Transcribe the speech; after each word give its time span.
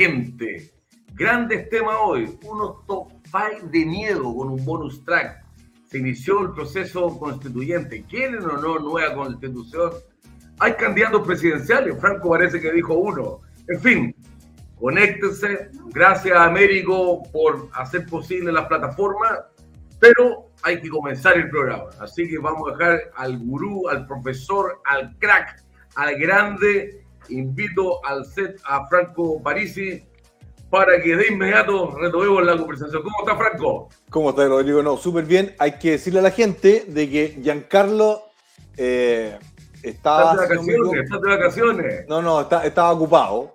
gente. 0.00 0.72
Grandes 1.12 1.68
temas 1.68 1.94
hoy, 2.02 2.38
unos 2.44 2.86
top 2.86 3.12
5 3.24 3.68
de 3.70 3.84
miedo 3.84 4.34
con 4.34 4.48
un 4.48 4.64
bonus 4.64 5.04
track. 5.04 5.44
Se 5.90 5.98
inició 5.98 6.40
el 6.40 6.52
proceso 6.52 7.18
constituyente, 7.18 8.02
¿quieren 8.08 8.42
o 8.44 8.56
no 8.56 8.78
nueva 8.78 9.14
constitución? 9.14 9.90
Hay 10.58 10.72
candidatos 10.74 11.26
presidenciales, 11.26 12.00
Franco 12.00 12.30
parece 12.30 12.58
que 12.62 12.72
dijo 12.72 12.94
uno. 12.94 13.40
En 13.68 13.80
fin, 13.82 14.16
conéctense. 14.78 15.70
Gracias 15.92 16.34
a 16.34 16.44
Américo 16.44 17.22
por 17.30 17.68
hacer 17.74 18.06
posible 18.06 18.52
la 18.52 18.66
plataforma, 18.66 19.48
pero 19.98 20.50
hay 20.62 20.80
que 20.80 20.88
comenzar 20.88 21.36
el 21.36 21.50
programa. 21.50 21.90
Así 22.00 22.26
que 22.26 22.38
vamos 22.38 22.70
a 22.70 22.76
dejar 22.76 23.00
al 23.16 23.38
gurú, 23.38 23.86
al 23.90 24.06
profesor, 24.06 24.80
al 24.86 25.14
crack, 25.18 25.62
al 25.96 26.18
grande. 26.18 27.04
Invito 27.30 28.04
al 28.04 28.24
set 28.26 28.60
a 28.64 28.86
Franco 28.88 29.40
Parisi 29.42 30.02
para 30.70 31.00
que 31.02 31.16
de 31.16 31.28
inmediato 31.28 31.96
retomemos 31.98 32.44
la 32.44 32.56
conversación. 32.56 33.02
¿Cómo 33.02 33.16
está 33.20 33.36
Franco? 33.36 33.88
¿Cómo 34.08 34.30
está, 34.30 34.46
Rodrigo? 34.46 34.82
No, 34.82 34.96
súper 34.96 35.24
bien. 35.24 35.54
Hay 35.58 35.72
que 35.78 35.92
decirle 35.92 36.20
a 36.20 36.22
la 36.22 36.30
gente 36.30 36.84
de 36.86 37.10
que 37.10 37.38
Giancarlo 37.42 38.22
eh, 38.76 39.36
estaba... 39.82 40.32
¿Estás 40.34 40.48
de 40.48 40.54
no 40.54 40.62
vacaciones? 40.62 41.04
¿Estás 41.04 41.20
de 41.20 41.28
vacaciones? 41.28 42.08
No, 42.08 42.22
no, 42.22 42.40
está- 42.42 42.64
estaba 42.64 42.92
ocupado. 42.92 43.54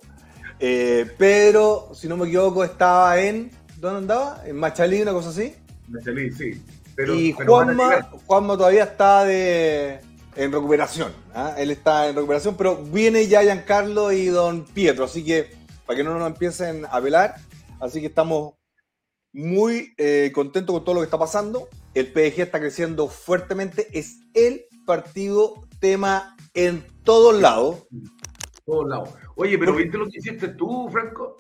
Eh, 0.59 1.06
pero, 1.18 1.90
si 1.94 2.08
no 2.08 2.18
me 2.18 2.28
equivoco, 2.28 2.64
estaba 2.64 3.19
en... 3.22 3.52
¿Dónde 3.78 3.97
andaba? 4.00 4.41
En 4.46 4.58
Machalí, 4.58 5.02
una 5.02 5.12
cosa 5.14 5.30
así. 5.30 5.56
Me 5.88 6.02
salí, 6.02 6.31
sí. 6.31 6.62
Pero, 6.96 7.14
y 7.14 7.34
pero 7.34 7.52
Juanma. 7.53 8.09
Juanma 8.25 8.58
todavía 8.58 8.85
está 8.85 9.25
de, 9.25 10.00
en 10.35 10.51
recuperación. 10.51 11.12
¿ah? 11.34 11.56
Él 11.57 11.72
está 11.72 12.07
en 12.07 12.16
recuperación, 12.16 12.56
pero 12.57 12.78
viene 12.78 13.28
ya 13.28 13.44
Giancarlo 13.44 14.12
y 14.12 14.28
Don 14.28 14.66
Pietro, 14.66 15.06
así 15.06 15.23
que 15.23 15.51
para 15.85 15.97
que 15.97 16.03
no 16.03 16.18
nos 16.18 16.28
empiecen 16.28 16.85
a 16.90 17.00
velar. 17.00 17.35
Así 17.79 18.00
que 18.01 18.07
estamos 18.07 18.53
muy 19.34 19.94
eh, 19.97 20.31
contentos 20.34 20.73
con 20.73 20.84
todo 20.84 20.96
lo 20.96 21.01
que 21.01 21.06
está 21.06 21.19
pasando. 21.19 21.68
El 21.94 22.12
PDG 22.12 22.41
está 22.41 22.59
creciendo 22.59 23.07
fuertemente. 23.07 23.88
Es 23.97 24.19
el 24.34 24.66
partido 24.85 25.68
tema 25.79 26.35
en 26.53 26.84
todos 27.03 27.40
lados. 27.40 27.88
todos 28.66 28.88
lados. 28.88 29.09
Oye, 29.35 29.57
pero 29.57 29.75
¿viste 29.75 29.97
lo 29.97 30.07
que 30.07 30.17
hiciste 30.17 30.50
tú, 30.50 30.90
Franco? 30.90 31.38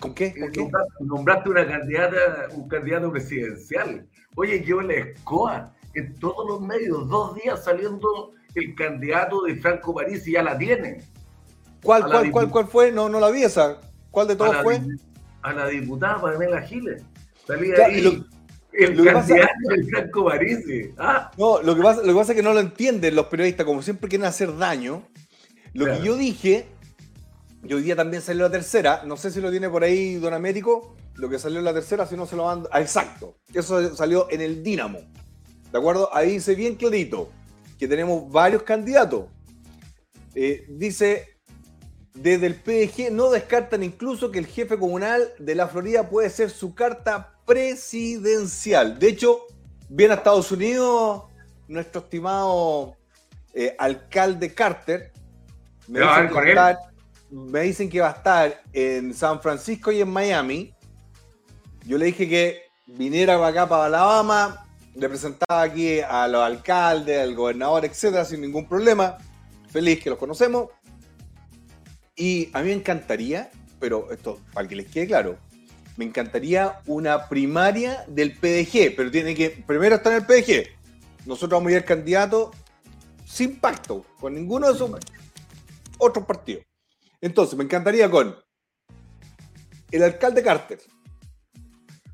¿Con 0.00 0.14
qué? 0.14 0.34
¿Con 0.38 0.52
qué? 0.52 0.68
Nombraste, 1.00 1.48
una 1.48 1.66
candidata, 1.66 2.48
un 2.52 2.68
candidato 2.68 3.10
presidencial. 3.10 4.06
Oye, 4.34 4.62
yo 4.62 4.82
la 4.82 4.94
escoa 4.94 5.75
en 5.96 6.14
todos 6.18 6.46
los 6.48 6.60
medios, 6.60 7.08
dos 7.08 7.34
días 7.34 7.64
saliendo 7.64 8.32
el 8.54 8.74
candidato 8.74 9.42
de 9.42 9.56
Franco 9.56 9.94
París 9.94 10.26
y 10.26 10.32
ya 10.32 10.42
la 10.42 10.56
tiene. 10.56 11.02
¿Cuál, 11.82 12.02
a 12.04 12.06
cuál, 12.06 12.30
cuál, 12.30 12.50
cuál 12.50 12.66
fue? 12.66 12.92
No, 12.92 13.08
no 13.08 13.20
la 13.20 13.30
vi 13.30 13.42
esa. 13.42 13.80
¿Cuál 14.10 14.28
de 14.28 14.36
todos 14.36 14.56
fue? 14.62 14.80
a 15.42 15.52
la 15.52 15.68
diputada 15.68 16.20
Pamela 16.20 16.60
Giles. 16.62 17.02
Salía 17.46 17.74
ahí 17.86 18.00
lo- 18.00 18.24
el 18.72 18.96
lo 18.96 19.04
que 19.04 19.10
pasa- 19.12 19.28
candidato 19.28 19.68
de 19.68 19.84
Franco 19.84 20.24
París. 20.24 20.58
Ah, 20.98 21.30
No, 21.38 21.62
lo 21.62 21.76
que, 21.76 21.82
pasa, 21.82 22.00
lo 22.02 22.08
que 22.08 22.14
pasa 22.18 22.32
es 22.32 22.36
que 22.36 22.42
no 22.42 22.52
lo 22.52 22.58
entienden 22.60 23.14
los 23.14 23.26
periodistas, 23.26 23.64
como 23.64 23.80
siempre 23.82 24.08
quieren 24.08 24.26
hacer 24.26 24.56
daño. 24.56 25.04
Lo 25.72 25.84
Claro. 25.84 26.00
que 26.00 26.06
yo 26.06 26.16
dije, 26.16 26.66
y 27.62 27.72
hoy 27.74 27.82
día 27.82 27.94
también 27.94 28.22
salió 28.22 28.42
la 28.42 28.50
tercera, 28.50 29.02
no 29.06 29.16
sé 29.16 29.30
si 29.30 29.40
lo 29.40 29.50
tiene 29.50 29.68
por 29.70 29.84
ahí 29.84 30.16
Don 30.16 30.34
Américo, 30.34 30.96
lo 31.14 31.28
que 31.28 31.38
salió 31.38 31.58
en 31.60 31.64
la 31.64 31.72
tercera, 31.74 32.06
si 32.06 32.16
no 32.16 32.26
se 32.26 32.34
lo 32.34 32.44
mando. 32.46 32.68
Ah, 32.72 32.80
exacto, 32.80 33.36
eso 33.54 33.94
salió 33.94 34.26
en 34.30 34.40
el 34.40 34.62
Dínamo. 34.64 34.98
¿De 35.76 35.80
acuerdo? 35.80 36.08
Ahí 36.14 36.30
dice 36.32 36.54
bien 36.54 36.74
clarito 36.74 37.30
que 37.78 37.86
tenemos 37.86 38.32
varios 38.32 38.62
candidatos. 38.62 39.26
Eh, 40.34 40.64
dice, 40.70 41.36
desde 42.14 42.46
el 42.46 42.54
PDG 42.54 43.12
no 43.12 43.28
descartan 43.30 43.82
incluso 43.82 44.30
que 44.30 44.38
el 44.38 44.46
jefe 44.46 44.78
comunal 44.78 45.28
de 45.38 45.54
la 45.54 45.68
Florida 45.68 46.08
puede 46.08 46.30
ser 46.30 46.48
su 46.48 46.74
carta 46.74 47.34
presidencial. 47.44 48.98
De 48.98 49.08
hecho, 49.08 49.40
viene 49.90 50.14
a 50.14 50.16
Estados 50.16 50.50
Unidos 50.50 51.24
nuestro 51.68 52.00
estimado 52.00 52.96
eh, 53.52 53.76
alcalde 53.78 54.54
Carter. 54.54 55.12
Me 55.88 55.98
¿Ya 55.98 56.06
va 56.06 56.16
a 56.16 56.22
dicen, 56.22 56.22
ver 56.22 56.28
que 56.28 56.34
con 56.34 56.42
va 56.56 56.66
a 56.68 56.70
él? 56.70 56.76
estar- 56.78 56.92
me 57.30 57.60
dicen 57.60 57.90
que 57.90 58.00
va 58.00 58.08
a 58.08 58.12
estar 58.12 58.62
en 58.72 59.12
San 59.12 59.42
Francisco 59.42 59.92
y 59.92 60.00
en 60.00 60.08
Miami. 60.08 60.72
Yo 61.84 61.98
le 61.98 62.06
dije 62.06 62.26
que 62.26 62.62
viniera 62.86 63.34
para 63.36 63.48
acá, 63.48 63.68
para 63.68 63.84
Alabama, 63.86 64.65
le 64.96 65.08
presentaba 65.08 65.62
aquí 65.62 66.00
a 66.00 66.26
los 66.26 66.42
alcaldes, 66.42 67.20
al 67.20 67.34
gobernador, 67.34 67.84
etcétera, 67.84 68.24
sin 68.24 68.40
ningún 68.40 68.66
problema. 68.66 69.18
Feliz 69.70 70.02
que 70.02 70.10
los 70.10 70.18
conocemos. 70.18 70.70
Y 72.16 72.48
a 72.54 72.60
mí 72.60 72.68
me 72.68 72.72
encantaría, 72.72 73.50
pero 73.78 74.10
esto, 74.10 74.40
para 74.54 74.66
que 74.66 74.76
les 74.76 74.90
quede 74.90 75.06
claro, 75.06 75.36
me 75.96 76.06
encantaría 76.06 76.80
una 76.86 77.28
primaria 77.28 78.04
del 78.08 78.32
PDG, 78.32 78.96
pero 78.96 79.10
tiene 79.10 79.34
que 79.34 79.50
primero 79.66 79.96
estar 79.96 80.12
en 80.12 80.20
el 80.20 80.26
PDG. 80.26 81.26
Nosotros 81.26 81.58
vamos 81.58 81.68
a 81.68 81.72
ir 81.72 81.78
al 81.78 81.84
candidato 81.84 82.52
sin 83.26 83.58
pacto, 83.60 84.06
con 84.18 84.34
ninguno 84.34 84.68
de 84.68 84.74
esos 84.74 84.90
otros 85.98 86.24
partidos. 86.24 86.64
Entonces, 87.20 87.56
me 87.56 87.64
encantaría 87.64 88.10
con 88.10 88.34
el 89.90 90.02
alcalde 90.02 90.42
Carter, 90.42 90.80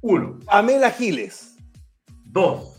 uno, 0.01 0.41
Amela 0.49 0.91
Giles, 0.91 1.57
dos, 2.25 2.72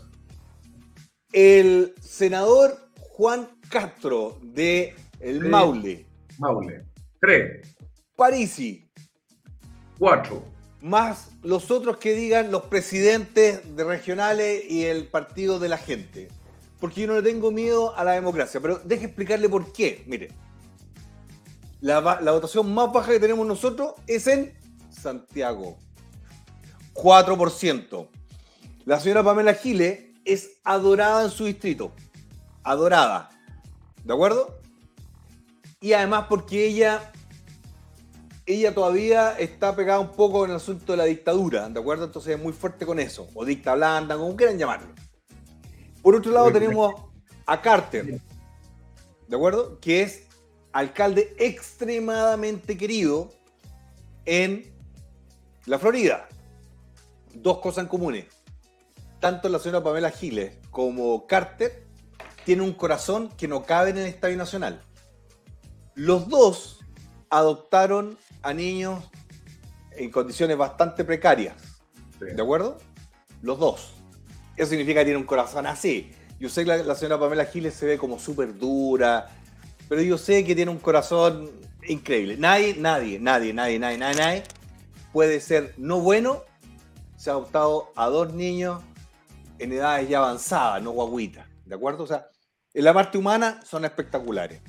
el 1.34 1.94
senador 2.00 2.78
Juan 3.00 3.48
Castro 3.68 4.38
de 4.40 4.94
El 5.20 5.42
Sí. 5.42 5.48
Maule, 5.48 6.06
Maule. 6.38 6.84
Tres, 7.20 7.76
Parisi, 8.14 8.88
cuatro, 9.98 10.44
más 10.80 11.30
los 11.42 11.70
otros 11.72 11.96
que 11.96 12.14
digan 12.14 12.52
los 12.52 12.64
presidentes 12.66 13.74
de 13.76 13.84
regionales 13.84 14.64
y 14.70 14.84
el 14.84 15.08
partido 15.08 15.58
de 15.58 15.68
la 15.68 15.78
gente. 15.78 16.28
Porque 16.78 17.00
yo 17.00 17.06
no 17.08 17.14
le 17.14 17.22
tengo 17.22 17.50
miedo 17.50 17.96
a 17.96 18.04
la 18.04 18.12
democracia, 18.12 18.60
pero 18.60 18.78
deje 18.78 19.06
explicarle 19.06 19.48
por 19.48 19.72
qué. 19.72 20.04
Mire, 20.06 20.28
la, 21.80 22.20
la 22.20 22.32
votación 22.32 22.72
más 22.72 22.92
baja 22.92 23.10
que 23.10 23.20
tenemos 23.20 23.46
nosotros 23.46 23.94
es 24.06 24.26
en 24.26 24.52
Santiago. 24.90 25.78
4%. 26.92 28.08
La 28.84 29.00
señora 29.00 29.24
Pamela 29.24 29.54
Giles 29.54 30.13
es 30.24 30.60
adorada 30.64 31.24
en 31.24 31.30
su 31.30 31.44
distrito. 31.44 31.92
Adorada. 32.62 33.30
¿De 34.04 34.12
acuerdo? 34.12 34.58
Y 35.80 35.92
además 35.92 36.26
porque 36.28 36.66
ella 36.66 37.12
ella 38.46 38.74
todavía 38.74 39.38
está 39.38 39.74
pegada 39.74 40.00
un 40.00 40.12
poco 40.12 40.44
en 40.44 40.50
el 40.50 40.56
asunto 40.56 40.92
de 40.92 40.98
la 40.98 41.04
dictadura, 41.04 41.68
¿de 41.68 41.80
acuerdo? 41.80 42.04
Entonces 42.04 42.36
es 42.36 42.42
muy 42.42 42.52
fuerte 42.52 42.84
con 42.84 42.98
eso, 42.98 43.28
o 43.34 43.44
dicta 43.44 43.74
blanda, 43.74 44.16
como 44.16 44.36
quieran 44.36 44.58
llamarlo. 44.58 44.88
Por 46.02 46.14
otro 46.14 46.30
lado 46.30 46.52
tenemos 46.52 46.94
a 47.46 47.62
Carter, 47.62 48.20
¿de 49.28 49.36
acuerdo? 49.36 49.80
Que 49.80 50.02
es 50.02 50.24
alcalde 50.72 51.34
extremadamente 51.38 52.76
querido 52.76 53.30
en 54.26 54.70
la 55.64 55.78
Florida. 55.78 56.28
Dos 57.32 57.58
cosas 57.58 57.84
en 57.84 57.88
comunes. 57.88 58.26
Tanto 59.24 59.48
la 59.48 59.58
señora 59.58 59.82
Pamela 59.82 60.10
Giles 60.10 60.52
como 60.70 61.26
Carter 61.26 61.86
tienen 62.44 62.62
un 62.62 62.74
corazón 62.74 63.30
que 63.38 63.48
no 63.48 63.62
cabe 63.62 63.88
en 63.88 63.96
el 63.96 64.04
Estadio 64.04 64.36
Nacional. 64.36 64.82
Los 65.94 66.28
dos 66.28 66.80
adoptaron 67.30 68.18
a 68.42 68.52
niños 68.52 69.02
en 69.92 70.10
condiciones 70.10 70.58
bastante 70.58 71.04
precarias. 71.04 71.56
Sí. 72.18 72.26
¿De 72.36 72.42
acuerdo? 72.42 72.76
Los 73.40 73.58
dos. 73.58 73.94
Eso 74.58 74.68
significa 74.68 75.00
que 75.00 75.06
tiene 75.06 75.20
un 75.20 75.24
corazón 75.24 75.66
así. 75.66 76.12
Yo 76.38 76.50
sé 76.50 76.64
que 76.64 76.68
la, 76.68 76.76
la 76.76 76.94
señora 76.94 77.18
Pamela 77.18 77.46
Giles 77.46 77.72
se 77.72 77.86
ve 77.86 77.96
como 77.96 78.18
súper 78.18 78.58
dura, 78.58 79.30
pero 79.88 80.02
yo 80.02 80.18
sé 80.18 80.44
que 80.44 80.54
tiene 80.54 80.70
un 80.70 80.80
corazón 80.80 81.50
increíble. 81.88 82.36
Nadie, 82.36 82.76
nadie, 82.78 83.18
nadie, 83.18 83.54
nadie, 83.54 83.78
nadie, 83.78 83.98
nadie, 83.98 84.16
nadie 84.16 84.42
puede 85.14 85.40
ser 85.40 85.72
no 85.78 86.00
bueno. 86.00 86.42
Se 87.16 87.30
ha 87.30 87.32
adoptado 87.32 87.90
a 87.96 88.08
dos 88.08 88.34
niños 88.34 88.82
en 89.64 89.72
edades 89.72 90.08
ya 90.08 90.18
avanzadas, 90.18 90.82
no 90.82 90.92
guaguitas. 90.92 91.46
¿De 91.64 91.74
acuerdo? 91.74 92.04
O 92.04 92.06
sea, 92.06 92.28
en 92.72 92.84
la 92.84 92.94
parte 92.94 93.18
humana 93.18 93.60
son 93.64 93.84
espectaculares. 93.84 94.60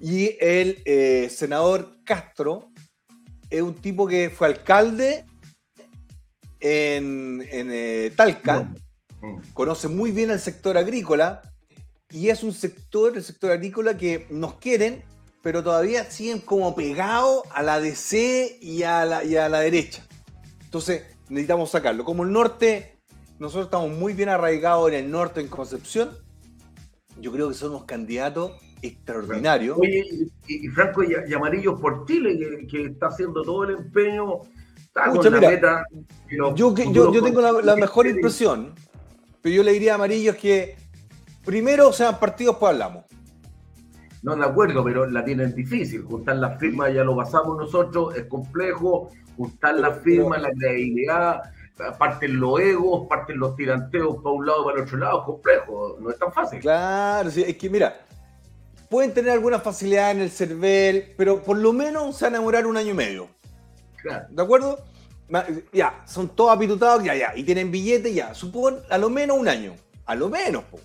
Y 0.00 0.36
el 0.40 0.82
eh, 0.84 1.28
senador 1.30 1.98
Castro 2.04 2.70
es 3.50 3.62
un 3.62 3.74
tipo 3.74 4.06
que 4.06 4.30
fue 4.30 4.46
alcalde 4.48 5.24
en, 6.60 7.46
en, 7.50 7.68
eh, 7.72 8.12
Talca, 8.16 8.68
Mm. 9.20 9.38
conoce 9.52 9.88
muy 9.88 10.12
bien 10.12 10.30
el 10.30 10.38
sector 10.38 10.78
agrícola 10.78 11.42
y 12.10 12.28
es 12.28 12.42
un 12.42 12.52
sector, 12.52 13.16
el 13.16 13.24
sector 13.24 13.50
agrícola 13.50 13.96
que 13.96 14.26
nos 14.30 14.54
quieren, 14.54 15.02
pero 15.42 15.62
todavía 15.62 16.04
siguen 16.10 16.38
como 16.38 16.74
pegados 16.74 17.42
a 17.52 17.62
la 17.62 17.80
DC 17.80 18.58
y 18.60 18.82
a 18.84 19.04
la, 19.04 19.24
y 19.24 19.36
a 19.36 19.48
la 19.48 19.60
derecha. 19.60 20.06
Entonces 20.64 21.02
necesitamos 21.28 21.70
sacarlo. 21.70 22.04
Como 22.04 22.22
el 22.22 22.32
norte, 22.32 22.97
nosotros 23.38 23.66
estamos 23.66 23.90
muy 23.90 24.12
bien 24.12 24.28
arraigados 24.28 24.88
en 24.88 24.94
el 24.94 25.10
norte, 25.10 25.40
en 25.40 25.48
Concepción, 25.48 26.10
yo 27.20 27.32
creo 27.32 27.48
que 27.48 27.54
somos 27.54 27.84
candidatos 27.84 28.52
extraordinarios. 28.82 29.78
Oye, 29.78 30.04
y, 30.46 30.66
y 30.66 30.68
Franco 30.68 31.02
y, 31.02 31.14
y 31.28 31.34
Amarillos 31.34 31.80
por 31.80 32.06
Chile, 32.06 32.38
que, 32.38 32.66
que 32.66 32.84
está 32.86 33.08
haciendo 33.08 33.42
todo 33.42 33.64
el 33.64 33.76
empeño, 33.76 34.42
está 34.76 35.10
con 35.10 35.32
la 35.32 35.40
meta. 35.40 35.84
Yo, 36.54 36.74
tengo 36.74 37.40
la, 37.40 37.52
la 37.52 37.76
mejor 37.76 38.06
impresión, 38.06 38.72
pero 39.42 39.54
yo 39.54 39.62
le 39.62 39.72
diría 39.72 39.92
a 39.92 39.94
Amarillo 39.96 40.36
que 40.36 40.76
primero 41.44 41.92
sean 41.92 42.18
partidos, 42.18 42.56
pues 42.58 42.72
hablamos. 42.72 43.04
No, 44.22 44.34
de 44.34 44.44
acuerdo, 44.44 44.82
pero 44.82 45.06
la 45.06 45.24
tienen 45.24 45.54
difícil. 45.54 46.02
Juntar 46.02 46.36
las 46.36 46.58
firmas 46.58 46.92
ya 46.92 47.04
lo 47.04 47.16
pasamos 47.16 47.56
nosotros, 47.56 48.16
es 48.16 48.26
complejo. 48.26 49.10
Juntar 49.36 49.76
las 49.76 50.02
firmas, 50.02 50.42
la 50.42 50.50
credibilidad, 50.50 51.40
parten 51.98 52.40
los 52.40 52.60
egos, 52.60 53.06
parten 53.08 53.38
los 53.38 53.54
tiranteos 53.56 54.16
para 54.16 54.34
un 54.34 54.46
lado 54.46 54.62
y 54.62 54.64
para 54.64 54.76
el 54.78 54.84
otro 54.84 54.98
lado, 54.98 55.20
es 55.20 55.24
complejo, 55.24 55.96
no 56.00 56.10
es 56.10 56.18
tan 56.18 56.32
fácil. 56.32 56.60
Claro, 56.60 57.30
sí, 57.30 57.44
es 57.46 57.56
que 57.56 57.70
mira, 57.70 58.00
pueden 58.88 59.14
tener 59.14 59.32
alguna 59.32 59.60
facilidad 59.60 60.10
en 60.10 60.20
el 60.20 60.30
CERVEL, 60.30 61.14
pero 61.16 61.42
por 61.42 61.56
lo 61.56 61.72
menos 61.72 62.16
se 62.16 62.24
van 62.24 62.34
a 62.34 62.38
demorar 62.38 62.66
un 62.66 62.76
año 62.76 62.90
y 62.90 62.94
medio. 62.94 63.28
Claro. 64.02 64.26
¿De 64.30 64.42
acuerdo? 64.42 64.84
Ya, 65.72 66.02
son 66.06 66.28
todos 66.30 66.56
apitutados, 66.56 67.04
ya, 67.04 67.14
ya, 67.14 67.36
y 67.36 67.42
tienen 67.42 67.70
billetes, 67.70 68.14
ya. 68.14 68.34
Supón 68.34 68.80
a 68.88 68.96
lo 68.96 69.10
menos 69.10 69.38
un 69.38 69.48
año. 69.48 69.74
A 70.06 70.14
lo 70.14 70.30
menos, 70.30 70.64
po. 70.64 70.78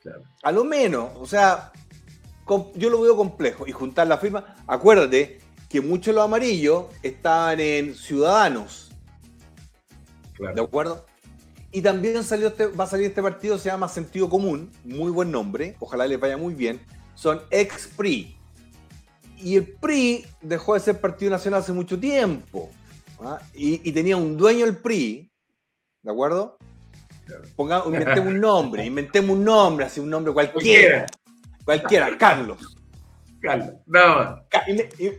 claro. 0.00 0.22
A 0.42 0.52
lo 0.52 0.64
menos. 0.64 1.10
O 1.16 1.26
sea, 1.26 1.72
yo 2.74 2.90
lo 2.90 3.00
veo 3.00 3.16
complejo. 3.16 3.66
Y 3.66 3.72
juntar 3.72 4.06
la 4.06 4.18
firma. 4.18 4.56
Acuérdate 4.66 5.40
que 5.68 5.80
muchos 5.80 6.06
de 6.06 6.12
los 6.12 6.24
amarillos 6.24 6.84
estaban 7.02 7.58
en 7.58 7.94
Ciudadanos. 7.94 8.81
Claro. 10.34 10.54
¿De 10.54 10.62
acuerdo? 10.62 11.06
Y 11.70 11.80
también 11.80 12.22
salió 12.22 12.48
este, 12.48 12.66
va 12.66 12.84
a 12.84 12.86
salir 12.86 13.06
este 13.06 13.22
partido, 13.22 13.56
se 13.58 13.70
llama 13.70 13.88
Sentido 13.88 14.28
Común, 14.28 14.70
muy 14.84 15.10
buen 15.10 15.30
nombre, 15.30 15.76
ojalá 15.80 16.06
les 16.06 16.20
vaya 16.20 16.36
muy 16.36 16.54
bien. 16.54 16.80
Son 17.14 17.40
ex 17.50 17.86
PRI. 17.96 18.36
Y 19.38 19.56
el 19.56 19.66
PRI 19.66 20.24
dejó 20.40 20.74
de 20.74 20.80
ser 20.80 21.00
Partido 21.00 21.30
Nacional 21.30 21.60
hace 21.60 21.72
mucho 21.72 21.98
tiempo. 21.98 22.70
¿ah? 23.20 23.40
Y, 23.54 23.88
y 23.88 23.92
tenía 23.92 24.16
un 24.16 24.36
dueño 24.36 24.66
el 24.66 24.76
PRI, 24.76 25.30
¿de 26.02 26.10
acuerdo? 26.10 26.58
Pongamos, 27.56 27.86
inventemos 27.86 28.32
un 28.32 28.40
nombre, 28.40 28.84
inventemos 28.86 29.36
un 29.36 29.44
nombre, 29.44 29.86
así 29.86 30.00
un 30.00 30.10
nombre 30.10 30.32
cualquiera. 30.32 31.06
Cualquiera, 31.64 32.18
Carlos. 32.18 32.76
Claro. 33.40 33.80
Nada 33.86 34.44
más. 34.52 34.68
Y- 34.98 35.10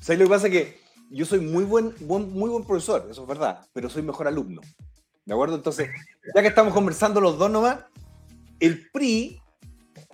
¿Sabes 0.00 0.20
lo 0.20 0.24
que 0.26 0.30
pasa? 0.30 0.48
Que 0.48 0.80
yo 1.10 1.24
soy 1.24 1.40
muy 1.40 1.64
buen, 1.64 1.94
buen- 2.00 2.32
muy 2.32 2.50
buen 2.50 2.64
profesor, 2.64 3.06
eso 3.10 3.22
es 3.22 3.28
verdad, 3.28 3.66
pero 3.72 3.88
soy 3.88 4.02
mejor 4.02 4.28
alumno. 4.28 4.60
¿De 5.24 5.34
acuerdo? 5.34 5.56
Entonces, 5.56 5.88
ya 6.34 6.40
que 6.42 6.48
estamos 6.48 6.72
conversando 6.72 7.20
los 7.20 7.38
dos 7.38 7.50
nomás, 7.50 7.80
el 8.60 8.90
PRI, 8.90 9.40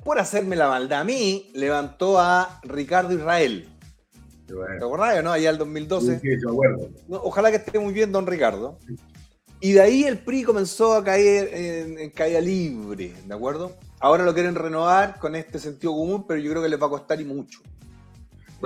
por 0.04 0.18
hacerme 0.18 0.56
la 0.56 0.68
maldad 0.68 1.00
a 1.00 1.04
mí, 1.04 1.50
levantó 1.54 2.18
a 2.18 2.60
Ricardo 2.64 3.12
Israel. 3.14 3.68
Bueno. 4.46 4.78
¿Te 4.78 4.84
acordás, 4.84 5.24
no? 5.24 5.32
Allá 5.32 5.50
el 5.50 5.58
2012. 5.58 6.20
Sí, 6.20 6.28
sí, 6.28 6.46
acuerdo. 6.48 6.90
Ojalá 7.08 7.50
que 7.50 7.56
esté 7.56 7.78
muy 7.78 7.92
bien, 7.94 8.12
don 8.12 8.26
Ricardo. 8.26 8.78
Y 9.60 9.72
de 9.72 9.80
ahí 9.80 10.04
el 10.04 10.18
PRI 10.18 10.42
comenzó 10.42 10.92
a 10.94 11.02
caer 11.02 11.48
en, 11.54 11.98
en 11.98 12.10
caída 12.10 12.40
libre, 12.40 13.14
¿de 13.24 13.34
acuerdo? 13.34 13.72
Ahora 14.00 14.24
lo 14.24 14.34
quieren 14.34 14.54
renovar 14.54 15.18
con 15.18 15.34
este 15.34 15.58
sentido 15.58 15.92
común, 15.94 16.26
pero 16.26 16.38
yo 16.40 16.50
creo 16.50 16.62
que 16.62 16.68
les 16.68 16.80
va 16.82 16.86
a 16.86 16.90
costar 16.90 17.18
y 17.20 17.24
mucho. 17.24 17.60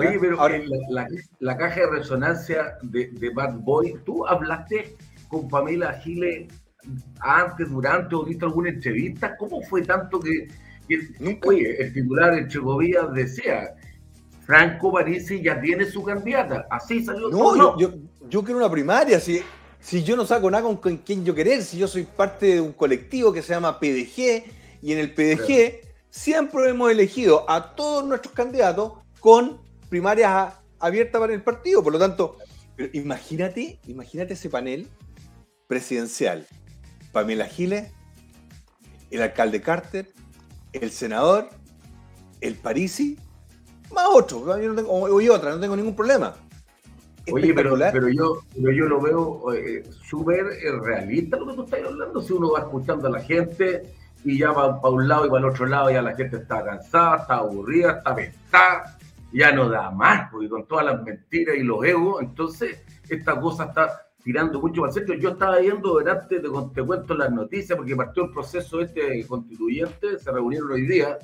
Oye, 0.07 0.17
pero 0.19 0.39
Ahora- 0.39 0.57
la, 0.89 1.01
la- 1.03 1.07
la 1.39 1.57
caja 1.57 1.81
de 1.81 1.87
resonancia 1.91 2.77
de, 2.81 3.07
de 3.11 3.29
Bad 3.31 3.55
Boy, 3.59 3.95
¿tú 4.05 4.25
hablaste 4.25 4.95
con 5.27 5.47
Pamela 5.47 5.93
Giles 5.99 6.47
antes, 7.19 7.69
durante 7.69 8.15
o 8.15 8.23
diste 8.23 8.45
alguna 8.45 8.69
entrevista? 8.69 9.35
¿Cómo 9.37 9.61
fue 9.63 9.81
tanto 9.83 10.19
que, 10.19 10.47
que- 10.87 11.09
Nunca. 11.19 11.49
oye, 11.49 11.81
el 11.81 11.93
titular 11.93 12.33
de 12.35 12.47
Chegovía 12.47 13.03
decía, 13.13 13.75
Franco 14.45 14.91
Parisi 14.91 15.41
ya 15.43 15.59
tiene 15.61 15.85
su 15.85 16.03
candidata, 16.03 16.65
así 16.71 17.03
salió 17.03 17.29
No, 17.29 17.37
todo, 17.37 17.77
yo, 17.79 17.91
yo, 17.91 17.97
yo 18.29 18.43
quiero 18.43 18.57
una 18.59 18.71
primaria. 18.71 19.19
Si, 19.19 19.41
si 19.79 20.03
yo 20.03 20.15
no 20.15 20.25
saco 20.25 20.49
nada 20.49 20.63
con, 20.63 20.77
con 20.77 20.97
quien 20.97 21.23
yo 21.23 21.35
querer, 21.35 21.61
si 21.61 21.77
yo 21.77 21.87
soy 21.87 22.03
parte 22.03 22.55
de 22.55 22.61
un 22.61 22.73
colectivo 22.73 23.31
que 23.31 23.41
se 23.43 23.53
llama 23.53 23.79
PDG, 23.79 24.43
y 24.81 24.93
en 24.93 24.97
el 24.99 25.13
PDG 25.13 25.81
siempre 26.09 26.69
hemos 26.69 26.89
elegido 26.91 27.47
a 27.49 27.75
todos 27.75 28.03
nuestros 28.07 28.33
candidatos 28.33 28.93
con 29.19 29.59
primarias 29.89 30.53
abiertas 30.79 31.19
para 31.19 31.33
el 31.33 31.41
partido. 31.41 31.83
Por 31.83 31.93
lo 31.93 31.99
tanto, 31.99 32.37
pero 32.75 32.89
imagínate, 32.93 33.79
imagínate 33.87 34.33
ese 34.33 34.49
panel 34.49 34.87
presidencial. 35.67 36.45
Pamela 37.11 37.45
Giles, 37.45 37.91
el 39.11 39.21
alcalde 39.21 39.61
Carter, 39.61 40.07
el 40.73 40.91
senador, 40.91 41.49
el 42.41 42.55
Parisi, 42.55 43.17
más 43.91 44.05
otro, 44.13 44.45
yo 44.61 44.69
no 44.69 44.75
tengo- 44.75 44.91
o- 44.91 45.21
y 45.21 45.29
otra, 45.29 45.49
no 45.51 45.59
tengo 45.59 45.75
ningún 45.75 45.95
problema. 45.95 46.35
Oye, 47.31 47.53
pero, 47.91 48.09
yo, 48.09 48.39
pero 48.55 48.71
yo 48.71 48.85
lo 48.85 49.01
veo 49.01 49.53
eh, 49.53 49.83
súper 50.07 50.45
eh, 50.63 50.71
realista 50.81 51.37
lo 51.37 51.47
que 51.47 51.53
tú 51.53 51.63
estás 51.65 51.79
hablando. 51.85 52.21
Si 52.21 52.33
uno 52.33 52.51
va 52.51 52.59
escuchando 52.59 53.07
a 53.07 53.11
la 53.11 53.19
gente 53.19 53.93
y 54.23 54.37
ya 54.39 54.51
va 54.51 54.79
para 54.81 54.93
un 54.93 55.07
lado 55.07 55.25
y 55.25 55.29
para 55.29 55.39
el 55.45 55.51
otro 55.51 55.65
lado, 55.67 55.91
ya 55.91 56.01
la 56.01 56.15
gente 56.15 56.37
está 56.37 56.63
cansada, 56.63 57.17
está 57.17 57.35
aburrida, 57.35 57.97
está 57.97 58.15
pestada, 58.15 58.97
ya 59.31 59.51
no 59.51 59.69
da 59.69 59.91
más, 59.91 60.29
porque 60.31 60.49
con 60.49 60.65
todas 60.67 60.85
las 60.85 61.03
mentiras 61.03 61.55
y 61.55 61.63
los 61.63 61.83
egos, 61.85 62.21
entonces 62.21 62.81
esta 63.09 63.39
cosa 63.39 63.65
está 63.65 63.89
tirando 64.23 64.59
mucho 64.59 64.81
más 64.81 64.93
centro. 64.93 65.15
Yo 65.15 65.29
estaba 65.29 65.57
viendo 65.59 65.97
delante, 65.97 66.39
te, 66.39 66.47
te 66.73 66.83
cuento 66.83 67.13
las 67.15 67.31
noticias, 67.31 67.77
porque 67.77 67.95
partió 67.95 68.25
el 68.25 68.31
proceso 68.31 68.81
este 68.81 69.25
constituyente, 69.27 70.17
se 70.19 70.31
reunieron 70.31 70.71
hoy 70.71 70.85
día. 70.87 71.17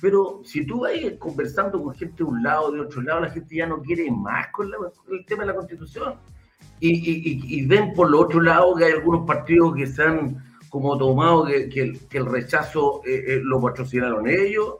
Pero 0.00 0.40
si 0.44 0.66
tú 0.66 0.80
vas 0.80 0.92
conversando 1.18 1.82
con 1.82 1.94
gente 1.94 2.18
de 2.18 2.24
un 2.24 2.42
lado, 2.42 2.70
de 2.70 2.80
otro 2.80 3.00
lado, 3.00 3.20
la 3.20 3.30
gente 3.30 3.56
ya 3.56 3.66
no 3.66 3.80
quiere 3.80 4.10
más 4.10 4.48
con, 4.48 4.70
la- 4.70 4.76
con 4.76 4.90
el 5.16 5.24
tema 5.24 5.42
de 5.44 5.46
la 5.48 5.54
constitución. 5.56 6.14
Y, 6.80 6.90
y- 6.90 7.30
y- 7.30 7.60
y 7.60 7.66
ven 7.66 7.94
por 7.94 8.10
lo 8.10 8.20
otro 8.20 8.40
lado 8.42 8.74
que 8.76 8.84
hay 8.84 8.92
algunos 8.92 9.26
partidos 9.26 9.74
que 9.74 9.86
se 9.86 10.02
han 10.02 10.36
como 10.68 10.98
tomado 10.98 11.46
que, 11.46 11.70
que 11.70 11.80
el, 11.80 12.08
que 12.08 12.18
el 12.18 12.26
rechazo 12.26 13.00
eh, 13.06 13.24
eh, 13.26 13.40
lo 13.42 13.58
patrocinaron 13.62 14.28
ellos, 14.28 14.74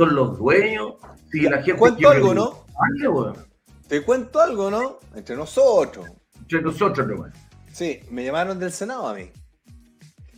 son 0.00 0.14
los 0.14 0.38
dueños. 0.38 0.94
Si 1.30 1.40
la 1.42 1.58
gente 1.62 1.78
cuento 1.78 2.08
algo, 2.08 2.34
¿no? 2.34 2.64
Te 3.86 4.02
cuento 4.02 4.40
algo, 4.40 4.70
¿no? 4.70 4.98
Entre 5.14 5.36
nosotros. 5.36 6.06
Entre 6.38 6.62
nosotros 6.62 7.06
nomás. 7.06 7.34
Sí, 7.72 8.00
me 8.10 8.24
llamaron 8.24 8.58
del 8.58 8.72
Senado 8.72 9.06
a 9.06 9.14
mí. 9.14 9.30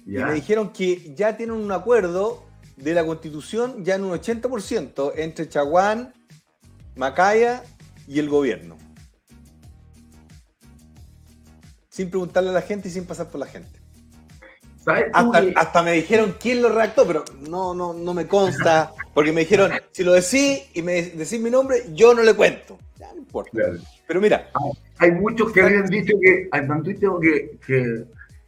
Ya. 0.04 0.20
Y 0.20 0.24
me 0.24 0.34
dijeron 0.34 0.72
que 0.72 1.14
ya 1.14 1.36
tienen 1.36 1.56
un 1.56 1.70
acuerdo 1.70 2.44
de 2.76 2.92
la 2.92 3.06
constitución 3.06 3.84
ya 3.84 3.94
en 3.94 4.04
un 4.04 4.18
80% 4.18 5.12
entre 5.16 5.48
Chaguán, 5.48 6.12
Macaya 6.96 7.62
y 8.08 8.18
el 8.18 8.28
gobierno. 8.28 8.76
Sin 11.88 12.10
preguntarle 12.10 12.50
a 12.50 12.54
la 12.54 12.62
gente 12.62 12.88
y 12.88 12.90
sin 12.90 13.06
pasar 13.06 13.30
por 13.30 13.38
la 13.38 13.46
gente. 13.46 13.81
¿Sabes 14.82 15.06
Hasta, 15.12 15.44
hasta 15.56 15.82
me 15.82 15.92
dijeron 15.92 16.34
quién 16.40 16.60
lo 16.60 16.68
redactó, 16.68 17.06
pero 17.06 17.24
no, 17.48 17.72
no, 17.72 17.92
no 17.94 18.14
me 18.14 18.26
consta, 18.26 18.92
porque 19.14 19.32
me 19.32 19.42
dijeron, 19.42 19.70
si 19.92 20.02
lo 20.02 20.12
decís 20.12 20.62
y 20.74 20.82
me 20.82 21.02
decís 21.02 21.40
mi 21.40 21.50
nombre, 21.50 21.84
yo 21.94 22.14
no 22.14 22.22
le 22.22 22.34
cuento. 22.34 22.78
Ya 22.98 23.12
no 23.12 23.18
importa. 23.18 23.50
Claro. 23.52 23.78
Pero 24.06 24.20
mira, 24.20 24.50
Hay 24.98 25.12
muchos 25.12 25.52
que 25.52 25.62
habían 25.62 25.86
dicho 25.86 26.14
que, 26.20 26.48
que, 27.20 27.58
que 27.66 28.04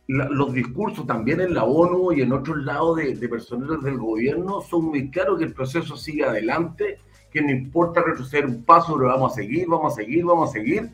la- 0.08 0.28
los 0.28 0.52
discursos 0.52 1.06
también 1.06 1.40
en 1.40 1.54
la 1.54 1.64
ONU 1.64 2.12
y 2.12 2.22
en 2.22 2.32
otros 2.32 2.58
lados 2.64 2.96
de, 2.96 3.14
de 3.14 3.28
personeros 3.28 3.82
del 3.82 3.98
gobierno 3.98 4.60
son 4.60 4.86
muy 4.86 5.10
claros 5.10 5.38
que 5.38 5.44
el 5.44 5.52
proceso 5.52 5.96
sigue 5.96 6.24
adelante, 6.24 6.98
que 7.30 7.42
no 7.42 7.50
importa 7.50 8.02
retroceder 8.02 8.46
un 8.46 8.64
paso, 8.64 8.94
pero 8.96 9.08
vamos 9.08 9.32
a 9.32 9.34
seguir, 9.36 9.66
vamos 9.68 9.92
a 9.92 9.96
seguir, 9.96 10.24
vamos 10.24 10.50
a 10.50 10.52
seguir. 10.52 10.90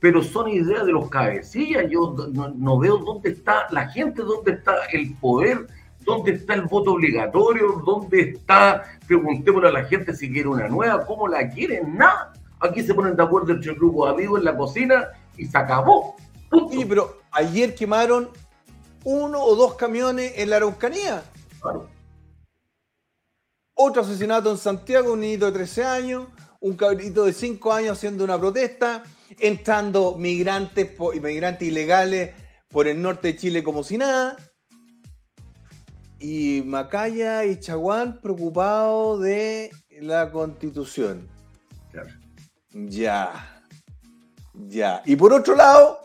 Pero 0.00 0.22
son 0.22 0.48
ideas 0.48 0.86
de 0.86 0.92
los 0.92 1.08
cabecillas. 1.08 1.90
Yo 1.90 2.14
no, 2.32 2.48
no 2.48 2.78
veo 2.78 2.98
dónde 2.98 3.30
está 3.30 3.66
la 3.70 3.88
gente, 3.88 4.22
dónde 4.22 4.52
está 4.52 4.74
el 4.92 5.14
poder, 5.14 5.66
dónde 6.08 6.32
está 6.32 6.54
el 6.54 6.62
voto 6.62 6.92
obligatorio, 6.92 7.82
dónde 7.84 8.20
está, 8.30 8.84
preguntémosle 9.06 9.68
a 9.68 9.72
la 9.72 9.84
gente 9.84 10.14
si 10.14 10.32
quiere 10.32 10.48
una 10.48 10.68
nueva, 10.68 11.04
cómo 11.04 11.28
la 11.28 11.48
quieren, 11.48 11.96
nada. 11.96 12.32
Aquí 12.60 12.82
se 12.82 12.94
ponen 12.94 13.14
de 13.14 13.22
acuerdo 13.22 13.52
entre 13.52 13.72
el 13.72 13.78
grupo 13.78 14.06
de 14.06 14.12
amigos 14.12 14.38
en 14.38 14.44
la 14.44 14.56
cocina 14.56 15.08
y 15.36 15.46
se 15.46 15.56
acabó. 15.56 16.16
Punto. 16.50 16.74
oye, 16.74 16.86
pero 16.86 17.18
ayer 17.30 17.74
quemaron 17.74 18.30
uno 19.04 19.42
o 19.42 19.54
dos 19.54 19.74
camiones 19.74 20.32
en 20.36 20.50
la 20.50 20.56
Araucanía. 20.56 21.22
Claro. 21.60 21.88
Otro 23.74 24.02
asesinato 24.02 24.50
en 24.50 24.56
Santiago, 24.56 25.12
un 25.12 25.20
niñito 25.20 25.46
de 25.46 25.52
13 25.52 25.84
años, 25.84 26.26
un 26.60 26.74
cabrito 26.74 27.24
de 27.24 27.32
5 27.32 27.72
años 27.72 27.96
haciendo 27.96 28.24
una 28.24 28.38
protesta, 28.38 29.04
entrando 29.38 30.16
migrantes, 30.16 30.90
migrantes 31.22 31.68
ilegales 31.68 32.34
por 32.68 32.88
el 32.88 33.00
norte 33.00 33.28
de 33.28 33.36
Chile 33.36 33.62
como 33.62 33.82
si 33.82 33.98
nada. 33.98 34.36
Y 36.18 36.62
Macaya 36.66 37.44
y 37.44 37.60
Chaguán 37.60 38.20
preocupados 38.20 39.20
de 39.20 39.70
la 40.00 40.30
constitución. 40.30 41.28
Claro. 41.92 42.10
Ya. 42.72 43.62
Ya. 44.54 45.02
Y 45.04 45.16
por 45.16 45.32
otro 45.32 45.54
lado, 45.54 46.00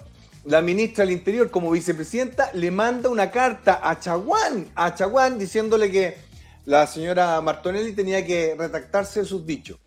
la 0.46 0.62
ministra 0.62 1.06
del 1.06 1.14
Interior, 1.14 1.50
como 1.50 1.72
vicepresidenta, 1.72 2.52
le 2.54 2.70
manda 2.70 3.10
una 3.10 3.32
carta 3.32 3.80
a 3.82 4.00
Chaguán, 4.00 4.70
a 4.76 4.94
Chaguán, 4.94 5.40
diciéndole 5.40 5.90
que 5.90 6.18
la 6.66 6.86
señora 6.86 7.40
Martonelli 7.42 7.94
tenía 7.94 8.26
que 8.26 8.56
retractarse 8.58 9.22
de 9.22 9.26
sus 9.26 9.46
dichos. 9.46 9.80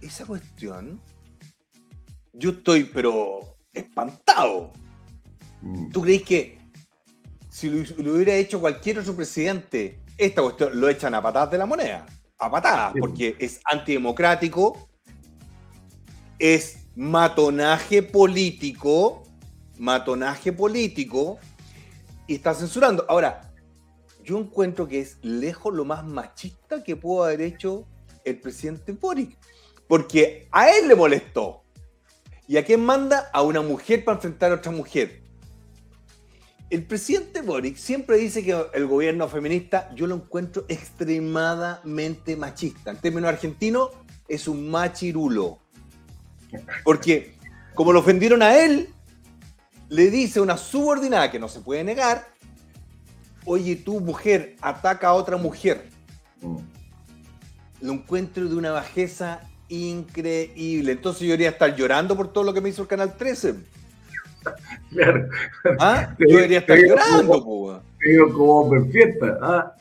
Esa 0.00 0.26
cuestión, 0.26 1.00
yo 2.32 2.50
estoy, 2.50 2.84
pero 2.84 3.56
espantado. 3.72 4.72
Mm. 5.60 5.90
¿Tú 5.90 6.02
crees 6.02 6.22
que 6.22 6.58
si 7.48 7.68
lo, 7.68 7.84
lo 8.02 8.14
hubiera 8.14 8.34
hecho 8.34 8.60
cualquier 8.60 8.98
otro 8.98 9.14
presidente, 9.14 10.00
esta 10.16 10.42
cuestión 10.42 10.80
lo 10.80 10.88
echan 10.88 11.14
a 11.14 11.22
patadas 11.22 11.50
de 11.50 11.58
la 11.58 11.66
moneda? 11.66 12.06
A 12.38 12.50
patadas, 12.50 12.92
Sí. 12.94 13.00
porque 13.00 13.36
es 13.38 13.60
antidemocrático, 13.64 14.88
es 16.38 16.78
matonaje 16.96 18.02
político, 18.02 19.22
matonaje 19.78 20.52
político, 20.52 21.38
y 22.26 22.34
está 22.34 22.54
censurando. 22.54 23.04
Ahora, 23.08 23.52
yo 24.24 24.38
encuentro 24.38 24.86
que 24.88 25.00
es 25.00 25.18
lejos 25.22 25.74
lo 25.74 25.84
más 25.84 26.04
machista 26.04 26.82
que 26.82 26.96
pudo 26.96 27.24
haber 27.24 27.42
hecho 27.42 27.86
el 28.24 28.38
presidente 28.40 28.92
Boric, 28.92 29.36
porque 29.88 30.48
a 30.52 30.68
él 30.70 30.88
le 30.88 30.94
molestó. 30.94 31.61
¿Y 32.48 32.56
a 32.56 32.64
quién 32.64 32.84
manda? 32.84 33.30
A 33.32 33.42
una 33.42 33.62
mujer 33.62 34.04
para 34.04 34.16
enfrentar 34.16 34.52
a 34.52 34.56
otra 34.56 34.72
mujer. 34.72 35.22
El 36.70 36.84
presidente 36.84 37.42
Boric 37.42 37.76
siempre 37.76 38.16
dice 38.16 38.42
que 38.42 38.56
el 38.72 38.86
gobierno 38.86 39.28
feminista 39.28 39.90
yo 39.94 40.06
lo 40.06 40.14
encuentro 40.14 40.64
extremadamente 40.68 42.34
machista. 42.34 42.90
En 42.90 42.96
términos 42.96 43.28
argentinos, 43.28 43.90
es 44.26 44.48
un 44.48 44.70
machirulo. 44.70 45.58
Porque 46.84 47.34
como 47.74 47.92
lo 47.92 48.00
ofendieron 48.00 48.42
a 48.42 48.58
él, 48.58 48.88
le 49.88 50.10
dice 50.10 50.38
a 50.38 50.42
una 50.42 50.56
subordinada 50.56 51.30
que 51.30 51.38
no 51.38 51.48
se 51.48 51.60
puede 51.60 51.84
negar, 51.84 52.26
oye, 53.44 53.76
tu 53.76 54.00
mujer 54.00 54.56
ataca 54.62 55.08
a 55.08 55.14
otra 55.14 55.36
mujer. 55.36 55.90
Mm. 56.40 56.56
Lo 57.82 57.92
encuentro 57.92 58.48
de 58.48 58.54
una 58.54 58.70
bajeza 58.70 59.40
increíble. 59.72 60.92
Entonces 60.92 61.22
yo 61.22 61.28
debería 61.28 61.50
estar 61.50 61.74
llorando 61.74 62.16
por 62.16 62.32
todo 62.32 62.44
lo 62.44 62.52
que 62.52 62.60
me 62.60 62.68
hizo 62.68 62.82
el 62.82 62.88
Canal 62.88 63.16
13. 63.16 63.54
Claro. 64.90 65.28
¿Ah? 65.78 66.14
Yo 66.18 66.36
debería 66.36 66.58
estar 66.58 66.76
llorando, 66.76 67.42
como-. 67.44 67.80
Digo, 68.04 68.32
como 68.32 68.84
fiesta. 68.90 69.38
Ah, 69.40 69.72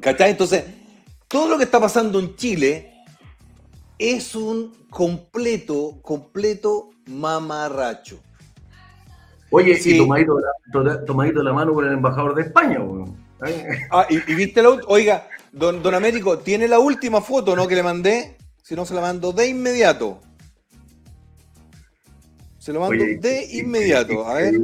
¿Cachai? 0.00 0.30
Entonces, 0.32 0.62
todo 1.26 1.48
lo 1.48 1.56
que 1.56 1.64
está 1.64 1.80
pasando 1.80 2.20
en 2.20 2.36
Chile 2.36 2.92
es 3.98 4.34
un 4.34 4.72
completo, 4.90 5.98
completo 6.02 6.90
mamarracho. 7.06 8.20
Oye, 9.50 9.74
Sí. 9.76 9.94
y 9.94 9.98
tomadito, 9.98 10.38
la, 10.38 10.48
to- 10.70 11.04
tomadito 11.06 11.42
la 11.42 11.52
mano 11.54 11.72
con 11.72 11.86
el 11.86 11.94
embajador 11.94 12.34
de 12.34 12.42
España, 12.42 12.80
weón. 12.80 13.16
Ah, 13.90 14.06
y, 14.10 14.16
y 14.30 14.34
viste 14.34 14.62
la 14.62 14.68
Oiga, 14.86 15.26
don, 15.50 15.82
don 15.82 15.94
Américo, 15.94 16.38
¿tiene 16.38 16.68
la 16.68 16.78
última 16.78 17.20
foto, 17.22 17.56
no? 17.56 17.66
Que 17.66 17.74
le 17.76 17.82
mandé. 17.82 18.36
Si 18.64 18.74
no, 18.74 18.86
se 18.86 18.94
la 18.94 19.02
mando 19.02 19.30
de 19.30 19.46
inmediato. 19.48 20.20
Se 22.58 22.72
lo 22.72 22.80
mando 22.80 23.04
oye, 23.04 23.18
de 23.18 23.44
inmediato. 23.58 24.26
A 24.26 24.34
ver, 24.36 24.54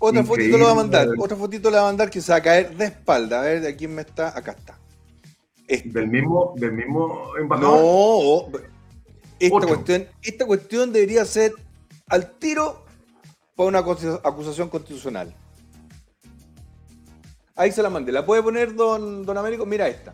otra 0.00 0.24
fotito 0.24 0.58
le 0.58 0.64
va 0.64 0.72
a 0.72 0.74
mandar. 0.74 1.06
Otra 1.16 1.36
fotito 1.36 1.70
le 1.70 1.76
va 1.76 1.82
a 1.84 1.86
mandar 1.86 2.10
que 2.10 2.20
se 2.20 2.32
va 2.32 2.38
a 2.38 2.42
caer 2.42 2.76
de 2.76 2.86
espalda. 2.86 3.38
A 3.38 3.42
ver, 3.44 3.60
de 3.60 3.76
quién 3.76 3.94
me 3.94 4.02
está. 4.02 4.36
Acá 4.36 4.50
está. 4.58 4.80
Este. 5.68 5.90
Del 5.90 6.08
mismo, 6.08 6.54
del 6.56 6.72
mismo 6.72 7.06
No, 7.06 7.36
embajador. 7.36 8.62
esta 9.38 9.56
Otro. 9.56 9.68
cuestión, 9.68 10.06
esta 10.20 10.44
cuestión 10.44 10.92
debería 10.92 11.24
ser 11.24 11.52
al 12.08 12.32
tiro 12.32 12.84
para 13.54 13.68
una 13.68 13.78
acusa- 13.78 14.20
acusación 14.24 14.68
constitucional. 14.68 15.32
Ahí 17.54 17.70
se 17.70 17.80
la 17.80 17.90
mandé. 17.90 18.10
¿La 18.10 18.26
puede 18.26 18.42
poner 18.42 18.74
don, 18.74 19.24
don 19.24 19.38
Américo? 19.38 19.64
Mira 19.66 19.86
esta. 19.86 20.12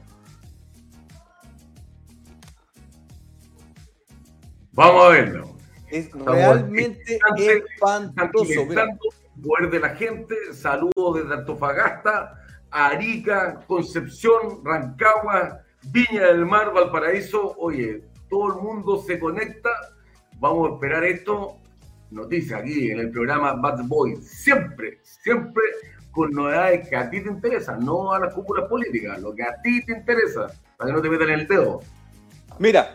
Vamos 4.79 5.07
a 5.07 5.09
verlo. 5.09 5.57
Es 5.91 6.07
Estamos 6.07 6.35
realmente 6.37 7.19
espantoso. 7.37 8.69
Poder 9.43 9.71
de 9.71 9.81
la 9.81 9.89
gente. 9.97 10.37
Saludos 10.53 11.17
desde 11.17 11.35
Antofagasta, 11.35 12.41
Arica, 12.71 13.59
Concepción, 13.67 14.65
Rancagua, 14.65 15.63
Viña 15.91 16.29
del 16.29 16.47
Mar, 16.47 16.73
Valparaíso. 16.73 17.57
Oye, 17.59 18.05
todo 18.31 18.55
el 18.55 18.63
mundo 18.63 19.03
se 19.03 19.19
conecta. 19.19 19.71
Vamos 20.39 20.71
a 20.71 20.75
esperar 20.75 21.03
esto. 21.03 21.57
Noticias 22.13 22.61
aquí 22.61 22.93
en 22.93 23.01
el 23.01 23.11
programa 23.11 23.55
Bad 23.55 23.81
Boy. 23.87 24.15
Siempre, 24.23 25.01
siempre 25.03 25.65
con 26.13 26.31
novedades 26.31 26.89
que 26.89 26.95
a 26.95 27.11
ti 27.11 27.21
te 27.21 27.29
interesan, 27.29 27.85
no 27.85 28.13
a 28.13 28.21
las 28.21 28.33
cúpulas 28.33 28.69
políticas, 28.69 29.21
lo 29.21 29.35
que 29.35 29.43
a 29.43 29.61
ti 29.61 29.85
te 29.85 29.91
interesa, 29.91 30.47
para 30.77 30.91
que 30.91 30.97
no 30.97 31.03
te 31.03 31.11
metan 31.11 31.31
en 31.31 31.41
el 31.41 31.49
dedo. 31.49 31.81
mira. 32.61 32.95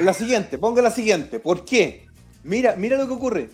La 0.00 0.12
siguiente, 0.12 0.58
ponga 0.58 0.82
la 0.82 0.90
siguiente. 0.90 1.38
¿Por 1.40 1.64
qué? 1.64 2.06
Mira, 2.42 2.74
mira 2.76 2.96
lo 2.96 3.06
que 3.06 3.12
ocurre. 3.14 3.50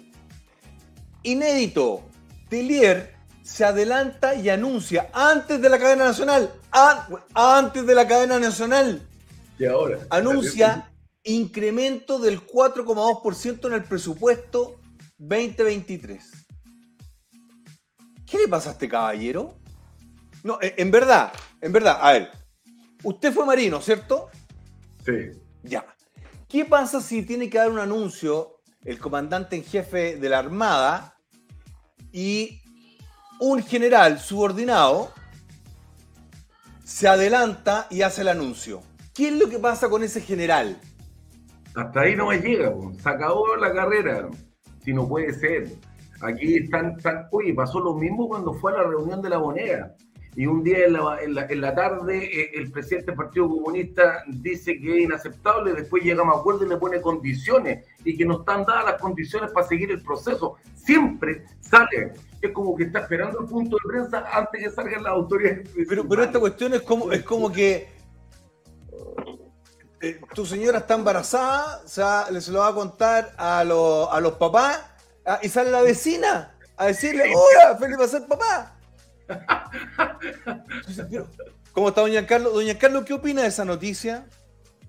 Inédito. 1.22 2.02
Telier 2.48 3.14
se 3.42 3.64
adelanta 3.64 4.34
y 4.34 4.48
anuncia 4.48 5.08
antes 5.12 5.60
de 5.60 5.68
la 5.68 5.78
cadena 5.78 6.04
nacional. 6.04 6.52
an- 6.72 7.00
antes 7.34 7.84
de 7.86 7.94
la 7.94 8.06
cadena 8.06 8.38
nacional. 8.38 9.06
Y 9.58 9.66
ahora. 9.66 9.98
anuncia 10.10 10.90
incremento 11.24 12.18
del 12.18 12.40
4,2% 12.46 13.66
en 13.68 13.74
el 13.74 13.84
presupuesto 13.84 14.80
2023. 15.18 16.24
¿Qué 18.24 18.38
le 18.38 18.48
pasa 18.48 18.70
a 18.70 18.72
este 18.72 18.88
caballero? 18.88 19.54
No, 20.44 20.58
en 20.62 20.72
en 20.76 20.90
verdad, 20.90 21.32
en 21.60 21.72
verdad, 21.72 21.98
a 22.00 22.12
ver, 22.12 22.30
usted 23.02 23.32
fue 23.32 23.44
marino, 23.44 23.82
¿cierto? 23.82 24.30
Sí. 25.04 25.32
Ya. 25.64 25.84
¿Qué 26.50 26.64
pasa 26.64 27.00
si 27.00 27.22
tiene 27.22 27.48
que 27.48 27.58
dar 27.58 27.70
un 27.70 27.78
anuncio 27.78 28.56
el 28.84 28.98
comandante 28.98 29.56
en 29.56 29.62
jefe 29.64 30.16
de 30.16 30.28
la 30.28 30.38
Armada 30.40 31.16
y 32.12 32.60
un 33.40 33.62
general 33.62 34.18
subordinado 34.18 35.12
se 36.82 37.06
adelanta 37.06 37.86
y 37.88 38.02
hace 38.02 38.22
el 38.22 38.28
anuncio? 38.28 38.82
¿Qué 39.14 39.28
es 39.28 39.34
lo 39.34 39.48
que 39.48 39.58
pasa 39.58 39.88
con 39.88 40.02
ese 40.02 40.20
general? 40.20 40.80
Hasta 41.76 42.00
ahí 42.00 42.16
no 42.16 42.26
me 42.26 42.38
llega, 42.38 42.72
se 43.00 43.08
acabó 43.08 43.54
la 43.56 43.72
carrera. 43.72 44.28
Si 44.84 44.92
no 44.92 45.06
puede 45.06 45.32
ser. 45.34 45.68
Aquí 46.22 46.56
están, 46.56 46.96
están- 46.96 47.28
oye, 47.30 47.54
pasó 47.54 47.78
lo 47.80 47.94
mismo 47.94 48.26
cuando 48.28 48.52
fue 48.54 48.72
a 48.72 48.78
la 48.78 48.88
reunión 48.88 49.22
de 49.22 49.28
la 49.28 49.38
moneda. 49.38 49.94
Y 50.40 50.46
un 50.46 50.62
día 50.64 50.86
en 50.86 50.94
la, 50.94 51.18
en 51.22 51.34
la- 51.34 51.46
en 51.46 51.60
la 51.60 51.74
tarde 51.74 52.14
eh, 52.24 52.50
el 52.54 52.70
presidente 52.72 53.06
del 53.08 53.16
Partido 53.16 53.46
Comunista 53.48 54.22
dice 54.26 54.78
que 54.80 54.88
es 54.96 55.00
inaceptable, 55.04 55.74
después 55.74 56.02
llegamos 56.02 56.34
a 56.34 56.40
acuerdo 56.40 56.64
y 56.64 56.68
le 56.70 56.76
pone 56.78 57.00
condiciones 57.02 57.86
y 58.04 58.16
que 58.16 58.24
no 58.24 58.40
están 58.40 58.64
dadas 58.64 58.84
las 58.86 59.00
condiciones 59.00 59.50
para 59.52 59.66
seguir 59.66 59.90
el 59.90 60.02
proceso. 60.02 60.56
Siempre 60.74 61.44
sale, 61.60 62.14
es 62.40 62.52
como 62.52 62.74
que 62.74 62.84
está 62.84 63.00
esperando 63.00 63.40
el 63.40 63.46
punto 63.46 63.76
de 63.82 63.88
prensa 63.92 64.24
antes 64.32 64.62
que 64.64 64.70
salgan 64.70 65.02
las 65.02 65.12
autoridades. 65.12 65.68
Pero, 65.88 66.08
pero 66.08 66.24
esta 66.24 66.40
cuestión 66.40 66.72
es 66.72 66.80
como, 66.82 67.12
es 67.12 67.22
como 67.22 67.52
que 67.52 67.88
eh, 70.00 70.20
tu 70.34 70.46
señora 70.46 70.78
está 70.78 70.94
embarazada, 70.94 71.82
o 71.84 71.88
sea, 71.88 72.30
le 72.30 72.40
se 72.40 72.50
lo 72.50 72.60
va 72.60 72.68
a 72.68 72.74
contar 72.74 73.34
a, 73.36 73.62
los- 73.64 74.08
a 74.10 74.18
los 74.20 74.32
papás 74.34 74.80
ah, 75.26 75.38
y 75.42 75.48
sale 75.50 75.70
la 75.70 75.82
vecina 75.82 76.54
a 76.78 76.86
decirle, 76.86 77.24
hola, 77.36 77.76
Felipe 77.76 77.98
va 77.98 78.04
a 78.06 78.08
ser 78.08 78.26
papá. 78.26 78.76
¿Cómo 81.72 81.88
está 81.88 82.00
doña 82.02 82.26
Carlos? 82.26 82.52
Doña 82.54 82.78
Carlos, 82.78 83.04
¿qué 83.04 83.12
opina 83.14 83.42
de 83.42 83.48
esa 83.48 83.64
noticia? 83.64 84.26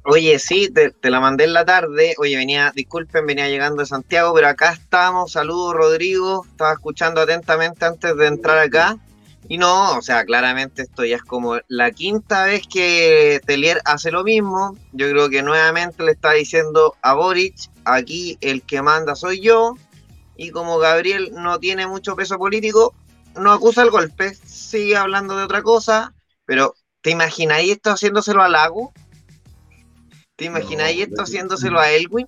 Oye, 0.04 0.40
sí, 0.40 0.70
te, 0.74 0.90
te 0.90 1.12
la 1.12 1.20
mandé 1.20 1.44
en 1.44 1.54
la 1.54 1.64
tarde. 1.64 2.16
Oye, 2.18 2.36
venía, 2.36 2.72
disculpen, 2.76 3.28
venía 3.28 3.48
llegando 3.48 3.82
de 3.82 3.86
Santiago, 3.86 4.34
pero 4.34 4.48
acá 4.48 4.72
estamos. 4.72 5.34
Saludos, 5.34 5.76
Rodrigo. 5.76 6.44
Estaba 6.50 6.74
escuchando 6.74 7.22
atentamente 7.22 7.86
antes 7.86 8.18
de 8.18 8.28
entrar 8.28 8.58
acá. 8.58 8.98
Y 9.48 9.58
no, 9.58 9.98
o 9.98 10.02
sea, 10.02 10.24
claramente 10.24 10.84
esto 10.84 11.04
ya 11.04 11.18
es 11.18 11.24
como 11.24 11.60
la 11.68 11.92
quinta 11.92 12.46
vez 12.46 12.64
que 12.68 13.42
Telier 13.46 13.82
hace 13.86 14.10
lo 14.10 14.24
mismo. 14.24 14.78
Yo 14.94 15.10
creo 15.10 15.30
que 15.30 15.44
nuevamente 15.44 16.04
le 16.04 16.14
está 16.14 16.32
diciendo 16.32 16.96
a 17.02 17.14
Boric, 17.14 17.56
aquí 17.86 18.38
el 18.42 18.62
que 18.64 18.82
manda 18.82 19.14
soy 19.14 19.42
yo. 19.42 19.76
Y 20.36 20.52
como 20.52 20.80
Gabriel 20.80 21.32
no 21.34 21.60
tiene 21.60 21.86
mucho 21.86 22.16
peso 22.16 22.38
político, 22.38 22.96
no 23.36 23.52
acusa 23.52 23.82
el 23.84 23.90
golpe, 23.92 24.34
sigue 24.36 24.96
hablando 24.98 25.38
de 25.38 25.44
otra 25.44 25.62
cosa. 25.62 26.14
Pero, 26.46 26.74
¿te 27.02 27.12
imagináis 27.12 27.72
esto 27.72 27.92
haciéndoselo 27.92 28.42
a 28.42 28.50
Lago? 28.50 28.94
¿Te 30.36 30.46
imagináis 30.46 30.98
No, 30.98 31.04
esto 31.04 31.16
no. 31.18 31.24
haciéndoselo 31.24 31.80
a 31.80 31.92
Elwin? 31.92 32.28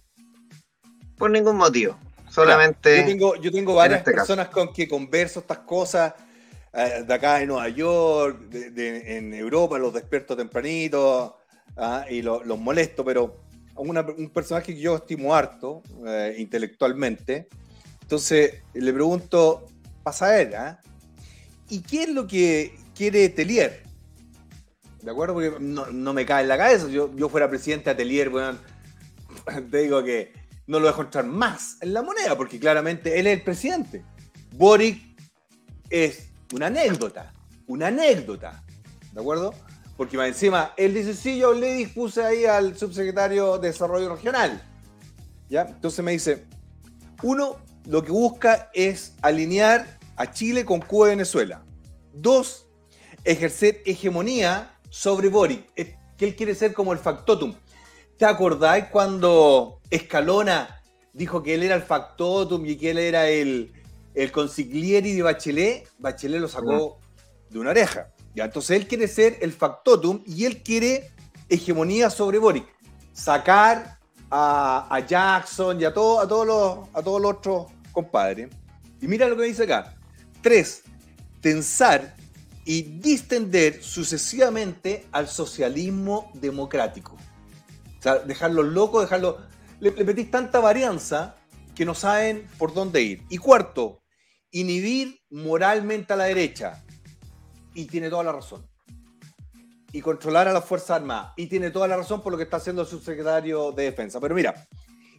Por 1.18 1.32
ningún 1.32 1.58
motivo. 1.58 1.98
Solamente. 2.30 2.98
Yo 3.02 3.06
tengo, 3.06 3.36
yo 3.36 3.52
tengo 3.52 3.76
varias 3.76 4.00
este 4.00 4.12
caso. 4.12 4.28
personas 4.28 4.50
con 4.50 4.74
que 4.74 4.88
converso 4.88 5.40
estas 5.42 5.60
cosas 5.60 6.14
eh, 6.74 7.04
de 7.06 7.14
acá 7.14 7.40
en 7.42 7.50
Nueva 7.50 7.70
York, 7.70 8.40
de- 8.50 8.72
de- 8.72 9.18
en 9.18 9.34
Europa, 9.34 9.78
los 9.78 9.94
despierto 9.94 10.36
tempranito 10.36 11.38
ah, 11.78 12.06
y 12.10 12.24
lo- 12.24 12.44
los 12.44 12.58
molesto, 12.58 13.06
pero 13.06 13.44
una- 13.76 14.02
un 14.02 14.30
personaje 14.32 14.74
que 14.74 14.80
yo 14.82 14.96
estimo 14.96 15.36
harto 15.36 15.84
eh, 16.08 16.36
intelectualmente. 16.40 17.48
Entonces 18.02 18.64
le 18.74 18.92
pregunto, 18.94 19.68
pasa 20.02 20.42
él, 20.42 20.56
¿ah? 20.56 20.80
¿Y 21.74 21.82
qué 21.82 22.03
es 22.03 22.10
lo 22.10 22.27
que 22.27 22.77
quiere 22.96 23.27
Telier? 23.30 23.82
¿De 25.01 25.10
acuerdo? 25.10 25.34
Porque 25.34 25.56
no, 25.60 26.13
me 26.13 26.24
cae 26.24 26.44
en 26.44 26.50
la 26.50 26.58
cabeza. 26.58 26.88
Yo, 26.88 27.12
yo 27.15 27.30
fuera 27.30 27.50
presidente 27.50 27.89
de 27.89 27.96
Telier, 27.96 28.30
weón, 28.30 28.60
te 29.72 29.80
digo 29.80 30.03
que 30.03 30.34
no 30.68 30.80
lo 30.80 30.86
dejo 30.86 31.01
entrar 31.01 31.25
más 31.25 31.77
en 31.82 31.96
la 31.96 32.03
moneda, 32.03 32.38
porque 32.38 32.60
claramente 32.60 33.20
él 33.20 33.25
es 33.25 33.39
el 33.39 33.44
presidente. 33.44 34.06
Boric 34.56 35.01
es 35.89 36.30
una 36.53 36.68
anécdota, 36.68 37.34
una 37.65 37.88
anécdota, 37.88 38.63
¿de 39.12 39.20
acuerdo? 39.20 39.56
Porque 39.98 40.15
más 40.15 40.27
encima, 40.27 40.74
él 40.77 40.94
dice, 40.94 41.15
sí, 41.15 41.39
yo 41.39 41.53
le 41.53 41.74
dispuse 41.74 42.24
ahí 42.24 42.46
al 42.46 42.77
subsecretario 42.77 43.58
de 43.58 43.70
Desarrollo 43.70 44.13
Regional. 44.15 44.62
¿Ya? 45.50 45.63
Entonces 45.63 46.06
me 46.06 46.12
dice, 46.12 46.46
uno, 47.24 47.58
lo 47.88 48.03
que 48.03 48.12
busca 48.12 48.70
es 48.74 49.15
alinear 49.24 50.03
a 50.15 50.32
Chile 50.32 50.65
con 50.65 50.80
Cuba 50.82 51.08
y 51.08 51.10
Venezuela. 51.12 51.63
Dos, 52.13 52.67
ejercer 53.23 53.82
hegemonía 53.86 54.78
sobre 54.89 55.30
Boric, 55.30 55.69
es 55.76 55.95
que 56.17 56.26
él 56.26 56.36
quiere 56.36 56.56
ser 56.56 56.73
como 56.73 56.93
el 56.93 56.99
factotum. 56.99 57.56
¿Te 58.17 58.26
acordáis 58.26 58.86
cuando 58.86 59.80
Escalona 59.89 60.82
dijo 61.13 61.41
que 61.41 61.56
él 61.56 61.63
era 61.63 61.76
el 61.76 61.82
factotum 61.82 62.65
y 62.65 62.76
que 62.76 62.91
él 62.91 62.99
era 62.99 63.28
el, 63.28 63.73
el 64.13 64.32
consiglieri 64.32 65.13
de 65.13 65.21
Bachelet? 65.23 65.89
Bachelet 65.97 66.39
lo 66.39 66.47
sacó 66.47 66.99
de 67.49 67.60
una 67.60 67.71
oreja. 67.71 68.10
Ya, 68.36 68.45
entonces 68.45 68.78
él 68.80 68.88
quiere 68.88 69.08
ser 69.08 69.38
el 69.41 69.52
factotum 69.52 70.21
y 70.26 70.45
él 70.45 70.62
quiere 70.63 71.12
hegemonía 71.49 72.10
sobre 72.10 72.38
Boric. 72.39 72.65
Sacar 73.13 73.97
a, 74.30 74.88
a 74.89 74.99
Jackson 75.06 75.80
y 75.82 75.86
a, 75.86 75.93
todo- 75.93 76.19
a, 76.19 76.28
todos 76.28 76.47
los, 76.47 76.89
a 76.93 77.02
todos 77.04 77.21
los 77.21 77.32
otros 77.32 77.65
compadres. 77.91 78.49
Y 79.02 79.08
mira 79.08 79.28
lo 79.28 79.36
que 79.36 79.43
dice 79.43 79.63
acá. 79.63 79.95
Tres, 80.43 80.84
tensar 81.39 82.17
y 82.65 82.82
distender 82.82 83.82
sucesivamente 83.82 85.08
al 85.13 85.29
socialismo 85.29 86.29
democrático. 86.34 87.13
O 87.97 88.01
sea, 88.01 88.19
dejarlos 88.19 88.65
locos, 88.65 89.03
dejarlos... 89.03 89.38
Le, 89.79 89.91
le 89.91 90.25
tanta 90.25 90.60
varianza 90.60 91.38
que 91.73 91.86
no 91.86 91.95
saben 91.95 92.45
por 92.58 92.73
dónde 92.73 93.01
ir. 93.01 93.23
Y 93.29 93.38
cuarto, 93.38 94.03
inhibir 94.51 95.21
moralmente 95.29 96.12
a 96.12 96.17
la 96.17 96.25
derecha. 96.25 96.84
Y 97.73 97.86
tiene 97.86 98.10
toda 98.10 98.25
la 98.25 98.34
razón. 98.34 98.67
Y 99.93 100.01
controlar 100.01 100.49
a 100.49 100.53
las 100.53 100.65
Fuerzas 100.65 100.91
Armadas. 100.97 101.32
Y 101.38 101.47
tiene 101.47 101.71
toda 101.71 101.88
la 101.88 101.95
razón 101.95 102.21
por 102.21 102.34
lo 102.34 102.38
que 102.38 102.43
está 102.43 102.58
haciendo 102.58 102.82
el 102.82 102.88
subsecretario 102.89 103.71
de 103.71 103.84
Defensa. 103.84 104.19
Pero 104.19 104.36
mira, 104.36 104.67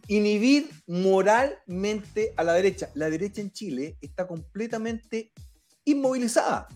inhibir 0.07 0.69
moralmente 0.87 2.33
a 2.37 2.43
la 2.43 2.53
derecha. 2.53 2.89
La 2.93 3.09
derecha 3.09 3.41
en 3.41 3.51
Chile 3.51 3.97
está 4.01 4.27
completamente 4.27 5.31
inmovilizada. 5.83 6.67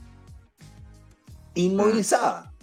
Inmovilizada. 1.56 2.54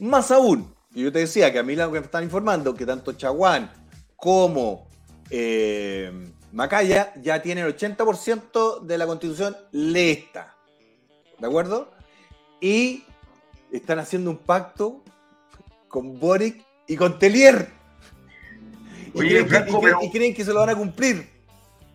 Más 0.00 0.30
aún, 0.30 0.74
yo 0.90 1.12
te 1.12 1.20
decía 1.20 1.52
que 1.52 1.58
a 1.58 1.62
mí 1.62 1.76
lo 1.76 1.90
que 1.92 2.00
me 2.00 2.06
están 2.06 2.24
informando, 2.24 2.74
que 2.74 2.86
tanto 2.86 3.12
Chaguán 3.12 3.70
como 4.16 4.88
eh, 5.30 6.12
Macaya 6.52 7.12
ya 7.20 7.42
tienen 7.42 7.66
el 7.66 7.76
80% 7.76 8.80
de 8.80 8.98
la 8.98 9.06
constitución 9.06 9.56
lista. 9.72 10.56
¿De 11.38 11.46
acuerdo? 11.46 11.90
Y 12.60 13.04
están 13.72 13.98
haciendo 13.98 14.30
un 14.30 14.38
pacto 14.38 15.02
con 15.88 16.18
Boric 16.18 16.64
y 16.86 16.96
con 16.96 17.18
Telier. 17.18 17.83
Y, 19.14 19.18
Oye, 19.20 19.28
creen, 19.30 19.44
que, 19.44 19.50
Franco, 19.50 19.68
y 19.68 19.72
creen- 19.72 19.82
pero- 19.82 19.98
y 20.02 20.10
creen 20.10 20.34
que 20.34 20.44
se 20.44 20.52
lo 20.52 20.60
van 20.60 20.70
a 20.70 20.74
cumplir. 20.76 21.26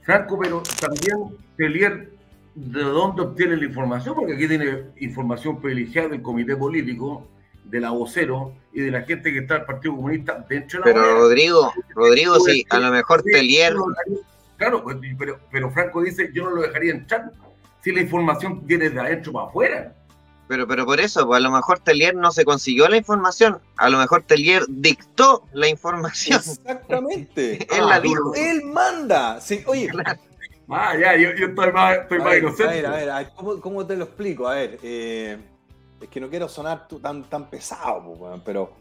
Franco, 0.04 0.40
pero 0.40 0.64
también 0.80 1.38
Telier, 1.58 2.10
¿de 2.56 2.82
dónde 2.82 3.22
obtiene 3.22 3.58
la 3.58 3.66
información? 3.66 4.16
Porque 4.16 4.34
aquí 4.34 4.48
tiene 4.48 4.84
información 5.00 5.62
privilegiada 5.62 6.10
del 6.10 6.22
comité 6.22 6.56
político, 6.56 7.28
de 7.66 7.80
la 7.80 7.92
vocero 7.92 8.54
y 8.74 8.82
de 8.82 8.90
la 8.92 9.02
gente 9.04 9.32
que 9.32 9.40
está 9.40 9.56
del 9.56 9.66
Partido 9.66 9.96
Comunista 9.96 10.44
dentro 10.50 10.82
de 10.82 10.88
la 10.94 10.94
Pero. 11.02 11.14
Rodrigo, 11.20 11.74
Rodrigo, 11.94 12.40
sí, 12.40 12.66
a 12.70 12.80
lo 12.80 12.90
mejor 12.92 13.22
Sí, 13.24 13.32
Telier. 13.32 13.76
Claro, 14.58 14.84
pues, 14.84 14.98
pero, 15.18 15.40
pero 15.52 15.70
Franco 15.72 16.02
dice, 16.02 16.32
yo 16.34 16.44
no 16.46 16.52
lo 16.52 16.62
dejaría 16.64 16.92
entrar 16.94 17.32
si 17.84 17.92
la 17.92 18.02
información 18.02 18.66
viene 18.66 18.90
de 18.90 19.00
adentro 19.00 19.32
para 19.32 19.48
afuera. 19.48 19.96
Pero, 20.50 20.68
pero 20.68 20.84
por 20.84 21.00
eso, 21.00 21.28
pues 21.28 21.38
a 21.38 21.42
lo 21.42 21.52
mejor 21.52 21.78
Telier 21.80 22.16
no 22.16 22.32
se 22.32 22.44
consiguió 22.44 22.90
la 22.90 22.98
información. 22.98 23.62
A 23.78 23.88
lo 23.88 24.00
mejor 24.00 24.24
Telier 24.24 24.64
dictó 24.68 25.44
la 25.54 25.68
información. 25.68 26.40
Exactamente. 26.40 27.68
Él 27.78 27.86
la 27.88 27.96
Ah, 27.96 28.00
dijo. 28.02 28.34
Él 28.36 28.64
manda. 28.66 29.40
Sí, 29.40 29.64
oye, 29.68 29.90
Ah, 30.72 30.96
ya, 31.00 31.16
yo, 31.16 31.30
yo 31.36 31.48
estoy 31.48 31.72
más, 31.72 31.98
estoy 31.98 32.20
a 32.20 32.24
más 32.24 32.32
ver, 32.34 32.44
inocente. 32.44 32.64
a 32.66 32.72
ver, 32.76 32.86
a 32.86 32.90
ver, 32.92 33.10
a 33.12 33.18
ver, 33.20 33.32
¿cómo, 33.36 33.62
cómo 33.62 33.86
te 33.86 33.96
lo 33.96 34.04
explico? 34.06 34.48
A 34.48 34.56
ver, 34.56 34.80
eh, 34.84 35.38
es 36.02 36.10
que 36.10 36.20
no 36.20 36.30
quiero 36.30 36.48
sonar 36.50 36.88
tú 36.88 37.00
tan, 37.00 37.24
tan 37.24 37.48
pesado, 37.50 38.02
weón, 38.02 38.42
pero, 38.44 38.74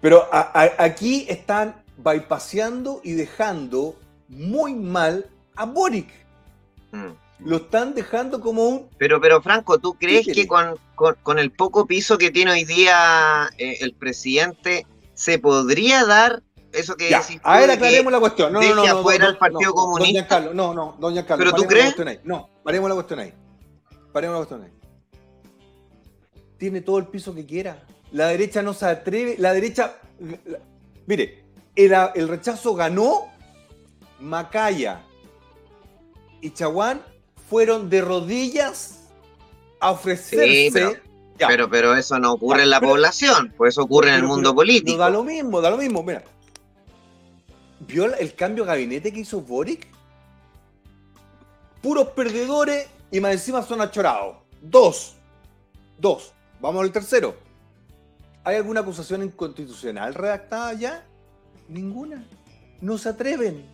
pero 0.00 0.28
a- 0.32 0.50
a- 0.52 0.84
aquí 0.84 1.26
están 1.28 1.82
bypaseando 1.96 3.00
y 3.04 3.12
dejando 3.12 3.96
muy 4.28 4.74
mal 4.74 5.26
a 5.56 5.64
Boric. 5.64 6.08
Mm. 6.92 7.23
Lo 7.40 7.56
están 7.56 7.94
dejando 7.94 8.40
como 8.40 8.64
un... 8.66 8.88
Pero, 8.96 9.20
pero 9.20 9.42
Franco, 9.42 9.78
¿tú 9.78 9.94
crees 9.94 10.20
Títere. 10.26 10.42
que 10.42 10.46
con, 10.48 10.78
con- 10.94 11.16
con 11.22 11.38
el 11.38 11.50
poco 11.50 11.86
piso 11.86 12.16
que 12.16 12.30
tiene 12.30 12.52
hoy 12.52 12.64
día 12.64 13.50
eh, 13.58 13.78
el 13.80 13.94
presidente 13.94 14.86
se 15.14 15.38
podría 15.38 16.04
dar 16.04 16.42
eso 16.72 16.96
que 16.96 17.10
Ya, 17.10 17.20
decís 17.20 17.40
a 17.44 17.58
ver, 17.58 17.70
aclaremos 17.70 18.12
la 18.12 18.20
cuestión. 18.20 18.52
No, 18.52 18.60
no, 18.62 18.74
no, 18.74 18.86
no, 18.86 18.98
afuera 19.00 19.26
al 19.26 19.38
Partido 19.38 19.70
no, 19.70 19.74
Comunista? 19.74 20.12
Doña 20.12 20.28
Carlos, 20.28 20.54
no, 20.54 20.74
no, 20.74 20.96
doña 20.98 21.26
Carlos. 21.26 21.52
¿Pero 21.52 21.62
tú 21.62 21.68
crees? 21.68 21.94
No, 22.24 22.48
paremos 22.64 22.88
la 22.88 22.94
cuestión 22.94 23.20
ahí. 23.20 23.32
Paremos 24.12 24.34
la 24.40 24.46
cuestión 24.46 24.62
ahí. 24.64 24.70
Tiene 26.58 26.80
todo 26.80 26.98
el 26.98 27.06
piso 27.08 27.34
que 27.34 27.44
quiera. 27.44 27.84
La 28.12 28.28
derecha 28.28 28.62
no 28.62 28.72
se 28.74 28.86
atreve. 28.86 29.36
La 29.38 29.52
derecha. 29.52 29.96
la- 30.18 30.58
mire, 31.06 31.44
el, 31.76 31.92
el 32.14 32.28
rechazo 32.28 32.74
ganó. 32.74 33.26
Macaya 34.20 35.02
y 36.40 36.50
Chaguán 36.50 37.02
fueron 37.54 37.88
de 37.88 38.00
rodillas 38.00 38.98
a 39.78 39.92
ofrecerse. 39.92 40.44
Sí, 40.48 40.70
pero- 40.72 40.92
Pero, 41.38 41.70
pero 41.70 41.96
eso 41.96 42.18
no 42.18 42.32
ocurre 42.32 42.64
en 42.64 42.70
la 42.70 42.80
Pero- 42.80 42.92
población, 42.92 43.54
pues 43.56 43.74
eso 43.74 43.82
ocurre 43.82 44.08
en 44.08 44.16
el 44.16 44.22
mundo 44.24 44.52
político. 44.56 44.86
pero 44.86 44.98
da 44.98 45.10
lo 45.10 45.22
mismo, 45.22 45.60
da 45.60 45.70
lo 45.70 45.76
mismo. 45.78 46.02
Mira, 46.02 46.24
¿vio 47.78 48.12
el 48.12 48.34
cambio 48.34 48.64
de 48.64 48.68
gabinete 48.70 49.12
que 49.12 49.20
hizo 49.20 49.40
Boric? 49.40 49.86
Puros 51.80 52.08
perdedores 52.08 52.88
y 53.12 53.20
más 53.20 53.32
encima 53.34 53.62
son 53.62 53.80
achorados. 53.80 54.36
Dos, 54.60 55.14
Dos. 55.96 56.32
Vamos 56.60 56.82
al 56.82 56.90
tercero. 56.90 57.36
¿Hay 58.42 58.56
alguna 58.56 58.80
acusación 58.80 59.22
inconstitucional 59.22 60.12
redactada 60.12 60.72
ya? 60.72 61.06
Ninguna. 61.68 62.26
No 62.80 62.98
se 62.98 63.10
atreven. 63.10 63.64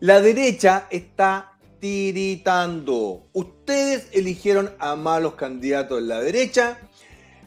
La 0.00 0.20
derecha 0.20 0.86
está 0.90 1.49
tiritando. 1.80 3.28
Ustedes 3.32 4.08
eligieron 4.12 4.70
a 4.78 4.94
malos 4.96 5.34
candidatos 5.34 5.98
en 5.98 6.08
la 6.08 6.20
derecha. 6.20 6.78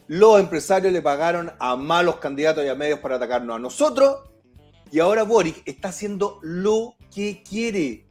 Los 0.06 0.40
empresarios 0.40 0.92
le 0.92 1.00
pagaron 1.00 1.52
a 1.58 1.76
malos 1.76 2.16
candidatos 2.16 2.64
y 2.64 2.68
a 2.68 2.74
medios 2.74 2.98
para 2.98 3.16
atacarnos 3.16 3.56
a 3.56 3.60
nosotros. 3.60 4.18
Y 4.90 4.98
ahora 4.98 5.22
Boric 5.22 5.62
está 5.64 5.88
haciendo 5.88 6.38
lo 6.42 6.96
que 7.14 7.42
quiere. 7.42 8.06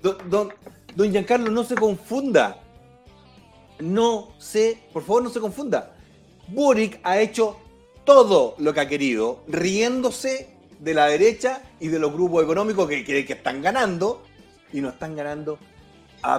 Don, 0.00 0.16
don, 0.30 0.52
don 0.94 1.10
Giancarlo, 1.10 1.50
no 1.50 1.64
se 1.64 1.74
confunda. 1.74 2.62
No 3.80 4.34
se, 4.38 4.78
por 4.92 5.02
favor, 5.02 5.24
no 5.24 5.30
se 5.30 5.40
confunda. 5.40 5.94
Boric 6.48 7.00
ha 7.02 7.20
hecho 7.20 7.56
todo 8.04 8.54
lo 8.58 8.72
que 8.72 8.80
ha 8.80 8.88
querido, 8.88 9.44
riéndose 9.46 10.56
de 10.78 10.94
la 10.94 11.06
derecha 11.06 11.62
y 11.78 11.88
de 11.88 11.98
los 11.98 12.12
grupos 12.12 12.42
económicos 12.42 12.88
que 12.88 13.04
creen 13.04 13.26
que 13.26 13.34
están 13.34 13.62
ganando 13.62 14.22
y 14.72 14.80
no 14.80 14.88
están 14.90 15.16
ganando 15.16 15.58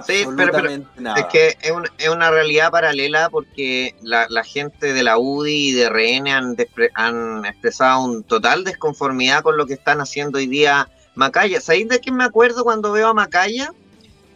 Sí, 0.06 0.24
pero- 0.36 0.42
absolutamente 0.56 1.00
nada. 1.00 1.18
Es 1.18 1.26
que 1.26 1.56
es, 1.60 1.70
un- 1.72 1.88
es 1.98 2.08
una 2.08 2.30
realidad 2.30 2.70
paralela 2.70 3.28
porque 3.30 3.96
la, 4.02 4.26
la 4.28 4.44
gente 4.44 4.92
de 4.92 5.02
la 5.02 5.18
UDI 5.18 5.70
y 5.70 5.72
de 5.72 5.88
RN 5.88 6.28
han, 6.30 6.56
despre- 6.56 6.90
han 6.94 7.44
expresado 7.44 8.04
un 8.04 8.22
total 8.22 8.62
desconformidad 8.62 9.42
con 9.42 9.56
lo 9.56 9.66
que 9.66 9.74
están 9.74 10.00
haciendo 10.00 10.38
hoy 10.38 10.46
día 10.46 10.88
Macaya. 11.16 11.60
¿Sabéis 11.60 11.88
de 11.88 12.00
qué 12.00 12.12
me 12.12 12.22
acuerdo 12.22 12.62
cuando 12.62 12.92
veo 12.92 13.08
a 13.08 13.14
Macaya? 13.14 13.72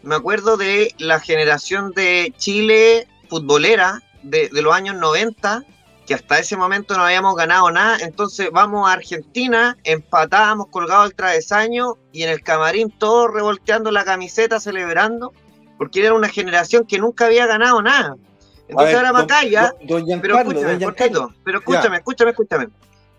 Me 0.03 0.17
acuerdo 0.17 0.57
de 0.57 0.93
la 0.99 1.21
generación 1.21 1.93
de 1.93 2.35
Chile 2.39 3.07
futbolera 3.29 4.03
de, 4.25 4.49
de 4.49 4.63
los 4.63 4.75
años 4.75 4.97
90, 4.97 5.63
que 6.07 6.15
hasta 6.15 6.39
ese 6.39 6.57
momento 6.57 6.97
no 6.97 7.05
habíamos 7.05 7.35
ganado 7.37 7.71
nada. 7.71 7.99
Entonces 8.01 8.49
vamos 8.53 8.89
a 8.89 8.93
Argentina, 8.93 9.77
empatábamos 9.85 10.69
colgados 10.69 11.07
el 11.11 11.15
travesaño 11.17 11.95
y 12.13 12.23
en 12.23 12.31
el 12.31 12.43
camarín 12.43 12.91
todos 12.91 13.33
revolteando 13.33 13.91
la 13.91 14.05
camiseta, 14.05 14.61
celebrando, 14.61 15.33
porque 15.79 16.01
era 16.05 16.15
una 16.15 16.29
generación 16.29 16.87
que 16.87 16.99
nunca 16.99 17.27
había 17.27 17.47
ganado 17.47 17.83
nada. 17.83 18.15
Entonces 18.69 18.95
ver, 18.95 18.97
ahora 18.97 19.09
don- 19.13 19.21
Macaya, 19.23 19.75
don- 19.83 20.07
don 20.07 20.21
pero 20.21 20.35
escúchame, 20.39 20.73
cortito, 20.85 21.35
pero 21.45 21.59
escúchame, 21.59 21.97
escúchame, 21.99 22.31
escúchame. 22.31 22.69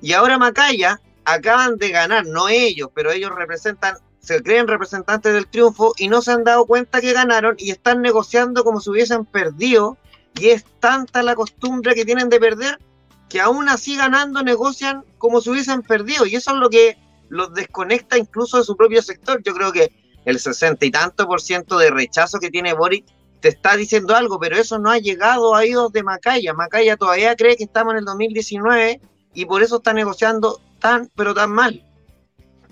Y 0.01 0.13
ahora 0.13 0.37
Macaya 0.37 0.99
acaban 1.25 1.77
de 1.77 1.89
ganar, 1.89 2.25
no 2.25 2.47
ellos, 2.49 2.89
pero 2.93 3.11
ellos 3.11 3.31
representan, 3.35 3.95
se 4.19 4.41
creen 4.43 4.67
representantes 4.67 5.33
del 5.33 5.47
triunfo 5.47 5.93
y 5.97 6.07
no 6.09 6.21
se 6.21 6.31
han 6.31 6.43
dado 6.43 6.65
cuenta 6.65 6.99
que 7.01 7.13
ganaron 7.13 7.55
y 7.57 7.71
están 7.71 8.01
negociando 8.01 8.63
como 8.63 8.79
si 8.81 8.89
hubiesen 8.89 9.25
perdido. 9.25 9.97
Y 10.39 10.49
es 10.49 10.65
tanta 10.79 11.23
la 11.23 11.35
costumbre 11.35 11.95
que 11.95 12.05
tienen 12.05 12.29
de 12.29 12.39
perder 12.39 12.77
que 13.29 13.41
aún 13.41 13.67
así 13.69 13.97
ganando 13.97 14.41
negocian 14.43 15.03
como 15.17 15.41
si 15.41 15.49
hubiesen 15.49 15.81
perdido. 15.81 16.25
Y 16.25 16.35
eso 16.35 16.51
es 16.51 16.57
lo 16.57 16.69
que 16.69 16.97
los 17.29 17.53
desconecta 17.53 18.17
incluso 18.17 18.57
de 18.57 18.63
su 18.63 18.75
propio 18.77 19.01
sector. 19.01 19.41
Yo 19.43 19.53
creo 19.53 19.71
que 19.71 19.91
el 20.25 20.39
sesenta 20.39 20.85
y 20.85 20.91
tanto 20.91 21.27
por 21.27 21.41
ciento 21.41 21.77
de 21.77 21.89
rechazo 21.89 22.39
que 22.39 22.49
tiene 22.49 22.73
Boric 22.73 23.05
te 23.41 23.49
está 23.49 23.75
diciendo 23.75 24.15
algo, 24.15 24.39
pero 24.39 24.57
eso 24.57 24.79
no 24.79 24.89
ha 24.89 24.97
llegado 24.97 25.53
a 25.55 25.59
oídos 25.59 25.91
de 25.91 26.03
Macaya. 26.03 26.53
Macaya 26.53 26.97
todavía 26.97 27.35
cree 27.35 27.55
que 27.57 27.65
estamos 27.65 27.93
en 27.93 27.99
el 27.99 28.05
2019 28.05 28.99
y 29.33 29.45
por 29.45 29.61
eso 29.61 29.77
está 29.77 29.93
negociando 29.93 30.61
tan, 30.79 31.09
pero 31.15 31.33
tan 31.33 31.51
mal. 31.51 31.83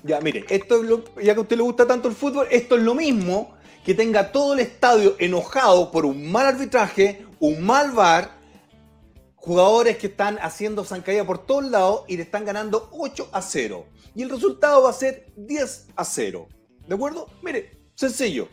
Ya, 0.03 0.19
mire, 0.21 0.45
esto 0.49 0.81
es 0.81 0.89
lo- 0.89 1.03
ya 1.21 1.33
que 1.33 1.39
a 1.39 1.41
usted 1.41 1.57
le 1.57 1.63
gusta 1.63 1.85
tanto 1.87 2.07
el 2.07 2.15
fútbol, 2.15 2.47
esto 2.51 2.75
es 2.75 2.83
lo 2.83 2.93
mismo 2.95 3.55
que 3.83 3.93
tenga 3.93 4.31
todo 4.31 4.53
el 4.53 4.59
estadio 4.59 5.15
enojado 5.19 5.91
por 5.91 6.05
un 6.05 6.31
mal 6.31 6.45
arbitraje, 6.47 7.24
un 7.39 7.63
mal 7.65 7.91
VAR, 7.91 8.31
jugadores 9.35 9.97
que 9.97 10.07
están 10.07 10.39
haciendo 10.41 10.83
zancadilla 10.83 11.25
por 11.25 11.45
todos 11.45 11.65
lados 11.65 12.03
y 12.07 12.17
le 12.17 12.23
están 12.23 12.45
ganando 12.45 12.89
8 12.91 13.29
a 13.31 13.41
0. 13.41 13.85
Y 14.15 14.23
el 14.23 14.29
resultado 14.29 14.83
va 14.83 14.89
a 14.89 14.93
ser 14.93 15.31
10 15.35 15.87
a 15.95 16.03
0. 16.03 16.47
¿De 16.87 16.95
acuerdo? 16.95 17.27
Mire, 17.41 17.77
sencillo. 17.95 18.47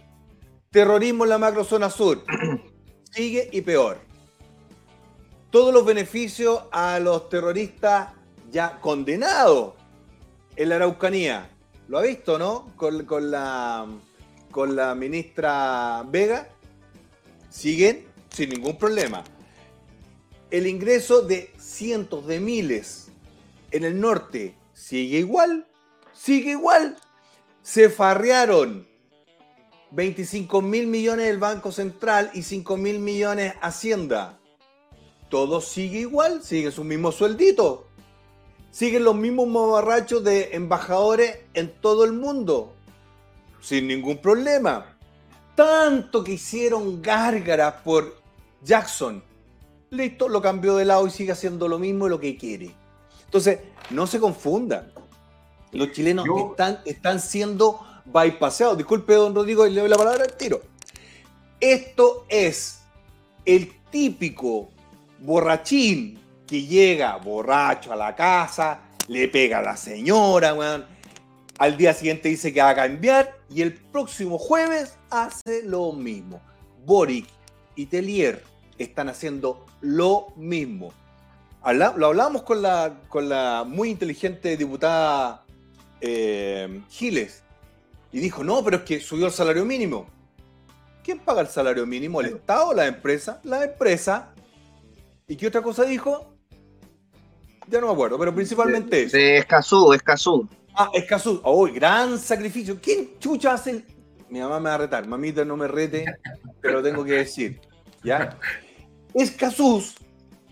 Terrorismo 0.71 1.25
en 1.25 1.31
la 1.31 1.39
macrozona 1.39 1.91
sur. 1.91 2.25
Sigue 3.11 3.49
y 3.53 3.61
peor. 3.61 3.99
Todos 5.51 5.73
los 5.73 5.85
beneficios 5.85 6.63
a 6.73 6.99
los 6.99 7.29
terroristas 7.29 8.11
ya 8.51 8.81
condenados 8.81 9.75
en 10.57 10.69
la 10.69 10.77
Araucanía. 10.77 11.51
¿Lo 11.89 11.99
ha 11.99 12.03
visto, 12.03 12.39
no? 12.39 12.73
Con, 12.77 13.05
con 13.05 13.31
la, 13.31 13.87
con 14.51 14.77
la 14.77 14.95
ministra 14.95 16.05
Vega. 16.09 16.49
Siguen 17.51 18.12
sin 18.33 18.51
ningún 18.51 18.77
problema. 18.77 19.25
El 20.51 20.67
ingreso 20.67 21.23
de 21.23 21.53
cientos 21.59 22.27
de 22.27 22.41
miles 22.41 23.09
en 23.71 23.85
el 23.85 24.01
norte 24.01 24.55
sigue 24.73 25.19
igual. 25.19 25.67
Sigue 26.13 26.53
igual. 26.53 26.97
Se 27.63 27.89
farrearon 27.89 28.87
25 29.93 30.63
mil 30.63 30.87
millones 30.87 31.27
del 31.27 31.39
Banco 31.39 31.73
Central 31.73 32.31
y 32.35 32.43
5 32.43 32.77
mil 32.77 32.99
millones 32.99 33.55
Hacienda. 33.61 34.39
Todo 35.29 35.61
sigue 35.61 36.01
igual, 36.01 36.43
sigue 36.43 36.71
su 36.71 36.85
mismo 36.85 37.13
sueldito 37.13 37.89
siguen 38.73 39.05
los 39.05 39.15
mismos 39.15 39.47
mamarrachos 39.47 40.25
de 40.25 40.49
embajadores 40.55 41.39
en 41.55 41.71
todo 41.81 42.05
el 42.05 42.13
mundo, 42.13 42.73
sin 43.61 43.87
ningún 43.87 44.19
problema. 44.19 44.97
Tanto 45.55 46.25
que 46.25 46.33
hicieron 46.33 47.03
gárgaras 47.03 47.75
por 47.85 48.22
Jackson. 48.65 49.23
Listo, 49.91 50.29
lo 50.29 50.41
cambió 50.41 50.77
de 50.77 50.85
lado 50.85 51.07
y 51.07 51.11
sigue 51.11 51.33
haciendo 51.33 51.69
lo 51.69 51.79
mismo 51.79 52.07
y 52.07 52.11
lo 52.11 52.19
que 52.21 52.37
quiere. 52.37 52.75
Entonces, 53.25 53.61
no 53.91 54.07
se 54.07 54.19
confundan. 54.21 54.91
Los 55.73 55.93
chilenos 55.93 56.27
Yo- 56.27 56.51
están, 56.51 56.81
están 56.85 57.21
siendo 57.21 57.81
bypaseados. 58.05 58.77
Disculpe, 58.77 59.15
don 59.15 59.35
Rodrigo, 59.35 59.67
le 59.67 59.81
doy 59.81 59.89
la 59.89 59.97
palabra 59.97 60.25
al 60.25 60.33
tiro. 60.35 60.61
Esto 61.61 62.27
es 62.29 62.81
el 63.45 63.73
típico 63.91 64.71
borrachín 65.21 66.19
que 66.47 66.63
llega 66.67 67.17
borracho 67.17 67.93
a 67.93 67.97
la 67.97 68.15
casa, 68.15 68.81
le 69.09 69.29
pega 69.29 69.59
a 69.59 69.63
la 69.63 69.77
señora. 69.77 70.55
Al 71.59 71.77
día 71.77 71.95
siguiente 71.95 72.29
dice 72.29 72.53
que 72.53 72.61
va 72.61 72.71
a 72.71 72.75
cambiar 72.75 73.39
y 73.49 73.63
el 73.63 73.75
próximo 73.75 74.39
jueves 74.39 74.97
hace 75.11 75.63
lo 75.65 75.93
mismo. 75.93 76.41
Boric 76.85 77.27
y 77.77 77.87
Telier 77.87 78.43
están 78.83 79.09
haciendo 79.09 79.67
lo 79.81 80.29
mismo. 80.37 80.93
Habla- 81.63 81.95
lo 81.97 82.07
hablábamos 82.07 82.43
con 82.43 82.63
la, 82.63 83.01
con 83.09 83.29
la 83.29 83.65
muy 83.67 83.91
inteligente 83.91 84.57
diputada 84.57 85.45
eh, 86.01 86.83
Giles 86.89 87.43
y 88.11 88.21
dijo, 88.21 88.43
no, 88.45 88.63
pero 88.65 88.79
es 88.79 88.83
que 88.83 89.01
subió 89.01 89.27
el 89.27 89.33
salario 89.33 89.65
mínimo. 89.65 90.07
¿Quién 91.05 91.19
paga 91.19 91.41
el 91.41 91.49
salario 91.49 91.87
mínimo? 91.87 92.21
¿El 92.21 92.29
Estado 92.37 92.69
o 92.69 92.75
la 92.75 92.87
empresa? 92.87 93.41
La 93.45 93.65
empresa. 93.65 94.35
¿Y 95.27 95.37
qué 95.37 95.47
otra 95.49 95.63
cosa 95.63 95.85
dijo? 95.85 96.35
Ya 97.69 97.81
no 97.81 97.87
me 97.87 97.93
acuerdo, 97.93 98.19
pero 98.19 98.35
principalmente 98.35 99.05
eso. 99.05 99.17
De 99.17 99.39
Escazú, 99.39 99.93
Escazú. 99.93 100.49
Ah, 100.75 100.91
Escazú. 100.93 101.41
¡Oh, 101.45 101.65
gran 101.73 102.19
sacrificio! 102.19 102.79
¿Quién 102.81 103.19
chucha 103.19 103.55
hace 103.55 103.71
el... 103.71 103.85
Mi 104.29 104.41
mamá 104.41 104.59
me 104.61 104.69
va 104.69 104.75
a 104.75 104.79
retar. 104.79 105.07
Mamita, 105.07 105.45
no 105.45 105.57
me 105.57 105.69
rete, 105.69 106.05
pero 106.61 106.83
tengo 106.83 107.05
que 107.05 107.13
decir. 107.13 107.61
¿Ya? 108.03 108.39
Escazú, 109.15 109.83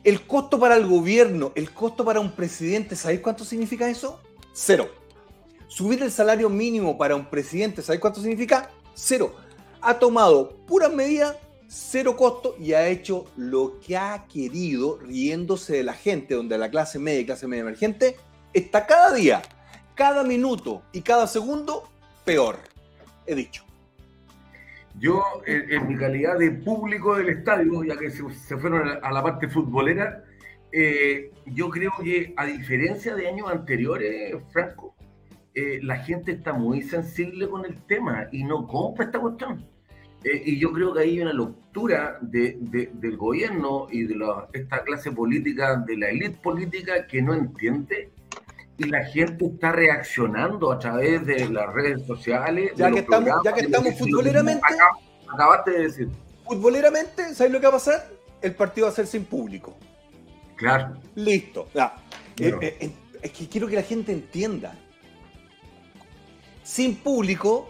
el 0.04 0.26
costo 0.26 0.58
para 0.58 0.76
el 0.76 0.86
gobierno, 0.86 1.52
el 1.54 1.72
costo 1.72 2.04
para 2.04 2.20
un 2.20 2.32
presidente, 2.32 2.94
¿sabéis 2.94 3.20
cuánto 3.20 3.44
significa 3.44 3.88
eso? 3.88 4.20
Cero. 4.52 4.90
Subir 5.66 6.02
el 6.02 6.10
salario 6.10 6.50
mínimo 6.50 6.98
para 6.98 7.16
un 7.16 7.26
presidente, 7.30 7.80
¿sabéis 7.80 8.00
cuánto 8.00 8.20
significa? 8.20 8.70
Cero. 8.94 9.34
Ha 9.80 9.98
tomado 9.98 10.56
puras 10.66 10.92
medidas, 10.92 11.36
cero 11.68 12.16
costo 12.16 12.56
y 12.58 12.72
ha 12.72 12.86
hecho 12.88 13.24
lo 13.36 13.78
que 13.80 13.96
ha 13.96 14.26
querido 14.26 14.98
riéndose 14.98 15.74
de 15.74 15.84
la 15.84 15.94
gente, 15.94 16.34
donde 16.34 16.58
la 16.58 16.70
clase 16.70 16.98
media 16.98 17.20
y 17.20 17.26
clase 17.26 17.46
media 17.46 17.62
emergente 17.62 18.16
está 18.52 18.86
cada 18.86 19.14
día, 19.14 19.40
cada 19.94 20.22
minuto 20.22 20.82
y 20.92 21.00
cada 21.00 21.26
segundo 21.26 21.88
peor. 22.24 22.58
He 23.26 23.34
dicho. 23.34 23.69
Yo, 25.00 25.22
en, 25.46 25.88
mi 25.88 25.96
calidad 25.96 26.38
de 26.38 26.50
público 26.50 27.16
del 27.16 27.30
estadio, 27.30 27.82
ya 27.84 27.96
que 27.96 28.10
se, 28.10 28.58
fueron 28.58 28.86
a 29.02 29.10
la, 29.10 29.22
parte 29.22 29.48
futbolera, 29.48 30.22
eh, 30.72 31.30
yo 31.46 31.70
creo 31.70 31.92
que 32.04 32.34
a 32.36 32.44
diferencia 32.44 33.14
de 33.14 33.26
años 33.26 33.50
anteriores, 33.50 34.36
Franco, 34.52 34.94
eh, 35.54 35.80
la 35.82 35.96
gente 35.96 36.32
está 36.32 36.52
muy 36.52 36.82
sensible 36.82 37.48
con 37.48 37.64
el 37.64 37.80
tema 37.86 38.28
y 38.30 38.44
no 38.44 38.66
compra 38.66 39.06
esta 39.06 39.18
cuestión. 39.18 39.66
Eh, 40.22 40.42
y 40.44 40.58
yo 40.58 40.70
creo 40.70 40.92
que 40.92 41.00
hay 41.00 41.18
una 41.18 41.32
de- 42.60 42.90
del 42.92 43.16
gobierno 43.16 43.86
y 43.90 44.02
de 44.02 44.16
la- 44.16 44.48
esta 44.52 44.82
clase 44.84 45.12
política, 45.12 45.82
de 45.86 45.96
la 45.96 46.10
élite 46.10 46.38
política 46.42 47.06
que 47.06 47.22
no 47.22 47.32
entiende 47.32 48.10
y 48.80 48.88
la 48.88 49.04
gente 49.04 49.44
está 49.46 49.72
reaccionando 49.72 50.72
a 50.72 50.78
través 50.78 51.24
de 51.26 51.48
las 51.50 51.72
redes 51.72 52.06
sociales. 52.06 52.72
Ya 52.76 52.90
que 52.90 53.00
estamos- 53.00 53.30
ya 53.44 53.52
que 53.52 53.60
estamos 53.60 53.94
futboleramente- 53.98 54.62
Acab- 54.66 55.32
Acabaste 55.34 55.70
de 55.72 55.78
decir. 55.82 56.08
Futboleramente, 56.46 57.34
¿sabéis 57.34 57.52
lo 57.52 57.60
que 57.60 57.66
va 57.66 57.70
a 57.70 57.76
pasar? 57.76 58.08
el 58.42 58.54
partido 58.54 58.86
va 58.86 58.92
a 58.92 58.96
ser 58.96 59.06
sin 59.06 59.26
público. 59.26 59.76
Claro. 60.56 60.94
Listo. 61.14 61.68
Eh, 61.74 62.54
eh, 62.62 62.76
eh, 62.80 62.90
es 63.20 63.30
que 63.32 63.46
quiero 63.48 63.66
que 63.68 63.76
la 63.76 63.82
gente 63.82 64.12
entienda. 64.12 64.74
Sin 66.64 66.96
público, 66.96 67.68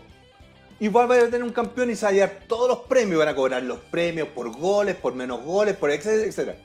igual 0.79 1.11
va 1.11 1.17
a 1.17 1.25
tener 1.25 1.43
un 1.43 1.51
campeón 1.53 1.91
y 1.91 1.97
se 1.97 2.05
va 2.07 2.11
a 2.11 2.13
llevar 2.13 2.39
todos 2.47 2.69
los 2.69 2.79
premios. 2.87 3.19
Van 3.19 3.27
a 3.29 3.35
cobrar 3.35 3.63
los 3.65 3.79
premios 3.81 4.29
por 4.29 4.49
goles, 4.57 4.95
por 4.95 5.13
menos 5.15 5.43
goles, 5.45 5.77
por 5.77 5.91
etcétera, 5.91 6.27
etcétera. 6.29 6.57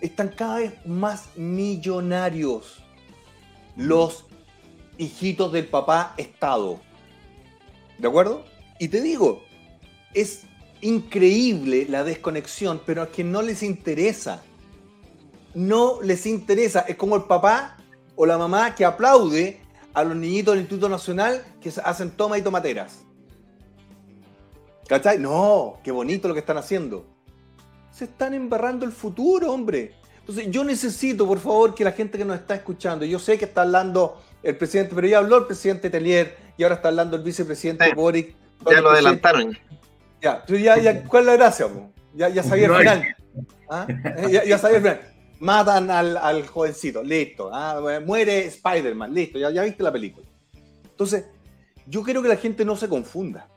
Están 0.00 0.28
cada 0.28 0.60
vez 0.60 0.72
más 0.86 1.28
millonarios 1.36 2.82
los 3.78 4.26
hijitos 4.98 5.50
del 5.52 5.66
papá 5.68 6.12
Estado. 6.18 6.80
¿De 7.96 8.06
acuerdo? 8.06 8.44
Y 8.78 8.88
te 8.88 9.00
digo, 9.00 9.42
es 10.12 10.42
increíble 10.82 11.86
la 11.88 12.04
desconexión, 12.04 12.82
pero 12.84 13.04
es 13.04 13.08
que 13.08 13.24
no 13.24 13.40
les 13.40 13.62
interesa 13.62 14.42
no 15.58 16.00
les 16.02 16.24
interesa. 16.26 16.80
Es 16.80 16.96
como 16.96 17.16
el 17.16 17.24
papá 17.24 17.76
o 18.16 18.24
la 18.26 18.38
mamá 18.38 18.74
que 18.74 18.84
aplaude 18.84 19.60
a 19.92 20.04
los 20.04 20.16
niñitos 20.16 20.54
del 20.54 20.62
Instituto 20.62 20.88
Nacional 20.88 21.44
que 21.60 21.72
hacen 21.84 22.10
toma 22.12 22.38
y 22.38 22.42
tomateras. 22.42 23.00
¿Cachai? 24.86 25.18
No, 25.18 25.80
qué 25.82 25.90
bonito 25.90 26.28
lo 26.28 26.34
que 26.34 26.40
están 26.40 26.56
haciendo. 26.56 27.04
Se 27.90 28.04
están 28.04 28.34
embarrando 28.34 28.86
el 28.86 28.92
futuro, 28.92 29.52
hombre. 29.52 29.94
Entonces 30.28 30.52
yo 30.52 30.62
necesito, 30.62 31.26
por 31.26 31.38
favor, 31.38 31.74
que 31.74 31.82
la 31.82 31.92
gente 31.92 32.18
que 32.18 32.24
nos 32.24 32.36
está 32.38 32.54
escuchando, 32.56 33.06
yo 33.06 33.18
sé 33.18 33.38
que 33.38 33.46
está 33.46 33.62
hablando 33.62 34.20
el 34.42 34.58
presidente, 34.58 34.94
pero 34.94 35.08
ya 35.08 35.18
habló 35.18 35.38
el 35.38 35.46
presidente 35.46 35.88
Telier 35.88 36.36
y 36.58 36.64
ahora 36.64 36.74
está 36.74 36.88
hablando 36.88 37.16
el 37.16 37.22
vicepresidente 37.22 37.86
Sí, 37.86 37.92
Boric. 37.94 38.36
Ya 38.70 38.82
lo 38.82 38.90
adelantaron. 38.90 39.56
ya, 40.20 40.44
ya, 40.46 40.76
ya, 40.78 41.02
¿cuál 41.04 41.22
es 41.22 41.26
la 41.28 41.36
gracia? 41.36 41.66
po? 41.68 41.90
Ya, 42.12 42.28
ya 42.28 42.42
sabía 42.42 42.66
el 42.66 42.76
final. 42.76 43.16
¿Ah? 43.70 43.86
Ya, 44.30 44.44
ya 44.44 44.58
sabía 44.58 44.76
el 44.76 44.82
final. 44.82 45.00
Matan 45.40 45.90
al, 45.90 46.18
al 46.18 46.46
jovencito, 46.46 47.02
listo. 47.02 47.48
Ah, 47.50 47.80
muere 48.04 48.44
Spider-Man, 48.48 49.14
listo, 49.14 49.38
ya, 49.38 49.50
ya 49.50 49.62
viste 49.62 49.82
la 49.82 49.92
película. 49.92 50.26
Entonces, 50.90 51.24
yo 51.86 52.02
quiero 52.02 52.20
que 52.20 52.28
la 52.28 52.36
gente 52.36 52.66
no 52.66 52.76
se 52.76 52.86
confunda. 52.86 53.48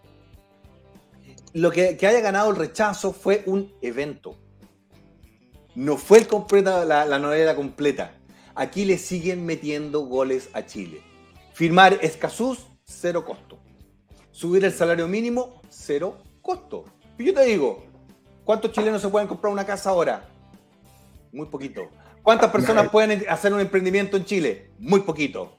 Lo 1.51 1.69
que, 1.69 1.97
que 1.97 2.07
haya 2.07 2.21
ganado 2.21 2.49
el 2.49 2.55
rechazo 2.55 3.11
fue 3.11 3.43
un 3.45 3.73
evento. 3.81 4.37
No 5.75 5.97
fue 5.97 6.19
el 6.19 6.27
completa, 6.27 6.85
la, 6.85 7.05
la 7.05 7.19
novela 7.19 7.55
completa. 7.55 8.13
Aquí 8.55 8.85
le 8.85 8.97
siguen 8.97 9.45
metiendo 9.45 10.01
goles 10.01 10.49
a 10.53 10.65
Chile. 10.65 11.01
Firmar 11.53 11.97
Escazús, 12.01 12.67
cero 12.83 13.23
costo. 13.25 13.57
Subir 14.31 14.65
el 14.65 14.73
salario 14.73 15.07
mínimo, 15.07 15.61
cero 15.69 16.17
costo. 16.41 16.85
Y 17.17 17.25
yo 17.25 17.33
te 17.33 17.45
digo, 17.45 17.85
¿cuántos 18.43 18.71
chilenos 18.71 19.01
se 19.01 19.07
pueden 19.09 19.27
comprar 19.27 19.53
una 19.53 19.65
casa 19.65 19.89
ahora? 19.91 20.27
Muy 21.31 21.47
poquito. 21.47 21.89
¿Cuántas 22.23 22.51
personas 22.51 22.89
pueden 22.89 23.23
hacer 23.29 23.53
un 23.53 23.61
emprendimiento 23.61 24.17
en 24.17 24.25
Chile? 24.25 24.71
Muy 24.79 25.01
poquito. 25.01 25.55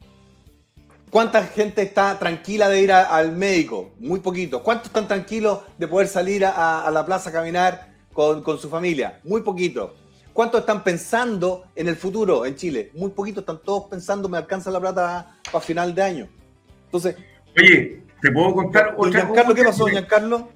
¿Cuánta 1.10 1.42
gente 1.44 1.82
está 1.82 2.18
tranquila 2.18 2.68
de 2.68 2.80
ir 2.82 2.92
a- 2.92 3.04
al 3.16 3.32
médico? 3.32 3.90
Muy 3.98 4.20
poquito. 4.20 4.62
¿Cuántos 4.62 4.86
están 4.88 5.08
tranquilos 5.08 5.60
de 5.78 5.88
poder 5.88 6.08
salir 6.08 6.44
a, 6.44 6.86
a 6.86 6.90
la 6.90 7.04
plaza 7.04 7.30
a 7.30 7.32
caminar 7.32 7.94
con, 8.12 8.42
con 8.42 8.58
su 8.58 8.68
familia? 8.68 9.20
Muy 9.24 9.42
poquito. 9.42 9.94
¿Cuántos 10.32 10.60
están 10.60 10.82
pensando 10.82 11.64
en 11.74 11.88
el 11.88 11.96
futuro 11.96 12.46
en 12.46 12.56
Chile? 12.56 12.90
Muy 12.94 13.10
poquito. 13.10 13.40
Están 13.40 13.60
todos 13.62 13.84
pensando, 13.90 14.28
me 14.28 14.38
alcanza 14.38 14.70
la 14.70 14.80
plata 14.80 15.36
para 15.50 15.60
final 15.64 15.94
de 15.94 16.02
año. 16.02 16.28
Entonces, 16.86 17.16
Oye, 17.58 18.02
¿te 18.20 18.32
puedo 18.32 18.54
contar 18.54 18.94
¿y 18.96 19.00
otra 19.06 19.20
Giancarlo 19.24 19.54
qué 19.54 19.64
pasó, 19.64 19.84
Se, 19.86 19.90
Giancarlo? 19.92 20.48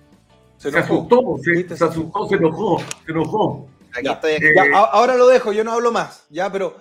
se 0.56 0.68
enojó. 0.70 0.84
asustó, 0.84 1.36
se, 1.42 1.76
se 1.76 1.84
asustó, 1.84 2.28
se 2.28 2.34
enojó, 2.36 2.78
se 3.04 3.12
enojó. 3.12 3.66
Aquí 3.94 4.06
Ya. 4.06 4.12
estoy. 4.12 4.32
Eh, 4.32 4.40
Ya, 4.56 4.78
ahora 4.78 5.14
lo 5.16 5.26
dejo, 5.28 5.52
yo 5.52 5.62
no 5.64 5.72
hablo 5.72 5.92
más, 5.92 6.24
ya, 6.30 6.50
pero 6.50 6.76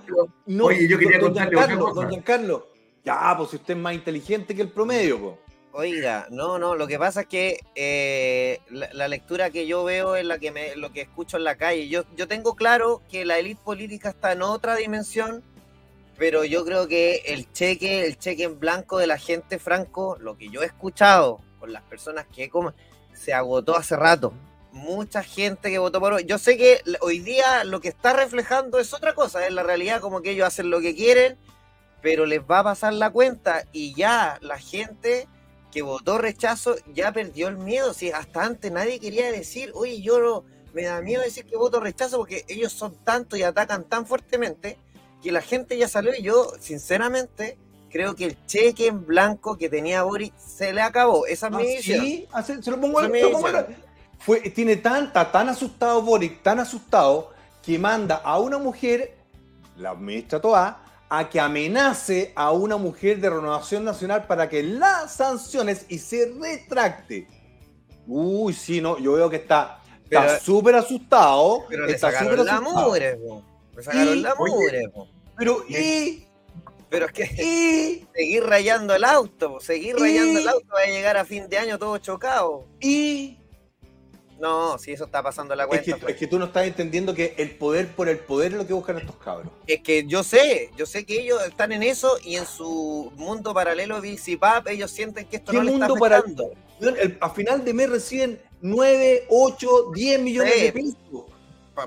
no, 0.46 0.66
Oye, 0.66 0.88
yo 0.88 0.98
quería 0.98 1.20
don 1.20 1.28
contarle 1.34 1.50
otra 1.56 1.68
Giancarlo, 1.68 1.86
cosa. 1.90 2.02
don 2.02 2.10
Giancarlo, 2.10 2.68
ya, 3.04 3.34
pues 3.38 3.50
si 3.50 3.56
usted 3.58 3.74
es 3.76 3.80
más 3.80 3.94
inteligente 3.94 4.56
que 4.56 4.62
el 4.62 4.70
promedio, 4.70 5.20
pues. 5.20 5.36
Oiga, 5.78 6.28
no, 6.32 6.58
no, 6.58 6.76
lo 6.76 6.88
que 6.88 6.98
pasa 6.98 7.22
es 7.22 7.28
que 7.28 7.60
eh, 7.76 8.62
la, 8.70 9.10
lectura 9.10 9.50
que 9.50 9.68
yo 9.68 9.84
veo 9.84 10.16
es 10.16 10.24
la 10.24 10.40
que 10.40 10.50
me, 10.50 10.74
lo 10.78 10.94
que 10.94 11.02
escucho 11.02 11.36
en 11.36 11.44
la 11.44 11.58
calle. 11.58 11.90
Yo, 11.90 12.06
yo 12.16 12.30
tengo 12.30 12.56
claro 12.56 13.02
que 13.12 13.26
la 13.26 13.40
élite 13.40 13.60
política 13.62 14.08
está 14.08 14.32
en 14.32 14.42
otra 14.42 14.78
dimensión, 14.78 15.44
pero 16.18 16.46
yo 16.46 16.64
creo 16.64 16.88
que 16.88 17.24
el 17.26 17.52
cheque, 17.52 18.06
el 18.06 18.18
cheque 18.18 18.44
en 18.44 18.58
blanco 18.58 19.00
de 19.00 19.08
la 19.08 19.18
gente 19.18 19.60
franco, 19.60 20.16
lo 20.22 20.38
que 20.38 20.48
yo 20.48 20.64
he 20.64 20.66
escuchado 20.66 21.42
con 21.60 21.74
las 21.74 21.84
personas 21.84 22.26
que 22.34 22.46
he 22.46 22.50
com- 22.50 22.72
se 23.14 23.34
agotó 23.34 23.76
hace 23.76 23.98
rato. 23.98 24.32
Mucha 24.72 25.24
gente 25.24 25.70
que 25.70 25.78
votó 25.78 26.00
por 26.00 26.14
hoy. 26.14 26.24
Yo 26.24 26.38
sé 26.38 26.56
que 26.56 26.80
hoy 27.02 27.20
día 27.20 27.66
lo 27.66 27.82
que 27.82 27.90
está 27.90 28.14
reflejando 28.14 28.80
es 28.80 28.94
otra 28.94 29.14
cosa, 29.14 29.46
es 29.46 29.52
la 29.52 29.64
realidad 29.64 30.00
como 30.00 30.22
que 30.22 30.32
ellos 30.32 30.48
hacen 30.48 30.70
lo 30.70 30.80
que 30.80 30.96
quieren, 30.96 31.38
pero 32.02 32.26
les 32.26 32.40
va 32.40 32.60
a 32.60 32.64
pasar 32.64 32.94
la 32.94 33.10
cuenta 33.10 33.66
y 33.74 33.94
ya 33.94 34.38
la 34.40 34.58
gente 34.58 35.28
que 35.76 35.82
votó 35.82 36.18
rechazo 36.18 36.74
ya 36.94 37.12
perdió 37.12 37.50
el 37.50 37.58
miedo. 37.58 37.94
Si 37.94 38.10
hasta 38.10 38.46
antes 38.46 38.72
nadie 38.72 38.98
quería 38.98 39.30
decir, 39.30 39.74
oye, 39.76 40.02
yo 40.02 40.22
no, 40.22 40.46
me 40.74 40.84
da 40.84 41.02
miedo 41.02 41.22
decir 41.22 41.46
que 41.46 41.58
voto 41.58 41.82
rechazo 41.82 42.16
porque 42.16 42.46
ellos 42.48 42.72
son 42.72 42.96
tantos 43.04 43.38
y 43.38 43.44
atacan 43.44 43.84
tan 43.84 44.06
fuertemente 44.06 44.78
que 45.22 45.34
la 45.34 45.42
gente 45.42 45.78
ya 45.78 45.90
salió 45.90 46.14
y 46.18 46.22
yo, 46.22 46.50
sinceramente, 46.62 47.58
creo 47.90 48.16
que 48.16 48.24
el 48.24 48.46
cheque 48.46 48.88
en 48.88 49.06
blanco 49.06 49.58
que 49.58 49.68
tenía 49.68 50.04
Boris 50.04 50.32
se 50.38 50.72
le 50.72 50.82
acabó. 50.82 51.26
Esa 51.28 51.48
es 51.48 51.52
mi 51.52 51.58
Ah, 51.64 51.76
visión. 51.76 52.06
sí, 52.06 52.28
se 52.64 52.72
lo 52.72 52.80
pongo, 52.80 53.02
mi 53.10 53.20
se 53.20 53.30
lo 53.30 53.32
pongo. 53.34 53.50
Fue, 54.20 54.40
tiene 54.52 54.78
tanta, 54.78 55.30
tan 55.30 55.50
asustado 55.50 56.02
Boric, 56.04 56.42
tan 56.42 56.62
asustado, 56.62 57.34
que 57.62 57.78
manda 57.78 58.16
a 58.16 58.40
una 58.40 58.58
mujer, 58.60 59.14
la 59.76 59.94
ministra 59.94 60.40
Toa, 60.40 60.85
a 61.18 61.30
que 61.30 61.40
amenace 61.40 62.32
a 62.36 62.52
una 62.52 62.78
mujer 62.78 63.20
de 63.20 63.30
Renovación 63.30 63.84
Nacional 63.84 64.26
para 64.28 64.50
que 64.50 64.64
la 64.64 65.08
sanciones 65.08 65.86
y 65.90 65.98
se 66.00 66.34
retracte. 66.40 67.28
Uy, 68.08 68.54
sí, 68.54 68.82
no, 68.82 68.98
yo 69.00 69.14
veo 69.14 69.30
que 69.30 69.38
está 69.38 69.82
súper 70.42 70.76
asustado. 70.76 71.66
Pero 71.70 71.86
le 71.86 71.94
está 71.94 72.10
súper 72.12 72.24
sacaron 72.38 72.46
la 72.46 72.54
asustado. 72.56 72.86
mugre. 72.88 73.20
Le 73.76 73.84
sacaron 73.84 74.18
Y, 74.18 74.22
la 74.22 74.36
mugre. 74.36 74.92
Pero, 75.38 75.64
y, 75.68 76.26
Pero 76.90 77.06
es 77.08 77.12
que 77.12 77.24
y, 77.24 78.08
seguir 78.16 78.44
rayando 78.44 78.94
el 78.96 79.04
auto, 79.04 79.54
po. 79.54 79.60
seguir 79.60 79.96
Y- 79.98 80.02
rayando 80.02 80.40
el 80.40 80.48
auto 80.48 80.68
va 80.74 80.82
a 80.82 80.86
llegar 80.86 81.18
a 81.18 81.26
fin 81.26 81.50
de 81.50 81.58
año 81.58 81.78
todo 81.80 81.98
chocado. 81.98 82.68
y. 82.80 83.40
No, 84.40 84.78
si 84.78 84.92
eso 84.92 85.06
está 85.06 85.24
pasando 85.24 85.56
la 85.56 85.64
Es 85.64 85.70
cuenta. 85.70 85.86
que, 85.86 85.96
pues. 85.98 86.14
es 86.14 86.20
que 86.20 86.28
tú 86.28 86.38
no 86.38 86.46
estás 86.46 86.66
entendiendo 86.68 87.14
que 87.14 87.34
el 87.38 87.52
poder 87.52 87.88
por 87.96 88.10
el 88.10 88.20
poder 88.20 88.52
es 88.52 88.58
lo 88.58 88.68
que 88.68 88.74
buscan 88.74 88.98
estos 88.98 89.16
cabros. 89.18 89.50
Es 89.66 89.80
que 89.82 90.06
yo 90.06 90.24
sé, 90.24 90.72
yo 90.78 90.86
sé 90.86 91.06
que 91.06 91.22
ellos 91.22 91.42
están 91.48 91.72
en 91.72 91.84
eso 91.84 92.18
y 92.24 92.36
en 92.36 92.46
su 92.46 93.12
mundo 93.16 93.54
paralelo 93.54 94.02
Bicipap 94.02 94.68
ellos 94.68 94.92
sienten 94.92 95.26
que 95.28 95.38
esto 95.38 95.52
¿Qué 95.52 95.58
no 95.58 95.64
les 95.64 95.74
está 95.76 95.88
mundo 95.88 96.00
para- 96.00 96.18
afectando. 96.18 96.52
El- 96.82 97.18
a 97.22 97.30
final 97.30 97.64
de 97.64 97.74
mes 97.74 97.90
reciben 97.90 98.42
9, 98.62 99.26
8, 99.30 99.92
10 99.94 100.20
millones 100.22 100.54
Sí. 100.56 100.62
de 100.64 100.72
pesos. 100.74 100.96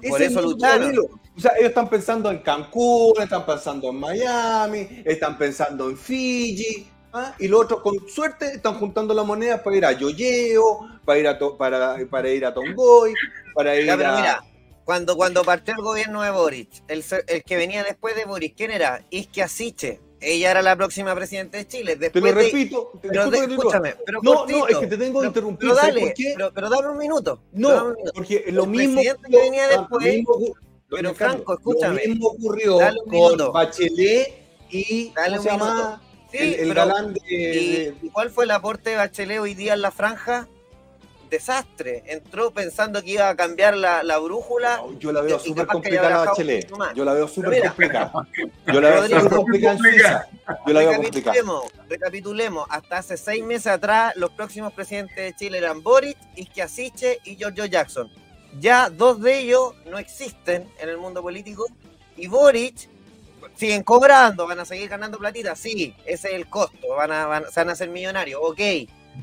Ese 0.01 0.09
Por 0.11 0.23
es 0.23 0.31
eso 0.33 0.43
lucharon. 0.43 0.99
O 1.37 1.41
sea, 1.41 1.53
ellos 1.57 1.69
están 1.69 1.89
pensando 1.89 2.31
en 2.31 2.39
Cancún, 2.39 3.13
están 3.21 3.45
pensando 3.47 3.91
en 3.91 3.97
Miami, 3.97 5.03
están 5.05 5.37
pensando 5.39 5.89
en 5.91 5.97
Fiji, 5.97 6.89
¿ah? 7.19 7.35
y 7.39 7.49
los 7.49 7.63
otros 7.63 7.81
con 7.81 8.09
suerte 8.09 8.47
están 8.55 8.75
juntando 8.79 9.13
las 9.15 9.27
monedas 9.27 9.61
para 9.61 9.77
ir 9.77 9.85
a 9.85 9.93
Yoyeo, 9.93 10.81
para 11.05 11.19
ir 11.19 11.29
a, 11.29 11.39
To- 11.39 11.57
para, 11.57 11.97
para 12.11 12.29
ir 12.31 12.45
a 12.45 12.55
Tongoy, 12.55 13.15
para 13.55 13.77
ir 13.77 13.87
Ya, 13.87 13.97
pero 13.97 14.11
a... 14.11 14.17
mira, 14.17 14.45
cuando, 14.85 15.17
cuando 15.17 15.43
partió 15.45 15.75
el 15.75 15.83
gobierno 15.83 16.23
de 16.23 16.31
Boric, 16.31 16.69
el, 16.89 17.05
el 17.27 17.43
que 17.43 17.57
venía 17.57 17.85
después 17.85 18.15
de 18.17 18.25
Boric, 18.25 18.57
¿quién 18.57 18.71
era? 18.71 19.05
Isque 19.11 19.43
Asiche. 19.43 20.01
Ella 20.21 20.51
era 20.51 20.63
la 20.63 20.75
próxima 20.75 21.15
presidenta 21.15 21.59
de 21.59 21.69
Chile. 21.69 21.93
Te 21.95 22.11
Después 22.11 22.25
lo 22.25 22.33
de- 22.41 22.45
repito, 22.47 22.91
te- 23.01 23.09
pero 23.09 23.31
de- 23.31 23.47
te 23.47 23.55
escúchame, 23.55 23.95
pero 24.05 24.19
No, 24.21 24.35
cortito. 24.35 24.59
no, 24.59 24.67
es 24.69 24.77
que 24.79 24.87
te 24.89 24.97
tengo 24.97 25.21
que 25.21 25.27
interrumpir. 25.29 25.69
Pero 25.69 25.75
¿sabes 25.81 25.95
dale, 25.95 26.15
pero, 26.37 26.53
pero 26.53 26.69
dame 26.71 26.89
un 26.89 26.99
minuto. 26.99 27.41
un 27.53 27.61
No, 27.61 27.85
minuto. 27.91 28.13
porque 28.15 28.45
lo 28.49 28.65
El 28.65 28.71
mismo 28.71 28.95
presidente 28.97 29.29
que 29.31 29.37
venía 29.39 29.67
lo 29.69 29.79
después- 29.79 30.05
mismo 30.07 30.35
Pero, 30.91 31.15
Franco, 31.15 31.53
escúchame. 31.55 32.01
Lo 32.03 32.09
mismo 32.15 32.29
ocurrió 32.31 32.79
Dale 32.79 32.99
un 32.99 33.05
con 33.05 33.13
minuto. 33.15 33.53
Bachelet 33.53 34.35
y 34.71 35.13
Dale 35.15 35.37
¿cómo 35.37 35.43
se 35.43 35.49
un 35.55 35.59
llama? 35.61 36.03
Sí, 36.31 36.39
el, 36.39 36.55
el 36.55 36.69
pero- 36.69 36.87
galán 36.87 37.15
de, 37.15 37.21
¿Y, 37.27 37.37
de- 37.77 37.95
y 38.03 38.11
cuál 38.11 38.31
fue 38.31 38.45
el 38.45 38.51
aporte 38.51 38.91
de 38.91 38.97
Bachelet 38.97 39.39
hoy 39.41 39.55
día 39.55 39.75
en 39.75 39.83
la 39.83 39.91
franja? 39.91 40.47
Desastre. 41.31 42.05
Entró 42.07 42.51
pensando 42.53 43.03
que 43.03 43.11
iba 43.11 43.29
a 43.29 43.37
cambiar 43.37 43.77
la, 43.77 44.03
la 44.03 44.17
brújula. 44.19 44.79
No, 44.79 44.99
yo 44.99 45.13
la 45.13 45.21
veo 45.21 45.39
súper 45.39 45.67
complicada 45.67 46.25
Bachelet. 46.25 46.71
Yo 46.95 47.05
la 47.05 47.13
veo 47.13 47.29
súper 47.29 47.63
complicada. 47.67 48.13
Yo 48.73 48.81
la 48.81 48.89
veo 48.91 49.09
súper 49.21 49.37
complicada 49.37 49.73
en 49.75 49.79
Suiza. 49.79 50.27
Yo 50.67 50.73
la 50.73 50.81
veo. 50.81 50.93
Recapitulemos, 50.93 51.65
recapitulemos. 51.89 52.67
Hasta 52.71 52.99
hace 52.99 53.17
seis 53.19 53.45
meses 53.45 53.67
atrás, 53.67 54.15
los 54.17 54.31
próximos 54.31 54.73
presidentes 54.73 55.17
de 55.17 55.35
Chile 55.37 55.59
eran 55.59 55.83
Boric, 55.83 56.17
Isque 56.37 56.63
Asiche 56.63 57.19
y 57.25 57.37
Giorgio 57.37 57.67
Jackson. 57.67 58.11
Ya 58.59 58.89
dos 58.89 59.21
de 59.21 59.39
ellos 59.41 59.75
no 59.91 59.99
existen 59.99 60.67
en 60.81 60.89
el 60.89 60.97
mundo 60.97 61.21
político 61.21 61.67
y 62.17 62.27
Boric 62.27 62.89
siguen 63.59 63.83
cobrando, 63.83 64.47
van 64.47 64.61
a 64.61 64.65
seguir 64.65 64.89
ganando 64.89 65.19
platita, 65.19 65.57
sí, 65.57 65.95
ese 66.07 66.29
es 66.29 66.35
el 66.35 66.49
costo, 66.49 66.95
van 66.97 67.11
a, 67.11 67.27
van, 67.27 67.51
se 67.51 67.61
van 67.61 67.71
a 67.71 67.73
hacer 67.73 67.91
millonarios, 67.91 68.41
ok, 68.43 68.61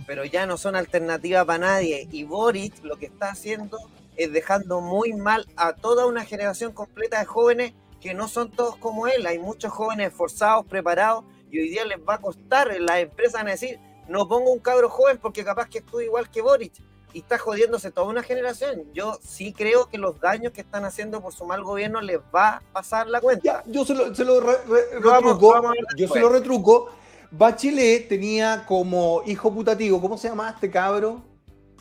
pero 0.06 0.26
ya 0.26 0.46
no 0.46 0.58
son 0.58 0.76
alternativa 0.76 1.46
para 1.46 1.60
nadie 1.60 2.08
y 2.12 2.26
Boric 2.26 2.84
lo 2.84 2.98
que 2.98 3.06
está 3.06 3.30
haciendo 3.30 3.78
es 4.18 4.32
dejando 4.32 4.82
muy 4.82 5.14
mal 5.14 5.48
a 5.56 5.74
toda 5.74 6.06
una 6.06 6.26
generación 6.26 6.74
completa 6.74 7.20
de 7.20 7.26
jóvenes 7.26 7.74
que 8.02 8.14
no 8.14 8.28
son 8.28 8.52
todos 8.52 8.78
como 8.78 9.08
él. 9.08 9.26
Hay 9.26 9.40
muchos 9.40 9.72
jóvenes 9.72 10.10
esforzados, 10.10 10.66
preparados, 10.68 11.26
y 11.52 11.60
hoy 11.60 11.70
día 11.70 11.86
les 11.86 11.98
va 11.98 12.16
a 12.16 12.22
costar. 12.22 12.72
Las 12.80 13.00
empresas 13.00 13.34
van 13.34 13.48
a 13.48 13.52
decir, 13.52 13.80
no 14.08 14.28
pongo 14.28 14.52
un 14.52 14.60
cabro 14.60 14.90
joven 14.90 15.18
porque 15.18 15.44
capaz 15.44 15.70
que 15.70 15.80
estuve 15.80 16.06
igual 16.06 16.30
que 16.30 16.42
Boric. 16.42 16.74
Y 17.16 17.20
está 17.20 17.38
jodiéndose 17.38 17.92
toda 17.92 18.08
una 18.08 18.24
generación. 18.24 18.84
Yo 18.94 19.18
sí 19.24 19.54
creo 19.54 19.86
que 19.88 19.98
los 19.98 20.20
daños 20.20 20.52
que 20.52 20.60
están 20.60 20.84
haciendo 20.84 21.22
por 21.22 21.32
su 21.32 21.46
mal 21.46 21.64
gobierno 21.64 22.02
les 22.02 22.20
va 22.36 22.58
a 22.58 22.62
pasar 22.74 23.08
la 23.08 23.22
cuenta. 23.22 23.42
Ya, 23.42 23.64
yo 23.72 23.86
se 23.86 23.94
lo, 23.96 24.14
se 24.14 24.26
lo 24.26 24.42
re- 24.42 24.58
re- 24.68 25.00
Lo 25.00 25.10
vamos- 25.12 25.34
retruco. 25.36 25.54
vamos 25.54 25.76
yo 25.96 26.08
se 26.10 26.20
lo 26.20 26.28
retruco. 26.28 26.90
Bachelet 27.32 28.10
tenía 28.10 28.66
como 28.68 29.22
hijo 29.26 29.54
putativo, 29.54 30.02
¿cómo 30.02 30.18
se 30.18 30.28
llama 30.28 30.50
este 30.50 30.70
cabro? 30.70 31.24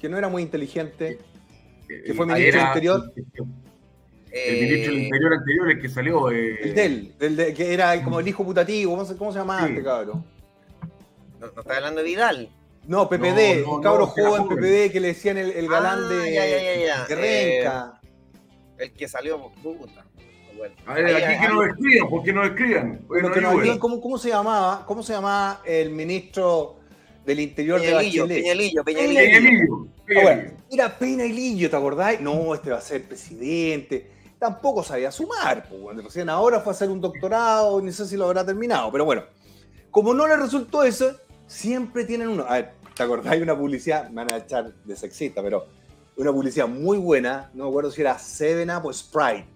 Que 0.00 0.08
no 0.08 0.16
era 0.16 0.28
muy 0.28 0.40
inteligente. 0.42 1.18
Que 1.88 2.14
fue 2.14 2.26
ministro 2.26 2.60
del 2.60 2.68
Interior. 2.68 3.12
El 4.30 4.60
ministro 4.60 4.92
del 4.92 5.00
Eh, 5.00 5.04
Interior 5.06 5.32
anterior, 5.34 5.70
el 5.72 5.80
que 5.82 5.88
salió. 5.88 6.30
eh, 6.30 6.58
El 6.62 6.74
del, 7.18 7.36
de- 7.36 7.54
que 7.54 7.74
era 7.74 8.00
como 8.04 8.20
el 8.20 8.28
hijo 8.28 8.44
putativo, 8.44 8.92
¿cómo 8.92 9.04
se, 9.04 9.16
cómo 9.16 9.32
se 9.32 9.40
llamaba 9.40 9.62
Sí. 9.66 9.70
este 9.72 9.82
cabro? 9.82 10.24
no, 11.40 11.46
no 11.52 11.60
está 11.60 11.74
hablando 11.74 12.02
de 12.02 12.06
Vidal. 12.06 12.48
No, 12.86 13.08
PPD, 13.08 13.60
No, 13.62 13.66
no, 13.66 13.74
un 13.76 13.82
cabro 13.82 14.00
no, 14.00 14.06
joven. 14.06 14.48
PPD 14.48 14.92
que 14.92 15.00
le 15.00 15.08
decían 15.08 15.38
el, 15.38 15.50
el 15.52 15.68
galán 15.68 16.00
Ah, 16.04 16.08
de, 16.08 16.32
ya, 16.34 16.46
ya, 16.46 16.62
ya, 16.62 16.86
ya. 16.86 17.04
de 17.06 17.14
Renca. 17.14 18.00
El 18.78 18.92
que 18.92 19.08
salió, 19.08 19.40
puta. 19.62 20.04
Bueno, 20.56 20.74
A 20.86 20.94
ver, 20.94 21.06
ahí- 21.06 21.14
aquí 21.14 21.24
ahí- 21.24 21.40
que 21.40 21.48
nos 21.48 21.66
escriban, 21.68 22.08
porque 22.10 22.32
nos 22.32 22.46
escriban. 22.46 23.06
Que 23.34 23.40
nos 23.40 23.62
digan 23.62 23.78
¿cómo, 23.78 24.00
cómo 24.00 24.18
se 24.18 24.28
llamaba? 24.28 24.84
¿Cómo 24.86 25.02
se 25.02 25.12
llamaba 25.12 25.60
el 25.64 25.90
ministro 25.90 26.76
del 27.24 27.40
Interior 27.40 27.80
de 27.80 27.86
Peñalillo, 27.88 28.22
Bachelet? 28.22 28.42
Peñalillo, 28.42 28.84
Peñalillo. 28.84 29.14
Peñalillo, 29.20 29.86
Ah, 29.90 30.04
Peñalillo. 30.06 30.22
bueno, 30.22 30.42
era 30.70 30.98
Pena 30.98 31.24
y 31.24 31.32
Lillo, 31.32 31.70
¿te 31.70 31.76
acordáis? 31.76 32.20
No, 32.20 32.54
este 32.54 32.70
va 32.70 32.78
a 32.78 32.80
ser 32.82 33.02
presidente. 33.04 34.10
Tampoco 34.38 34.82
sabía 34.84 35.10
sumar, 35.10 35.66
pues, 35.68 35.80
bueno, 35.80 36.02
recién 36.02 36.28
ahora 36.28 36.60
fue 36.60 36.72
a 36.72 36.74
hacer 36.74 36.90
un 36.90 37.00
doctorado, 37.00 37.80
no 37.80 37.90
sé 37.92 38.06
si 38.06 38.16
lo 38.16 38.26
habrá 38.26 38.44
terminado, 38.44 38.92
pero 38.92 39.04
bueno, 39.06 39.22
como 39.90 40.12
no 40.12 40.26
le 40.28 40.36
resultó 40.36 40.82
eso, 40.84 41.16
siempre 41.46 42.04
tienen 42.04 42.28
uno. 42.28 42.44
A 42.48 42.54
ver, 42.54 42.72
¿te 42.94 43.02
acordáis 43.02 43.42
una 43.42 43.56
publicidad? 43.56 44.08
Me 44.10 44.24
van 44.24 44.32
a 44.32 44.36
echar 44.38 44.72
de 44.72 44.96
sexista, 44.96 45.42
pero 45.42 45.66
una 46.16 46.32
publicidad 46.32 46.68
muy 46.68 46.98
buena, 46.98 47.50
no 47.54 47.64
me 47.64 47.70
acuerdo 47.70 47.90
si 47.90 48.00
era 48.00 48.18
Seven 48.18 48.70
Up 48.70 48.86
o 48.86 48.92
Sprite, 48.92 49.46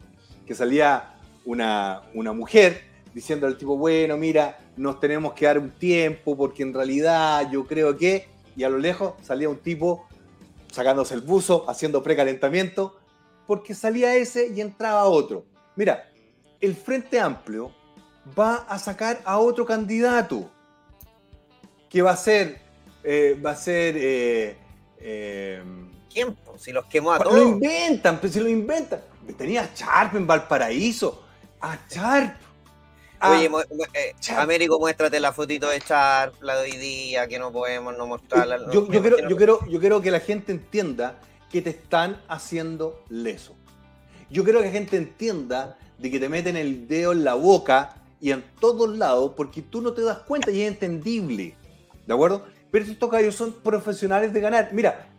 que 0.46 0.54
salía 0.54 1.14
una, 1.44 2.02
una 2.14 2.32
mujer 2.32 2.82
diciendo 3.14 3.46
al 3.46 3.56
tipo, 3.56 3.76
bueno, 3.76 4.16
mira, 4.16 4.58
nos 4.76 5.00
tenemos 5.00 5.32
que 5.34 5.46
dar 5.46 5.58
un 5.58 5.70
tiempo 5.70 6.36
porque 6.36 6.62
en 6.62 6.74
realidad 6.74 7.50
yo 7.50 7.66
creo 7.66 7.96
que, 7.96 8.28
y 8.56 8.64
a 8.64 8.68
lo 8.68 8.78
lejos 8.78 9.14
salía 9.22 9.48
un 9.48 9.58
tipo 9.58 10.06
sacándose 10.72 11.14
el 11.14 11.20
buzo, 11.20 11.68
haciendo 11.68 12.02
precalentamiento, 12.02 12.96
porque 13.46 13.74
salía 13.74 14.14
ese 14.14 14.48
y 14.48 14.60
entraba 14.60 15.04
otro. 15.04 15.44
Mira, 15.76 16.10
el 16.60 16.74
Frente 16.74 17.18
Amplio 17.18 17.72
va 18.38 18.56
a 18.68 18.78
sacar 18.78 19.20
a 19.24 19.38
otro 19.38 19.64
candidato 19.64 20.50
que 21.88 22.02
va 22.02 22.12
a 22.12 22.16
ser, 22.16 22.60
eh, 23.04 23.38
va 23.44 23.52
a 23.52 23.56
ser, 23.56 23.96
eh, 23.96 24.56
eh, 25.00 25.62
¿Quién? 26.12 26.36
Si 26.58 26.72
los 26.72 26.86
quemó 26.86 27.12
a 27.12 27.18
lo 27.18 27.24
todos. 27.24 27.40
inventan, 27.42 28.18
pues 28.20 28.32
si 28.32 28.40
lo 28.40 28.48
inventan. 28.48 29.00
Tenía 29.36 29.62
a 29.62 29.70
Sharp 29.74 30.16
en 30.16 30.26
Valparaíso, 30.26 31.22
a 31.60 31.78
Sharp. 31.88 32.34
a- 33.20 33.30
Oye, 33.32 33.50
eh. 33.94 34.14
Américo, 34.36 34.78
muéstrate 34.78 35.20
la 35.20 35.32
fotito 35.32 35.68
de 35.68 35.80
Sharp, 35.80 36.40
la 36.42 36.56
de 36.56 36.70
hoy 36.70 36.76
día, 36.78 37.26
que 37.28 37.38
no 37.38 37.52
podemos 37.52 37.96
no 37.96 38.06
mostrarla. 38.06 38.58
yo, 38.72 38.80
no- 38.82 38.92
yo, 38.92 39.00
quiero, 39.02 39.28
yo, 39.28 39.36
quiero, 39.36 39.66
yo 39.68 39.80
quiero 39.80 40.00
que 40.00 40.10
la 40.10 40.20
gente 40.20 40.52
entienda 40.52 41.18
que 41.50 41.62
te 41.62 41.70
están 41.70 42.20
haciendo 42.28 43.02
leso. 43.08 43.54
Yo 44.30 44.44
quiero 44.44 44.60
que 44.60 44.66
la 44.66 44.72
gente 44.72 44.96
entienda 44.96 45.78
de 45.98 46.10
que 46.10 46.18
te 46.20 46.28
meten 46.28 46.56
el 46.56 46.86
dedo 46.88 47.12
en 47.12 47.24
la 47.24 47.34
boca 47.34 47.96
y 48.20 48.30
en 48.32 48.44
todos 48.60 48.96
lados 48.96 49.32
porque 49.36 49.62
tú 49.62 49.80
no 49.80 49.92
te 49.92 50.02
das 50.02 50.18
cuenta 50.18 50.50
y 50.50 50.62
es 50.62 50.68
entendible. 50.68 51.54
¿De 52.08 52.14
acuerdo? 52.14 52.46
Pero 52.70 52.84
estos 52.84 52.98
tocayos 52.98 53.34
son 53.34 53.52
profesionales 53.62 54.32
de 54.32 54.40
ganar. 54.40 54.70
Mira, 54.72 55.10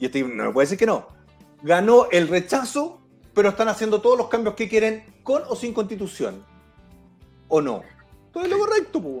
y 0.00 0.06
este 0.06 0.20
no 0.24 0.46
me 0.46 0.52
puede 0.52 0.64
decir 0.66 0.78
que 0.78 0.84
no. 0.84 1.06
Ganó 1.62 2.08
el 2.10 2.26
rechazo, 2.26 3.00
pero 3.32 3.50
están 3.50 3.68
haciendo 3.68 4.00
todos 4.02 4.18
los 4.18 4.26
cambios 4.26 4.56
que 4.56 4.68
quieren 4.68 5.04
con 5.22 5.42
o 5.48 5.54
sin 5.54 5.72
constitución. 5.72 6.44
¿O 7.46 7.62
no? 7.62 7.82
Todo 8.32 8.42
es 8.42 8.50
lo 8.50 8.58
correcto, 8.58 9.00
pues. 9.00 9.14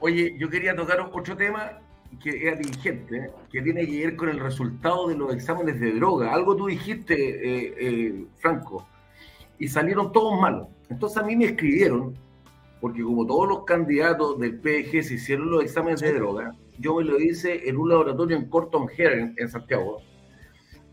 Oye, 0.00 0.36
yo 0.38 0.50
quería 0.50 0.76
tocar 0.76 1.00
otro 1.00 1.34
tema 1.34 1.78
que 2.22 2.46
era 2.46 2.56
diligente, 2.56 3.16
¿eh? 3.16 3.30
que 3.50 3.62
tiene 3.62 3.86
que 3.86 4.06
ver 4.06 4.16
con 4.16 4.28
el 4.28 4.38
resultado 4.38 5.08
de 5.08 5.16
los 5.16 5.32
exámenes 5.32 5.80
de 5.80 5.92
droga. 5.92 6.34
Algo 6.34 6.56
tú 6.56 6.66
dijiste, 6.66 7.14
eh, 7.14 7.74
eh, 7.78 8.24
Franco, 8.36 8.86
y 9.58 9.66
salieron 9.66 10.12
todos 10.12 10.38
malos. 10.38 10.68
Entonces 10.90 11.16
a 11.16 11.22
mí 11.22 11.36
me 11.36 11.46
escribieron, 11.46 12.18
porque 12.80 13.02
como 13.02 13.26
todos 13.26 13.48
los 13.48 13.64
candidatos 13.64 14.38
del 14.38 14.58
PDG 14.58 15.02
se 15.02 15.14
hicieron 15.14 15.50
los 15.50 15.62
exámenes 15.62 16.00
de 16.00 16.14
droga, 16.14 16.54
yo 16.78 16.96
me 16.96 17.04
lo 17.04 17.20
hice 17.20 17.68
en 17.68 17.76
un 17.76 17.88
laboratorio 17.90 18.36
en 18.36 18.48
Corton 18.48 18.88
Hair, 18.96 19.34
en, 19.36 19.48
Santiago. 19.48 20.02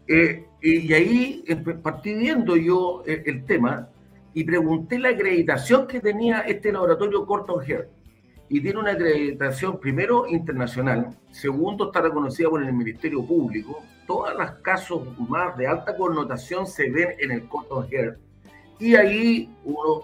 Eh, 0.08 0.46
y, 0.62 0.94
ahí 0.94 1.44
partí 1.82 2.14
viendo 2.14 2.56
yo 2.56 3.04
eh, 3.06 3.24
el 3.26 3.46
tema 3.46 3.90
y 4.34 4.44
pregunté 4.44 5.00
la 5.00 5.10
acreditación 5.10 5.88
que 5.88 6.00
tenía 6.00 6.42
este 6.42 6.72
laboratorio 6.72 7.26
Corton 7.26 7.64
Hair 7.64 7.90
y 8.50 8.62
tiene 8.62 8.80
una 8.80 8.92
acreditación, 8.92 9.80
primero, 9.80 10.26
internacional, 10.28 11.18
segundo, 11.32 11.88
está 11.88 12.02
reconocida 12.02 12.50
por 12.50 12.64
el 12.64 12.72
Ministerio 12.72 13.26
Público. 13.26 13.84
Todos 14.06 14.34
los 14.36 14.52
casos 14.62 15.02
más 15.28 15.58
de 15.58 15.68
alta 15.68 15.98
connotación 15.98 16.66
se 16.66 16.90
ven 16.90 17.10
en 17.20 17.32
el 17.32 17.48
Cotton 17.48 17.86
Hair. 17.92 18.18
Y 18.80 18.96
ahí 18.96 19.54
uno 19.66 20.04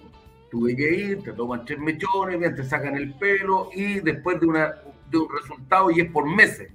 tuve 0.54 0.76
que 0.76 0.96
ir, 0.96 1.24
te 1.24 1.34
toman 1.34 1.66
tres 1.66 1.80
mechones, 1.80 2.38
bien, 2.38 2.54
te 2.54 2.64
sacan 2.64 2.96
el 2.96 3.12
pelo 3.16 3.72
y 3.74 4.02
después 4.02 4.40
de, 4.40 4.46
una, 4.46 4.76
de 5.10 5.18
un 5.18 5.28
resultado 5.28 5.90
y 5.90 6.02
es 6.02 6.12
por 6.12 6.30
meses. 6.30 6.72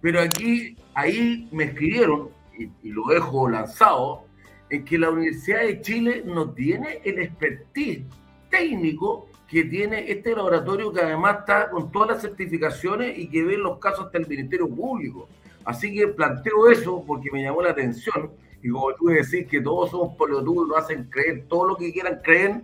Pero 0.00 0.22
aquí, 0.22 0.74
ahí 0.94 1.46
me 1.52 1.64
escribieron, 1.64 2.30
y, 2.58 2.70
y 2.82 2.92
lo 2.92 3.04
dejo 3.08 3.50
lanzado, 3.50 4.24
en 4.70 4.86
que 4.86 4.96
la 4.96 5.10
Universidad 5.10 5.60
de 5.60 5.82
Chile 5.82 6.22
no 6.24 6.48
tiene 6.52 7.02
el 7.04 7.18
expertise 7.18 8.04
técnico 8.48 9.28
que 9.50 9.64
tiene 9.64 10.10
este 10.10 10.34
laboratorio 10.34 10.90
que 10.90 11.02
además 11.02 11.40
está 11.40 11.68
con 11.68 11.92
todas 11.92 12.08
las 12.08 12.22
certificaciones 12.22 13.18
y 13.18 13.28
que 13.28 13.44
ve 13.44 13.58
los 13.58 13.78
casos 13.78 14.06
hasta 14.06 14.16
el 14.16 14.26
Ministerio 14.26 14.66
Público. 14.66 15.28
Así 15.66 15.94
que 15.94 16.08
planteo 16.08 16.70
eso 16.70 17.04
porque 17.06 17.30
me 17.30 17.42
llamó 17.42 17.60
la 17.60 17.72
atención 17.72 18.32
y 18.62 18.70
como 18.70 18.94
tú 18.94 19.08
decís 19.08 19.46
que 19.46 19.60
todos 19.60 19.90
somos 19.90 20.16
pelotudos, 20.16 20.66
lo 20.66 20.78
hacen 20.78 21.04
creer 21.10 21.44
todo 21.48 21.68
lo 21.68 21.76
que 21.76 21.92
quieran 21.92 22.20
creer, 22.24 22.62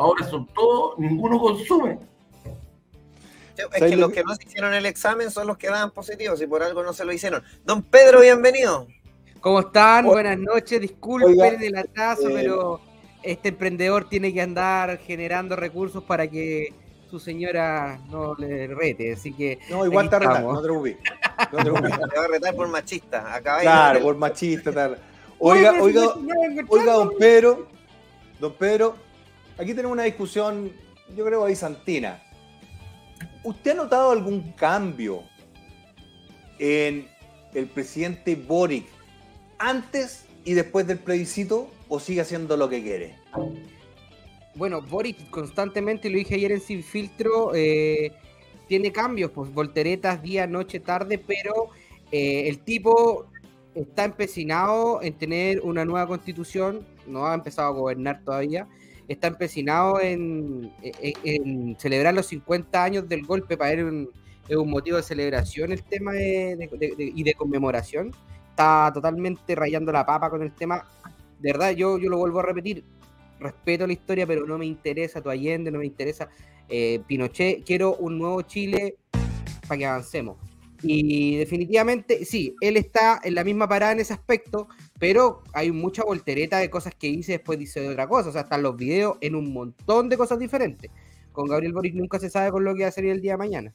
ahora 0.00 0.26
son 0.26 0.46
todos, 0.54 0.98
ninguno 0.98 1.38
consume. 1.38 1.98
Es 3.56 3.66
¿Sabes 3.78 3.90
que 3.90 3.96
lo 3.96 4.06
los 4.06 4.12
que- 4.12 4.24
no 4.24 4.34
se 4.34 4.44
hicieron 4.44 4.72
el 4.72 4.86
examen 4.86 5.30
son 5.30 5.46
los 5.46 5.58
que 5.58 5.66
daban 5.68 5.90
positivos 5.90 6.40
y 6.40 6.46
por 6.46 6.62
algo 6.62 6.82
no 6.82 6.92
se 6.94 7.04
lo 7.04 7.12
hicieron. 7.12 7.42
Don 7.64 7.82
Pedro, 7.82 8.20
bienvenido. 8.20 8.86
¿Cómo 9.40 9.60
están? 9.60 10.06
Buenas 10.06 10.38
noches, 10.38 10.80
disculpen 10.80 11.30
Oiga, 11.30 11.48
el 11.48 11.76
atraso, 11.76 12.28
eh, 12.28 12.32
pero 12.34 12.80
este 13.22 13.50
emprendedor 13.50 14.08
tiene 14.08 14.32
que 14.32 14.40
andar 14.40 14.98
generando 14.98 15.56
recursos 15.56 16.02
para 16.04 16.26
que 16.28 16.72
su 17.10 17.18
señora 17.18 18.00
no 18.08 18.34
le 18.36 18.66
rete, 18.68 19.12
así 19.12 19.32
que 19.32 19.58
No, 19.68 19.84
igual 19.84 20.08
te 20.08 20.18
retar, 20.20 20.42
no 20.42 20.56
te 20.60 20.62
preocupes. 20.68 20.96
No 21.52 21.58
te 21.58 21.64
preocupes. 21.64 21.90
Te 22.14 22.18
va 22.18 22.24
a 22.24 22.28
retar 22.28 22.54
por 22.54 22.68
machista. 22.68 23.34
Acabáis 23.34 23.62
Claro, 23.64 23.98
de- 23.98 24.04
por 24.04 24.16
machista, 24.16 24.72
tal. 24.72 24.98
Oiga, 25.38 25.72
oiga, 25.82 26.14
oiga, 26.68 26.92
don 26.92 27.10
Pedro, 27.18 27.66
don 28.38 28.52
Pedro, 28.54 28.94
aquí 29.60 29.74
tenemos 29.74 29.92
una 29.92 30.04
discusión, 30.04 30.72
yo 31.14 31.24
creo, 31.24 31.44
bizantina. 31.44 32.22
¿Usted 33.44 33.72
ha 33.72 33.74
notado 33.74 34.10
algún 34.10 34.52
cambio 34.52 35.22
en 36.58 37.06
el 37.54 37.66
presidente 37.66 38.36
Boric 38.36 38.86
antes 39.58 40.24
y 40.44 40.54
después 40.54 40.86
del 40.86 40.98
plebiscito 40.98 41.70
o 41.88 42.00
sigue 42.00 42.22
haciendo 42.22 42.56
lo 42.56 42.68
que 42.68 42.82
quiere? 42.82 43.16
Bueno, 44.54 44.80
Boric 44.80 45.28
constantemente, 45.28 46.08
lo 46.08 46.16
dije 46.16 46.36
ayer 46.36 46.52
en 46.52 46.60
Sin 46.60 46.82
Filtro, 46.82 47.54
eh, 47.54 48.12
tiene 48.66 48.92
cambios, 48.92 49.30
pues 49.30 49.52
volteretas 49.52 50.22
día, 50.22 50.46
noche, 50.46 50.80
tarde, 50.80 51.18
pero 51.18 51.68
eh, 52.10 52.48
el 52.48 52.60
tipo 52.60 53.26
está 53.74 54.04
empecinado 54.04 55.02
en 55.02 55.14
tener 55.14 55.60
una 55.60 55.84
nueva 55.84 56.06
constitución, 56.06 56.86
no 57.06 57.26
ha 57.26 57.34
empezado 57.34 57.68
a 57.68 57.72
gobernar 57.72 58.22
todavía, 58.24 58.66
está 59.12 59.26
empecinado 59.26 60.00
en, 60.00 60.72
en- 60.82 61.14
en 61.24 61.76
celebrar 61.78 62.14
los 62.14 62.26
50 62.26 62.82
años 62.82 63.08
del 63.08 63.24
golpe 63.26 63.56
para 63.56 63.72
él 63.72 63.84
un- 63.84 64.10
es 64.48 64.56
un 64.56 64.70
motivo 64.70 64.96
de 64.96 65.02
celebración 65.02 65.72
el 65.72 65.82
tema 65.82 66.12
de- 66.12 66.56
de- 66.56 66.94
de- 66.96 67.12
y 67.14 67.22
de 67.22 67.34
conmemoración. 67.34 68.12
Está 68.50 68.90
totalmente 68.92 69.54
rayando 69.54 69.92
la 69.92 70.04
papa 70.06 70.28
con 70.30 70.42
el 70.42 70.52
tema. 70.52 70.86
De 71.40 71.52
verdad, 71.52 71.70
yo, 71.72 71.98
yo 71.98 72.08
lo 72.10 72.18
vuelvo 72.18 72.40
a 72.40 72.42
repetir, 72.44 72.84
respeto 73.38 73.86
la 73.86 73.92
historia, 73.92 74.26
pero 74.26 74.46
no 74.46 74.58
me 74.58 74.66
interesa 74.66 75.20
tu 75.22 75.30
Allende, 75.30 75.70
no 75.70 75.78
me 75.78 75.86
interesa 75.86 76.28
eh, 76.68 77.00
Pinochet. 77.06 77.64
Quiero 77.64 77.96
un 77.96 78.18
nuevo 78.18 78.42
Chile 78.42 78.96
para 79.66 79.78
que 79.78 79.86
avancemos. 79.86 80.36
Y 80.82 81.36
definitivamente, 81.36 82.24
sí, 82.24 82.54
él 82.60 82.76
está 82.76 83.20
en 83.22 83.34
la 83.34 83.44
misma 83.44 83.68
parada 83.68 83.92
en 83.92 84.00
ese 84.00 84.12
aspecto, 84.14 84.68
pero 85.00 85.42
hay 85.54 85.72
mucha 85.72 86.04
voltereta 86.04 86.58
de 86.58 86.70
cosas 86.70 86.94
que 86.94 87.08
dice, 87.08 87.32
después 87.32 87.58
dice 87.58 87.80
de 87.80 87.88
otra 87.88 88.06
cosa. 88.06 88.28
O 88.28 88.32
sea, 88.32 88.42
están 88.42 88.62
los 88.62 88.76
videos 88.76 89.16
en 89.22 89.34
un 89.34 89.52
montón 89.52 90.08
de 90.08 90.16
cosas 90.16 90.38
diferentes. 90.38 90.90
Con 91.32 91.48
Gabriel 91.48 91.72
Boric 91.72 91.94
nunca 91.94 92.18
se 92.20 92.28
sabe 92.30 92.50
con 92.52 92.62
lo 92.64 92.74
que 92.74 92.82
va 92.82 92.88
a 92.90 92.92
salir 92.92 93.10
el 93.10 93.20
día 93.22 93.32
de 93.32 93.38
mañana. 93.38 93.72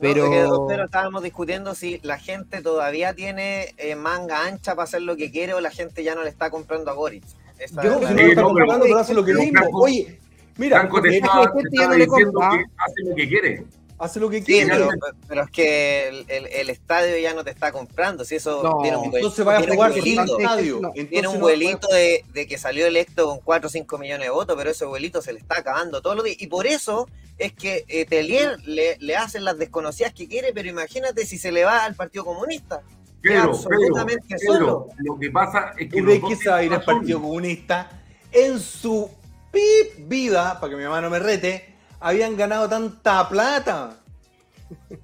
Pero, 0.00 0.68
estábamos 0.84 1.22
discutiendo 1.22 1.74
si 1.74 2.00
la 2.02 2.18
gente 2.18 2.60
todavía 2.60 3.14
tiene 3.14 3.74
eh, 3.76 3.94
manga 3.94 4.44
ancha 4.46 4.74
para 4.74 4.84
hacer 4.84 5.02
lo 5.02 5.14
que 5.16 5.30
quiere 5.30 5.54
o 5.54 5.60
la 5.60 5.70
gente 5.70 6.02
ya 6.02 6.14
no 6.14 6.22
le 6.24 6.30
está 6.30 6.50
comprando 6.50 6.90
a 6.90 6.94
Boric. 6.94 7.22
Esa 7.58 7.82
Yo, 7.84 8.00
no 8.00 8.08
Sí, 8.08 8.14
lo 8.14 8.20
está 8.20 8.24
no, 8.24 8.34
pero- 8.34 8.48
comprando, 8.48 8.84
pero 8.86 8.98
hace 8.98 9.14
lo 9.14 9.24
que 9.24 9.34
mismo. 9.34 9.60
Oye, 9.74 10.18
mira, 10.56 10.80
Franco 10.80 11.00
te 11.02 11.08
es 11.08 11.12
que 11.12 11.18
estaba, 11.18 11.44
la 11.44 11.52
te 11.52 11.58
gente 11.60 11.76
ya 11.76 11.82
estaba 11.82 11.92
no 11.92 11.98
le 11.98 12.04
diciendo 12.04 12.40
que 12.40 12.64
hace 12.78 13.08
lo 13.10 13.14
que 13.14 13.28
quiere. 13.28 13.64
Hace 13.98 14.20
lo 14.20 14.28
que 14.30 14.38
Sí, 14.38 14.44
quiere. 14.44 14.70
pero, 14.70 14.88
pero 15.28 15.42
es 15.44 15.50
que 15.50 16.08
el, 16.08 16.24
el- 16.28 16.46
el 16.46 16.70
estadio 16.70 17.16
ya 17.18 17.32
no 17.34 17.44
te 17.44 17.50
está 17.50 17.72
comprando. 17.72 18.24
Si 18.24 18.34
eso 18.36 18.62
No, 18.62 18.78
tiene 18.82 18.96
un 18.96 19.14
Entonces 19.14 19.44
vaya 19.44 19.58
a 19.58 19.60
tiene 19.62 19.74
jugar 19.76 19.90
un 19.92 19.98
vuelito, 20.00 20.38
estadio. 20.38 20.80
No, 20.80 20.92
tiene 20.92 21.28
un 21.28 21.34
no- 21.34 21.40
vuelito 21.40 21.88
de, 21.88 22.24
de 22.32 22.46
que 22.46 22.58
salió 22.58 22.86
electo 22.86 23.26
con 23.26 23.38
4 23.40 23.66
o 23.68 23.70
5 23.70 23.98
millones 23.98 24.26
de 24.26 24.30
votos, 24.30 24.56
pero 24.56 24.70
ese 24.70 24.84
vuelito 24.84 25.22
se 25.22 25.32
le 25.32 25.38
está 25.38 25.58
acabando 25.58 26.02
todos 26.02 26.16
los 26.16 26.24
días. 26.24 26.36
Y 26.40 26.46
por 26.48 26.66
eso 26.66 27.08
es 27.38 27.52
que 27.52 27.84
eh, 27.88 28.04
Telier 28.04 28.60
le, 28.66 28.96
le 29.00 29.16
hacen 29.16 29.44
las 29.44 29.58
desconocidas 29.58 30.12
que 30.12 30.28
quiere, 30.28 30.52
pero 30.52 30.68
imagínate 30.68 31.24
si 31.26 31.38
se 31.38 31.50
le 31.52 31.64
va 31.64 31.84
al 31.84 31.94
Partido 31.94 32.24
Comunista. 32.24 32.82
Pero, 33.22 33.42
absolutamente 33.44 34.26
pero, 34.28 34.40
pero, 34.40 34.54
solo. 34.54 34.88
lo 34.98 35.18
que 35.18 35.30
pasa 35.30 35.72
es 35.78 35.88
que 35.90 36.02
¿Tú 36.02 36.28
que 36.28 36.36
se 36.36 36.50
va 36.50 36.56
a 36.56 36.62
ir 36.62 36.72
al 36.74 36.82
Partido. 36.84 37.20
Comunista? 37.22 37.90
En 38.30 38.58
su 38.60 39.08
pip 39.50 40.08
vida, 40.08 40.58
para 40.60 40.70
que 40.70 40.76
mi 40.76 40.82
mamá 40.84 41.00
no 41.00 41.08
me 41.08 41.18
rete, 41.20 41.73
habían 42.00 42.36
ganado 42.36 42.68
tanta 42.68 43.28
plata. 43.28 43.96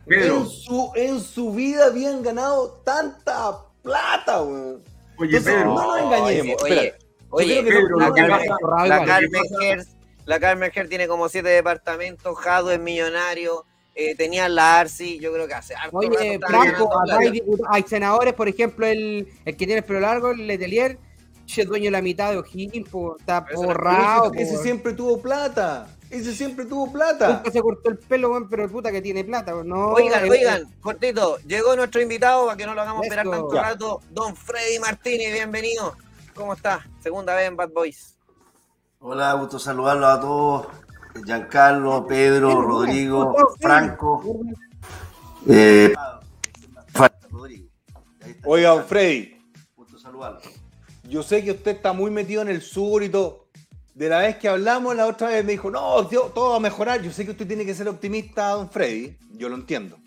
Pedro, 0.06 0.38
En 0.38 0.46
su, 0.48 0.92
en 0.94 1.20
su 1.20 1.52
vida 1.52 1.86
habían 1.86 2.22
ganado 2.22 2.80
tanta 2.84 3.58
plata, 3.82 4.42
weón. 4.42 4.82
oye, 5.18 5.36
Entonces, 5.36 5.54
Pedro, 5.54 5.74
no 5.74 5.86
nos 5.86 6.00
engañemos. 6.00 6.62
Oye, 6.62 6.94
oye, 7.30 7.54
Yo 7.56 7.62
creo 7.62 7.64
que 7.64 7.86
Pedro, 7.86 7.98
la 7.98 8.12
Carmen, 8.12 8.88
la. 8.88 9.04
Carmen 9.04 9.42
Hertz, 9.62 9.88
la 10.24 10.40
Carmen 10.40 10.72
Hertz 10.74 10.88
tiene 10.88 11.08
como 11.08 11.28
siete 11.28 11.48
departamentos, 11.50 12.36
Jado 12.38 12.70
es 12.72 12.80
millonario, 12.80 13.64
eh, 13.94 14.14
tenía 14.16 14.48
la 14.48 14.80
Arsi, 14.80 15.18
yo 15.18 15.32
creo 15.32 15.46
que 15.46 15.54
hace 15.54 15.74
harto 15.74 15.98
Oye, 15.98 16.38
Franco, 16.46 16.90
hay, 17.68 17.82
senadores, 17.82 18.34
por 18.34 18.48
ejemplo, 18.48 18.86
el, 18.86 19.28
el 19.44 19.56
que 19.56 19.66
tiene 19.66 19.78
el 19.78 19.84
pelo 19.84 20.00
largo, 20.00 20.30
el 20.30 20.46
Letelier, 20.46 20.98
es 21.58 21.66
dueño 21.66 21.86
de 21.86 21.90
la 21.90 22.02
mitad 22.02 22.30
de 22.30 22.38
O'Higgins, 22.38 22.88
está 23.18 23.46
borrado. 23.54 24.32
Ese 24.34 24.56
siempre 24.58 24.92
tuvo 24.92 25.20
plata. 25.20 25.88
Ese 26.10 26.34
siempre 26.34 26.64
tuvo 26.66 26.90
plata. 26.92 27.28
Nunca 27.28 27.50
se 27.52 27.60
cortó 27.60 27.88
el 27.88 27.98
pelo, 27.98 28.30
weón, 28.30 28.48
pero 28.48 28.68
puta 28.68 28.90
que 28.90 29.00
tiene 29.00 29.22
plata. 29.24 29.54
weón. 29.54 29.68
No, 29.68 29.90
Oigan, 29.92 30.26
eh, 30.26 30.30
oigan, 30.30 30.74
cortito, 30.80 31.38
llegó 31.46 31.76
nuestro 31.76 32.00
invitado, 32.02 32.46
para 32.46 32.56
que 32.56 32.66
no 32.66 32.74
lo 32.74 32.80
hagamos 32.82 33.04
esperar 33.04 33.28
tanto 33.30 33.54
Ya. 33.54 33.62
rato, 33.62 34.00
don 34.10 34.34
Freddy 34.34 34.78
Martínez, 34.80 35.32
bienvenido. 35.32 35.94
¿Cómo 36.34 36.54
está? 36.54 36.84
Segunda 37.00 37.34
vez 37.36 37.46
en 37.48 37.56
Bad 37.56 37.70
Boys. 37.70 38.16
Hola, 38.98 39.32
gusto 39.34 39.58
saludarlos 39.58 40.08
a 40.10 40.20
todos. 40.20 40.66
Giancarlo, 41.24 42.06
Pedro, 42.06 42.60
Rodrigo, 42.60 43.34
Franco. 43.60 44.22
Eh, 45.48 45.92
falta 46.92 47.26
Rodrigo. 47.30 47.68
Oiga, 48.44 48.70
don. 48.70 48.84
Freddy, 48.84 49.40
Gusto 49.76 49.98
saludarlos. 49.98 50.42
yo 51.04 51.22
sé 51.22 51.42
que 51.44 51.52
usted 51.52 51.76
está 51.76 51.92
muy 51.92 52.10
metido 52.10 52.42
en 52.42 52.48
el 52.48 52.62
sur 52.62 53.02
y 53.02 53.08
todo. 53.08 53.46
De 53.94 54.08
la 54.08 54.18
vez 54.18 54.36
que 54.36 54.48
hablamos 54.48 54.94
la 54.94 55.06
otra 55.06 55.28
vez 55.28 55.44
me 55.44 55.52
dijo, 55.52 55.70
no, 55.70 56.06
tío, 56.06 56.30
todo 56.34 56.50
va 56.50 56.56
a 56.56 56.60
mejorar. 56.60 57.02
Yo 57.02 57.10
sé 57.10 57.24
que 57.24 57.32
usted 57.32 57.46
tiene 57.46 57.66
que 57.66 57.74
ser 57.74 57.88
optimista, 57.88 58.50
don 58.50 58.70
Freddy. 58.70 59.16
Yo 59.32 59.48
lo 59.48 59.56
entiendo. 59.56 59.98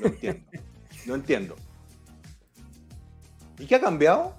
Lo 0.00 0.06
entiendo. 0.06 0.42
lo 1.06 1.14
entiendo. 1.14 1.56
¿Y 3.58 3.66
qué 3.66 3.76
ha 3.76 3.80
cambiado? 3.80 4.34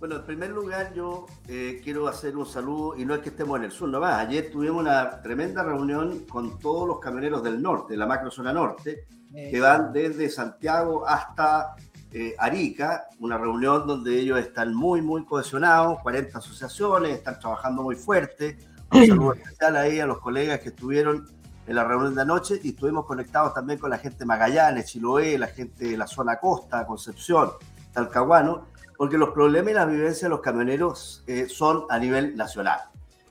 Bueno, 0.00 0.16
en 0.16 0.24
primer 0.24 0.50
lugar 0.50 0.94
yo 0.94 1.26
eh, 1.46 1.80
quiero 1.84 2.08
hacer 2.08 2.34
un 2.34 2.46
saludo 2.46 2.96
y 2.96 3.04
no 3.04 3.14
es 3.14 3.20
que 3.20 3.28
estemos 3.28 3.58
en 3.58 3.64
el 3.64 3.70
sur 3.70 3.88
nomás. 3.88 4.26
Ayer 4.26 4.50
tuvimos 4.50 4.80
una 4.80 5.20
tremenda 5.20 5.62
reunión 5.62 6.20
con 6.20 6.58
todos 6.58 6.88
los 6.88 7.00
camioneros 7.00 7.42
del 7.42 7.60
norte, 7.60 7.98
la 7.98 8.06
macrozona 8.06 8.50
norte, 8.50 9.04
que 9.30 9.60
van 9.60 9.92
desde 9.92 10.30
Santiago 10.30 11.06
hasta 11.06 11.76
eh, 12.12 12.34
Arica, 12.38 13.08
una 13.20 13.38
reunión 13.38 13.86
donde 13.86 14.18
ellos 14.18 14.38
están 14.38 14.74
muy, 14.74 15.00
muy 15.00 15.24
cohesionados, 15.24 16.00
40 16.02 16.38
asociaciones, 16.38 17.18
están 17.18 17.38
trabajando 17.38 17.82
muy 17.82 17.94
fuerte. 17.94 18.58
Un 18.92 19.06
saludo 19.06 19.34
especial 19.34 19.76
ahí 19.76 20.00
a 20.00 20.06
los 20.06 20.18
colegas 20.18 20.58
que 20.60 20.70
estuvieron 20.70 21.28
en 21.66 21.76
la 21.76 21.84
reunión 21.84 22.14
de 22.16 22.22
anoche 22.22 22.60
y 22.64 22.70
estuvimos 22.70 23.06
conectados 23.06 23.54
también 23.54 23.78
con 23.78 23.90
la 23.90 23.98
gente 23.98 24.18
de 24.18 24.26
Magallanes, 24.26 24.86
Chiloé, 24.86 25.38
la 25.38 25.46
gente 25.46 25.90
de 25.90 25.96
la 25.96 26.08
zona 26.08 26.40
costa, 26.40 26.84
Concepción, 26.84 27.52
Talcahuano, 27.92 28.66
porque 28.96 29.16
los 29.16 29.30
problemas 29.30 29.70
y 29.70 29.74
las 29.74 29.88
vivencias 29.88 30.22
de 30.22 30.28
los 30.30 30.40
camioneros 30.40 31.22
eh, 31.28 31.46
son 31.48 31.84
a 31.88 31.98
nivel 32.00 32.36
nacional. 32.36 32.80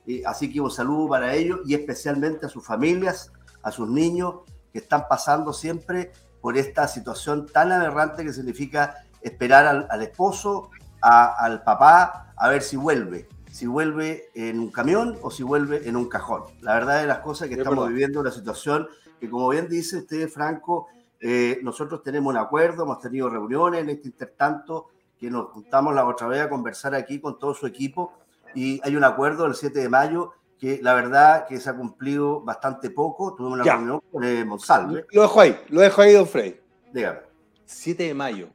Y 0.06 0.24
así 0.24 0.50
que 0.50 0.60
un 0.60 0.70
saludo 0.70 1.08
para 1.08 1.34
ellos 1.34 1.60
y 1.66 1.74
especialmente 1.74 2.46
a 2.46 2.48
sus 2.48 2.64
familias, 2.64 3.30
a 3.62 3.70
sus 3.70 3.88
niños 3.90 4.36
que 4.72 4.78
están 4.78 5.04
pasando 5.06 5.52
siempre 5.52 6.12
por 6.40 6.56
esta 6.56 6.88
situación 6.88 7.46
tan 7.46 7.72
aberrante 7.72 8.24
que 8.24 8.32
significa 8.32 8.96
esperar 9.22 9.66
al, 9.66 9.86
al 9.90 10.02
esposo, 10.02 10.70
a- 11.02 11.34
al 11.44 11.62
papá, 11.62 12.32
a 12.36 12.48
ver 12.48 12.62
si 12.62 12.76
vuelve. 12.76 13.28
Si 13.50 13.66
vuelve 13.66 14.30
en 14.34 14.60
un 14.60 14.70
camión 14.70 15.18
o 15.22 15.30
si 15.30 15.42
vuelve 15.42 15.88
en 15.88 15.96
un 15.96 16.08
cajón. 16.08 16.44
La 16.60 16.74
verdad 16.74 17.00
de 17.00 17.06
las 17.06 17.18
cosas 17.18 17.42
es 17.42 17.48
que 17.48 17.54
Es 17.54 17.58
estamos 17.66 17.88
viviendo 17.88 18.20
una 18.20 18.30
situación 18.30 18.88
que, 19.18 19.28
como 19.28 19.48
bien 19.48 19.68
dice 19.68 19.98
usted, 19.98 20.28
Franco, 20.28 20.86
eh, 21.20 21.58
nosotros 21.62 22.02
tenemos 22.02 22.32
un 22.32 22.38
acuerdo, 22.38 22.84
hemos 22.84 23.00
tenido 23.00 23.28
reuniones 23.28 23.82
en 23.82 23.90
este 23.90 24.08
intertanto, 24.08 24.86
que 25.18 25.30
nos 25.30 25.50
juntamos 25.50 25.94
la 25.94 26.06
otra 26.06 26.28
vez 26.28 26.40
a 26.40 26.48
conversar 26.48 26.94
aquí 26.94 27.20
con 27.20 27.38
todo 27.38 27.52
su 27.52 27.66
equipo 27.66 28.14
y 28.54 28.80
hay 28.82 28.96
un 28.96 29.04
acuerdo 29.04 29.44
el 29.46 29.54
7 29.54 29.80
de 29.80 29.88
mayo 29.90 30.32
que 30.60 30.78
la 30.82 30.92
verdad 30.94 31.46
que 31.48 31.58
se 31.58 31.70
ha 31.70 31.74
cumplido 31.74 32.42
bastante 32.42 32.90
poco. 32.90 33.34
Tuvimos 33.34 33.54
una 33.56 33.64
Ya. 33.64 33.76
reunión 33.76 34.02
con 34.12 34.22
eh, 34.22 34.44
Monsalve, 34.44 35.06
Lo 35.10 35.22
dejo 35.22 35.40
ahí, 35.40 35.58
lo 35.70 35.80
dejo 35.80 36.02
ahí, 36.02 36.12
don 36.12 36.26
Freddy. 36.28 36.56
dígame. 36.92 37.20
7 37.64 38.02
de 38.04 38.14
mayo. 38.14 38.48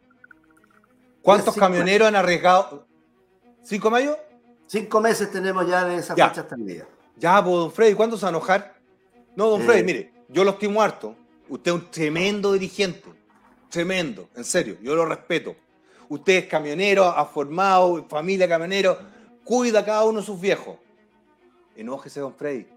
¿Cuántos 1.22 1.56
camioneros 1.56 2.08
han 2.08 2.16
arriesgado? 2.16 2.86
¿5 3.64 3.84
de 3.86 3.90
mayo? 3.90 4.18
Cinco 4.68 5.00
meses 5.02 5.32
tenemos 5.32 5.68
ya 5.68 5.84
de 5.86 5.98
esa 5.98 6.16
Ya. 6.16 6.30
fecha 6.30 6.42
hasta 6.42 6.56
el 6.56 6.66
día. 6.66 6.88
Ya, 7.18 7.44
pues, 7.44 7.56
don 7.56 7.72
Freddy, 7.72 7.94
¿cuándo 7.96 8.18
se 8.18 8.24
va 8.24 8.28
a 8.30 8.32
enojar? 8.32 8.76
No, 9.36 9.50
don 9.50 9.62
Eh. 9.62 9.66
Freddy, 9.66 9.84
mire, 9.84 10.14
yo 10.30 10.44
lo 10.44 10.52
estimo 10.52 10.82
harto. 10.82 11.16
Usted 11.50 11.72
es 11.72 11.76
un 11.76 11.92
tremendo 11.92 12.52
dirigente. 12.54 13.04
Tremendo, 13.70 14.30
en 14.36 14.44
serio, 14.44 14.78
yo 14.82 14.96
lo 14.96 15.06
respeto. 15.06 15.56
Usted 16.10 16.34
es 16.34 16.46
camionero, 16.46 17.06
ha 17.06 17.26
formado 17.26 18.06
familia 18.08 18.48
camionero, 18.48 18.98
cuida 19.44 19.80
a 19.80 19.86
cada 19.86 20.04
uno 20.06 20.20
de 20.20 20.26
sus 20.26 20.40
viejos. 20.40 20.76
Enójese, 21.76 22.20
don 22.20 22.34
Freddy. 22.36 22.68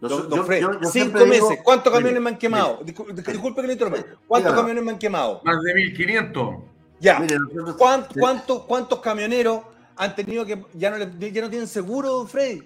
Yo- 0.00 0.08
Don, 0.08 0.22
yo- 0.22 0.28
don 0.28 0.44
Freddy, 0.46 0.62
yo- 0.62 0.80
yo 0.80 0.88
cinco 0.90 1.18
digo- 1.20 1.26
meses. 1.48 1.60
¿Cuántos 1.64 1.92
Mire, 1.92 2.02
camiones 2.02 2.22
me 2.22 2.30
han 2.30 2.38
quemado? 2.38 2.78
mire, 2.80 2.92
Discul- 2.94 3.14
disculpe 3.14 3.60
que 3.62 3.66
le 3.66 3.72
interrumpa. 3.74 4.04
¿Cuántos 4.26 4.54
camiones 4.54 4.84
me 4.84 4.90
han 4.92 4.98
quemado? 4.98 5.40
más 5.44 5.62
de 5.62 5.74
1500. 5.74 6.56
Ya. 7.00 7.18
Mire, 7.20 7.36
¿Cuántos, 7.78 9.00
camioneros 9.00 9.62
han 9.96 10.14
tenido 10.14 10.44
que 10.44 10.64
ya 10.74 10.90
no, 10.90 10.98
le- 10.98 11.32
ya 11.32 11.40
no 11.42 11.48
tienen 11.50 11.66
seguro, 11.68 12.10
don 12.10 12.28
Freddy? 12.28 12.62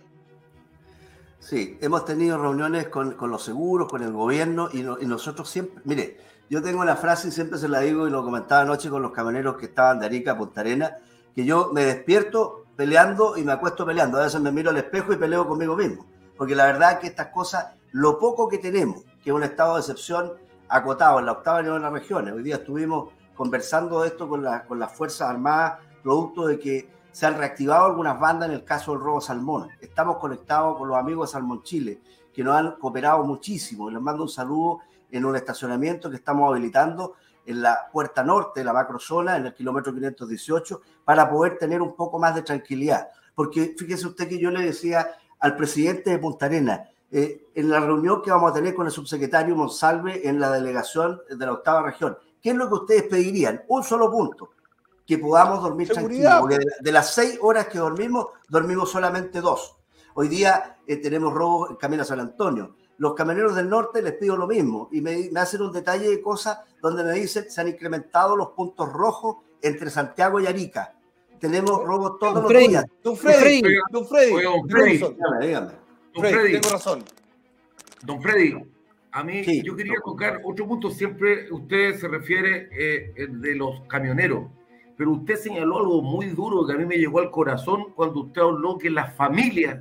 Sí, 1.39 1.79
hemos 1.81 2.05
tenido 2.05 2.37
reuniones 2.41 2.89
con, 2.89 3.13
con 3.15 3.31
los 3.31 3.43
seguros, 3.43 3.89
con 3.89 4.03
el 4.03 4.13
gobierno 4.13 4.69
y, 4.73 4.83
no- 4.83 4.99
y 5.01 5.07
nosotros 5.07 5.49
siempre, 5.49 5.81
mire, 5.85 6.19
yo 6.51 6.63
tengo 6.63 6.81
una 6.83 6.97
frase 6.97 7.29
y 7.29 7.31
siempre 7.31 7.59
se 7.59 7.69
la 7.69 7.81
digo 7.81 8.07
y 8.07 8.11
lo 8.11 8.23
comentaba 8.25 8.63
anoche 8.63 8.91
con 8.91 9.01
los 9.03 9.13
camioneros 9.13 9.57
que 9.57 9.67
estaban 9.67 10.01
de 10.01 10.07
Arica 10.07 10.33
a 10.33 10.39
Punta 10.39 10.61
Arena, 10.61 10.97
que 11.35 11.45
yo 11.45 11.71
me 11.73 11.85
despierto 11.85 12.67
peleando 12.81 13.37
y 13.37 13.45
me 13.45 13.53
acuesto 13.53 13.85
peleando. 13.85 14.19
A 14.19 14.23
veces 14.23 14.41
me 14.41 14.51
miro 14.51 14.71
al 14.71 14.79
espejo 14.79 15.13
y 15.13 15.17
peleo 15.17 15.47
conmigo 15.47 15.77
mismo. 15.77 16.07
Porque 16.35 16.55
la 16.55 16.65
verdad 16.65 16.99
que 16.99 17.09
estas 17.09 17.27
cosas, 17.27 17.75
lo 17.93 18.19
poco 18.19 18.49
que 18.49 18.57
tenemos, 18.57 19.03
que 19.23 19.29
es 19.29 19.37
un 19.37 19.43
estado 19.43 19.75
de 19.75 19.81
excepción 19.81 20.33
acotado 20.67 21.19
en 21.19 21.27
la 21.27 21.33
octava 21.33 21.61
nivel 21.61 21.77
de 21.77 21.83
las 21.83 21.93
regiones. 21.93 22.33
Hoy 22.33 22.43
día 22.43 22.55
estuvimos 22.55 23.11
conversando 23.35 24.01
de 24.01 24.09
esto 24.09 24.27
con, 24.27 24.47
con 24.67 24.79
las 24.79 24.93
Fuerzas 24.95 25.29
Armadas, 25.29 25.75
producto 26.03 26.47
de 26.47 26.59
que 26.59 26.89
se 27.13 27.27
han 27.27 27.37
reactivado 27.37 27.85
algunas 27.85 28.19
bandas 28.19 28.49
en 28.49 28.55
el 28.55 28.65
caso 28.65 28.93
del 28.93 29.03
robo 29.03 29.21
salmón. 29.21 29.69
Estamos 29.83 30.17
conectados 30.17 30.79
con 30.79 30.89
los 30.89 30.97
amigos 30.97 31.29
de 31.29 31.33
Salmón 31.33 31.63
Chile, 31.63 32.01
que 32.33 32.43
nos 32.43 32.57
han 32.57 32.77
cooperado 32.77 33.23
muchísimo. 33.25 33.91
Les 33.91 34.01
mando 34.01 34.23
un 34.23 34.31
saludo 34.31 34.79
en 35.11 35.27
un 35.27 35.37
estacionamiento 35.37 36.09
que 36.09 36.17
estamos 36.17 36.49
habilitando 36.49 37.13
en 37.51 37.63
la 37.63 37.89
puerta 37.93 38.23
norte 38.23 38.61
de 38.61 38.65
la 38.65 38.73
macrozona, 38.73 39.37
en 39.37 39.47
el 39.47 39.55
kilómetro 39.55 39.93
518, 39.93 40.81
para 41.05 41.29
poder 41.29 41.59
tener 41.59 41.83
un 41.83 41.95
poco 41.95 42.19
más 42.19 42.35
de 42.35 42.43
tranquilidad. 42.43 43.09
Porque 43.35 43.75
fíjese 43.77 44.07
usted 44.07 44.29
que 44.29 44.39
yo 44.39 44.51
le 44.51 44.63
decía 44.63 45.15
al 45.39 45.57
presidente 45.57 46.11
de 46.11 46.19
Punta 46.19 46.47
Arenas, 46.47 46.89
eh, 47.11 47.49
en 47.55 47.69
la 47.69 47.81
reunión 47.81 48.23
que 48.23 48.31
vamos 48.31 48.51
a 48.51 48.55
tener 48.55 48.75
con 48.75 48.87
el 48.87 48.93
subsecretario 48.93 49.57
Monsalve 49.57 50.29
en 50.29 50.39
la 50.39 50.51
delegación 50.51 51.21
de 51.29 51.45
la 51.45 51.53
octava 51.53 51.83
región, 51.83 52.17
¿qué 52.41 52.51
es 52.51 52.57
lo 52.57 52.69
que 52.69 52.75
ustedes 52.75 53.03
pedirían? 53.05 53.63
Un 53.69 53.83
solo 53.83 54.11
punto, 54.11 54.51
que 55.05 55.19
podamos 55.19 55.63
dormir 55.63 55.89
tranquilos. 55.89 56.35
Porque 56.41 56.59
de, 56.59 56.67
de 56.81 56.93
las 56.93 57.15
seis 57.15 57.39
horas 57.43 57.67
que 57.67 57.79
dormimos, 57.79 58.27
dormimos 58.49 58.91
solamente 58.91 59.41
dos. 59.41 59.77
Hoy 60.15 60.29
día 60.29 60.77
eh, 60.87 60.97
tenemos 60.97 61.33
robos 61.33 61.71
en 61.71 61.77
camino 61.77 62.03
a 62.03 62.07
San 62.07 62.21
Antonio. 62.21 62.77
Los 63.01 63.15
camioneros 63.15 63.55
del 63.57 63.67
norte 63.71 64.03
les 64.03 64.13
pido 64.13 64.37
lo 64.37 64.47
mismo 64.47 64.91
y 64.93 65.01
me, 65.01 65.31
me 65.33 65.41
hacen 65.41 65.63
un 65.63 65.73
detalle 65.73 66.07
de 66.11 66.21
cosas 66.21 66.59
donde 66.83 67.03
me 67.03 67.15
dicen 67.15 67.51
se 67.51 67.59
han 67.63 67.69
incrementado 67.69 68.37
los 68.37 68.49
puntos 68.51 68.93
rojos 68.93 69.37
entre 69.63 69.89
Santiago 69.89 70.39
y 70.39 70.47
Arica. 70.47 70.93
Tenemos 71.39 71.83
robos 71.83 72.19
todos 72.19 72.35
Don 72.35 72.43
los 72.43 72.53
Freddy, 72.53 72.69
días. 72.69 72.85
Don 73.03 73.17
Freddy, 73.17 73.63
don 73.91 74.07
Freddy, 74.07 74.33
oiga, 74.35 74.51
don 74.51 74.69
Freddy. 74.69 74.99
razón, 74.99 75.17
Dígame, 75.17 75.47
dígame. 75.47 75.67
Don 76.13 76.23
Freddy, 76.23 76.35
Freddy, 76.35 76.53
tengo 76.61 76.69
razón. 76.75 77.05
Don 78.03 78.23
Freddy, 78.23 78.65
a 79.13 79.25
mí 79.25 79.45
Sí. 79.45 79.63
yo 79.65 79.75
quería 79.77 79.95
tocar 80.05 80.43
otro 80.45 80.67
punto. 80.69 80.91
Siempre 80.91 81.51
usted 81.51 81.99
se 81.99 82.07
refiere 82.07 82.69
eh, 82.73 83.27
de 83.31 83.55
los 83.55 83.81
camioneros, 83.89 84.45
pero 84.99 85.13
usted 85.13 85.37
señaló 85.37 85.79
algo 85.79 86.03
muy 86.03 86.27
duro 86.27 86.67
que 86.67 86.75
a 86.75 86.77
mí 86.77 86.85
me 86.85 86.97
llegó 86.99 87.21
al 87.21 87.31
corazón 87.31 87.93
cuando 87.95 88.21
usted 88.27 88.43
habló 88.43 88.77
que 88.77 88.91
las 88.91 89.17
familias 89.17 89.79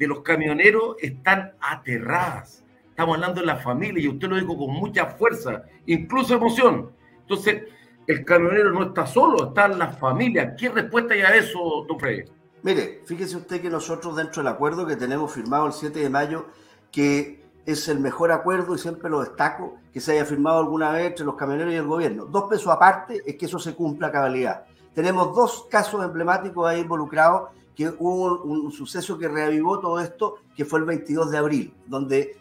de 0.00 0.06
los 0.06 0.22
camioneros 0.22 0.96
están 0.98 1.52
aterradas. 1.60 2.64
Estamos 2.88 3.16
hablando 3.16 3.42
de 3.42 3.46
la 3.46 3.56
familia 3.56 4.02
y 4.02 4.08
usted 4.08 4.28
lo 4.28 4.36
dijo 4.36 4.56
con 4.56 4.72
mucha 4.72 5.04
fuerza, 5.04 5.64
incluso 5.84 6.34
emoción. 6.34 6.90
Entonces, 7.20 7.64
el 8.06 8.24
camionero 8.24 8.72
no 8.72 8.84
está 8.84 9.06
solo, 9.06 9.48
están 9.48 9.78
las 9.78 9.98
familias. 9.98 10.54
¿Qué 10.58 10.70
respuesta 10.70 11.12
hay 11.12 11.20
a 11.20 11.36
eso, 11.36 11.84
don 11.86 12.00
Freddy? 12.00 12.24
Mire, 12.62 13.02
fíjese 13.04 13.36
usted 13.36 13.60
que 13.60 13.68
nosotros 13.68 14.16
dentro 14.16 14.42
del 14.42 14.50
acuerdo 14.50 14.86
que 14.86 14.96
tenemos 14.96 15.34
firmado 15.34 15.66
el 15.66 15.74
7 15.74 15.98
de 15.98 16.08
mayo, 16.08 16.46
que 16.90 17.44
es 17.66 17.86
el 17.88 18.00
mejor 18.00 18.32
acuerdo 18.32 18.74
y 18.74 18.78
siempre 18.78 19.10
lo 19.10 19.20
destaco, 19.20 19.76
que 19.92 20.00
se 20.00 20.12
haya 20.12 20.24
firmado 20.24 20.60
alguna 20.60 20.92
vez 20.92 21.08
entre 21.08 21.26
los 21.26 21.34
camioneros 21.34 21.74
y 21.74 21.76
el 21.76 21.86
gobierno. 21.86 22.24
Dos 22.24 22.44
pesos 22.48 22.68
aparte 22.68 23.22
es 23.26 23.36
que 23.36 23.44
eso 23.44 23.58
se 23.58 23.74
cumpla 23.74 24.06
a 24.06 24.12
cabalidad. 24.12 24.64
Tenemos 24.94 25.34
dos 25.34 25.66
casos 25.70 26.02
emblemáticos 26.02 26.66
ahí 26.66 26.80
involucrados, 26.80 27.50
que 27.74 27.88
hubo 27.98 28.42
un, 28.42 28.70
suceso 28.72 29.18
que 29.18 29.28
reavivó 29.28 29.80
todo 29.80 30.00
esto, 30.00 30.36
que 30.54 30.64
fue 30.64 30.80
el 30.80 30.84
22 30.84 31.30
de 31.30 31.38
abril, 31.38 31.74
donde 31.86 32.36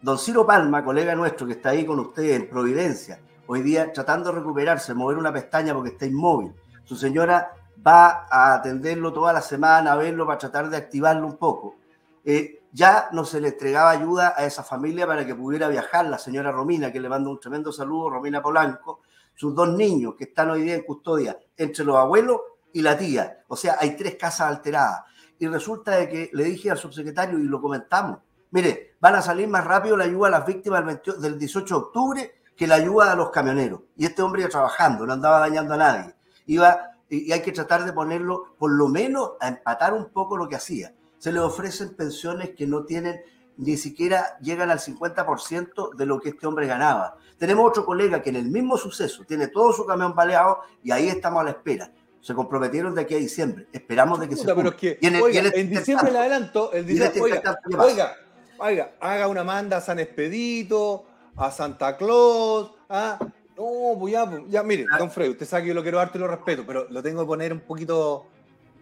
don 0.00 0.18
Ciro 0.18 0.46
Palma, 0.46 0.84
colega 0.84 1.14
nuestro 1.14 1.46
que 1.46 1.54
está 1.54 1.70
ahí 1.70 1.84
con 1.84 1.98
ustedes 1.98 2.40
en 2.40 2.48
Providencia, 2.48 3.20
hoy 3.46 3.62
día 3.62 3.92
tratando 3.92 4.30
de 4.30 4.38
recuperarse, 4.38 4.94
mover 4.94 5.18
una 5.18 5.32
pestaña 5.32 5.74
porque 5.74 5.90
está 5.90 6.06
inmóvil. 6.06 6.52
Su 6.84 6.96
señora 6.96 7.52
va 7.86 8.26
a 8.30 8.54
atenderlo 8.54 9.12
toda 9.12 9.32
la 9.32 9.40
semana, 9.40 9.92
a 9.92 9.96
verlo 9.96 10.26
para 10.26 10.38
tratar 10.38 10.70
de 10.70 10.76
activarlo 10.76 11.26
un 11.26 11.36
poco. 11.36 11.76
Eh, 12.24 12.62
ya 12.72 13.08
no 13.12 13.24
se 13.24 13.40
le 13.40 13.48
entregaba 13.48 13.90
ayuda 13.90 14.34
a 14.36 14.44
esa 14.44 14.62
familia 14.62 15.06
para 15.06 15.26
que 15.26 15.34
pudiera 15.34 15.68
viajar 15.68 16.06
la 16.06 16.18
señora 16.18 16.52
Romina, 16.52 16.92
que 16.92 17.00
le 17.00 17.08
mando 17.08 17.30
un 17.30 17.40
tremendo 17.40 17.72
saludo, 17.72 18.10
Romina 18.10 18.42
Polanco, 18.42 19.00
sus 19.34 19.54
dos 19.54 19.70
niños 19.70 20.14
que 20.16 20.24
están 20.24 20.50
hoy 20.50 20.62
día 20.62 20.74
en 20.74 20.82
custodia, 20.82 21.38
entre 21.56 21.84
los 21.84 21.96
abuelos 21.96 22.40
y 22.72 22.82
la 22.82 22.98
tía. 22.98 23.37
O 23.48 23.56
sea, 23.56 23.76
hay 23.80 23.96
tres 23.96 24.14
casas 24.14 24.48
alteradas. 24.48 25.02
Y 25.38 25.46
resulta 25.48 25.96
de 25.96 26.08
que 26.08 26.30
le 26.32 26.44
dije 26.44 26.70
al 26.70 26.78
subsecretario 26.78 27.38
y 27.38 27.44
lo 27.44 27.60
comentamos, 27.60 28.18
mire, 28.50 28.96
van 29.00 29.16
a 29.16 29.22
salir 29.22 29.48
más 29.48 29.64
rápido 29.64 29.96
la 29.96 30.04
ayuda 30.04 30.28
a 30.28 30.30
las 30.32 30.46
víctimas 30.46 30.80
del 30.80 30.86
28 30.86 31.20
del 31.20 31.38
18 31.38 31.74
de 31.74 31.80
octubre 31.80 32.34
que 32.56 32.66
la 32.66 32.74
ayuda 32.74 33.12
a 33.12 33.16
los 33.16 33.30
camioneros. 33.30 33.82
Y 33.96 34.04
este 34.04 34.20
hombre 34.20 34.42
iba 34.42 34.50
trabajando, 34.50 35.06
no 35.06 35.12
andaba 35.12 35.38
dañando 35.38 35.74
a 35.74 35.76
nadie. 35.76 36.14
Iba, 36.46 36.90
y 37.08 37.30
hay 37.30 37.40
que 37.40 37.52
tratar 37.52 37.84
de 37.84 37.92
ponerlo, 37.92 38.56
por 38.58 38.72
lo 38.72 38.88
menos, 38.88 39.32
a 39.40 39.48
empatar 39.48 39.94
un 39.94 40.10
poco 40.10 40.36
lo 40.36 40.48
que 40.48 40.56
hacía. 40.56 40.92
Se 41.18 41.30
le 41.30 41.38
ofrecen 41.38 41.94
pensiones 41.94 42.50
que 42.56 42.66
no 42.66 42.84
tienen, 42.84 43.20
ni 43.56 43.76
siquiera 43.76 44.38
llegan 44.40 44.70
al 44.70 44.80
50% 44.80 45.94
de 45.94 46.06
lo 46.06 46.20
que 46.20 46.30
este 46.30 46.48
hombre 46.48 46.66
ganaba. 46.66 47.16
Tenemos 47.38 47.68
otro 47.68 47.84
colega 47.84 48.22
que 48.22 48.30
en 48.30 48.36
el 48.36 48.50
mismo 48.50 48.76
suceso 48.76 49.24
tiene 49.24 49.46
todo 49.48 49.72
su 49.72 49.86
camión 49.86 50.14
baleado 50.14 50.60
y 50.82 50.90
ahí 50.90 51.08
estamos 51.08 51.40
a 51.40 51.44
la 51.44 51.50
espera. 51.50 51.92
Se 52.20 52.34
comprometieron 52.34 52.94
de 52.94 53.02
aquí 53.02 53.14
a 53.14 53.18
diciembre. 53.18 53.66
Esperamos 53.72 54.20
de 54.20 54.28
que 54.28 54.34
se 54.36 54.42
Puta, 54.42 54.54
pero 54.56 54.68
es 54.70 54.74
que, 54.74 54.98
Y 55.00 55.06
en 55.06 55.16
el- 55.16 55.22
oiga, 55.22 55.34
y 55.34 55.38
en 55.38 55.46
este 55.46 55.60
en 55.60 55.70
diciembre 55.70 56.10
le 56.12 56.18
adelanto, 56.18 56.72
el 56.72 56.84
diciembre, 56.86 57.06
este 57.18 57.20
oiga, 57.22 57.58
oiga, 57.78 58.16
oiga, 58.58 58.92
haga 59.00 59.28
una 59.28 59.44
manda 59.44 59.76
a 59.76 59.80
San 59.80 59.98
Expedito, 59.98 61.06
a 61.36 61.50
Santa 61.50 61.96
Claus, 61.96 62.72
a... 62.88 63.18
No, 63.56 63.96
pues 63.98 64.12
ya, 64.12 64.30
ya, 64.48 64.62
mire, 64.62 64.86
don 64.98 65.10
Fred, 65.10 65.30
usted 65.30 65.46
sabe 65.46 65.62
que 65.62 65.68
yo 65.68 65.74
lo 65.74 65.82
quiero 65.82 65.98
darte 65.98 66.16
y 66.18 66.20
lo 66.20 66.28
respeto, 66.28 66.64
pero 66.66 66.86
lo 66.90 67.02
tengo 67.02 67.22
que 67.22 67.26
poner 67.26 67.52
un 67.52 67.60
poquito, 67.60 68.26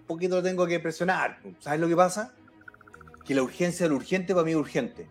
un 0.01 0.07
poquito 0.07 0.37
lo 0.37 0.43
tengo 0.43 0.67
que 0.67 0.81
presionar. 0.81 1.39
¿Sabes 1.61 1.81
lo 1.81 1.89
que 1.89 1.97
pasa? 1.97 2.35
Que 3.25 3.35
la 3.35 3.43
urgencia 3.43 3.85
de 3.87 3.91
lo 3.91 3.97
urgente 3.97 4.35
para 4.35 4.45
mí 4.45 4.51
es 4.51 4.57
urgente. 4.59 5.09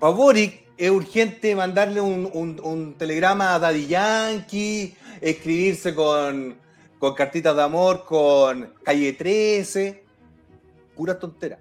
Para 0.00 0.12
Boric 0.12 0.64
es 0.76 0.90
urgente 0.90 1.54
mandarle 1.54 2.00
un, 2.00 2.28
un- 2.32 2.60
un 2.62 2.94
telegrama 2.94 3.54
a 3.54 3.58
Daddy 3.60 3.86
Yankee, 3.86 4.96
escribirse 5.20 5.94
con, 5.94 6.56
con 7.04 7.14
cartitas 7.14 7.54
de 7.54 7.62
amor, 7.62 8.06
con 8.06 8.72
Calle 8.82 9.12
13, 9.12 10.02
pura 10.96 11.18
tontera. 11.18 11.58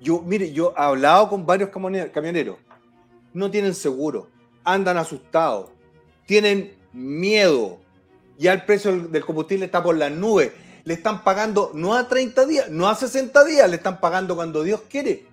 Yo, 0.00 0.20
mire, 0.22 0.52
yo 0.52 0.74
he 0.76 0.80
hablado 0.82 1.28
con 1.28 1.46
varios 1.46 1.70
camioneros, 1.70 2.56
no 3.32 3.48
tienen 3.48 3.76
seguro, 3.76 4.28
andan 4.64 4.96
asustados, 4.96 5.70
tienen 6.26 6.74
miedo, 6.92 7.78
ya 8.38 8.52
el 8.54 8.64
precio 8.64 8.90
del- 8.90 9.12
del 9.12 9.24
combustible 9.24 9.66
está 9.66 9.84
por 9.84 9.96
las 9.96 10.10
nubes, 10.10 10.50
le 10.82 10.94
están 10.94 11.22
pagando 11.22 11.70
no 11.72 11.94
a 11.94 12.08
30 12.08 12.44
días, 12.44 12.68
no 12.68 12.88
a 12.88 12.96
60 12.96 13.44
días, 13.44 13.70
le 13.70 13.76
están 13.76 14.00
pagando 14.00 14.34
cuando 14.34 14.64
Dios 14.64 14.80
quiere. 14.90 15.26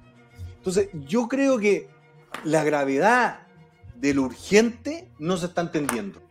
Entonces, 0.57 0.89
yo 1.07 1.27
creo 1.27 1.57
que 1.57 1.89
la 2.43 2.63
gravedad 2.63 3.47
de 3.95 4.13
lo 4.13 4.21
urgente 4.23 5.07
no 5.17 5.37
se 5.37 5.47
está 5.47 5.61
entendiendo. 5.61 6.21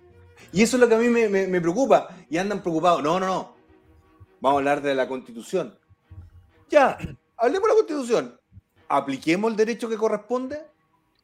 Y 0.52 0.62
eso 0.62 0.76
es 0.76 0.80
lo 0.80 0.88
que 0.88 0.94
a 0.94 0.98
mí 0.98 1.08
me, 1.08 1.60
preocupa. 1.60 2.08
Y 2.28 2.36
andan 2.36 2.62
preocupados. 2.62 3.02
No, 3.02 3.18
no, 3.18 3.26
no. 3.26 3.54
Vamos 4.40 4.56
a 4.56 4.58
hablar 4.58 4.82
de 4.82 4.94
la 4.94 5.08
constitución. 5.08 5.78
Ya, 6.68 6.98
hablemos 7.36 7.62
de 7.62 7.68
la 7.68 7.74
constitución. 7.74 8.40
Apliquemos 8.88 9.50
el 9.50 9.56
derecho 9.56 9.88
que 9.88 9.96
corresponde. 9.96 10.60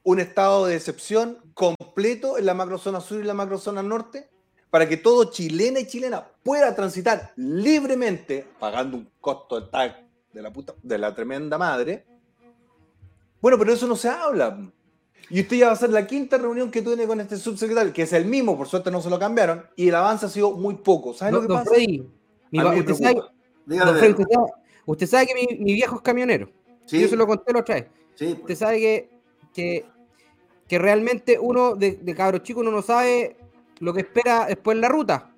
Un 0.03 0.21
estado 0.21 0.67
de 0.67 0.77
excepción 0.77 1.39
completo 1.53 2.39
en 2.39 2.47
la 2.47 2.55
macrozona 2.55 3.01
sur 3.01 3.21
y 3.21 3.25
la 3.25 3.35
macrozona 3.35 3.83
norte 3.83 4.31
para 4.71 4.89
que 4.89 4.97
todo 4.97 5.31
chilena 5.31 5.81
y 5.81 5.87
chilena 5.87 6.27
pueda 6.43 6.75
transitar 6.75 7.33
libremente, 7.37 8.47
pagando 8.59 8.97
un 8.97 9.11
costo 9.21 9.61
de 9.61 9.67
tag 9.69 10.09
de 10.33 10.43
la, 10.43 10.53
puta, 10.53 10.75
de 10.83 10.99
la 10.99 11.15
tremenda 11.15 11.59
madre. 11.59 12.07
Bueno, 13.41 13.59
pero 13.59 13.73
eso 13.73 13.87
no 13.87 13.97
se 13.97 14.09
habla. 14.09 14.59
Y 15.31 15.41
usted 15.43 15.57
ya 15.59 15.67
va 15.67 15.73
a 15.73 15.77
ser 15.77 15.91
la 15.91 16.07
quinta 16.07 16.39
reunión 16.39 16.71
que 16.71 16.81
tiene 16.83 17.07
con 17.07 17.21
este 17.21 17.37
subsecretario, 17.37 17.93
que 17.93 18.03
es 18.03 18.13
el 18.15 18.25
mismo, 18.25 18.57
por 18.57 18.67
suerte 18.67 18.91
no 18.91 19.03
se 19.03 19.11
lo 19.11 19.19
cambiaron, 19.19 19.65
y 19.77 19.89
el 19.89 19.95
avance 19.95 20.25
ha 20.27 20.29
sido 20.31 20.53
muy 20.53 20.77
poco. 20.77 21.13
¿Sabes 21.13 21.35
lo 21.35 21.41
Don, 21.41 21.47
que 21.49 21.53
don 21.55 21.63
pasa? 21.65 21.75
Freddy, 21.75 22.09
mi 22.51 22.59
A 22.59 22.63
pa- 22.63 22.71
mí 22.71 22.77
me 22.77 22.81
usted, 22.81 22.95
sabe, 22.95 23.21
Freddy, 23.99 24.11
usted 24.13 24.25
sabe- 24.33 24.53
usted 24.87 25.07
sabe 25.07 25.27
que 25.27 25.35
mi, 25.35 25.59
mi 25.65 25.73
viejo 25.75 25.97
es 25.97 26.03
camionero. 26.03 26.51
Sí, 26.87 27.01
Yo 27.01 27.09
se 27.09 27.17
lo 27.17 27.27
conté 27.27 27.53
la 27.53 27.61
otra 27.61 27.75
vez. 27.75 27.87
sí, 28.15 28.39
Usted 28.41 28.55
sabe 28.55 28.79
que, 28.81 29.11
que, 29.53 29.85
que 30.67 30.79
realmente 30.79 31.39
uno 31.39 31.75
de, 31.75 31.97
de 31.97 32.15
cabro 32.15 32.39
chico 32.39 32.61
uno 32.61 32.71
no 32.71 32.81
sabe 32.81 33.37
lo 33.81 33.93
que 33.93 34.01
espera 34.01 34.47
después 34.47 34.75
en 34.77 34.81
la 34.81 34.89
ruta. 34.89 35.31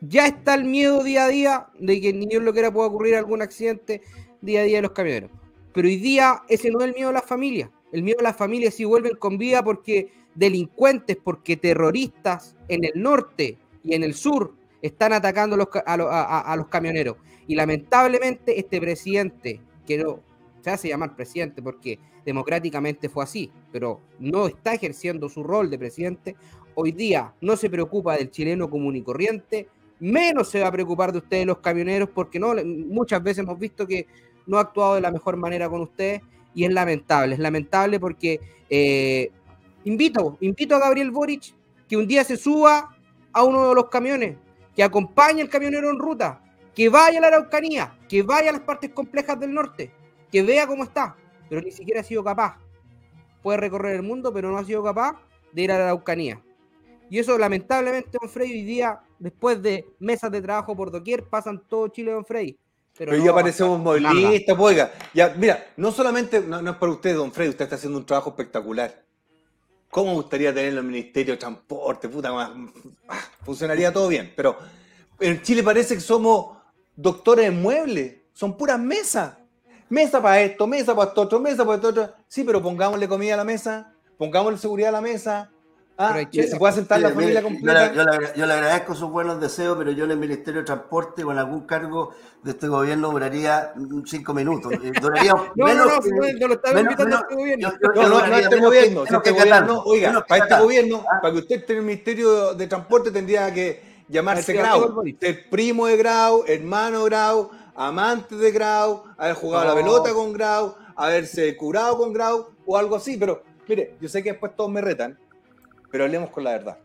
Ya 0.00 0.26
está 0.26 0.54
el 0.54 0.64
miedo 0.64 1.04
día 1.04 1.26
a 1.26 1.28
día 1.28 1.66
de 1.78 2.00
que 2.00 2.12
ni 2.12 2.26
Dios 2.26 2.42
lo 2.42 2.52
quiera 2.52 2.72
pueda 2.72 2.88
ocurrir 2.88 3.14
algún 3.14 3.42
accidente 3.42 4.00
día 4.40 4.62
a 4.62 4.64
día 4.64 4.78
de 4.78 4.82
los 4.82 4.90
camioneros. 4.92 5.30
Pero 5.72 5.86
hoy 5.86 5.96
día 5.96 6.42
ese 6.48 6.70
no 6.72 6.80
es 6.80 6.86
el 6.86 6.94
miedo 6.94 7.08
de 7.10 7.14
las 7.14 7.24
familias. 7.24 7.70
El 7.92 8.02
miedo 8.02 8.18
de 8.18 8.24
las 8.24 8.36
familias 8.36 8.74
si 8.74 8.84
vuelven 8.84 9.16
con 9.16 9.38
vida 9.38 9.62
porque 9.62 10.12
delincuentes, 10.34 11.16
porque 11.22 11.56
terroristas 11.56 12.56
en 12.68 12.84
el 12.84 12.92
norte 12.94 13.58
y 13.82 13.94
en 13.94 14.02
el 14.04 14.14
sur 14.14 14.54
están 14.82 15.12
atacando 15.12 15.54
a 15.54 15.58
los, 15.58 15.68
a, 15.74 15.94
a- 15.94 16.22
a- 16.38 16.52
a 16.52 16.56
los 16.56 16.68
camioneros. 16.68 17.16
Y 17.46 17.54
lamentablemente 17.54 18.58
este 18.58 18.80
presidente, 18.80 19.60
que 19.86 19.98
no 19.98 20.20
se 20.62 20.70
hace 20.70 20.88
llamar 20.88 21.16
presidente 21.16 21.62
porque 21.62 21.98
democráticamente 22.24 23.08
fue 23.08 23.24
así, 23.24 23.50
pero 23.72 24.00
no 24.18 24.46
está 24.46 24.74
ejerciendo 24.74 25.28
su 25.28 25.42
rol 25.42 25.68
de 25.70 25.78
presidente, 25.78 26.36
hoy 26.74 26.92
día 26.92 27.34
no 27.40 27.56
se 27.56 27.68
preocupa 27.70 28.16
del 28.16 28.30
chileno 28.30 28.70
común 28.70 28.94
y 28.96 29.02
corriente, 29.02 29.68
menos 29.98 30.48
se 30.48 30.60
va 30.60 30.68
a 30.68 30.72
preocupar 30.72 31.12
de 31.12 31.18
ustedes 31.18 31.46
los 31.46 31.58
camioneros, 31.58 32.08
porque 32.10 32.38
no, 32.38 32.54
muchas 32.64 33.22
veces 33.22 33.38
hemos 33.44 33.58
visto 33.58 33.86
que 33.86 34.06
no 34.46 34.58
ha 34.58 34.62
actuado 34.62 34.94
de 34.94 35.00
la 35.00 35.10
mejor 35.10 35.36
manera 35.36 35.68
con 35.68 35.80
ustedes 35.82 36.22
y 36.54 36.64
es 36.64 36.72
lamentable, 36.72 37.34
es 37.34 37.40
lamentable 37.40 38.00
porque 38.00 38.40
eh, 38.68 39.30
invito, 39.84 40.36
invito 40.40 40.76
a 40.76 40.80
Gabriel 40.80 41.10
Boric 41.10 41.54
que 41.88 41.96
un 41.96 42.06
día 42.06 42.24
se 42.24 42.36
suba 42.36 42.96
a 43.32 43.44
uno 43.44 43.68
de 43.68 43.74
los 43.74 43.88
camiones, 43.88 44.36
que 44.74 44.82
acompañe 44.82 45.42
al 45.42 45.48
camionero 45.48 45.90
en 45.90 45.98
ruta, 45.98 46.42
que 46.74 46.88
vaya 46.88 47.18
a 47.18 47.20
la 47.20 47.28
Araucanía, 47.28 47.98
que 48.08 48.22
vaya 48.22 48.50
a 48.50 48.52
las 48.52 48.62
partes 48.62 48.90
complejas 48.90 49.38
del 49.38 49.52
norte, 49.52 49.92
que 50.30 50.42
vea 50.42 50.66
cómo 50.66 50.84
está, 50.84 51.16
pero 51.48 51.60
ni 51.60 51.70
siquiera 51.70 52.00
ha 52.00 52.04
sido 52.04 52.22
capaz. 52.22 52.58
Puede 53.42 53.58
recorrer 53.58 53.96
el 53.96 54.02
mundo, 54.02 54.32
pero 54.32 54.50
no 54.50 54.58
ha 54.58 54.64
sido 54.64 54.82
capaz 54.82 55.16
de 55.52 55.62
ir 55.62 55.72
a 55.72 55.78
la 55.78 55.84
Araucanía. 55.84 56.42
Y 57.08 57.18
eso 57.18 57.36
lamentablemente, 57.36 58.16
don 58.20 58.30
Freddy, 58.30 58.52
hoy 58.52 58.62
día, 58.62 59.00
después 59.18 59.60
de 59.60 59.84
mesas 59.98 60.30
de 60.30 60.40
trabajo 60.40 60.76
por 60.76 60.92
doquier, 60.92 61.24
pasan 61.24 61.60
todo 61.68 61.88
Chile, 61.88 62.12
don 62.12 62.24
Freddy. 62.24 62.56
Pero, 63.00 63.12
Pero 63.12 63.22
no 63.22 63.26
ya 63.28 63.34
parecemos 63.34 63.80
movilistas, 63.80 64.54
pues, 64.58 64.74
oiga. 64.74 64.92
Ya, 65.14 65.34
mira, 65.34 65.68
no 65.78 65.90
solamente, 65.90 66.42
no, 66.42 66.60
no 66.60 66.72
es 66.72 66.76
para 66.76 66.92
usted, 66.92 67.16
don 67.16 67.32
Freddy, 67.32 67.48
usted 67.48 67.64
está 67.64 67.76
haciendo 67.76 67.96
un 67.96 68.04
trabajo 68.04 68.28
espectacular. 68.28 68.94
¿Cómo 69.88 70.12
gustaría 70.12 70.52
tenerlo 70.52 70.80
en 70.80 70.86
el 70.86 70.92
Ministerio 70.92 71.32
de 71.32 71.38
Transporte? 71.38 72.10
Puta, 72.10 72.30
más, 72.30 72.50
ah, 73.08 73.18
funcionaría 73.42 73.90
todo 73.90 74.06
bien. 74.06 74.34
Pero 74.36 74.58
en 75.18 75.40
Chile 75.40 75.62
parece 75.62 75.94
que 75.94 76.02
somos 76.02 76.58
doctores 76.94 77.46
en 77.46 77.62
muebles, 77.62 78.16
son 78.34 78.54
puras 78.54 78.78
mesas. 78.78 79.34
mesa 79.88 80.20
para 80.20 80.42
esto, 80.42 80.66
mesa 80.66 80.94
para 80.94 81.08
esto 81.08 81.22
otro, 81.22 81.40
mesa 81.40 81.64
para 81.64 81.76
esto 81.76 81.88
otro. 81.88 82.12
Sí, 82.28 82.44
pero 82.44 82.60
pongámosle 82.60 83.08
comida 83.08 83.32
a 83.32 83.38
la 83.38 83.44
mesa, 83.44 83.94
pongámosle 84.18 84.58
seguridad 84.58 84.90
a 84.90 84.92
la 84.92 85.00
mesa. 85.00 85.50
Ah, 86.02 86.16
se 86.32 86.56
puede 86.56 86.72
sentar 86.72 86.98
la 87.00 87.10
familia 87.10 87.40
mire, 87.40 87.42
yo, 87.42 87.48
completa. 87.48 87.88
le, 87.90 87.94
yo 87.96 88.04
le 88.04 88.38
yo 88.38 88.46
le 88.46 88.52
agradezco 88.54 88.94
sus 88.94 89.10
buenos 89.10 89.38
deseos, 89.40 89.76
pero 89.76 89.90
yo 89.90 90.04
en 90.06 90.12
el 90.12 90.16
Ministerio 90.18 90.60
de 90.60 90.66
Transporte 90.66 91.22
con 91.22 91.36
algún 91.38 91.66
cargo 91.66 92.14
de 92.42 92.52
este 92.52 92.68
gobierno 92.68 93.10
duraría 93.10 93.74
cinco 94.06 94.32
minutos. 94.32 94.72
Eh, 94.72 94.92
Duraría 95.00 95.32
No, 95.34 95.52
no, 95.56 95.66
menos 95.66 95.86
no, 95.86 96.00
que- 96.00 96.08
no, 96.10 96.38
no 96.40 96.48
lo 96.48 96.54
estaba 96.54 96.74
menos- 96.74 96.92
invitando 96.92 97.04
menos- 97.04 97.20
a 97.20 97.22
este 97.28 97.34
gobierno. 97.34 97.68
yo- 97.70 97.78
yo- 97.94 98.02
No, 98.02 98.08
no, 98.08 98.26
no 98.26 98.36
este 98.36 98.60
gobierno. 98.60 99.04
que- 99.04 99.14
este 99.14 99.22
que 99.22 99.30
gobierno, 99.38 99.66
Catán, 99.66 99.82
oiga, 99.84 100.24
para 100.26 100.44
este 100.44 100.58
gobierno, 100.58 101.04
Ah. 101.12 101.18
para 101.20 101.32
que 101.34 101.38
usted 101.40 101.56
esté 101.56 101.72
en 101.74 101.78
el 101.80 101.84
Ministerio 101.84 102.54
de 102.54 102.66
Transporte 102.66 103.10
tendría 103.10 103.52
que 103.52 103.82
llamarse 104.08 104.52
del 104.54 104.62
Grau, 104.62 105.04
ser 105.20 105.50
primo 105.50 105.86
de 105.86 105.96
Grau, 105.98 106.44
hermano 106.46 107.00
de 107.04 107.10
Grau, 107.10 107.50
amante 107.76 108.36
de 108.36 108.50
Grau, 108.50 109.04
haber 109.18 109.34
jugado 109.34 109.64
la 109.66 109.70
No. 109.70 109.76
pelota 109.76 110.12
con 110.14 110.32
Grau, 110.32 110.74
haberse 110.96 111.56
curado 111.56 111.96
con 111.98 112.12
Grau 112.12 112.48
o 112.66 112.76
algo 112.76 112.96
así. 112.96 113.16
Pero, 113.16 113.42
mire, 113.68 113.96
yo 114.00 114.08
sé 114.08 114.22
que 114.22 114.30
después 114.32 114.52
todos 114.56 114.70
me 114.70 114.80
retan, 114.80 115.18
pero 115.90 116.04
hablemos 116.04 116.30
con 116.30 116.44
la 116.44 116.52
verdad. 116.52 116.78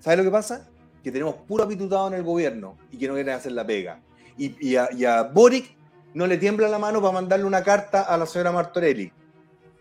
¿Sabe 0.00 0.18
lo 0.18 0.24
que 0.24 0.30
pasa? 0.30 0.68
Que 1.02 1.10
tenemos 1.10 1.34
puro 1.34 1.64
apitutado 1.64 2.08
en 2.08 2.14
el 2.14 2.22
gobierno 2.22 2.76
y 2.92 2.98
que 2.98 3.08
no 3.08 3.14
quieren 3.14 3.34
hacer 3.34 3.52
la 3.52 3.66
pega. 3.66 4.00
Y, 4.36 4.54
y 4.66 4.76
a, 4.76 4.88
y 4.92 5.04
a 5.04 5.22
Boric 5.22 5.76
no 6.14 6.26
le 6.26 6.38
tiembla 6.38 6.68
la 6.68 6.78
mano 6.78 7.00
para 7.00 7.12
mandarle 7.12 7.44
una 7.44 7.62
carta 7.62 8.02
a 8.02 8.16
la 8.16 8.26
señora 8.26 8.52
Martorelli. 8.52 9.12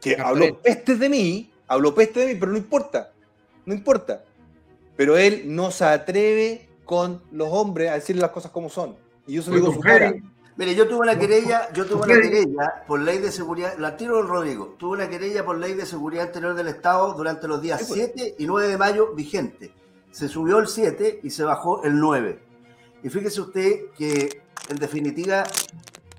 Que 0.01 0.17
Martorelli. 0.17 0.45
habló 0.47 0.61
pestes 0.61 0.99
de 0.99 1.09
mí, 1.09 1.51
habló 1.67 1.95
pestes 1.95 2.25
de 2.25 2.33
mí, 2.33 2.39
pero 2.39 2.51
no 2.51 2.57
importa. 2.57 3.11
No 3.65 3.73
importa. 3.73 4.23
Pero 4.95 5.17
él 5.17 5.43
no 5.45 5.71
se 5.71 5.85
atreve 5.85 6.67
con 6.85 7.21
los 7.31 7.49
hombres 7.51 7.91
a 7.91 7.95
decirle 7.95 8.21
las 8.21 8.31
cosas 8.31 8.51
como 8.51 8.69
son. 8.69 8.95
Y 9.27 9.33
yo 9.33 9.41
se 9.41 9.51
lo 9.51 9.57
digo 9.57 9.73
su 9.73 9.79
cara. 9.79 10.13
Mire, 10.57 10.73
yo 10.73 10.87
tuve 10.87 10.99
una 11.01 11.17
querella, 11.19 11.71
yo 11.71 11.85
tuve 11.85 12.05
una 12.13 12.19
querella 12.21 12.83
por 12.87 12.99
ley 12.99 13.19
de 13.19 13.31
seguridad, 13.31 13.77
la 13.77 13.95
tiro 13.95 14.17
del 14.17 14.27
Rodrigo, 14.27 14.75
tuve 14.79 14.97
una 14.97 15.07
querella 15.09 15.45
por 15.45 15.57
ley 15.57 15.75
de 15.75 15.85
seguridad 15.85 16.25
interior 16.25 16.55
del 16.55 16.67
Estado 16.67 17.13
durante 17.13 17.47
los 17.47 17.61
días 17.61 17.79
Sí, 17.81 17.85
pues. 17.87 18.11
7 18.15 18.35
y 18.39 18.45
9 18.47 18.67
de 18.69 18.77
mayo 18.77 19.13
vigente. 19.13 19.71
Se 20.11 20.27
subió 20.27 20.57
el 20.57 20.67
7 20.67 21.19
y 21.21 21.29
se 21.29 21.43
bajó 21.43 21.83
el 21.83 21.99
9. 21.99 22.39
Y 23.03 23.09
fíjese 23.09 23.39
usted 23.41 23.91
que, 23.95 24.41
en 24.69 24.77
definitiva, 24.77 25.43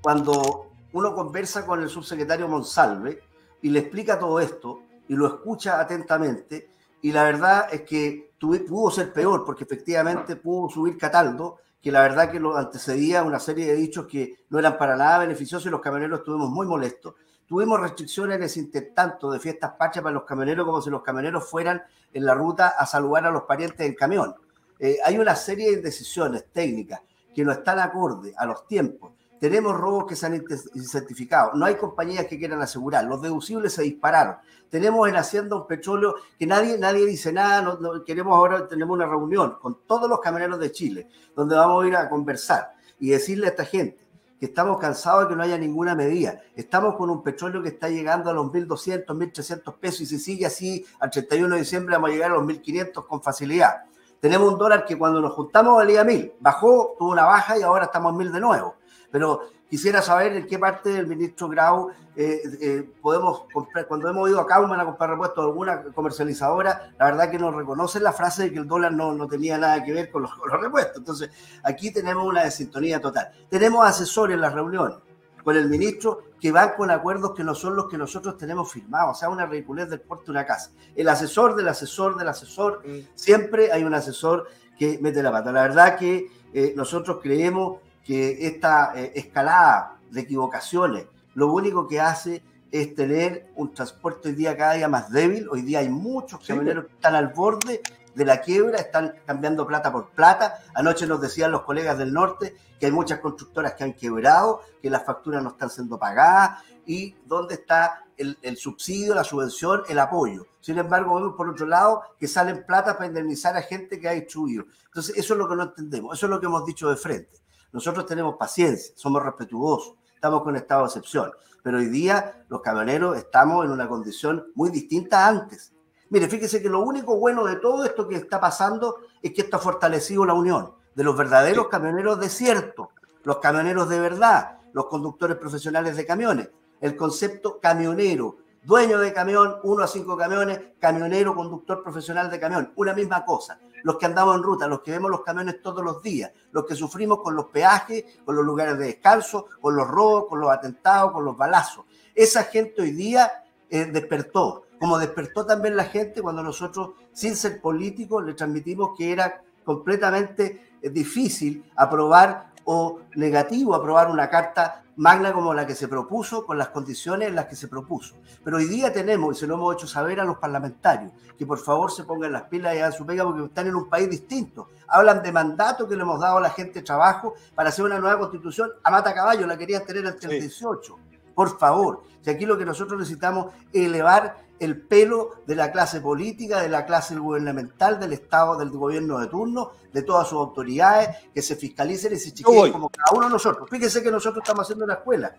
cuando 0.01 0.67
uno 0.93 1.13
conversa 1.13 1.65
con 1.65 1.81
el 1.83 1.89
subsecretario 1.89 2.47
Monsalve 2.47 3.21
y 3.61 3.69
le 3.69 3.79
explica 3.79 4.17
todo 4.17 4.39
esto 4.39 4.83
y 5.09 5.15
lo 5.15 5.27
escucha 5.27 5.81
atentamente, 5.81 6.69
y 7.01 7.11
la 7.11 7.23
verdad 7.25 7.67
es 7.73 7.81
que 7.81 8.31
tuve- 8.39 8.59
pudo 8.65 8.89
ser 8.89 9.11
peor, 9.11 9.43
porque 9.45 9.65
efectivamente 9.65 10.37
pudo 10.37 10.69
subir 10.69 10.97
Cataldo, 10.97 11.57
que 11.81 11.91
la 11.91 12.01
verdad 12.01 12.31
que 12.31 12.39
lo 12.39 12.57
antecedía 12.57 13.23
una 13.23 13.39
serie 13.39 13.67
de 13.67 13.75
dichos 13.75 14.07
que 14.07 14.45
no 14.49 14.59
eran 14.59 14.77
para 14.77 14.95
nada 14.95 15.19
beneficiosos 15.19 15.65
y 15.65 15.69
los 15.69 15.81
camioneros 15.81 16.19
estuvimos 16.19 16.49
muy 16.49 16.67
molestos. 16.67 17.15
Tuvimos 17.47 17.79
restricciones 17.79 18.37
en 18.37 18.43
ese 18.43 18.59
intertanto 18.59 19.31
de 19.31 19.39
fiestas 19.39 19.73
patrias 19.73 20.03
para 20.03 20.13
los 20.13 20.23
camioneros, 20.23 20.65
como 20.65 20.81
si 20.81 20.89
los 20.89 21.01
camioneros 21.01 21.49
fueran 21.49 21.81
en 22.13 22.25
la 22.25 22.33
ruta 22.33 22.69
a 22.69 22.85
saludar 22.85 23.25
a 23.25 23.31
los 23.31 23.43
parientes 23.43 23.79
en 23.87 23.95
camión. 23.95 24.35
Eh, 24.77 24.97
hay 25.03 25.17
una 25.17 25.35
serie 25.35 25.75
de 25.75 25.81
decisiones 25.81 26.45
técnicas 26.51 27.01
que 27.33 27.43
no 27.43 27.51
están 27.51 27.79
acorde 27.79 28.33
a 28.37 28.45
los 28.45 28.67
tiempos. 28.67 29.13
Tenemos 29.39 29.75
robos 29.75 30.05
que 30.05 30.15
se 30.15 30.25
han 30.25 30.43
certificado. 30.85 31.53
No 31.53 31.65
hay 31.65 31.75
compañías 31.75 32.25
que 32.25 32.37
quieran 32.37 32.61
asegurar. 32.61 33.05
Los 33.05 33.21
deducibles 33.21 33.73
se 33.73 33.83
dispararon. 33.83 34.35
Tenemos 34.69 35.07
en 35.07 35.15
Hacienda 35.15 35.55
un 35.55 35.65
petróleo 35.65 36.15
que 36.37 36.45
nadie, 36.45 36.77
nadie 36.77 37.05
dice 37.05 37.31
nada. 37.31 37.77
Queremos 38.05 38.33
ahora, 38.33 38.67
tenemos 38.67 38.95
una 38.95 39.05
reunión 39.05 39.57
con 39.61 39.79
todos 39.87 40.09
los 40.09 40.19
camioneros 40.19 40.59
de 40.59 40.71
Chile, 40.71 41.07
donde 41.35 41.55
vamos 41.55 41.83
a 41.83 41.87
ir 41.87 41.95
a 41.95 42.09
conversar 42.09 42.73
y 42.99 43.09
decirle 43.09 43.47
a 43.47 43.49
esta 43.51 43.65
gente 43.65 44.09
que 44.39 44.45
estamos 44.45 44.79
cansados 44.79 45.23
de 45.23 45.29
que 45.29 45.35
no 45.35 45.43
haya 45.43 45.57
ninguna 45.57 45.95
medida. 45.95 46.39
Estamos 46.55 46.95
con 46.95 47.09
un 47.09 47.21
petróleo 47.21 47.61
que 47.61 47.69
está 47.69 47.89
llegando 47.89 48.29
a 48.29 48.33
los 48.33 48.45
1.200, 48.47 49.05
1.300 49.05 49.75
pesos 49.75 50.01
y 50.01 50.05
si 50.05 50.19
sigue 50.19 50.45
así, 50.45 50.85
al 50.99 51.09
31 51.09 51.55
de 51.55 51.61
diciembre 51.61 51.95
vamos 51.95 52.09
a 52.09 52.13
llegar 52.13 52.31
a 52.31 52.35
los 52.35 52.43
1.500 52.43 53.05
con 53.05 53.21
facilidad. 53.21 53.83
Tenemos 54.21 54.51
un 54.51 54.57
dólar 54.57 54.85
que 54.85 54.97
cuando 54.97 55.21
nos 55.21 55.33
juntamos 55.33 55.75
valía 55.75 56.03
1.000, 56.03 56.33
bajó, 56.39 56.95
tuvo 56.97 57.11
una 57.11 57.25
baja 57.25 57.57
y 57.57 57.63
ahora 57.63 57.85
estamos 57.85 58.13
en 58.13 58.27
1.000 58.27 58.31
de 58.31 58.39
nuevo. 58.39 58.75
Pero 59.11 59.41
quisiera 59.69 60.01
saber 60.01 60.33
en 60.33 60.47
qué 60.47 60.59
parte 60.59 60.89
del 60.89 61.07
ministro 61.07 61.47
Grau 61.47 61.89
eh, 62.15 62.41
eh, 62.61 62.89
podemos 63.01 63.45
comprar. 63.51 63.87
Cuando 63.87 64.09
hemos 64.09 64.29
ido 64.29 64.39
a 64.39 64.47
Kauman 64.47 64.79
a 64.79 64.85
comprar 64.85 65.09
repuestos 65.11 65.43
de 65.43 65.49
alguna 65.49 65.83
comercializadora, 65.93 66.93
la 66.97 67.05
verdad 67.05 67.31
que 67.31 67.39
nos 67.39 67.55
reconocen 67.55 68.03
la 68.03 68.13
frase 68.13 68.43
de 68.43 68.53
que 68.53 68.59
el 68.59 68.67
dólar 68.67 68.91
no, 68.91 69.13
no 69.13 69.27
tenía 69.27 69.57
nada 69.57 69.83
que 69.83 69.93
ver 69.93 70.11
con 70.11 70.23
los, 70.23 70.33
con 70.35 70.49
los 70.49 70.61
repuestos. 70.61 70.97
Entonces, 70.97 71.29
aquí 71.63 71.91
tenemos 71.91 72.25
una 72.25 72.43
desintonía 72.43 72.99
total. 72.99 73.31
Tenemos 73.49 73.85
asesores 73.85 74.35
en 74.35 74.41
las 74.41 74.53
reuniones 74.53 74.97
con 75.43 75.55
el 75.55 75.69
ministro 75.69 76.23
que 76.39 76.51
van 76.51 76.73
con 76.75 76.91
acuerdos 76.91 77.33
que 77.35 77.43
no 77.43 77.55
son 77.55 77.75
los 77.75 77.89
que 77.89 77.97
nosotros 77.97 78.37
tenemos 78.37 78.71
firmados, 78.71 79.17
o 79.17 79.19
sea, 79.19 79.29
una 79.29 79.45
ridiculez 79.45 79.89
del 79.89 80.01
porte 80.01 80.25
de 80.25 80.31
una 80.31 80.45
casa. 80.45 80.71
El 80.95 81.09
asesor 81.09 81.55
del 81.55 81.67
asesor 81.67 82.17
del 82.17 82.27
asesor, 82.27 82.83
siempre 83.15 83.71
hay 83.71 83.83
un 83.83 83.93
asesor 83.93 84.47
que 84.77 84.99
mete 85.01 85.21
la 85.21 85.31
pata. 85.31 85.51
La 85.51 85.63
verdad 85.63 85.97
que 85.97 86.27
eh, 86.53 86.73
nosotros 86.75 87.19
creemos 87.21 87.79
que 88.09 88.47
esta 88.47 88.93
eh, 88.95 89.11
escalada 89.13 89.99
de 90.09 90.21
equivocaciones 90.21 91.05
lo 91.35 91.53
único 91.53 91.87
que 91.87 92.01
hace 92.01 92.41
es 92.71 92.95
tener 92.95 93.51
un 93.55 93.71
transporte 93.71 94.29
hoy 94.29 94.33
día 94.33 94.57
cada 94.57 94.73
día 94.73 94.87
más 94.87 95.11
débil. 95.11 95.47
Hoy 95.47 95.61
día 95.61 95.77
hay 95.77 95.89
muchos 95.89 96.39
camioneros 96.43 96.87
que 96.87 96.93
están 96.93 97.13
al 97.13 97.27
borde 97.27 97.83
de 98.15 98.25
la 98.25 98.41
quiebra, 98.41 98.79
están 98.79 99.13
cambiando 99.27 99.67
plata 99.67 99.91
por 99.91 100.09
plata. 100.09 100.57
Anoche 100.73 101.05
nos 101.05 101.21
decían 101.21 101.51
los 101.51 101.61
colegas 101.61 101.99
del 101.99 102.11
norte 102.11 102.55
que 102.79 102.87
hay 102.87 102.91
muchas 102.91 103.19
constructoras 103.19 103.73
que 103.75 103.83
han 103.83 103.93
quebrado, 103.93 104.61
que 104.81 104.89
las 104.89 105.05
facturas 105.05 105.43
no 105.43 105.49
están 105.49 105.69
siendo 105.69 105.99
pagadas 105.99 106.63
y 106.87 107.15
dónde 107.27 107.53
está 107.53 108.05
el, 108.17 108.39
el 108.41 108.57
subsidio, 108.57 109.13
la 109.13 109.23
subvención, 109.23 109.83
el 109.87 109.99
apoyo. 109.99 110.47
Sin 110.61 110.79
embargo, 110.79 111.13
vemos 111.13 111.35
por 111.35 111.47
otro 111.47 111.67
lado 111.67 112.01
que 112.19 112.27
salen 112.27 112.65
plata 112.65 112.95
para 112.95 113.05
indemnizar 113.05 113.55
a 113.55 113.61
gente 113.61 113.99
que 113.99 114.09
ha 114.09 114.13
destruido. 114.13 114.65
Entonces, 114.87 115.15
eso 115.15 115.35
es 115.35 115.37
lo 115.37 115.47
que 115.47 115.55
no 115.55 115.61
entendemos, 115.61 116.17
eso 116.17 116.25
es 116.25 116.29
lo 116.31 116.39
que 116.39 116.47
hemos 116.47 116.65
dicho 116.65 116.89
de 116.89 116.95
frente. 116.95 117.48
Nosotros 117.71 118.05
tenemos 118.05 118.35
paciencia, 118.35 118.93
somos 118.95 119.23
respetuosos, 119.23 119.95
estamos 120.13 120.41
con 120.43 120.55
estado 120.55 120.81
de 120.81 120.87
excepción, 120.87 121.31
pero 121.61 121.77
hoy 121.77 121.85
día 121.85 122.45
los 122.49 122.61
camioneros 122.61 123.17
estamos 123.17 123.65
en 123.65 123.71
una 123.71 123.87
condición 123.87 124.47
muy 124.55 124.71
distinta 124.71 125.25
a 125.25 125.29
antes. 125.29 125.73
Mire, 126.09 126.27
fíjese 126.27 126.61
que 126.61 126.69
lo 126.69 126.81
único 126.81 127.17
bueno 127.17 127.45
de 127.45 127.57
todo 127.57 127.85
esto 127.85 128.07
que 128.07 128.15
está 128.15 128.39
pasando 128.39 128.97
es 129.21 129.33
que 129.33 129.41
esto 129.41 129.57
ha 129.57 129.59
fortalecido 129.59 130.25
la 130.25 130.33
unión 130.33 130.73
de 130.95 131.03
los 131.03 131.15
verdaderos 131.15 131.67
camioneros 131.67 132.19
desiertos, 132.19 132.87
los 133.23 133.37
camioneros 133.37 133.87
de 133.87 133.99
verdad, 133.99 134.57
los 134.73 134.87
conductores 134.87 135.37
profesionales 135.37 135.95
de 135.95 136.05
camiones, 136.07 136.49
el 136.81 136.95
concepto 136.95 137.59
camionero, 137.59 138.37
dueño 138.63 138.97
de 138.99 139.13
camión, 139.13 139.57
uno 139.63 139.83
a 139.83 139.87
cinco 139.87 140.17
camiones, 140.17 140.59
camionero, 140.79 141.35
conductor 141.35 141.83
profesional 141.83 142.31
de 142.31 142.39
camión, 142.39 142.73
una 142.75 142.93
misma 142.93 143.23
cosa. 143.23 143.59
Los 143.83 143.97
que 143.97 144.05
andamos 144.05 144.35
en 144.35 144.43
ruta, 144.43 144.67
los 144.67 144.81
que 144.81 144.91
vemos 144.91 145.09
los 145.09 145.21
camiones 145.21 145.61
todos 145.61 145.83
los 145.83 146.01
días, 146.01 146.31
los 146.51 146.65
que 146.65 146.75
sufrimos 146.75 147.21
con 147.21 147.35
los 147.35 147.45
peajes, 147.45 148.03
con 148.25 148.35
los 148.35 148.45
lugares 148.45 148.77
de 148.77 148.87
descanso, 148.87 149.47
con 149.61 149.75
los 149.75 149.87
robos, 149.87 150.25
con 150.29 150.39
los 150.39 150.51
atentados, 150.51 151.11
con 151.11 151.25
los 151.25 151.37
balazos. 151.37 151.85
Esa 152.15 152.43
gente 152.43 152.81
hoy 152.81 152.91
día 152.91 153.43
eh, 153.69 153.85
despertó, 153.85 154.63
como 154.79 154.97
despertó 154.97 155.45
también 155.45 155.75
la 155.75 155.85
gente 155.85 156.21
cuando 156.21 156.41
nosotros, 156.43 156.91
sin 157.13 157.35
ser 157.35 157.61
políticos, 157.61 158.23
le 158.23 158.33
transmitimos 158.33 158.97
que 158.97 159.11
era 159.11 159.41
completamente 159.63 160.73
eh, 160.81 160.89
difícil 160.89 161.63
aprobar 161.75 162.49
o 162.65 162.99
negativo 163.15 163.73
aprobar 163.73 164.09
una 164.11 164.29
carta 164.29 164.83
magna 164.99 165.31
como 165.31 165.53
la 165.53 165.65
que 165.65 165.75
se 165.75 165.87
propuso, 165.87 166.45
con 166.45 166.57
las 166.57 166.69
condiciones 166.69 167.29
en 167.29 167.35
las 167.35 167.45
que 167.45 167.55
se 167.55 167.69
propuso. 167.69 168.15
Pero 168.43 168.57
hoy 168.57 168.65
día 168.65 168.91
tenemos, 168.91 169.35
y 169.35 169.39
se 169.39 169.47
lo 169.47 169.53
hemos 169.53 169.73
hecho 169.75 169.87
saber 169.87 170.19
a 170.19 170.25
los 170.25 170.37
parlamentarios, 170.39 171.13
que 171.37 171.45
por 171.45 171.57
favor 171.57 171.89
se 171.89 172.03
pongan 172.03 172.33
las 172.33 172.43
pilas 172.43 172.75
y 172.75 172.79
hagan 172.79 172.91
su 172.91 173.05
pega 173.05 173.23
porque 173.23 173.45
están 173.45 173.67
en 173.67 173.75
un 173.75 173.87
país 173.87 174.09
distinto. 174.09 174.67
Hablan 174.89 175.23
de 175.23 175.31
mandato 175.31 175.87
que 175.87 175.95
le 175.95 176.01
hemos 176.01 176.19
dado 176.19 176.39
a 176.39 176.41
la 176.41 176.49
gente 176.49 176.79
de 176.79 176.85
trabajo 176.85 177.33
para 177.55 177.69
hacer 177.69 177.85
una 177.85 177.97
nueva 177.97 178.19
constitución. 178.19 178.71
A 178.83 178.91
mata 178.91 179.13
caballo 179.13 179.47
la 179.47 179.57
querían 179.57 179.85
tener 179.85 180.05
hasta 180.05 180.27
el 180.27 180.41
18. 180.41 180.97
Por 181.33 181.57
favor, 181.57 182.03
si 182.19 182.29
aquí 182.29 182.45
lo 182.45 182.57
que 182.57 182.65
nosotros 182.65 182.99
necesitamos 182.99 183.53
es 183.71 183.85
elevar 183.85 184.48
el 184.59 184.81
pelo 184.81 185.41
de 185.47 185.55
la 185.55 185.71
clase 185.71 186.01
política, 186.01 186.61
de 186.61 186.69
la 186.69 186.85
clase 186.85 187.15
gubernamental, 187.15 187.99
del 187.99 188.13
Estado, 188.13 188.57
del 188.57 188.69
gobierno 188.69 189.19
de 189.19 189.27
turno, 189.27 189.71
de 189.93 190.03
todas 190.03 190.27
sus 190.27 190.37
autoridades, 190.37 191.17
que 191.33 191.41
se 191.41 191.55
fiscalicen 191.55 192.13
y 192.13 192.17
se 192.17 192.29
voy. 192.43 192.55
chiquen 192.55 192.71
como 192.73 192.89
cada 192.89 193.17
uno 193.17 193.27
de 193.27 193.33
nosotros. 193.33 193.69
Fíjese 193.69 194.03
que 194.03 194.11
nosotros 194.11 194.43
estamos 194.43 194.65
haciendo 194.65 194.85
una 194.85 194.95
escuela 194.95 195.33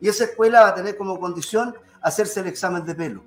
y 0.00 0.08
esa 0.08 0.24
escuela 0.24 0.62
va 0.62 0.68
a 0.68 0.74
tener 0.74 0.96
como 0.96 1.18
condición 1.18 1.74
hacerse 2.02 2.40
el 2.40 2.46
examen 2.46 2.84
de 2.84 2.94
pelo. 2.94 3.22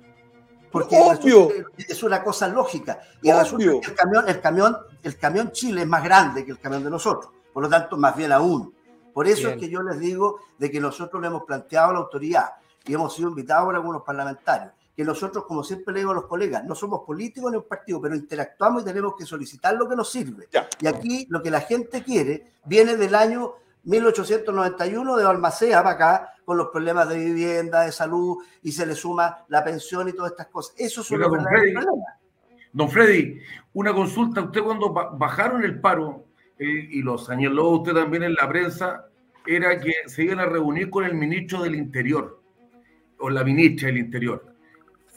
Porque 0.70 0.96
Obvio. 0.98 1.50
es 1.76 2.02
una 2.02 2.22
cosa 2.22 2.48
lógica. 2.48 3.00
Y 3.20 3.30
Obvio. 3.30 3.80
que 3.80 3.90
el 3.90 3.94
camión, 3.94 4.28
el, 4.28 4.40
camión, 4.40 4.76
el 5.02 5.18
camión 5.18 5.52
Chile 5.52 5.82
es 5.82 5.86
más 5.86 6.02
grande 6.02 6.46
que 6.46 6.52
el 6.52 6.58
camión 6.58 6.82
de 6.82 6.90
nosotros. 6.90 7.30
Por 7.52 7.62
lo 7.62 7.68
tanto, 7.68 7.98
más 7.98 8.16
bien 8.16 8.32
aún. 8.32 8.74
Por 9.12 9.26
eso 9.26 9.48
Bien. 9.48 9.52
es 9.52 9.60
que 9.60 9.68
yo 9.70 9.82
les 9.82 10.00
digo 10.00 10.40
de 10.58 10.70
que 10.70 10.80
nosotros 10.80 11.20
le 11.20 11.28
hemos 11.28 11.42
planteado 11.44 11.90
a 11.90 11.92
la 11.92 11.98
autoridad 11.98 12.52
y 12.86 12.94
hemos 12.94 13.14
sido 13.14 13.28
invitados 13.28 13.66
por 13.66 13.74
algunos 13.74 14.02
parlamentarios, 14.02 14.72
que 14.96 15.04
nosotros, 15.04 15.44
como 15.46 15.64
siempre 15.64 15.94
le 15.94 16.00
digo 16.00 16.10
a 16.12 16.14
los 16.14 16.26
colegas, 16.26 16.64
no 16.64 16.74
somos 16.74 17.00
políticos 17.06 17.50
ni 17.50 17.56
un 17.56 17.64
partido, 17.66 18.00
pero 18.00 18.14
interactuamos 18.14 18.82
y 18.82 18.84
tenemos 18.84 19.14
que 19.16 19.24
solicitar 19.24 19.74
lo 19.74 19.88
que 19.88 19.96
nos 19.96 20.10
sirve. 20.10 20.48
Ya. 20.52 20.68
Y 20.80 20.86
aquí 20.86 21.26
lo 21.30 21.42
que 21.42 21.50
la 21.50 21.60
gente 21.60 22.02
quiere 22.02 22.52
viene 22.66 22.96
del 22.96 23.14
año 23.14 23.54
1891 23.84 25.16
de 25.16 25.24
Balmacea 25.24 25.82
para 25.82 25.94
acá, 25.94 26.28
con 26.44 26.56
los 26.56 26.68
problemas 26.68 27.08
de 27.08 27.18
vivienda, 27.18 27.82
de 27.82 27.92
salud, 27.92 28.38
y 28.62 28.72
se 28.72 28.84
le 28.86 28.94
suma 28.94 29.44
la 29.48 29.64
pensión 29.64 30.08
y 30.08 30.12
todas 30.12 30.32
estas 30.32 30.48
cosas. 30.48 30.74
Eso 30.78 31.02
son 31.02 31.16
Oiga, 31.22 31.28
los 31.28 31.38
don 32.72 32.88
Freddy, 32.90 33.38
una 33.74 33.92
consulta. 33.92 34.40
Usted 34.42 34.62
cuando 34.62 34.92
ba- 34.92 35.10
bajaron 35.12 35.62
el 35.64 35.80
paro, 35.80 36.24
eh, 36.58 36.88
y 36.90 37.02
lo 37.02 37.18
señaló 37.18 37.68
usted 37.70 37.92
también 37.92 38.22
en 38.24 38.34
la 38.34 38.48
prensa, 38.48 39.06
era 39.46 39.78
que 39.80 39.92
se 40.06 40.24
iban 40.24 40.40
a 40.40 40.46
reunir 40.46 40.90
con 40.90 41.04
el 41.04 41.14
ministro 41.14 41.62
del 41.62 41.74
Interior, 41.74 42.40
o 43.18 43.30
la 43.30 43.44
ministra 43.44 43.88
del 43.88 43.98
Interior. 43.98 44.51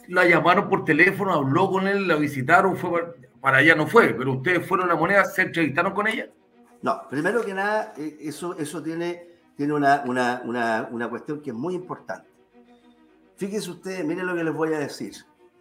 La 0.08 0.26
llamaron 0.26 0.70
por 0.70 0.86
teléfono, 0.86 1.34
habló 1.34 1.70
con 1.70 1.88
él, 1.88 2.08
la 2.08 2.16
visitaron, 2.16 2.76
fue 2.78 3.16
para, 3.42 3.58
allá 3.58 3.76
no 3.76 3.88
fue, 3.88 4.14
pero 4.14 4.34
ustedes 4.34 4.68
fueron 4.68 4.90
a 4.90 4.94
la 4.94 5.00
moneda, 5.00 5.26
se 5.26 5.44
entrevistaron 5.44 5.94
con 5.94 6.08
ella. 6.08 6.30
No, 6.82 7.08
primero 7.10 7.44
que 7.44 7.54
nada, 7.54 7.94
eh, 7.98 8.18
eso, 8.22 8.56
eso 8.58 8.82
tiene, 8.82 9.28
tiene 9.56 9.74
una, 9.74 10.04
una, 10.06 10.42
una, 10.46 10.88
una 10.92 11.10
cuestión 11.10 11.42
que 11.42 11.52
es 11.52 11.56
muy 11.56 11.76
importante. 11.76 12.30
Fíjense 13.38 13.72
ustedes, 13.72 14.06
miren 14.06 14.26
lo 14.26 14.36
que 14.36 14.44
les 14.44 14.54
voy 14.54 14.74
a 14.74 14.80
decir. 14.80 15.14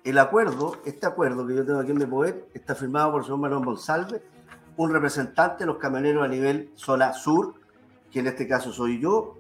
El 0.05 0.19
acuerdo, 0.19 0.77
este 0.85 1.07
acuerdo 1.07 1.47
que 1.47 1.57
yo 1.57 1.65
tengo 1.65 1.81
aquí 1.81 1.91
en 1.91 1.99
mi 1.99 2.07
poder, 2.07 2.47
está 2.55 2.75
firmado 2.75 3.13
por 3.13 3.21
el 3.23 3.25
señor 3.25 3.41
Manuel 3.41 3.65
Monsalve, 3.65 4.23
un 4.77 4.93
representante 4.93 5.65
de 5.65 5.67
los 5.67 5.79
camioneros 5.79 6.25
a 6.25 6.29
nivel 6.29 6.71
zona 6.75 7.13
sur, 7.13 7.55
que 8.11 8.21
en 8.21 8.27
este 8.27 8.47
caso 8.47 8.73
soy 8.73 9.01
yo, 9.01 9.39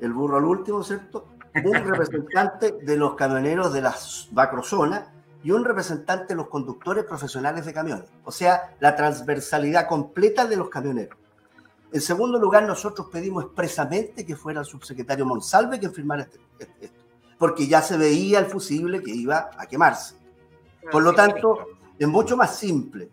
el 0.00 0.12
burro 0.12 0.36
al 0.36 0.44
último, 0.44 0.82
¿cierto? 0.82 1.28
Un 1.54 1.72
representante 1.74 2.72
de 2.72 2.96
los 2.96 3.14
camioneros 3.14 3.72
de 3.72 3.82
la 3.82 3.94
macrozona 4.32 5.12
y 5.42 5.50
un 5.50 5.64
representante 5.64 6.28
de 6.28 6.36
los 6.36 6.48
conductores 6.48 7.04
profesionales 7.04 7.66
de 7.66 7.72
camiones. 7.74 8.04
O 8.24 8.32
sea, 8.32 8.74
la 8.80 8.94
transversalidad 8.96 9.86
completa 9.88 10.46
de 10.46 10.56
los 10.56 10.68
camioneros. 10.70 11.18
En 11.92 12.00
segundo 12.00 12.38
lugar, 12.38 12.62
nosotros 12.62 13.08
pedimos 13.12 13.44
expresamente 13.44 14.24
que 14.24 14.34
fuera 14.34 14.60
el 14.60 14.66
subsecretario 14.66 15.26
Monsalve 15.26 15.78
quien 15.78 15.92
firmara 15.92 16.22
este- 16.22 16.40
este- 16.58 16.86
esto, 16.86 17.04
porque 17.38 17.66
ya 17.66 17.82
se 17.82 17.98
veía 17.98 18.38
el 18.38 18.46
fusible 18.46 19.02
que 19.02 19.10
iba 19.10 19.50
a 19.58 19.66
quemarse. 19.66 20.14
Por 20.90 21.02
lo 21.02 21.12
tanto, 21.12 21.66
es 21.98 22.08
mucho 22.08 22.36
más 22.36 22.56
simple 22.56 23.10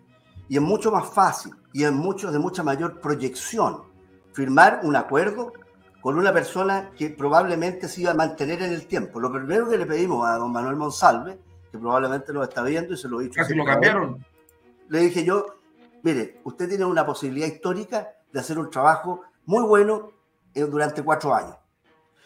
y 0.48 0.56
es 0.56 0.62
mucho 0.62 0.92
más 0.92 1.10
fácil 1.10 1.54
y 1.74 1.84
es 1.84 1.92
mucho 1.92 2.32
de 2.32 2.40
mucha 2.40 2.64
mayor 2.64 3.02
proyección 3.02 3.84
firmar 4.32 4.80
un 4.84 4.96
acuerdo 4.96 5.52
con 6.02 6.18
una 6.18 6.34
persona 6.34 6.92
que 6.98 7.10
probablemente 7.10 7.88
se 7.88 8.02
iba 8.02 8.12
a 8.12 8.16
mantener 8.16 8.62
en 8.62 8.74
el 8.74 8.88
tiempo. 8.88 9.20
Lo 9.20 9.32
primero 9.32 9.70
que 9.70 9.78
le 9.78 9.86
pedimos 9.86 10.28
a 10.28 10.36
don 10.36 10.52
Manuel 10.52 10.76
Monsalve, 10.76 11.40
que 11.72 11.78
probablemente 11.78 12.34
lo 12.34 12.44
está 12.44 12.64
viendo 12.64 12.94
y 12.94 12.98
se 12.98 13.08
lo 13.08 13.20
he 13.20 13.26
dicho. 13.26 13.36
Casi 13.36 13.54
lo 13.54 13.66
cambiaron. 13.66 14.26
le 14.88 15.00
dije 15.00 15.24
yo, 15.24 15.46
mire, 16.04 16.40
usted 16.44 16.70
tiene 16.70 16.86
una 16.86 17.06
posibilidad 17.06 17.48
histórica 17.48 18.10
de 18.32 18.40
hacer 18.40 18.58
un 18.58 18.70
trabajo 18.70 19.22
muy 19.46 19.64
bueno 19.64 20.12
eh, 20.54 20.62
durante 20.62 21.04
cuatro 21.04 21.34
años. 21.34 21.56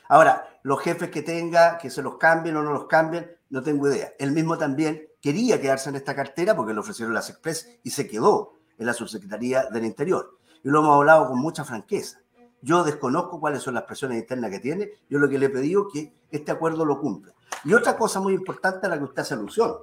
Ahora, 0.07 0.59
los 0.63 0.81
jefes 0.81 1.09
que 1.09 1.21
tenga, 1.21 1.77
que 1.77 1.89
se 1.89 2.01
los 2.01 2.17
cambien 2.17 2.55
o 2.57 2.63
no 2.63 2.71
los 2.71 2.85
cambien, 2.85 3.31
no 3.49 3.61
tengo 3.63 3.87
idea. 3.87 4.11
Él 4.19 4.31
mismo 4.31 4.57
también 4.57 5.07
quería 5.21 5.59
quedarse 5.59 5.89
en 5.89 5.95
esta 5.95 6.15
cartera 6.15 6.55
porque 6.55 6.73
le 6.73 6.79
ofrecieron 6.79 7.13
las 7.13 7.29
Express 7.29 7.79
y 7.83 7.89
se 7.89 8.07
quedó 8.07 8.53
en 8.77 8.85
la 8.85 8.93
subsecretaría 8.93 9.65
del 9.65 9.85
Interior. 9.85 10.37
Y 10.63 10.69
lo 10.69 10.79
hemos 10.79 10.95
hablado 10.95 11.27
con 11.27 11.39
mucha 11.39 11.63
franqueza. 11.63 12.22
Yo 12.63 12.83
desconozco 12.83 13.39
cuáles 13.39 13.61
son 13.61 13.73
las 13.75 13.83
presiones 13.83 14.17
internas 14.19 14.49
que 14.49 14.59
tiene. 14.59 14.89
Yo 15.09 15.19
lo 15.19 15.27
que 15.29 15.37
le 15.37 15.47
he 15.47 15.49
pedido 15.49 15.87
es 15.87 15.93
que 15.93 16.13
este 16.31 16.51
acuerdo 16.51 16.85
lo 16.85 16.99
cumpla. 16.99 17.33
Y 17.65 17.73
otra 17.73 17.97
cosa 17.97 18.19
muy 18.19 18.33
importante 18.33 18.87
a 18.87 18.89
la 18.89 18.97
que 18.97 19.03
usted 19.03 19.21
hace 19.21 19.33
alusión. 19.33 19.73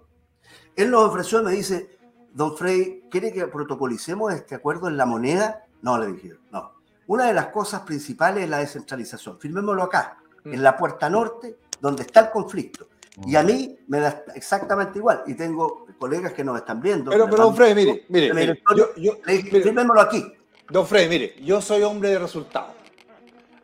Él 0.74 0.90
nos 0.90 1.04
ofreció, 1.08 1.42
me 1.42 1.52
dice, 1.52 1.98
don 2.32 2.56
Frey, 2.56 3.04
¿quiere 3.10 3.32
que 3.32 3.46
protocolicemos 3.46 4.32
este 4.32 4.54
acuerdo 4.54 4.88
en 4.88 4.96
la 4.96 5.04
moneda? 5.06 5.64
No, 5.82 5.98
le 5.98 6.12
dije, 6.12 6.32
no. 6.50 6.72
Una 7.06 7.26
de 7.26 7.34
las 7.34 7.48
cosas 7.48 7.82
principales 7.82 8.44
es 8.44 8.50
la 8.50 8.58
descentralización. 8.58 9.38
Firmémoslo 9.38 9.82
acá, 9.82 10.18
en 10.44 10.62
la 10.62 10.76
puerta 10.76 11.10
norte, 11.10 11.58
donde 11.80 12.02
está 12.02 12.20
el 12.20 12.30
conflicto. 12.30 12.88
Y 13.26 13.36
a 13.36 13.42
mí 13.42 13.76
me 13.88 14.00
da 14.00 14.24
exactamente 14.34 14.98
igual. 14.98 15.22
Y 15.26 15.34
tengo 15.34 15.86
colegas 15.98 16.32
que 16.32 16.42
nos 16.44 16.56
están 16.56 16.80
viendo. 16.80 17.10
Pero, 17.10 17.28
pero 17.28 17.52
Freddy, 17.52 17.74
mire, 17.74 18.06
mire, 18.08 18.34
mire, 18.34 18.62
yo- 18.76 18.94
yo- 18.96 19.18
le 19.26 19.32
dije, 19.34 19.48
mire, 19.52 19.62
firmémoslo 19.64 20.00
aquí. 20.00 20.32
Don 20.70 20.86
Freddy, 20.86 21.08
mire, 21.08 21.34
yo 21.42 21.60
soy 21.60 21.82
hombre 21.82 22.10
de 22.10 22.18
resultados. 22.18 22.72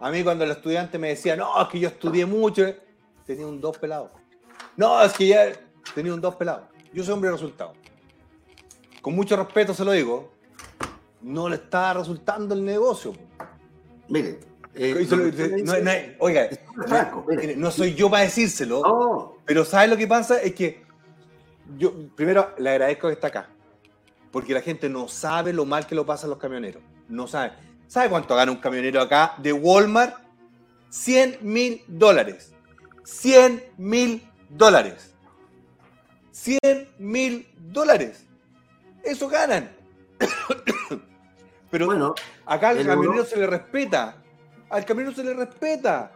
A 0.01 0.11
mí 0.11 0.23
cuando 0.25 0.45
el 0.45 0.51
estudiante 0.51 0.99
me 0.99 1.09
decía, 1.09 1.37
no, 1.37 1.61
es 1.63 1.69
que 1.69 1.79
yo 1.81 1.89
estudié 1.89 2.27
mucho, 2.27 2.67
tenía 3.25 3.47
un 3.47 3.61
dos 3.61 3.79
pelado. 3.79 4.11
No, 4.77 5.01
es 5.03 5.13
que 5.13 5.29
ya 5.29 5.53
tenía 5.95 6.13
un 6.13 6.21
dos 6.21 6.35
pelado. 6.37 6.69
Yo 6.93 7.03
soy 7.05 7.15
hombre 7.15 7.31
de 7.31 7.37
resultados. 7.37 7.77
Con 9.01 9.15
mucho 9.15 9.37
respeto 9.37 9.73
se 9.73 9.85
lo 9.85 9.93
digo, 9.93 10.33
no 11.23 11.49
le 11.49 11.57
está 11.57 11.95
resultando 11.95 12.55
el 12.55 12.65
negocio. 12.65 13.13
Mire. 14.09 14.41
eh, 14.75 15.07
no- 15.65 15.79
no- 15.81 15.91
oiga, 16.19 16.49
franco, 16.87 17.25
no 17.57 17.71
soy 17.71 17.95
yo 17.95 18.11
para 18.11 18.25
decírselo, 18.25 18.83
pero 19.47 19.65
¿sabes 19.65 19.89
lo 19.89 19.97
que 19.97 20.07
pasa? 20.07 20.41
Es 20.43 20.55
que 20.55 20.83
yo, 21.79 21.93
primero, 22.15 22.51
le 22.59 22.71
agradezco 22.71 23.07
que 23.09 23.15
está 23.15 23.29
acá. 23.29 23.49
Porque 24.31 24.53
la 24.53 24.61
gente 24.61 24.91
no 24.91 25.09
sabe 25.09 25.55
lo 25.55 25.65
mal 25.65 25.87
que 25.87 25.95
lo 25.95 26.05
pasan 26.05 26.29
los 26.29 26.39
camioneros. 26.39 26.83
No 27.09 27.27
sabe. 27.27 27.53
¿Sabe 27.87 28.11
cuánto 28.11 28.35
gana 28.35 28.51
un 28.51 28.59
camionero 28.59 29.01
acá 29.01 29.35
de 29.39 29.53
Walmart? 29.53 30.17
100 30.91 31.39
mil 31.43 31.83
dólares. 31.87 32.53
100 33.05 33.63
mil 33.77 34.29
dólares. 34.49 35.15
100 36.33 36.89
mil 36.99 37.47
dólares. 37.57 38.25
Eso 39.03 39.29
ganan. 39.29 39.71
Pero 41.71 41.87
bueno, 41.87 42.15
acá 42.45 42.71
al 42.71 42.85
camionero 42.85 43.25
se 43.25 43.37
le 43.37 43.47
respeta. 43.47 44.17
Al 44.69 44.85
camionero 44.85 45.15
se 45.15 45.25
le 45.25 45.35
respeta. 45.35 46.13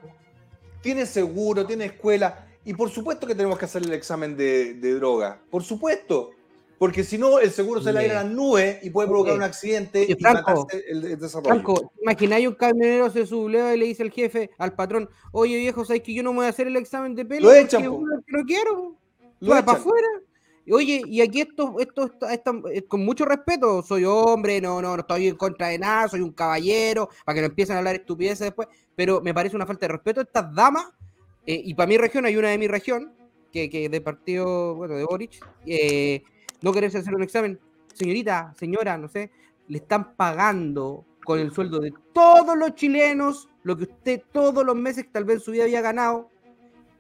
Tiene 0.81 1.07
seguro, 1.07 1.67
tiene 1.67 1.87
escuela. 1.87 2.47
Y 2.65 2.75
por 2.75 2.91
supuesto 2.91 3.27
que 3.27 3.35
tenemos 3.35 3.59
que 3.59 3.65
hacer 3.65 3.83
el 3.83 3.93
examen 3.93 4.37
de, 4.37 4.75
de 4.75 4.95
droga. 4.95 5.39
Por 5.51 5.63
supuesto. 5.63 6.33
Porque 6.81 7.05
si 7.05 7.19
no, 7.19 7.39
el 7.41 7.51
seguro 7.51 7.83
se 7.83 7.89
le 7.93 7.99
va 7.99 8.01
a 8.01 8.05
ir 8.07 8.11
a 8.13 8.23
las 8.25 8.33
nubes 8.33 8.79
y 8.83 8.89
puede 8.89 9.07
provocar 9.07 9.35
un 9.35 9.43
accidente 9.43 10.03
y 10.09 10.15
Franco, 10.15 10.65
matarse 10.65 10.83
el, 10.89 11.05
el 11.05 11.21
desarrollo. 11.21 11.51
Franco, 11.51 11.93
imagináis 12.01 12.49
un 12.49 12.55
camionero 12.55 13.11
se 13.11 13.27
subleva 13.27 13.75
y 13.75 13.79
le 13.79 13.85
dice 13.85 14.03
al 14.03 14.11
jefe, 14.11 14.49
al 14.57 14.73
patrón, 14.73 15.07
oye 15.31 15.59
viejo, 15.59 15.85
¿sabes 15.85 16.01
que 16.01 16.15
yo 16.15 16.23
no 16.23 16.33
me 16.33 16.39
voy 16.39 16.47
a 16.47 16.49
hacer 16.49 16.69
el 16.69 16.77
examen 16.77 17.15
de 17.15 17.27
pelo? 17.27 17.49
Lo 17.49 17.55
echan, 17.55 17.83
porque, 17.85 17.99
bueno, 17.99 18.23
que 18.27 18.33
no 18.33 18.45
quiero. 18.47 18.97
Lo 19.41 19.51
para 19.63 19.73
afuera. 19.73 20.09
Oye, 20.71 21.03
y 21.05 21.21
aquí 21.21 21.43
esto, 21.43 21.75
esto, 21.81 22.11
esto- 22.31 22.69
eh, 22.71 22.83
con 22.87 23.05
mucho 23.05 23.27
respeto, 23.27 23.83
soy 23.83 24.07
hombre, 24.07 24.59
no, 24.63 24.81
no, 24.81 24.95
no 24.97 25.01
estoy 25.03 25.29
en 25.29 25.37
contra 25.37 25.69
de 25.69 25.79
nada, 25.79 26.09
soy 26.09 26.21
un 26.23 26.33
caballero, 26.33 27.11
para 27.27 27.35
que 27.35 27.41
no 27.43 27.47
empiecen 27.49 27.77
a 27.77 27.81
hablar 27.81 27.97
estupideces 27.97 28.39
después, 28.47 28.69
pero 28.97 29.21
me 29.21 29.35
parece 29.35 29.55
una 29.55 29.67
falta 29.67 29.85
de 29.87 29.93
respeto 29.93 30.21
a 30.21 30.23
estas 30.23 30.55
damas, 30.55 30.87
eh, 31.45 31.61
y 31.63 31.75
para 31.75 31.89
mi 31.89 31.99
región, 31.99 32.25
hay 32.25 32.39
una 32.39 32.49
de 32.49 32.57
mi 32.57 32.69
región, 32.69 33.13
que, 33.53 33.69
que 33.69 33.91
de 33.91 34.01
partido, 34.01 34.75
bueno, 34.77 34.95
de 34.95 35.05
Boric, 35.05 35.45
eh, 35.67 36.23
no 36.63 36.73
quererse 36.73 36.99
hacer 36.99 37.15
un 37.15 37.23
examen. 37.23 37.59
Señorita, 37.95 38.55
señora, 38.59 38.97
no 38.97 39.09
sé, 39.09 39.31
le 39.69 39.79
están 39.79 40.15
pagando 40.15 41.05
con 41.25 41.39
el 41.39 41.53
sueldo 41.53 41.81
de 41.81 41.93
todos 42.13 42.57
los 42.57 42.75
chilenos 42.75 43.49
lo 43.63 43.77
que 43.77 43.85
usted 43.85 44.23
todos 44.33 44.65
los 44.65 44.75
meses 44.75 45.07
tal 45.13 45.25
vez 45.25 45.37
en 45.37 45.43
su 45.43 45.51
vida 45.51 45.65
había 45.65 45.81
ganado, 45.81 46.29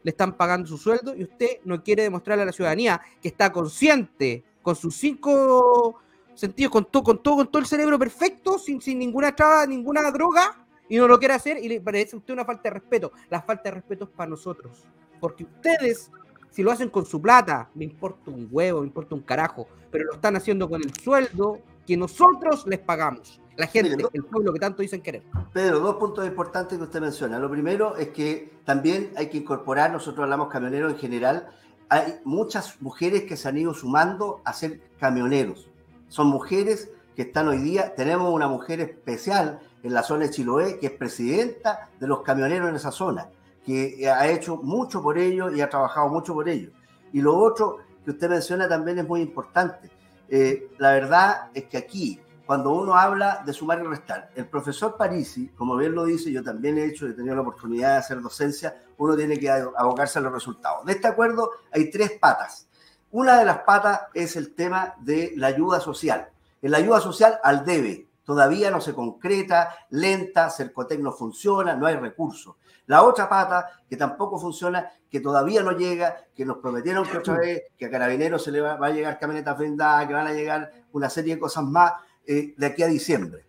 le 0.03 0.11
están 0.11 0.37
pagando 0.37 0.69
su 0.69 0.79
sueldo 0.79 1.15
y 1.17 1.25
usted 1.25 1.59
no 1.65 1.83
quiere 1.83 2.03
demostrarle 2.03 2.43
a 2.43 2.47
la 2.47 2.53
ciudadanía 2.53 3.01
que 3.21 3.29
está 3.29 3.51
consciente 3.53 4.45
con 4.63 4.77
sus 4.77 4.95
cinco 4.97 6.01
sentidos, 6.35 6.73
con 6.73 6.85
todo, 6.87 7.03
con 7.03 7.23
todo, 7.23 7.37
con 7.37 7.51
todo 7.51 7.61
el 7.61 7.67
cerebro 7.67 7.99
perfecto, 7.99 8.59
sin, 8.59 8.81
sin 8.81 8.99
ninguna 8.99 9.35
traba, 9.35 9.67
ninguna 9.67 10.11
droga, 10.11 10.67
y 10.89 10.97
no 10.97 11.07
lo 11.07 11.19
quiere 11.19 11.35
hacer 11.35 11.59
y 11.59 11.69
le 11.69 11.81
parece 11.81 12.17
a 12.17 12.19
usted 12.19 12.35
una 12.35 12.45
falta 12.45 12.65
de 12.65 12.71
respeto. 12.71 13.13
La 13.29 13.41
falta 13.43 13.65
de 13.65 13.71
respeto 13.73 14.05
es 14.05 14.11
para 14.11 14.31
nosotros, 14.31 14.85
porque 15.21 15.45
ustedes, 15.45 16.11
si 16.51 16.63
lo 16.63 16.71
hacen 16.71 16.89
con 16.89 17.07
su 17.07 17.21
plata, 17.21 17.71
me 17.75 17.85
importa 17.85 18.31
un 18.31 18.49
huevo, 18.51 18.81
me 18.81 18.87
importa 18.87 19.15
un 19.15 19.23
carajo, 19.23 19.67
pero 19.91 20.05
lo 20.05 20.15
están 20.15 20.37
haciendo 20.37 20.69
con 20.69 20.83
el 20.83 20.93
sueldo 20.95 21.59
que 21.87 21.97
nosotros 21.97 22.67
les 22.67 22.79
pagamos. 22.79 23.41
La 23.57 23.67
gente, 23.67 23.97
el 24.13 24.25
pueblo 24.25 24.53
que 24.53 24.59
tanto 24.59 24.81
dicen 24.81 25.03
querer. 25.03 25.23
Pedro, 25.53 25.81
dos 25.81 25.97
puntos 25.97 26.27
importantes 26.27 26.79
que 26.79 26.85
usted 26.85 27.01
menciona. 27.01 27.39
Lo 27.39 27.51
primero 27.51 27.97
es 27.97 28.09
que 28.09 28.55
también 28.65 29.13
hay 29.17 29.29
que 29.29 29.39
incorporar, 29.39 29.93
nosotros 29.93 30.23
hablamos 30.23 30.49
camioneros 30.49 30.93
en 30.93 30.99
general, 30.99 31.51
hay 31.89 32.21
muchas 32.25 32.81
mujeres 32.81 33.25
que 33.25 33.37
se 33.37 33.49
han 33.49 33.59
ido 33.59 33.75
sumando 33.75 34.41
a 34.45 34.53
ser 34.53 34.81
camioneros. 34.99 35.69
Son 36.09 36.29
mujeres 36.29 36.91
que 37.17 37.23
están 37.23 37.49
hoy 37.49 37.59
día, 37.59 37.95
tenemos 37.95 38.33
una 38.33 38.49
mujer 38.49 38.81
especial 38.81 39.61
en 39.83 39.93
la 39.93 40.03
zona 40.03 40.25
de 40.25 40.31
Chiloé, 40.31 40.79
que 40.79 40.87
es 40.87 40.93
presidenta 40.93 41.91
de 41.99 42.07
los 42.07 42.23
camioneros 42.23 42.69
en 42.69 42.77
esa 42.77 42.93
zona, 42.93 43.29
que 43.65 44.09
ha 44.09 44.29
hecho 44.29 44.57
mucho 44.57 45.03
por 45.03 45.19
ello 45.19 45.51
y 45.51 45.61
ha 45.61 45.69
trabajado 45.69 46.09
mucho 46.09 46.35
por 46.35 46.49
ello. 46.49 46.71
Y 47.13 47.21
lo 47.21 47.37
otro 47.37 47.79
que 48.05 48.13
usted 48.13 48.29
menciona 48.31 48.69
también 48.69 48.99
es 48.99 49.07
muy 49.07 49.21
importante. 49.21 49.91
Eh, 50.29 50.71
la 50.79 50.93
verdad 50.93 51.51
es 51.55 51.65
que 51.65 51.77
aquí, 51.77 52.21
cuando 52.47 52.71
uno 52.73 52.95
habla 52.95 53.43
de 53.45 53.53
sumar 53.53 53.81
y 53.81 53.87
restar, 53.87 54.31
el 54.35 54.47
profesor 54.47 54.97
Parisi, 54.97 55.49
como 55.49 55.77
bien 55.77 55.95
lo 55.95 56.05
dice, 56.05 56.33
yo 56.33 56.43
también 56.43 56.79
he 56.79 56.85
hecho, 56.85 57.07
he 57.07 57.13
tenido 57.13 57.35
la 57.35 57.43
oportunidad 57.43 57.93
de 57.93 57.99
hacer 57.99 58.21
docencia, 58.21 58.77
uno 58.99 59.17
tiene 59.17 59.39
que 59.39 59.51
abocarse 59.51 60.19
a 60.19 60.23
los 60.23 60.33
resultados. 60.33 60.85
De 60.85 60.93
este 60.93 61.09
acuerdo 61.09 61.51
hay 61.73 61.91
tres 61.91 62.13
patas. 62.21 62.69
Una 63.13 63.39
de 63.39 63.45
las 63.45 63.59
patas 63.61 64.03
es 64.15 64.37
el 64.37 64.55
tema 64.55 64.95
de 65.01 65.33
la 65.37 65.49
ayuda 65.49 65.81
social. 65.81 66.29
En 66.63 66.71
la 66.71 66.79
ayuda 66.79 67.01
social 67.01 67.41
al 67.43 67.65
debe, 67.65 68.11
Todavía 68.31 68.71
no 68.71 68.81
se 68.81 68.95
concreta, 68.95 69.75
lenta, 69.91 70.51
Cercotec 70.51 71.01
no 71.01 71.11
funciona, 71.11 71.75
no 71.75 71.87
hay 71.87 71.97
recursos. 71.97 72.55
La 72.91 73.05
otra 73.05 73.29
pata, 73.29 73.71
que 73.89 73.97
tampoco 73.97 74.37
funciona, 74.37 74.91
que 75.09 75.21
todavía 75.21 75.63
no 75.63 75.71
llega, 75.71 76.17
que 76.35 76.45
nos 76.45 76.57
prometieron 76.57 77.07
que 77.07 77.19
otra 77.19 77.39
vez, 77.39 77.63
que 77.79 77.87
a 77.87 77.91
Carabineros 77.91 78.43
se 78.43 78.51
le 78.51 78.61
va, 78.61 78.75
va 78.75 78.89
a 78.89 78.91
llegar 78.91 79.17
camionetas 79.17 79.57
blindadas, 79.57 80.09
que 80.09 80.13
van 80.13 80.27
a 80.27 80.33
llegar 80.33 80.73
una 80.91 81.09
serie 81.09 81.37
de 81.37 81.41
cosas 81.41 81.63
más 81.63 81.93
eh, 82.27 82.53
de 82.57 82.67
aquí 82.67 82.83
a 82.83 82.89
diciembre. 82.89 83.45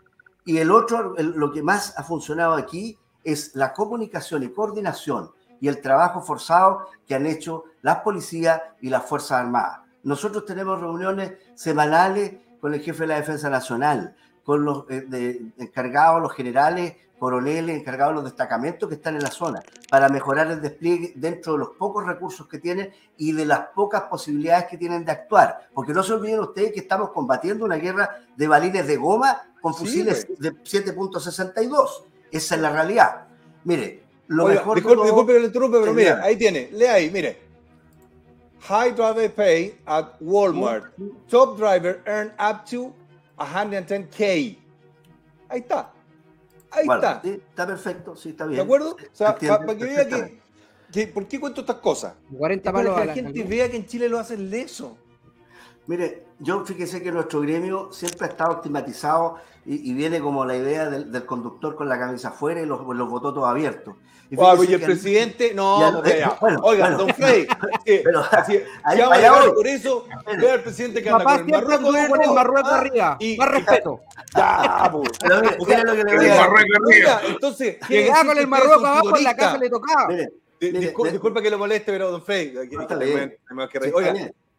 Y 0.46 0.60
el 0.60 0.70
otro, 0.70 1.16
lo 1.18 1.52
que 1.52 1.64
más 1.64 1.98
ha 1.98 2.04
funcionado 2.04 2.54
aquí 2.54 3.00
es 3.24 3.56
la 3.56 3.74
comunicación 3.74 4.44
y 4.44 4.50
coordinación 4.50 5.32
y 5.60 5.70
el 5.70 5.82
trabajo 5.82 6.22
forzado 6.22 6.86
que 7.08 7.16
han 7.16 7.26
hecho 7.26 7.64
las 7.82 8.02
policías 8.02 8.62
y 8.80 8.92
las 8.92 9.08
Fuerzas 9.08 9.40
Armadas. 9.40 9.80
Nosotros 10.04 10.46
tenemos 10.46 10.80
reuniones 10.80 11.34
semanales 11.56 12.36
con 12.60 12.76
el 12.76 12.82
jefe 12.82 13.02
de 13.02 13.08
la 13.08 13.16
Defensa 13.16 13.50
Nacional, 13.50 14.16
con 14.44 14.64
los 14.64 14.86
eh, 14.92 15.42
encargados, 15.58 16.22
los 16.22 16.34
generales, 16.34 16.96
coroneles, 17.26 17.78
encargados 17.78 18.14
de 18.14 18.16
los 18.16 18.24
destacamentos 18.24 18.90
que 18.90 18.96
están 18.96 19.16
en 19.16 19.22
la 19.22 19.30
zona, 19.30 19.62
para 19.92 20.10
mejorar 20.10 20.50
el 20.50 20.60
despliegue 20.60 21.14
dentro 21.16 21.54
de 21.54 21.60
los 21.60 21.70
pocos 21.78 22.04
recursos 22.04 22.48
que 22.48 22.58
tienen 22.58 22.92
y 23.16 23.32
de 23.32 23.46
las 23.46 23.60
pocas 23.76 24.02
posibilidades 24.10 24.66
que 24.66 24.76
tienen 24.80 25.06
de 25.06 25.12
actuar. 25.12 25.70
Porque 25.72 25.94
no 25.94 26.02
se 26.02 26.14
olviden 26.14 26.40
ustedes 26.40 26.72
que 26.74 26.80
estamos 26.80 27.12
combatiendo 27.12 27.64
una 27.64 27.76
guerra 27.76 28.10
de 28.36 28.48
balines 28.48 28.88
de 28.88 28.98
goma 28.98 29.40
con 29.62 29.72
Sí, 29.76 29.82
fusiles 29.82 30.28
de 30.40 30.52
7.62. 30.64 32.06
Esa 32.32 32.56
es 32.56 32.62
la 32.62 32.72
realidad. 32.72 33.28
Mire, 33.66 34.02
lo 34.26 34.46
Oiga, 34.46 34.62
mejor 34.62 34.76
disculpe, 34.78 34.96
todo- 34.96 35.06
disculpe 35.06 35.34
que 35.34 35.40
lo 35.42 35.46
interrumpe, 35.46 35.78
pero 35.80 35.92
Sí, 35.92 35.98
mire, 35.98 36.12
ahí 36.14 36.36
tiene, 36.38 36.70
lea 36.72 36.94
ahí, 36.94 37.12
mire. 37.12 37.40
High 38.62 38.94
driver 38.94 39.32
pay 39.36 39.80
at 39.86 40.14
Walmart. 40.20 40.86
Top 41.30 41.56
driver 41.56 42.02
earn 42.08 42.34
up 42.40 42.66
to 42.68 42.96
110k. 43.38 44.58
Ahí 45.50 45.60
está. 45.60 45.94
Ahí 46.72 46.86
Bueno, 46.86 47.02
está. 47.02 47.22
sí, 47.22 47.30
está 47.50 47.68
perfecto, 47.68 48.16
sí, 48.16 48.30
está 48.30 48.46
bien. 48.46 48.58
¿De 48.58 48.64
acuerdo? 48.64 48.92
O 48.96 49.16
sea, 49.16 49.36
para 49.36 49.76
que 49.78 49.84
vea 49.84 50.08
que, 50.92 51.08
¿Por 51.08 51.28
qué 51.28 51.40
cuento 51.40 51.62
estas 51.62 51.78
cosas? 51.78 52.16
40 52.38 52.72
Para 52.72 52.96
que 52.96 53.06
la 53.06 53.14
gente 53.14 53.44
vea 53.44 53.70
que 53.70 53.78
en 53.78 53.86
Chile 53.86 54.10
lo 54.10 54.20
hacen 54.20 54.50
leso. 54.50 54.98
Mire, 55.88 56.26
yo 56.40 56.64
fíjese 56.66 57.02
que 57.02 57.12
nuestro 57.12 57.42
gremio 57.42 57.92
siempre 57.92 58.28
ha 58.28 58.30
estado 58.30 58.56
estigmatizado 58.58 59.36
y, 59.66 59.92
y 59.92 59.94
viene 59.94 60.20
como 60.20 60.46
la 60.46 60.56
idea 60.56 60.90
del, 60.90 61.12
del 61.12 61.26
conductor 61.26 61.76
con 61.76 61.90
la 61.90 62.00
camisa 62.00 62.30
afuera 62.30 62.62
y 62.62 62.66
los, 62.66 62.80
los 62.96 63.10
bototos 63.10 63.44
abiertos. 63.46 63.96
Y 64.30 64.36
Ah, 64.40 64.54
el 64.58 64.80
que- 64.80 64.86
presidente, 64.86 65.54
no, 65.54 65.92
no, 65.92 66.02
bueno, 66.40 66.62
Oiga, 66.64 66.86
bueno. 66.88 66.98
don 67.00 67.10
Frey, 67.14 67.46
eh, 67.86 68.02
Pero, 68.02 68.24
así, 68.32 68.62
ahí- 68.84 69.02
allá 69.02 69.34
voy. 69.42 69.52
por 69.54 69.68
eso, 69.68 70.06
vea 70.40 70.54
al 70.54 70.64
presidente 70.64 71.04
que 71.04 71.10
anda 71.10 71.26
con 71.26 71.40
el 71.40 71.46
Marruecos 71.52 71.94
con 72.10 72.24
el 72.24 72.32
Marruecos 72.32 72.72
ah, 72.72 72.80
arriba. 72.80 73.18
y- 73.20 73.36
Más 73.38 73.50
respeto. 73.50 74.00
Ya, 74.36 74.90
pues. 74.90 75.10
Entonces, 77.28 77.78
Llegaba 77.90 78.20
decir 78.20 78.28
con 78.30 78.38
el 78.38 78.48
Marruecos 78.48 78.86
abajo 78.86 79.18
en 79.18 79.24
la 79.26 79.36
casa 79.36 79.58
le 79.58 79.70
tocaba. 79.70 80.08
Disculpa 80.62 81.42
que 81.42 81.50
lo 81.50 81.58
moleste, 81.58 81.92
pero 81.92 82.12
don 82.12 82.24
está 82.84 82.96
Oiga. 83.94 84.14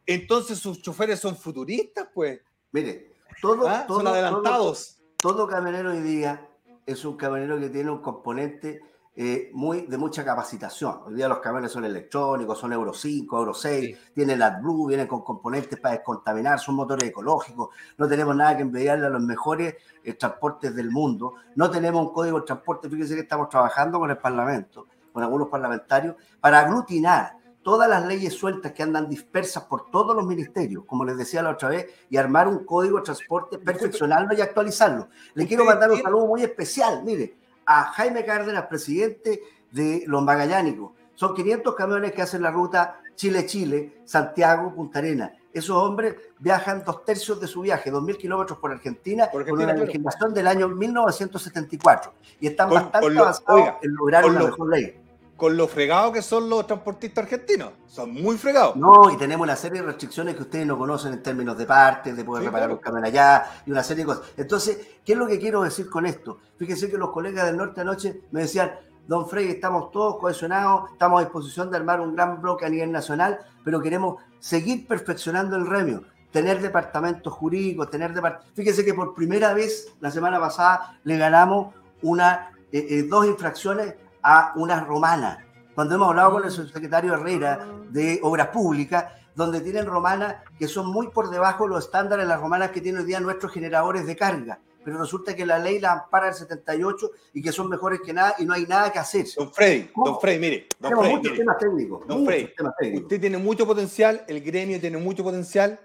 Entonces 0.07 0.59
sus 0.59 0.82
choferes 0.82 1.20
son 1.20 1.36
futuristas, 1.36 2.09
pues. 2.12 2.40
mire, 2.72 3.12
todo, 3.40 3.68
¿ah? 3.68 3.84
todo, 3.86 3.98
Son 3.98 4.07
adelantados. 4.07 5.03
Todo, 5.16 5.36
todo 5.36 5.46
camionero 5.46 5.90
hoy 5.90 6.00
día 6.00 6.48
es 6.86 7.05
un 7.05 7.16
camionero 7.16 7.59
que 7.61 7.68
tiene 7.68 7.90
un 7.90 8.00
componente 8.03 8.80
eh, 9.14 9.50
muy, 9.53 9.82
de 9.82 9.98
mucha 9.98 10.24
capacitación. 10.24 11.00
Hoy 11.05 11.14
día 11.14 11.28
los 11.28 11.40
camiones 11.40 11.70
son 11.70 11.84
electrónicos, 11.84 12.59
son 12.59 12.72
Euro 12.72 12.94
5, 12.94 13.38
Euro 13.38 13.53
6, 13.53 14.12
tienen 14.14 14.40
AdBlue, 14.40 14.88
vienen 14.88 15.07
con 15.07 15.22
componentes 15.22 15.78
para 15.78 15.96
descontaminar, 15.96 16.59
son 16.59 16.76
motores 16.76 17.11
ecológicos, 17.11 17.68
no 17.98 18.09
tenemos 18.09 18.34
nada 18.34 18.57
que 18.57 18.62
envidiarle 18.62 19.07
a 19.07 19.11
los 19.11 19.22
mejores 19.22 19.74
eh, 20.03 20.14
transportes 20.14 20.74
del 20.74 20.90
mundo, 20.90 21.34
no 21.57 21.70
tenemos 21.70 22.07
un 22.07 22.12
código 22.14 22.40
de 22.40 22.46
transporte, 22.46 22.88
fíjense 22.88 23.14
que 23.14 23.20
estamos 23.20 23.50
trabajando 23.50 23.98
con 23.98 24.11
el 24.11 24.16
Parlamento, 24.16 24.86
con 25.12 25.22
algunos 25.22 25.48
parlamentarios, 25.48 26.16
para 26.40 26.61
aglutinar 26.61 27.36
todas 27.62 27.88
las 27.88 28.04
leyes 28.06 28.34
sueltas 28.34 28.72
que 28.72 28.82
andan 28.82 29.08
dispersas 29.08 29.64
por 29.64 29.90
todos 29.90 30.14
los 30.16 30.26
ministerios, 30.26 30.84
como 30.84 31.04
les 31.04 31.16
decía 31.16 31.42
la 31.42 31.50
otra 31.50 31.68
vez, 31.68 31.86
y 32.10 32.16
armar 32.16 32.48
un 32.48 32.64
código 32.64 32.98
de 32.98 33.04
transporte, 33.04 33.58
perfeccionarlo 33.58 34.34
y 34.34 34.40
actualizarlo. 34.40 35.08
Le 35.34 35.46
quiero 35.46 35.64
mandar 35.64 35.90
un 35.90 36.02
saludo 36.02 36.26
muy 36.26 36.42
especial, 36.42 37.02
mire, 37.04 37.36
a 37.64 37.84
Jaime 37.92 38.24
Cárdenas, 38.24 38.66
presidente 38.66 39.40
de 39.70 40.02
los 40.06 40.22
Magallánicos. 40.22 40.90
Son 41.14 41.34
500 41.34 41.74
camiones 41.74 42.12
que 42.12 42.22
hacen 42.22 42.42
la 42.42 42.50
ruta 42.50 42.98
Chile-Chile, 43.14 44.00
Santiago-Punta 44.04 44.98
Arenas. 44.98 45.32
Esos 45.52 45.76
hombres 45.76 46.16
viajan 46.38 46.82
dos 46.84 47.04
tercios 47.04 47.38
de 47.38 47.46
su 47.46 47.60
viaje, 47.60 47.92
2.000 47.92 48.16
kilómetros 48.16 48.58
por 48.58 48.72
Argentina, 48.72 49.28
Por 49.30 49.44
con 49.46 49.60
una 49.62 49.74
legislación 49.74 50.32
del 50.32 50.46
año 50.46 50.66
1974. 50.68 52.12
Y 52.40 52.46
están 52.48 52.68
Con- 52.70 52.76
bastante 52.82 53.06
con 53.06 53.14
lo- 53.14 53.20
avanzados 53.22 53.60
oiga, 53.60 53.78
en 53.82 53.94
lograr 53.94 54.24
una 54.24 54.38
lo- 54.40 54.46
mejor 54.46 54.68
ley. 54.70 54.98
Con 55.43 55.57
lo 55.57 55.66
fregados 55.66 56.12
que 56.12 56.22
son 56.22 56.49
los 56.49 56.64
transportistas 56.68 57.24
argentinos. 57.24 57.70
Son 57.88 58.12
muy 58.14 58.38
fregados. 58.38 58.76
No, 58.76 59.11
y 59.11 59.16
tenemos 59.16 59.45
una 59.45 59.57
serie 59.57 59.80
de 59.80 59.86
restricciones 59.88 60.36
que 60.36 60.43
ustedes 60.43 60.64
no 60.64 60.78
conocen 60.78 61.14
en 61.14 61.20
términos 61.20 61.59
de 61.59 61.66
partes, 61.66 62.16
de 62.16 62.24
poder 62.24 62.43
Sí, 62.43 62.47
reparar 62.47 62.68
claro. 62.68 62.78
un 62.78 62.80
camión 62.80 63.05
allá 63.05 63.51
y 63.66 63.72
una 63.72 63.82
serie 63.82 64.05
de 64.05 64.14
cosas. 64.14 64.30
Entonces, 64.36 64.78
¿qué 65.05 65.14
es 65.14 65.18
lo 65.18 65.26
que 65.26 65.40
quiero 65.40 65.62
decir 65.62 65.90
con 65.90 66.07
esto? 66.07 66.38
Fíjense 66.59 66.88
que 66.88 66.97
los 66.97 67.11
colegas 67.11 67.47
del 67.47 67.57
norte 67.57 67.80
anoche 67.80 68.20
me 68.30 68.43
decían, 68.43 68.70
don 69.09 69.28
Frey, 69.28 69.49
estamos 69.51 69.90
todos 69.90 70.20
cohesionados, 70.20 70.93
estamos 70.93 71.20
a 71.20 71.24
disposición 71.24 71.72
de 71.72 71.76
armar 71.76 72.01
un 72.01 72.14
gran 72.14 72.40
bloque 72.40 72.64
a 72.64 72.68
nivel 72.68 72.93
nacional, 72.93 73.40
pero 73.64 73.80
queremos 73.80 74.22
seguir 74.38 74.86
perfeccionando 74.86 75.57
el 75.57 75.66
remio, 75.66 76.05
tener 76.30 76.62
departamentos 76.62 77.32
jurídicos, 77.32 77.90
tener 77.90 78.14
depart- 78.14 78.43
Fíjense 78.55 78.84
que 78.84 78.95
por 78.95 79.12
primera 79.12 79.55
vez 79.55 79.93
la 80.01 80.12
semana 80.12 80.38
pasada 80.38 81.01
le 81.03 81.18
ganamos 81.18 81.74
una, 82.01 82.53
eh, 82.70 82.86
eh, 82.90 83.03
dos 83.11 83.26
infracciones 83.26 83.95
a 84.23 84.53
una 84.57 84.85
romana. 84.85 85.47
Cuando 85.75 85.95
hemos 85.95 86.09
hablado 86.09 86.33
con 86.33 86.45
el 86.45 86.51
subsecretario 86.51 87.14
Herrera 87.14 87.66
de 87.91 88.20
Obras 88.23 88.49
Públicas, 88.49 89.07
donde 89.35 89.61
tienen 89.61 89.87
romanas 89.87 90.37
que 90.59 90.68
son 90.68 90.93
muy 90.93 91.09
por 91.09 91.31
debajo 91.31 91.64
de 91.64 91.70
los 91.70 91.85
estándares 91.87 92.25
de 92.27 92.29
las 92.29 92.41
romanas 92.41 92.70
que 92.70 92.81
tienen 92.81 93.01
hoy 93.01 93.07
día 93.07 93.20
nuestros 93.20 93.53
generadores 93.53 94.07
de 94.07 94.14
carga. 94.16 94.59
Pero 94.85 94.99
resulta 94.99 95.35
que 95.35 95.47
la 95.47 95.59
ley 95.59 95.79
la 95.79 95.93
ampara 95.93 96.29
el 96.29 96.35
78 96.35 97.11
y 97.35 97.41
que 97.43 97.53
son 97.53 97.68
mejores 97.68 98.01
que 98.05 98.12
nada 98.12 98.35
y 98.39 98.45
no 98.45 98.53
hay 98.53 98.66
nada 98.66 98.91
que 98.93 98.99
hacer. 98.99 99.27
Don 99.37 99.53
Frey, 99.53 99.91
¿Cómo? 99.95 100.07
don 100.07 100.20
Frey, 100.20 100.39
mire. 100.39 100.66
Don 100.79 100.91
Tenemos 100.91 101.05
Frey, 101.05 101.16
muchos 101.16 101.33
mire. 101.33 101.43
temas 101.45 101.59
técnicos. 101.59 102.07
Don 102.09 102.27
temas 102.27 102.75
técnicos. 102.79 103.03
Usted 103.05 103.20
tiene 103.20 103.39
mucho 103.39 103.66
potencial, 103.66 104.25
el 104.27 104.41
gremio 104.41 104.81
tiene 104.81 104.99
mucho 104.99 105.23
potencial, 105.23 105.81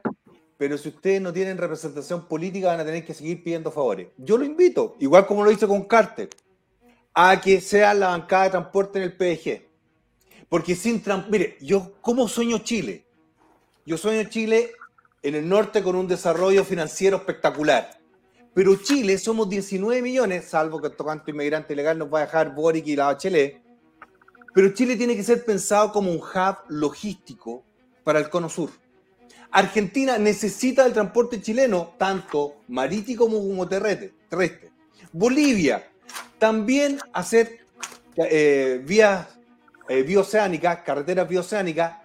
pero 0.57 0.77
si 0.77 0.89
ustedes 0.89 1.21
no 1.21 1.31
tienen 1.31 1.57
representación 1.59 2.27
política 2.27 2.67
van 2.69 2.79
a 2.79 2.85
tener 2.85 3.05
que 3.05 3.13
seguir 3.13 3.43
pidiendo 3.43 3.71
favores. 3.71 4.07
Yo 4.17 4.37
lo 4.37 4.43
invito, 4.43 4.95
igual 4.99 5.27
como 5.27 5.43
lo 5.43 5.51
hice 5.51 5.67
con 5.67 5.83
Carter, 5.83 6.29
a 7.19 7.41
que 7.41 7.61
sea 7.61 7.95
la 7.95 8.09
bancada 8.09 8.43
de 8.43 8.49
transporte 8.51 8.99
en 8.99 9.05
el 9.05 9.17
PDG. 9.17 9.65
Porque 10.47 10.75
sin 10.75 11.01
mire, 11.29 11.57
yo 11.59 11.93
¿cómo 11.99 12.27
sueño 12.27 12.59
Chile? 12.59 13.07
Yo 13.87 13.97
sueño 13.97 14.29
Chile 14.29 14.69
en 15.23 15.33
el 15.33 15.49
norte 15.49 15.81
con 15.81 15.95
un 15.95 16.07
desarrollo 16.07 16.63
financiero 16.63 17.17
espectacular. 17.17 17.99
Pero 18.53 18.75
Chile 18.75 19.17
somos 19.17 19.49
19 19.49 19.99
millones, 20.03 20.45
salvo 20.45 20.79
que 20.79 20.91
tocante 20.91 21.31
inmigrante 21.31 21.73
ilegal 21.73 21.97
nos 21.97 22.13
va 22.13 22.19
a 22.19 22.25
dejar 22.27 22.53
Boric 22.53 22.85
y 22.85 22.95
la 22.95 23.05
Bachelet. 23.05 23.63
Pero 24.53 24.73
Chile 24.75 24.95
tiene 24.95 25.15
que 25.15 25.23
ser 25.23 25.43
pensado 25.43 25.91
como 25.91 26.11
un 26.11 26.19
hub 26.19 26.57
logístico 26.67 27.63
para 28.03 28.19
el 28.19 28.29
cono 28.29 28.47
sur. 28.47 28.69
Argentina 29.49 30.19
necesita 30.19 30.85
el 30.85 30.93
transporte 30.93 31.41
chileno, 31.41 31.95
tanto 31.97 32.57
marítimo 32.67 33.25
como 33.25 33.67
terrestre. 33.67 34.13
Bolivia, 35.11 35.83
también 36.37 36.99
hacer 37.13 37.59
eh, 38.15 38.81
vías 38.83 39.27
eh, 39.89 40.03
bioceánicas, 40.03 40.79
carreteras 40.79 41.27
bioceánicas, 41.27 41.97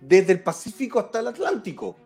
desde 0.00 0.32
el 0.32 0.42
Pacífico 0.42 0.98
hasta 0.98 1.20
el 1.20 1.28
Atlántico. 1.28 1.96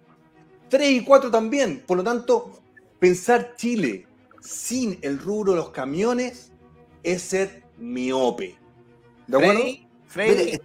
Tres 0.68 0.90
y 0.90 1.04
cuatro 1.04 1.30
también. 1.30 1.82
Por 1.86 1.98
lo 1.98 2.04
tanto, 2.04 2.50
pensar 2.98 3.54
Chile 3.56 4.06
sin 4.40 4.98
el 5.02 5.18
rubro 5.18 5.52
de 5.52 5.58
los 5.58 5.70
camiones 5.70 6.52
es 7.02 7.22
ser 7.22 7.62
miope. 7.78 8.56
¿De 9.26 9.36
acuerdo? 9.36 9.62
Freddy, 10.06 10.60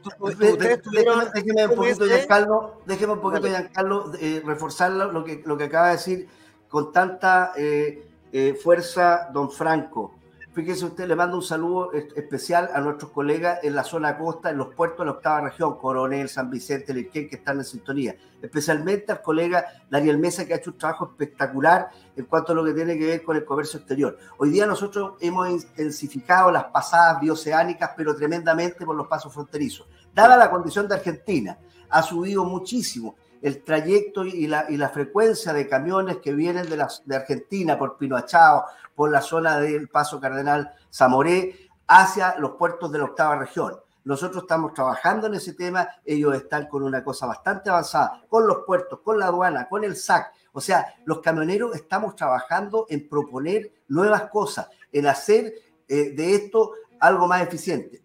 déjeme, 1.34 1.66
un 1.66 1.76
poquito, 1.76 2.06
Giancarlo, 2.06 2.82
déjeme 2.86 3.14
un 3.14 3.22
poquito. 3.22 3.48
Giancarlo, 3.48 4.12
eh, 4.20 4.44
reforzar 4.46 4.92
lo 4.92 5.12
lo 5.12 5.24
que, 5.24 5.42
lo 5.44 5.58
que 5.58 5.64
acaba 5.64 5.88
de 5.88 5.94
decir 5.94 6.28
con 6.68 6.92
tanta 6.92 7.54
eh, 7.58 8.08
eh, 8.32 8.54
fuerza 8.62 9.30
don 9.34 9.50
Franco. 9.50 10.19
Fíjese 10.52 10.86
usted, 10.86 11.08
le 11.08 11.16
mando 11.16 11.38
un 11.38 11.44
saludo 11.44 11.94
es- 11.94 12.12
especial 12.16 12.70
a 12.74 12.82
nuestros 12.82 13.12
colegas 13.12 13.60
en 13.64 13.76
la 13.76 13.84
zona 13.84 14.18
costa, 14.18 14.50
en 14.50 14.58
los 14.58 14.74
puertos 14.74 15.00
de 15.00 15.06
la 15.06 15.12
octava 15.12 15.42
región, 15.42 15.78
Coronel, 15.78 16.28
San 16.28 16.50
Vicente, 16.50 16.92
Lirquén, 16.92 17.30
que 17.30 17.36
están 17.36 17.60
en 17.60 17.64
sintonía. 17.66 18.16
Especialmente 18.42 19.12
al 19.12 19.22
colega 19.22 19.66
Daniel 19.92 20.18
Mesa, 20.18 20.46
que 20.46 20.54
ha 20.54 20.58
hecho 20.58 20.72
un 20.72 20.78
trabajo 20.78 21.06
espectacular 21.12 21.90
en 22.16 22.26
cuanto 22.26 22.52
a 22.52 22.56
lo 22.56 22.66
que 22.66 22.74
tiene 22.74 22.98
que 22.98 23.06
ver 23.06 23.24
con 23.24 23.38
el 23.38 23.46
comercio 23.46 23.78
exterior. 23.80 24.18
Hoy 24.40 24.50
día 24.50 24.66
nosotros 24.66 25.14
hemos 25.22 25.48
intensificado 25.50 26.50
las 26.52 26.66
pasadas 26.66 27.22
bioceánicas, 27.22 27.92
pero 27.96 28.16
tremendamente 28.16 28.86
por 28.86 28.96
los 28.96 29.08
pasos 29.08 29.32
fronterizos. 29.32 29.88
Dada 30.14 30.36
la 30.36 30.50
condición 30.50 30.88
de 30.88 30.96
Argentina, 30.96 31.60
ha 31.92 32.02
subido 32.02 32.44
muchísimo 32.44 33.16
el 33.42 33.64
trayecto 33.64 34.26
y 34.26 34.48
la, 34.48 34.66
y 34.70 34.78
frecuencia 34.78 35.54
de 35.54 35.68
camiones 35.68 36.18
que 36.18 36.34
vienen 36.34 36.68
de, 36.70 37.16
Argentina 37.16 37.78
por 37.78 37.98
Pinoachao, 37.98 38.66
por 38.96 39.12
la 39.12 39.22
zona 39.22 39.60
del 39.60 39.88
Paso 39.88 40.20
Cardenal 40.20 40.74
Zamoré, 40.94 41.70
hacia 41.88 42.38
los 42.38 42.52
puertos 42.52 42.92
de 42.92 43.00
la 43.00 43.06
octava 43.06 43.38
región. 43.38 43.76
Nosotros 44.04 44.44
estamos 44.44 44.74
trabajando 44.74 45.28
en 45.28 45.36
ese 45.36 45.54
tema, 45.54 45.88
ellos 46.06 46.36
están 46.36 46.68
con 46.68 46.84
una 46.84 47.04
cosa 47.04 47.26
bastante 47.26 47.70
avanzada, 47.70 48.24
con 48.28 48.48
los 48.48 48.60
puertos, 48.66 49.00
con 49.02 49.20
la 49.20 49.28
aduana, 49.28 49.68
con 49.68 49.84
el 49.84 49.96
SAC. 49.96 50.32
O 50.54 50.62
sea, 50.62 50.96
los 51.06 51.20
camioneros 51.20 51.76
estamos 51.76 52.16
trabajando 52.16 52.86
en 52.90 53.08
proponer 53.08 53.72
nuevas 53.88 54.30
cosas, 54.30 54.68
en 54.92 55.08
hacer 55.08 55.54
eh, 55.88 56.12
de 56.12 56.36
esto 56.36 56.74
algo 57.00 57.28
más 57.28 57.42
eficiente. 57.42 58.04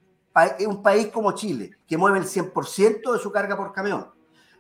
Un 0.67 0.83
país 0.83 1.09
como 1.09 1.33
Chile, 1.33 1.79
que 1.87 1.97
mueve 1.97 2.19
el 2.19 2.25
100% 2.25 3.13
de 3.13 3.19
su 3.19 3.31
carga 3.31 3.57
por 3.57 3.73
camión, 3.73 4.14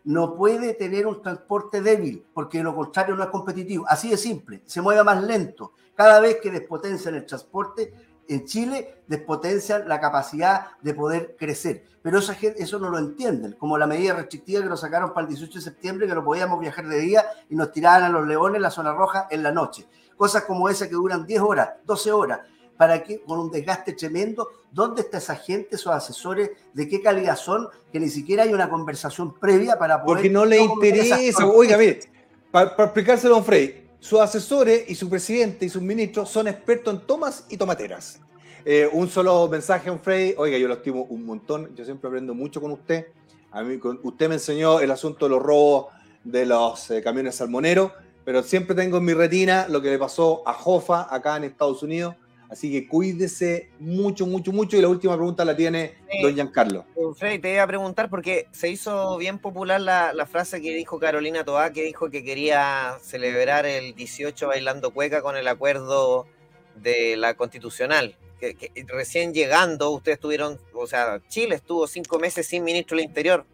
no 0.04 0.34
puede 0.36 0.74
tener 0.74 1.06
un 1.06 1.22
transporte 1.22 1.80
débil, 1.80 2.24
porque 2.32 2.62
lo 2.62 2.74
contrario 2.74 3.16
no 3.16 3.22
es 3.24 3.30
competitivo. 3.30 3.86
Así 3.88 4.10
de 4.10 4.16
simple, 4.16 4.62
se 4.66 4.82
mueve 4.82 5.02
más 5.02 5.22
lento. 5.22 5.72
Cada 5.94 6.20
vez 6.20 6.38
que 6.42 6.50
despotencian 6.50 7.14
el 7.14 7.26
transporte, 7.26 7.92
en 8.28 8.44
Chile 8.44 9.02
despotencian 9.06 9.88
la 9.88 10.00
capacidad 10.00 10.78
de 10.80 10.94
poder 10.94 11.36
crecer. 11.38 11.84
Pero 12.02 12.18
esa 12.18 12.34
gente, 12.34 12.62
eso 12.62 12.78
no 12.78 12.90
lo 12.90 12.98
entienden, 12.98 13.52
como 13.52 13.78
la 13.78 13.86
medida 13.86 14.14
restrictiva 14.14 14.62
que 14.62 14.68
nos 14.68 14.80
sacaron 14.80 15.14
para 15.14 15.26
el 15.26 15.28
18 15.28 15.58
de 15.58 15.64
septiembre, 15.64 16.06
que 16.06 16.14
no 16.14 16.24
podíamos 16.24 16.60
viajar 16.60 16.86
de 16.86 17.00
día 17.00 17.24
y 17.48 17.56
nos 17.56 17.72
tiraban 17.72 18.02
a 18.02 18.08
los 18.10 18.26
leones 18.26 18.60
la 18.60 18.70
zona 18.70 18.92
roja 18.92 19.26
en 19.30 19.42
la 19.42 19.52
noche. 19.52 19.86
Cosas 20.16 20.44
como 20.44 20.68
esa 20.68 20.86
que 20.86 20.94
duran 20.94 21.26
10 21.26 21.40
horas, 21.40 21.70
12 21.86 22.12
horas, 22.12 22.40
para 22.76 23.02
que 23.02 23.20
con 23.22 23.38
un 23.38 23.50
desgaste 23.50 23.92
tremendo, 23.92 24.48
¿dónde 24.72 25.02
está 25.02 25.18
esa 25.18 25.36
gente, 25.36 25.76
esos 25.76 25.92
asesores, 25.92 26.50
de 26.72 26.88
qué 26.88 27.00
calidad 27.00 27.36
son, 27.36 27.68
que 27.92 28.00
ni 28.00 28.08
siquiera 28.08 28.42
hay 28.42 28.52
una 28.52 28.68
conversación 28.68 29.34
previa 29.38 29.78
para 29.78 30.02
poder... 30.02 30.16
Porque 30.16 30.30
no 30.30 30.44
le 30.44 30.58
interesa. 30.58 31.18
Oiga, 31.46 31.78
mire, 31.78 32.00
para 32.50 32.74
explicárselo 32.78 33.34
a 33.34 33.38
don 33.38 33.44
Frey, 33.44 33.88
sus 34.00 34.20
asesores 34.20 34.84
y 34.88 34.94
su 34.94 35.08
presidente 35.08 35.66
y 35.66 35.68
sus 35.68 35.80
ministros 35.82 36.28
son 36.28 36.48
expertos 36.48 36.94
en 36.94 37.00
tomas 37.06 37.46
y 37.48 37.56
tomateras. 37.56 38.20
Eh, 38.64 38.88
un 38.92 39.08
solo 39.08 39.48
mensaje 39.48 39.88
don 39.88 40.00
Frey. 40.00 40.34
Oiga, 40.36 40.58
yo 40.58 40.68
lo 40.68 40.74
estimo 40.74 41.02
un 41.04 41.24
montón. 41.24 41.74
Yo 41.74 41.84
siempre 41.84 42.08
aprendo 42.08 42.34
mucho 42.34 42.60
con 42.60 42.72
usted. 42.72 43.06
A 43.50 43.62
mí, 43.62 43.78
con- 43.78 44.00
usted 44.02 44.28
me 44.28 44.34
enseñó 44.34 44.80
el 44.80 44.90
asunto 44.90 45.26
de 45.26 45.30
los 45.30 45.42
robos 45.42 45.86
de 46.24 46.46
los 46.46 46.90
eh, 46.90 47.02
camiones 47.02 47.36
salmoneros, 47.36 47.92
pero 48.24 48.42
siempre 48.42 48.74
tengo 48.74 48.96
en 48.96 49.04
mi 49.04 49.12
retina 49.12 49.66
lo 49.68 49.82
que 49.82 49.90
le 49.90 49.98
pasó 49.98 50.42
a 50.46 50.54
Jofa 50.54 51.06
acá 51.14 51.36
en 51.36 51.44
Estados 51.44 51.82
Unidos. 51.82 52.14
Así 52.50 52.70
que 52.70 52.86
cuídese 52.86 53.70
mucho, 53.80 54.26
mucho, 54.26 54.52
mucho. 54.52 54.76
Y 54.76 54.82
la 54.82 54.88
última 54.88 55.14
pregunta 55.16 55.44
la 55.44 55.56
tiene 55.56 55.94
Sí. 56.10 56.22
don 56.22 56.34
Giancarlo. 56.34 56.84
Freddy, 57.16 57.38
te 57.40 57.54
iba 57.54 57.62
a 57.62 57.66
preguntar 57.66 58.08
porque 58.08 58.46
se 58.52 58.68
hizo 58.68 59.16
bien 59.16 59.38
popular 59.38 59.80
la, 59.80 60.12
la 60.12 60.26
frase 60.26 60.60
que 60.62 60.74
dijo 60.74 61.00
Carolina 61.00 61.44
Toá, 61.44 61.72
que 61.72 61.82
dijo 61.82 62.10
que 62.10 62.22
quería 62.22 62.96
celebrar 63.02 63.66
el 63.66 63.94
18 63.94 64.46
bailando 64.46 64.92
cueca 64.92 65.22
con 65.22 65.36
el 65.36 65.48
acuerdo 65.48 66.26
de 66.76 67.16
la 67.16 67.34
constitucional. 67.34 68.16
Que, 68.38 68.54
que 68.54 68.70
recién 68.88 69.32
llegando, 69.32 69.90
ustedes 69.90 70.20
tuvieron, 70.20 70.60
o 70.74 70.86
sea, 70.86 71.20
Chile 71.28 71.54
estuvo 71.56 71.86
cinco 71.86 72.18
meses 72.18 72.46
sin 72.46 72.62
ministro 72.62 72.96
del 72.96 73.06
Interior, 73.06 73.44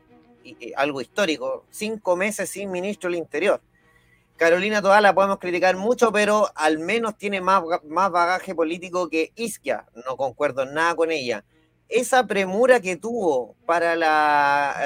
y, 0.43 0.57
y 0.59 0.73
algo 0.77 1.01
histórico, 1.01 1.65
cinco 1.71 2.17
meses 2.17 2.51
sin 2.51 2.71
ministro 2.71 3.09
del 3.09 3.19
Interior. 3.19 3.61
Carolina 4.41 4.81
Toá 4.81 5.03
la 5.03 5.15
podemos 5.15 5.39
criticar 5.39 5.77
mucho, 5.77 6.11
pero 6.13 6.49
al 6.55 6.79
menos 6.79 7.19
tiene 7.19 7.43
más, 7.43 7.63
más 7.87 8.11
bagaje 8.11 8.55
político 8.55 9.11
que 9.11 9.33
Isquia. 9.37 9.85
No 10.07 10.17
concuerdo 10.17 10.65
nada 10.65 10.95
con 10.95 11.13
ella 11.13 11.45
esa 11.91 12.25
premura 12.25 12.81
que 12.81 12.97
tuvo 12.97 13.57
para 13.67 13.93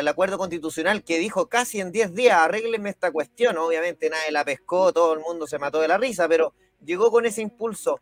el 0.00 0.09
acuerdo 0.09 0.38
constitucional 0.38 1.05
que 1.05 1.18
dijo 1.18 1.48
casi 1.48 1.78
en 1.78 1.92
10 1.92 2.14
días, 2.14 2.38
arréglenme 2.38 2.88
esta 2.90 3.12
cuestión, 3.12 3.59
obviamente 3.59 4.09
nadie 4.09 4.32
la 4.32 4.44
pescó, 4.44 4.92
todo 4.92 5.12
el 5.12 5.20
mundo 5.20 5.46
se 5.46 5.59
mató 5.59 5.80
de 5.80 5.88
la 5.88 5.98
risa, 5.98 6.26
pero 6.28 6.55
llegó 6.82 7.11
con 7.11 7.26
ese 7.26 7.42
impulso. 7.42 8.00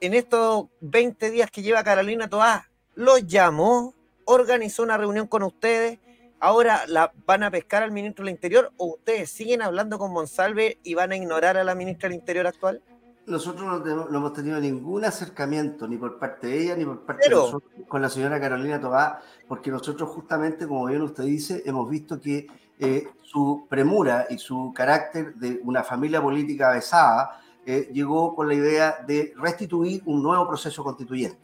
En 0.00 0.12
estos 0.12 0.66
20 0.82 1.30
días 1.30 1.50
que 1.50 1.62
lleva 1.62 1.82
Carolina 1.82 2.28
Toá, 2.28 2.70
los 2.94 3.26
llamó, 3.26 3.94
organizó 4.26 4.82
una 4.82 4.98
reunión 4.98 5.26
con 5.26 5.42
ustedes, 5.42 5.98
ahora 6.40 6.82
la, 6.88 7.12
van 7.26 7.42
a 7.42 7.50
pescar 7.50 7.82
al 7.82 7.92
ministro 7.92 8.24
del 8.24 8.32
Interior 8.34 8.72
o 8.76 8.94
ustedes 8.94 9.30
siguen 9.30 9.62
hablando 9.62 9.98
con 9.98 10.12
Monsalve 10.12 10.78
y 10.82 10.94
van 10.94 11.12
a 11.12 11.16
ignorar 11.16 11.56
a 11.56 11.64
la 11.64 11.74
ministra 11.74 12.08
del 12.08 12.18
Interior 12.18 12.46
actual? 12.46 12.82
Nosotros 13.26 13.64
no, 13.66 13.82
tenemos- 13.82 14.08
no 14.10 14.18
hemos 14.18 14.32
tenido 14.34 14.60
ningún 14.60 15.04
acercamiento, 15.04 15.88
ni 15.88 15.96
por 15.96 16.18
parte 16.18 16.46
de 16.46 16.62
ella, 16.62 16.76
ni 16.76 16.84
por 16.84 17.00
parte 17.04 17.22
Pero- 17.24 17.38
de 17.38 17.42
nosotros, 17.46 17.72
con 17.88 18.00
la 18.02 18.08
señora 18.08 18.40
Carolina 18.40 18.80
Tobá, 18.80 19.20
porque 19.48 19.70
nosotros 19.70 20.08
justamente, 20.10 20.66
como 20.66 20.86
bien 20.86 21.02
usted 21.02 21.24
dice, 21.24 21.62
hemos 21.66 21.90
visto 21.90 22.20
que 22.20 22.46
eh, 22.78 23.08
su 23.22 23.66
premura 23.68 24.26
y 24.30 24.38
su 24.38 24.72
carácter 24.76 25.34
de 25.36 25.60
una 25.64 25.82
familia 25.82 26.20
política 26.22 26.70
besada 26.72 27.40
eh, 27.64 27.88
llegó 27.92 28.34
con 28.36 28.46
la 28.46 28.54
idea 28.54 28.98
de 29.08 29.32
restituir 29.38 30.02
un 30.06 30.22
nuevo 30.22 30.46
proceso 30.46 30.84
constituyente. 30.84 31.38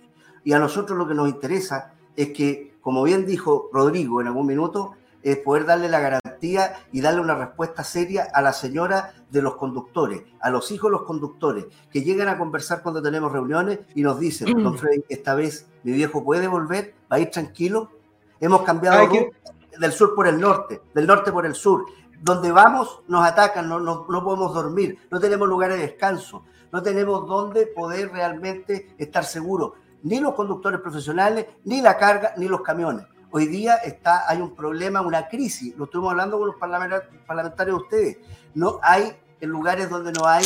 Y 0.45 0.53
a 0.53 0.59
nosotros 0.61 0.97
lo 0.97 1.09
que 1.09 1.14
nos 1.14 1.28
interesa 1.28 1.95
es 2.14 2.28
que, 2.28 2.72
como 2.83 3.03
bien 3.05 3.24
dijo 3.24 3.70
Rodrigo 3.72 4.20
en 4.20 4.26
algún 4.26 4.47
minuto, 4.47 4.97
es 5.22 5.39
poder 5.39 5.64
darle 5.64 5.89
la 5.89 6.01
garantía 6.01 6.74
y 6.91 7.01
darle 7.01 7.20
una 7.20 7.37
respuesta 7.37 7.85
seria 7.85 8.28
a 8.35 8.43
la 8.43 8.53
señora 8.53 9.14
de 9.30 9.41
los 9.41 9.55
conductores, 9.55 10.22
a 10.41 10.51
los 10.51 10.70
hijos 10.72 10.91
de 10.91 10.99
los 10.99 11.03
conductores, 11.03 11.66
que 11.91 12.03
llegan 12.03 12.28
a 12.28 12.37
conversar 12.37 12.83
cuando 12.83 13.01
tenemos 13.01 13.33
reuniones 13.33 13.78
y 13.95 14.03
nos 14.03 14.18
dicen, 14.18 14.53
don 14.62 14.76
Freddy, 14.76 15.05
esta 15.09 15.35
vez 15.35 15.68
mi 15.85 15.93
viejo 15.93 16.24
puede 16.24 16.49
volver, 16.49 16.95
va 17.11 17.16
a 17.16 17.20
ir 17.20 17.30
tranquilo. 17.30 17.91
Hemos 18.41 18.62
cambiado 18.62 19.09
del 19.78 19.93
sur 19.93 20.14
por 20.14 20.26
el 20.26 20.41
norte, 20.41 20.83
del 20.93 21.07
norte 21.07 21.30
por 21.30 21.47
el 21.47 21.55
sur. 21.55 21.87
Donde 22.20 22.53
vamos 22.53 23.01
nos 23.09 23.24
atacan, 23.24 23.68
no, 23.68 23.80
no, 23.80 24.07
no 24.09 24.24
podemos 24.24 24.55
dormir, 24.55 24.99
no 25.11 25.18
tenemos 25.18 25.49
lugares 25.49 25.76
de 25.76 25.87
descanso, 25.87 26.45
no 26.70 26.83
tenemos 26.83 27.26
dónde 27.26 27.66
poder 27.66 28.12
realmente 28.12 28.95
estar 28.97 29.24
seguros, 29.24 29.72
ni 30.03 30.21
los 30.21 30.35
conductores 30.35 30.81
profesionales, 30.81 31.47
ni 31.65 31.81
la 31.81 31.97
carga, 31.97 32.35
ni 32.37 32.49
los 32.49 32.63
camiones. 32.63 33.07
Hoy 33.31 33.47
día 33.47 33.77
está, 33.77 34.29
hay 34.29 34.41
un 34.41 34.55
problema, 34.55 35.01
una 35.01 35.29
crisis, 35.29 35.77
lo 35.77 35.85
estuvimos 35.85 36.11
hablando 36.11 36.39
con 36.39 36.49
los 36.49 36.57
parlamentar- 36.57 37.09
parlamentarios 37.27 37.79
de 37.79 37.83
ustedes, 37.83 38.19
no 38.55 38.79
hay 38.83 39.17
en 39.41 39.49
lugares 39.49 39.89
donde 39.89 40.13
no 40.13 40.27
hay 40.27 40.45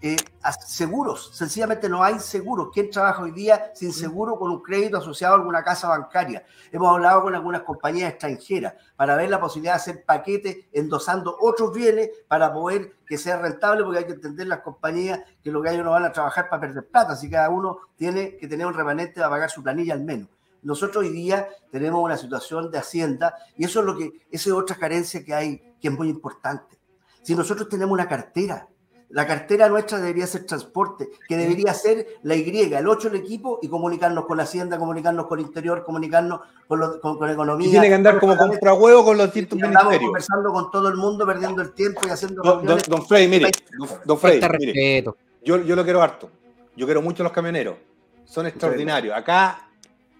eh, 0.00 0.16
seguros, 0.64 1.30
sencillamente 1.34 1.88
no 1.88 2.04
hay 2.04 2.20
seguros. 2.20 2.68
¿Quién 2.72 2.88
trabaja 2.90 3.22
hoy 3.22 3.32
día 3.32 3.72
sin 3.74 3.92
seguro 3.92 4.38
con 4.38 4.50
un 4.50 4.62
crédito 4.62 4.98
asociado 4.98 5.34
a 5.34 5.38
alguna 5.38 5.64
casa 5.64 5.88
bancaria? 5.88 6.44
Hemos 6.70 6.88
hablado 6.88 7.22
con 7.22 7.34
algunas 7.34 7.62
compañías 7.62 8.10
extranjeras 8.10 8.74
para 8.96 9.16
ver 9.16 9.28
la 9.28 9.40
posibilidad 9.40 9.72
de 9.72 9.76
hacer 9.76 10.04
paquetes 10.04 10.66
endosando 10.72 11.36
otros 11.40 11.74
bienes 11.74 12.10
para 12.28 12.52
poder 12.52 12.96
que 13.06 13.18
sea 13.18 13.38
rentable, 13.38 13.82
porque 13.82 13.98
hay 13.98 14.06
que 14.06 14.12
entender 14.12 14.46
las 14.46 14.60
compañías 14.60 15.20
que 15.42 15.50
lo 15.50 15.62
que 15.62 15.70
ellos 15.70 15.84
no 15.84 15.90
van 15.90 16.04
a 16.04 16.12
trabajar 16.12 16.48
para 16.48 16.60
perder 16.60 16.86
plata, 16.86 17.14
así 17.14 17.28
que 17.28 17.34
cada 17.34 17.50
uno 17.50 17.78
tiene 17.96 18.36
que 18.36 18.46
tener 18.46 18.66
un 18.66 18.74
remanente 18.74 19.14
para 19.14 19.30
pagar 19.30 19.50
su 19.50 19.62
planilla 19.62 19.94
al 19.94 20.04
menos. 20.04 20.28
Nosotros 20.62 21.04
hoy 21.04 21.10
día 21.10 21.48
tenemos 21.70 22.00
una 22.02 22.16
situación 22.16 22.70
de 22.70 22.78
hacienda 22.78 23.34
y 23.56 23.64
eso 23.64 23.80
es 23.80 23.86
lo 23.86 23.96
que, 23.96 24.26
esa 24.30 24.50
es 24.50 24.54
otra 24.54 24.76
carencia 24.76 25.24
que 25.24 25.34
hay, 25.34 25.74
que 25.80 25.88
es 25.88 25.94
muy 25.96 26.08
importante. 26.08 26.78
Si 27.22 27.34
nosotros 27.34 27.68
tenemos 27.68 27.92
una 27.92 28.08
cartera, 28.08 28.68
la 29.10 29.26
cartera 29.26 29.68
nuestra 29.68 29.98
debería 29.98 30.26
ser 30.26 30.44
transporte, 30.44 31.08
que 31.26 31.36
debería 31.36 31.72
ser 31.72 32.06
la 32.22 32.36
Y, 32.36 32.72
el 32.74 32.86
8 32.88 33.08
el 33.08 33.16
equipo 33.16 33.58
y 33.62 33.68
comunicarnos 33.68 34.26
con 34.26 34.36
la 34.36 34.42
hacienda, 34.42 34.78
comunicarnos 34.78 35.26
con 35.26 35.38
el 35.38 35.46
interior, 35.46 35.82
comunicarnos 35.82 36.40
con, 36.66 36.80
lo- 36.80 37.00
con, 37.00 37.16
con 37.16 37.30
economía. 37.30 37.68
Y 37.68 37.70
tiene 37.70 37.88
que 37.88 37.94
andar 37.94 38.20
como 38.20 38.36
compra 38.36 38.74
huevo 38.74 39.04
con 39.04 39.16
los 39.16 39.26
distintos 39.26 39.58
ministerios. 39.58 40.02
conversando 40.02 40.52
con 40.52 40.70
todo 40.70 40.88
el 40.88 40.96
mundo, 40.96 41.24
perdiendo 41.24 41.62
el 41.62 41.72
tiempo 41.72 42.02
y 42.06 42.10
haciendo 42.10 42.42
Don, 42.42 42.66
don, 42.66 42.78
don 42.86 43.06
Frey, 43.06 43.28
mire, 43.28 43.50
don, 43.78 43.88
don 44.04 44.18
mire, 44.58 45.04
yo, 45.42 45.56
yo 45.62 45.74
lo 45.76 45.84
quiero 45.84 46.02
harto. 46.02 46.30
Yo 46.76 46.84
quiero 46.86 47.00
mucho 47.00 47.22
a 47.22 47.24
los 47.24 47.32
camioneros. 47.32 47.76
Son 48.24 48.46
extraordinarios. 48.46 49.16
Acá 49.16 49.68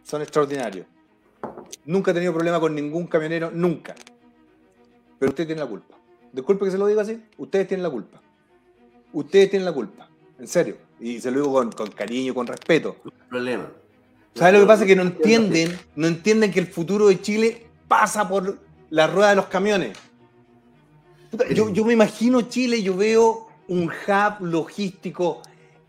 son 0.02 0.22
extraordinarios. 0.22 0.86
Nunca 1.84 2.10
he 2.10 2.14
tenido 2.14 2.32
problema 2.32 2.58
con 2.58 2.74
ningún 2.74 3.06
camionero, 3.06 3.50
nunca. 3.52 3.94
Pero 5.18 5.30
usted 5.30 5.46
tiene 5.46 5.60
la 5.60 5.66
culpa. 5.68 5.94
Disculpe 6.32 6.64
que 6.64 6.70
se 6.70 6.78
lo 6.78 6.86
diga 6.86 7.02
así. 7.02 7.22
Ustedes 7.36 7.68
tienen 7.68 7.82
la 7.82 7.90
culpa. 7.90 8.20
Ustedes 9.12 9.50
tienen 9.50 9.66
la 9.66 9.72
culpa. 9.72 10.08
En 10.38 10.46
serio. 10.46 10.76
Y 11.00 11.20
se 11.20 11.30
lo 11.30 11.40
digo 11.40 11.52
con, 11.52 11.72
con 11.72 11.90
cariño, 11.90 12.34
con 12.34 12.46
respeto. 12.46 12.96
problema. 13.28 13.70
¿Sabes 14.34 14.54
lo 14.54 14.60
que 14.60 14.66
pasa? 14.66 14.86
Que 14.86 14.94
no 14.94 15.02
entienden, 15.02 15.76
no 15.96 16.06
entienden 16.06 16.52
que 16.52 16.60
el 16.60 16.68
futuro 16.68 17.08
de 17.08 17.20
Chile 17.20 17.66
pasa 17.88 18.28
por 18.28 18.58
la 18.90 19.06
rueda 19.06 19.30
de 19.30 19.36
los 19.36 19.46
camiones. 19.46 19.96
Yo, 21.54 21.72
yo 21.72 21.84
me 21.84 21.92
imagino 21.92 22.42
Chile, 22.42 22.82
yo 22.82 22.96
veo 22.96 23.48
un 23.66 23.84
hub 23.88 24.46
logístico 24.46 25.42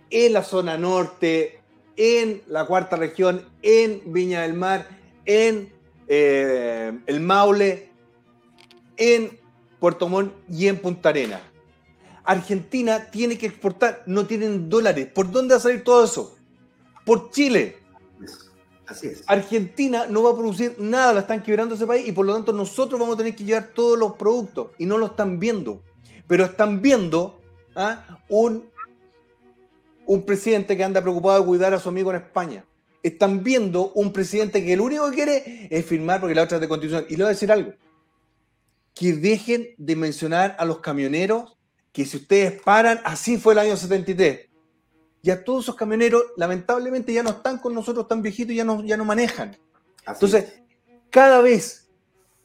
en 0.09 0.33
la 0.33 0.43
zona 0.43 0.77
norte, 0.77 1.59
en 1.95 2.41
la 2.47 2.65
cuarta 2.65 2.95
región, 2.95 3.45
en 3.61 4.01
Viña 4.11 4.41
del 4.41 4.53
Mar, 4.53 4.87
en 5.25 5.71
eh, 6.07 6.97
el 7.05 7.19
Maule, 7.19 7.89
en 8.97 9.37
Puerto 9.79 10.09
Montt 10.09 10.33
y 10.49 10.67
en 10.67 10.77
Punta 10.77 11.09
Arenas. 11.09 11.41
Argentina 12.29 13.09
tiene 13.09 13.39
que 13.39 13.47
exportar, 13.47 14.03
no 14.05 14.27
tienen 14.27 14.69
dólares. 14.69 15.07
¿Por 15.11 15.31
dónde 15.31 15.55
va 15.55 15.57
a 15.57 15.61
salir 15.61 15.83
todo 15.83 16.05
eso? 16.05 16.37
Por 17.03 17.31
Chile. 17.31 17.77
Así 18.85 19.07
es. 19.07 19.23
Argentina 19.25 20.05
no 20.07 20.21
va 20.21 20.29
a 20.29 20.35
producir 20.35 20.75
nada, 20.77 21.11
la 21.11 21.19
están 21.21 21.41
quebrando 21.41 21.73
ese 21.73 21.87
país 21.87 22.07
y 22.07 22.11
por 22.11 22.27
lo 22.27 22.35
tanto 22.35 22.53
nosotros 22.53 22.99
vamos 22.99 23.15
a 23.15 23.17
tener 23.17 23.35
que 23.35 23.43
llevar 23.43 23.71
todos 23.73 23.97
los 23.97 24.13
productos 24.13 24.67
y 24.77 24.85
no 24.85 24.99
lo 24.99 25.07
están 25.07 25.39
viendo. 25.39 25.81
Pero 26.27 26.45
están 26.45 26.83
viendo 26.83 27.41
¿ah? 27.75 28.19
un, 28.29 28.69
un 30.05 30.21
presidente 30.21 30.77
que 30.77 30.83
anda 30.83 31.01
preocupado 31.01 31.39
de 31.39 31.47
cuidar 31.47 31.73
a 31.73 31.79
su 31.79 31.89
amigo 31.89 32.11
en 32.11 32.17
España. 32.17 32.63
Están 33.01 33.43
viendo 33.43 33.91
un 33.93 34.13
presidente 34.13 34.63
que 34.63 34.77
lo 34.77 34.83
único 34.83 35.09
que 35.09 35.15
quiere 35.15 35.67
es 35.71 35.83
firmar 35.83 36.19
porque 36.19 36.35
la 36.35 36.43
otra 36.43 36.57
es 36.57 36.61
de 36.61 36.67
constitución. 36.67 37.05
Y 37.09 37.15
le 37.15 37.23
voy 37.23 37.31
a 37.31 37.33
decir 37.33 37.51
algo. 37.51 37.73
Que 38.93 39.13
dejen 39.13 39.69
de 39.79 39.95
mencionar 39.95 40.55
a 40.59 40.65
los 40.65 40.77
camioneros 40.77 41.55
que 41.91 42.05
si 42.05 42.17
ustedes 42.17 42.61
paran, 42.61 42.99
así 43.03 43.37
fue 43.37 43.53
el 43.53 43.59
año 43.59 43.77
73 43.77 44.49
ya 45.21 45.43
todos 45.43 45.65
esos 45.65 45.75
camioneros 45.75 46.23
lamentablemente 46.37 47.13
ya 47.13 47.23
no 47.23 47.31
están 47.31 47.57
con 47.57 47.73
nosotros 47.73 48.07
tan 48.07 48.21
viejitos 48.21 48.53
y 48.53 48.55
ya 48.55 48.63
no, 48.63 48.83
ya 48.83 48.97
no 48.97 49.05
manejan. 49.05 49.57
Así 50.05 50.25
Entonces, 50.25 50.43
es. 50.45 50.61
cada 51.09 51.41
vez 51.41 51.89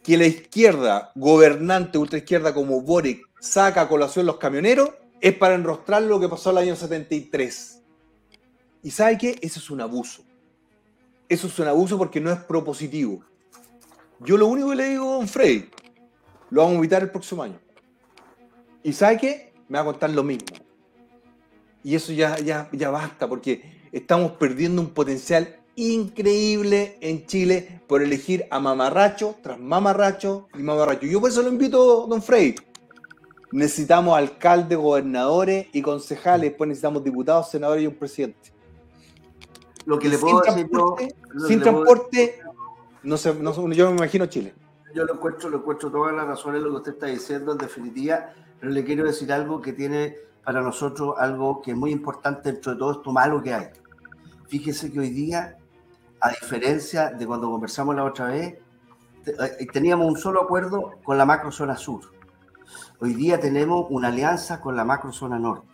que 0.03 0.17
la 0.17 0.27
izquierda, 0.27 1.13
gobernante 1.15 1.99
ultraizquierda 1.99 2.53
como 2.53 2.81
Boric, 2.83 3.27
saca 3.41 3.83
a 3.83 3.89
colación 3.89 4.27
los 4.27 4.37
camioneros, 4.37 4.91
es 5.21 5.35
para 5.37 5.55
enrostrar 5.55 6.03
lo 6.03 6.21
que 6.21 6.29
pasó 6.29 6.51
el 6.51 6.59
año 6.59 6.77
73. 6.77 7.81
¿Y 8.83 8.91
sabe 8.91 9.17
qué? 9.17 9.39
Eso 9.41 9.61
es 9.61 9.71
un 9.71 9.81
abuso. 9.81 10.25
Eso 11.29 11.47
es 11.47 11.59
un 11.59 11.69
abuso 11.69 11.97
porque 11.97 12.21
no 12.21 12.31
es 12.31 12.39
propositivo. 12.41 13.25
Yo 14.21 14.37
lo 14.37 14.47
único 14.47 14.71
que 14.71 14.77
le 14.77 14.89
digo 14.91 15.11
a 15.11 15.17
Don 15.17 15.29
Freddy, 15.29 15.71
lo 16.51 16.61
vamos 16.61 16.73
a 16.73 16.77
invitar 16.77 17.03
el 17.03 17.11
próximo 17.11 17.43
año. 17.43 17.59
¿Y 18.85 18.93
sabe 18.93 19.17
qué? 19.19 19.53
Me 19.69 19.79
va 19.79 19.83
a 19.83 19.87
contar 19.87 20.11
lo 20.11 20.23
mismo. 20.23 20.47
Y 21.83 21.95
eso 21.97 22.13
ya, 22.13 22.39
ya, 22.39 22.69
ya 22.73 22.91
basta, 22.91 23.27
porque 23.29 23.89
estamos 23.91 24.33
perdiendo 24.33 24.81
un 24.81 24.91
potencial 24.91 25.57
increíble 25.75 26.97
en 27.01 27.27
Chile 27.27 27.81
por 27.89 28.03
elegir 28.03 28.47
a 28.51 28.61
mamarracho 28.61 29.35
tras 29.43 29.59
mamarracho 29.59 30.49
y 30.57 30.63
mamarracho. 30.63 31.07
Yo 31.07 31.21
por 31.21 31.31
eso 31.31 31.43
lo 31.43 31.49
invito, 31.49 32.07
don 32.07 32.23
Frey. 32.23 32.55
Necesitamos 33.53 34.17
alcaldes, 34.17 34.79
gobernadores 34.79 35.67
y 35.73 35.83
concejales, 35.83 36.51
después 36.51 36.69
necesitamos 36.69 37.03
diputados, 37.05 37.51
senadores 37.51 37.85
y 37.85 37.87
un 37.87 37.95
presidente. 37.95 38.53
Lo 39.87 39.99
que 39.99 40.09
le 40.09 40.17
sin 40.17 40.21
puedo 40.27 40.41
decir 40.41 40.55
transporte, 40.69 41.15
sin 41.49 41.61
puedo- 41.61 41.63
transporte 41.63 42.39
no 43.03 43.17
sé, 43.19 43.35
no 43.35 43.53
sé, 43.53 43.61
yo 43.77 43.91
me 43.91 43.97
imagino 43.97 44.25
Chile. 44.27 44.55
yo 44.95 45.05
lo 45.05 45.15
encuentro, 45.15 45.49
lo 45.51 45.59
encuentro 45.59 45.91
todas 45.91 46.15
las 46.15 46.27
razones 46.27 46.63
lo 46.63 46.71
que 46.71 46.77
usted 46.77 46.93
está 46.93 47.07
diciendo 47.07 47.53
en 47.53 47.59
definitiva, 47.59 48.33
pero 48.61 48.73
le 48.73 48.85
quiero 48.85 49.05
decir 49.05 49.33
algo 49.33 49.61
que 49.61 49.73
tiene 49.73 50.17
para 50.45 50.61
nosotros 50.61 51.15
algo 51.19 51.63
que 51.63 51.71
es 51.71 51.77
muy 51.77 51.91
importante 51.91 52.53
dentro 52.53 52.73
de 52.73 52.79
todo 52.79 52.93
esto 52.93 53.13
malo 53.13 53.43
que 53.43 53.55
hay. 53.55 53.69
Fíjese 54.47 54.93
que 54.93 55.01
hoy 55.01 55.11
día, 55.11 55.57
a 56.21 56.31
diferencia 56.31 57.11
de 57.11 57.27
cuando 57.27 57.51
conversamos 57.51 57.95
la 57.97 58.05
otra 58.05 58.27
vez, 58.27 58.59
eh, 59.27 59.67
teníamos 59.73 60.07
un 60.07 60.19
solo 60.19 60.43
acuerdo 60.43 60.93
con 61.03 61.17
la 61.17 61.25
macrozona 61.25 61.77
sur. 61.77 62.03
Hoy 63.01 63.15
día 63.15 63.41
tenemos 63.41 63.87
una 63.91 64.09
alianza 64.09 64.61
con 64.61 64.77
la 64.77 64.85
macrozona 64.85 65.39
norte. 65.39 65.69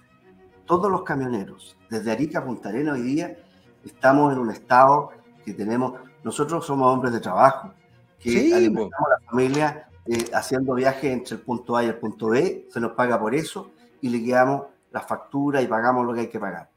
Todos 0.66 0.90
los 0.90 1.02
camioneros, 1.02 1.76
desde 1.88 2.12
Arica 2.12 2.38
a 2.38 2.44
Punta 2.44 2.68
Arenas, 2.68 2.94
hoy 2.94 3.02
día 3.02 3.36
estamos 3.84 4.32
en 4.32 4.38
un 4.38 4.50
estado 4.50 5.10
que 5.44 5.52
tenemos, 5.52 5.94
nosotros 6.22 6.64
somos 6.64 6.92
hombres 6.92 7.12
de 7.12 7.20
trabajo, 7.20 7.72
que 8.20 8.30
Sí, 8.30 8.52
alimentamos 8.52 9.08
a 9.08 9.20
la 9.20 9.30
familia 9.30 9.89
eh, 10.06 10.30
haciendo 10.32 10.74
viajes 10.74 11.12
entre 11.12 11.36
el 11.36 11.42
punto 11.42 11.76
A 11.76 11.84
y 11.84 11.88
el 11.88 11.96
punto 11.96 12.28
B, 12.28 12.66
se 12.70 12.80
nos 12.80 12.92
paga 12.92 13.18
por 13.18 13.34
eso 13.34 13.70
y 14.00 14.08
le 14.08 14.22
quedamos 14.24 14.64
la 14.90 15.00
factura 15.00 15.62
y 15.62 15.66
pagamos 15.66 16.06
lo 16.06 16.14
que 16.14 16.20
hay 16.20 16.28
que 16.28 16.40
pagar. 16.40 16.70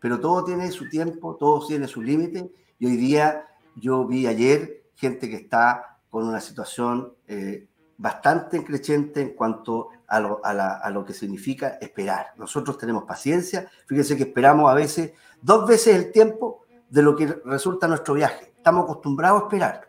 Pero 0.00 0.20
todo 0.20 0.44
tiene 0.44 0.70
su 0.70 0.88
tiempo, 0.88 1.36
todo 1.36 1.66
tiene 1.66 1.86
su 1.86 2.02
límite 2.02 2.50
y 2.78 2.86
hoy 2.86 2.96
día 2.96 3.46
yo 3.76 4.06
vi 4.06 4.26
ayer 4.26 4.82
gente 4.96 5.28
que 5.28 5.36
está 5.36 5.98
con 6.10 6.26
una 6.26 6.40
situación 6.40 7.14
eh, 7.26 7.66
bastante 7.96 8.64
creciente 8.64 9.20
en 9.20 9.30
cuanto 9.30 9.88
a 10.06 10.20
lo, 10.20 10.40
a, 10.44 10.90
lo 10.90 11.04
que 11.04 11.12
significa 11.12 11.78
esperar. 11.80 12.34
Nosotros 12.36 12.76
tenemos 12.78 13.04
paciencia, 13.04 13.68
fíjense 13.86 14.16
que 14.16 14.24
esperamos 14.24 14.70
a 14.70 14.74
veces 14.74 15.12
dos 15.40 15.66
veces 15.66 15.96
el 15.96 16.12
tiempo 16.12 16.64
de 16.88 17.02
lo 17.02 17.16
que 17.16 17.26
resulta 17.44 17.88
nuestro 17.88 18.14
viaje. 18.14 18.52
Estamos 18.56 18.84
acostumbrados 18.84 19.42
a 19.42 19.44
esperar, 19.44 19.88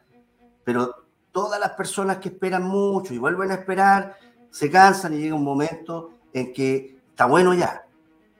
pero 0.63 1.04
todas 1.35 1.59
las 1.59 1.71
personas 1.71 2.19
que 2.19 2.29
esperan 2.29 2.63
mucho 2.63 3.13
y 3.13 3.17
vuelven 3.17 3.51
a 3.51 3.55
esperar, 3.55 4.15
se 4.49 4.71
cansan 4.71 5.13
y 5.13 5.17
llega 5.17 5.35
un 5.35 5.43
momento 5.43 6.11
en 6.31 6.53
que 6.53 6.97
está 7.09 7.25
bueno 7.25 7.53
ya. 7.53 7.85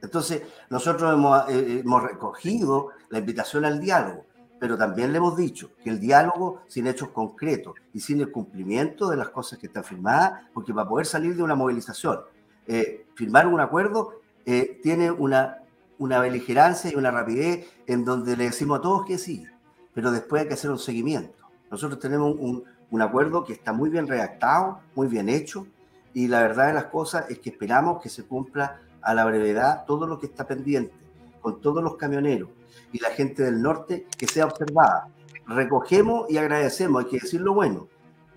Entonces, 0.02 0.44
nosotros 0.70 1.14
hemos, 1.14 1.50
eh, 1.50 1.82
hemos 1.84 2.02
recogido 2.02 2.92
la 3.10 3.20
invitación 3.20 3.66
al 3.66 3.82
diálogo, 3.82 4.24
pero 4.62 4.78
también 4.78 5.12
le 5.12 5.18
hemos 5.18 5.36
dicho 5.36 5.72
que 5.84 5.90
el 5.90 6.00
diálogo 6.00 6.62
sin 6.70 6.88
hechos 6.88 7.10
concretos 7.10 7.76
y 7.94 8.00
sin 8.00 8.22
el 8.22 8.32
cumplimiento 8.32 9.10
de 9.10 9.18
las 9.18 9.28
cosas 9.28 9.60
que 9.60 9.68
están 9.68 9.84
firmadas, 9.84 10.44
porque 10.54 10.74
para 10.74 10.88
poder 10.88 11.06
salir 11.06 11.36
de 11.36 11.44
una 11.44 11.56
movilización, 11.56 12.22
eh, 12.66 13.08
firmar 13.14 13.46
un 13.46 13.60
acuerdo 13.60 14.22
eh, 14.46 14.80
tiene 14.82 15.12
una, 15.12 15.58
una 16.00 16.22
beligerancia 16.22 16.90
y 16.90 16.96
una 16.96 17.12
rapidez 17.12 17.68
en 17.88 18.06
donde 18.06 18.38
le 18.38 18.46
decimos 18.46 18.80
a 18.80 18.82
todos 18.82 19.06
que 19.06 19.18
sí, 19.18 19.46
pero 19.94 20.12
después 20.12 20.44
hay 20.44 20.48
que 20.48 20.54
hacer 20.54 20.72
un 20.72 20.80
seguimiento. 20.80 21.46
Nosotros 21.70 22.00
tenemos 22.00 22.34
un, 22.40 22.64
un 22.92 23.02
acuerdo 23.02 23.44
que 23.44 23.54
está 23.54 23.74
muy 23.74 23.90
bien 23.90 24.08
redactado, 24.08 24.80
muy 24.96 25.08
bien 25.08 25.30
hecho, 25.30 25.68
y 26.14 26.28
la 26.28 26.42
verdad 26.42 26.68
de 26.68 26.74
las 26.74 26.86
cosas 26.86 27.30
es 27.30 27.40
que 27.40 27.50
esperamos 27.50 28.02
que 28.02 28.10
se 28.10 28.24
cumpla 28.24 28.80
a 29.02 29.14
la 29.14 29.26
brevedad 29.26 29.86
todo 29.86 30.08
lo 30.08 30.20
que 30.20 30.28
está 30.28 30.48
pendiente, 30.48 30.94
con 31.42 31.62
todos 31.62 31.84
los 31.84 31.96
camioneros 31.96 32.50
y 32.92 33.00
la 33.00 33.10
gente 33.10 33.44
del 33.44 33.62
norte 33.62 34.08
que 34.18 34.28
sea 34.28 34.46
observada. 34.46 35.10
Recogemos 35.48 36.30
y 36.30 36.38
agradecemos, 36.38 37.04
hay 37.04 37.10
que 37.12 37.20
decir 37.20 37.42
lo 37.42 37.54
bueno, 37.54 37.88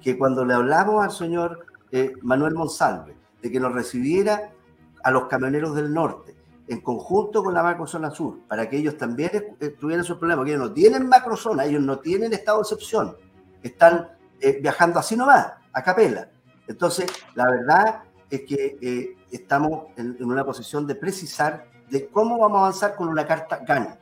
que 0.02 0.18
cuando 0.18 0.44
le 0.44 0.54
hablamos 0.54 1.02
al 1.02 1.10
señor 1.10 1.66
eh, 1.90 2.12
Manuel 2.22 2.54
Monsalve 2.54 3.16
de 3.40 3.50
que 3.50 3.60
nos 3.60 3.72
recibiera 3.72 4.50
a 5.02 5.10
los 5.10 5.26
camioneros 5.26 5.74
del 5.74 5.92
norte 5.92 6.34
en 6.66 6.80
conjunto 6.80 7.42
con 7.42 7.54
la 7.54 7.62
macrozona 7.62 8.10
sur, 8.10 8.40
para 8.46 8.68
que 8.68 8.76
ellos 8.76 8.96
también 8.98 9.30
eh, 9.58 9.68
tuvieran 9.70 10.04
sus 10.04 10.18
problemas, 10.18 10.40
porque 10.40 10.52
ellos 10.52 10.68
no 10.68 10.74
tienen 10.74 11.08
macrozona, 11.08 11.64
ellos 11.64 11.82
no 11.82 11.98
tienen 12.00 12.32
estado 12.32 12.58
de 12.58 12.62
excepción, 12.62 13.16
están 13.62 14.08
eh, 14.40 14.58
viajando 14.60 14.98
así 14.98 15.16
nomás, 15.16 15.52
a 15.72 15.82
capela. 15.82 16.28
Entonces, 16.66 17.10
la 17.34 17.50
verdad 17.50 18.02
es 18.30 18.42
que 18.42 18.78
eh, 18.80 19.16
estamos 19.30 19.88
en, 19.96 20.22
una 20.22 20.44
posición 20.44 20.86
de 20.86 20.94
precisar 20.94 21.66
de 21.90 22.08
cómo 22.08 22.38
vamos 22.38 22.58
a 22.58 22.60
avanzar 22.60 22.94
con 22.94 23.08
una 23.08 23.26
carta 23.26 23.60
GAN. 23.66 23.98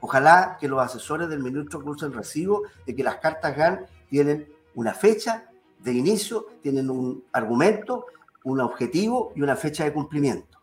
Ojalá 0.00 0.56
que 0.60 0.68
los 0.68 0.80
asesores 0.80 1.28
del 1.28 1.40
ministro 1.40 1.80
crucen 1.80 2.12
recibo 2.12 2.62
de 2.86 2.94
que 2.94 3.02
las 3.02 3.16
cartas 3.16 3.56
GAN 3.56 3.86
tienen 4.08 4.48
una 4.74 4.94
fecha 4.94 5.48
de 5.80 5.92
inicio, 5.92 6.46
tienen 6.62 6.90
un 6.90 7.24
argumento, 7.32 8.06
un 8.44 8.60
objetivo 8.60 9.32
y 9.34 9.42
una 9.42 9.56
fecha 9.56 9.84
de 9.84 9.92
cumplimiento. 9.92 10.58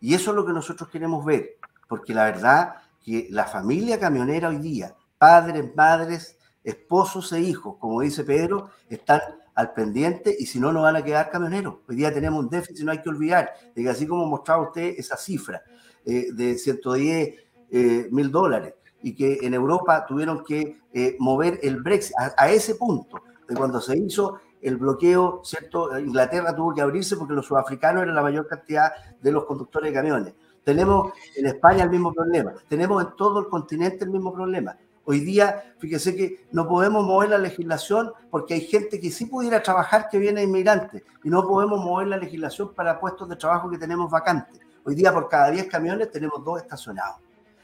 Y 0.00 0.14
eso 0.14 0.30
es 0.30 0.36
lo 0.36 0.44
que 0.44 0.52
nosotros 0.52 0.88
queremos 0.88 1.24
ver, 1.24 1.56
porque 1.88 2.14
la 2.14 2.24
verdad 2.24 2.76
que 3.04 3.28
la 3.30 3.44
familia 3.44 3.98
camionera 3.98 4.48
hoy 4.48 4.58
día, 4.58 4.94
padres, 5.18 5.74
madres, 5.74 6.35
esposos 6.66 7.32
e 7.32 7.40
hijos, 7.40 7.76
como 7.78 8.00
dice 8.00 8.24
Pedro, 8.24 8.70
están 8.90 9.20
al 9.54 9.72
pendiente 9.72 10.34
y 10.36 10.46
si 10.46 10.58
no, 10.58 10.72
no 10.72 10.82
van 10.82 10.96
a 10.96 11.04
quedar 11.04 11.30
camioneros. 11.30 11.76
Hoy 11.88 11.96
día 11.96 12.12
tenemos 12.12 12.40
un 12.40 12.50
déficit, 12.50 12.84
no 12.84 12.90
hay 12.90 13.00
que 13.00 13.08
olvidar, 13.08 13.52
de 13.74 13.82
que 13.84 13.88
así 13.88 14.06
como 14.06 14.26
mostraba 14.26 14.64
usted 14.64 14.94
esa 14.98 15.16
cifra 15.16 15.62
eh, 16.04 16.26
de 16.32 16.58
110 16.58 17.34
eh, 17.70 18.08
mil 18.10 18.30
dólares 18.32 18.74
y 19.00 19.14
que 19.14 19.38
en 19.42 19.54
Europa 19.54 20.04
tuvieron 20.06 20.42
que 20.42 20.80
eh, 20.92 21.16
mover 21.20 21.60
el 21.62 21.80
Brexit 21.82 22.16
a, 22.18 22.34
a, 22.36 22.50
ese 22.50 22.74
punto, 22.74 23.22
de 23.48 23.54
cuando 23.54 23.80
se 23.80 23.96
hizo 23.96 24.40
el 24.60 24.76
bloqueo, 24.76 25.42
¿cierto? 25.44 25.96
Inglaterra 26.00 26.54
tuvo 26.54 26.74
que 26.74 26.80
abrirse 26.80 27.16
porque 27.16 27.34
los 27.34 27.46
sudafricanos 27.46 28.02
eran 28.02 28.16
la 28.16 28.22
mayor 28.22 28.48
cantidad 28.48 28.92
de 29.22 29.30
los 29.30 29.44
conductores 29.44 29.92
de 29.92 29.94
camiones. 29.94 30.34
Tenemos 30.64 31.12
en 31.36 31.46
España 31.46 31.84
el 31.84 31.90
mismo 31.90 32.12
problema, 32.12 32.52
tenemos 32.68 33.04
en 33.04 33.16
todo 33.16 33.38
el 33.38 33.46
continente 33.46 34.04
el 34.04 34.10
mismo 34.10 34.34
problema. 34.34 34.76
Hoy 35.08 35.20
día, 35.20 35.72
fíjese 35.78 36.16
que 36.16 36.46
no 36.50 36.66
podemos 36.66 37.06
mover 37.06 37.30
la 37.30 37.38
legislación 37.38 38.10
porque 38.28 38.54
hay 38.54 38.62
gente 38.62 38.98
que 38.98 39.12
sí 39.12 39.26
pudiera 39.26 39.62
trabajar 39.62 40.08
que 40.10 40.18
viene 40.18 40.42
inmigrante 40.42 41.04
y 41.22 41.30
no 41.30 41.46
podemos 41.46 41.78
mover 41.78 42.08
la 42.08 42.16
legislación 42.16 42.74
para 42.74 42.98
puestos 42.98 43.28
de 43.28 43.36
trabajo 43.36 43.70
que 43.70 43.78
tenemos 43.78 44.10
vacantes. 44.10 44.60
Hoy 44.82 44.96
día 44.96 45.12
por 45.12 45.28
cada 45.28 45.52
10 45.52 45.68
camiones 45.68 46.10
tenemos 46.10 46.44
dos 46.44 46.60
estacionados. 46.60 47.18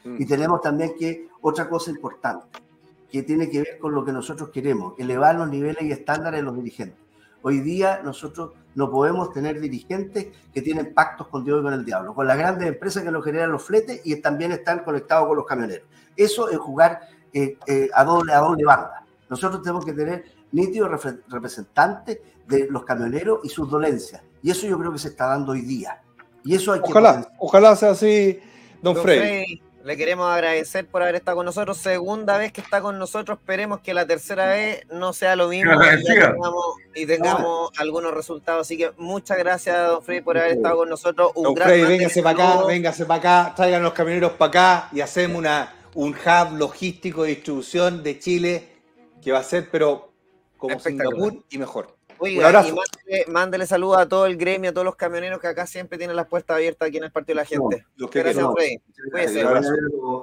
Mm. 0.05 0.21
Y 0.21 0.25
tenemos 0.25 0.61
también 0.61 0.93
que 0.97 1.27
otra 1.41 1.67
cosa 1.67 1.91
importante, 1.91 2.47
que 3.11 3.23
tiene 3.23 3.49
que 3.49 3.59
ver 3.59 3.77
con 3.77 3.93
lo 3.93 4.05
que 4.05 4.13
nosotros 4.13 4.49
queremos, 4.49 4.93
elevar 4.97 5.35
los 5.35 5.49
niveles 5.49 5.83
y 5.83 5.91
estándares 5.91 6.39
de 6.39 6.43
los 6.43 6.55
dirigentes. 6.55 6.97
Hoy 7.41 7.59
día 7.59 7.99
nosotros 8.05 8.53
no 8.75 8.89
podemos 8.89 9.33
tener 9.33 9.59
dirigentes 9.59 10.27
que 10.53 10.61
tienen 10.61 10.93
pactos 10.93 11.27
con 11.27 11.43
Dios 11.43 11.59
y 11.59 11.63
con 11.63 11.73
el 11.73 11.83
diablo, 11.83 12.15
con 12.15 12.25
las 12.25 12.37
grandes 12.37 12.69
empresas 12.69 13.03
que 13.03 13.11
nos 13.11 13.23
generan 13.25 13.51
los 13.51 13.63
fletes 13.63 13.99
y 14.05 14.15
también 14.21 14.53
están 14.53 14.79
conectados 14.79 15.27
con 15.27 15.35
los 15.35 15.45
camioneros. 15.45 15.85
Eso 16.15 16.49
es 16.49 16.57
jugar 16.57 17.01
eh, 17.33 17.57
eh, 17.67 17.89
a, 17.93 18.03
doble, 18.03 18.33
a 18.33 18.39
doble 18.39 18.63
banda. 18.63 19.05
Nosotros 19.29 19.61
tenemos 19.61 19.85
que 19.85 19.93
tener 19.93 20.25
nítidos 20.51 21.03
representantes 21.27 22.19
de 22.47 22.67
los 22.69 22.83
camioneros 22.83 23.39
y 23.43 23.49
sus 23.49 23.69
dolencias. 23.69 24.21
Y 24.41 24.51
eso 24.51 24.67
yo 24.67 24.77
creo 24.77 24.91
que 24.91 24.99
se 24.99 25.09
está 25.09 25.27
dando 25.27 25.53
hoy 25.53 25.61
día. 25.61 26.01
Y 26.43 26.55
eso 26.55 26.73
hay 26.73 26.81
que 26.81 26.89
ojalá, 26.89 27.31
ojalá 27.39 27.75
sea 27.75 27.91
así, 27.91 28.39
don, 28.81 28.93
don 28.95 29.03
Frey. 29.03 29.19
Frey. 29.19 29.61
Le 29.83 29.97
queremos 29.97 30.31
agradecer 30.31 30.87
por 30.87 31.01
haber 31.01 31.15
estado 31.15 31.35
con 31.35 31.45
nosotros. 31.45 31.77
Segunda 31.77 32.37
vez 32.37 32.53
que 32.53 32.61
está 32.61 32.81
con 32.81 32.97
nosotros. 32.97 33.37
Esperemos 33.37 33.81
que 33.81 33.93
la 33.93 34.07
tercera 34.07 34.47
vez 34.47 34.85
no 34.89 35.11
sea 35.11 35.35
lo 35.35 35.49
mismo 35.49 35.73
y, 35.73 36.05
tengamos, 36.05 36.65
y 36.95 37.05
tengamos 37.05 37.69
algunos 37.77 38.13
resultados. 38.13 38.61
Así 38.61 38.77
que 38.77 38.91
muchas 38.97 39.37
gracias, 39.37 39.75
don 39.87 40.01
Freddy, 40.01 40.21
por 40.21 40.37
haber 40.37 40.53
estado 40.53 40.77
con 40.77 40.89
nosotros. 40.89 41.31
Un 41.35 41.43
Don 41.43 41.53
gran 41.53 41.67
Freddy, 41.67 41.81
martes 41.81 41.97
véngase 41.99 42.23
para 42.23 42.43
acá, 42.43 42.65
véngase 42.65 43.05
para 43.05 43.19
acá, 43.19 43.53
traigan 43.57 43.83
los 43.83 43.91
camioneros 43.91 44.31
para 44.33 44.49
acá 44.49 44.89
y 44.93 45.01
hacemos 45.01 45.39
una, 45.39 45.73
un 45.95 46.11
hub 46.13 46.57
logístico 46.57 47.23
de 47.23 47.29
distribución 47.29 48.03
de 48.03 48.19
Chile 48.19 48.67
que 49.21 49.31
va 49.31 49.39
a 49.39 49.43
ser, 49.43 49.69
pero 49.71 50.11
como. 50.57 50.79
Singapur 50.79 51.43
y 51.49 51.57
mejor. 51.57 51.95
Un 52.19 52.27
Oiga, 52.27 52.47
abrazo. 52.47 52.69
y 52.69 52.71
mándele, 52.71 53.25
mándele 53.31 53.65
saludos 53.65 53.97
a 53.97 54.07
todo 54.07 54.25
el 54.25 54.37
gremio, 54.37 54.69
a 54.69 54.73
todos 54.73 54.85
los 54.85 54.95
camioneros 54.95 55.39
que 55.39 55.47
acá 55.47 55.65
siempre 55.65 55.97
tienen 55.97 56.15
las 56.15 56.27
puertas 56.27 56.55
abiertas 56.55 56.87
aquí 56.87 56.97
en 56.97 57.03
el 57.05 57.11
Partido 57.11 57.35
de 57.35 57.41
la 57.41 57.45
Gente. 57.45 57.85
Los 57.95 58.09
que 58.09 58.19
Gracias. 58.19 58.47
Freddy. 58.53 58.81
Cuídese. 59.11 59.43
Gracias. 59.43 59.73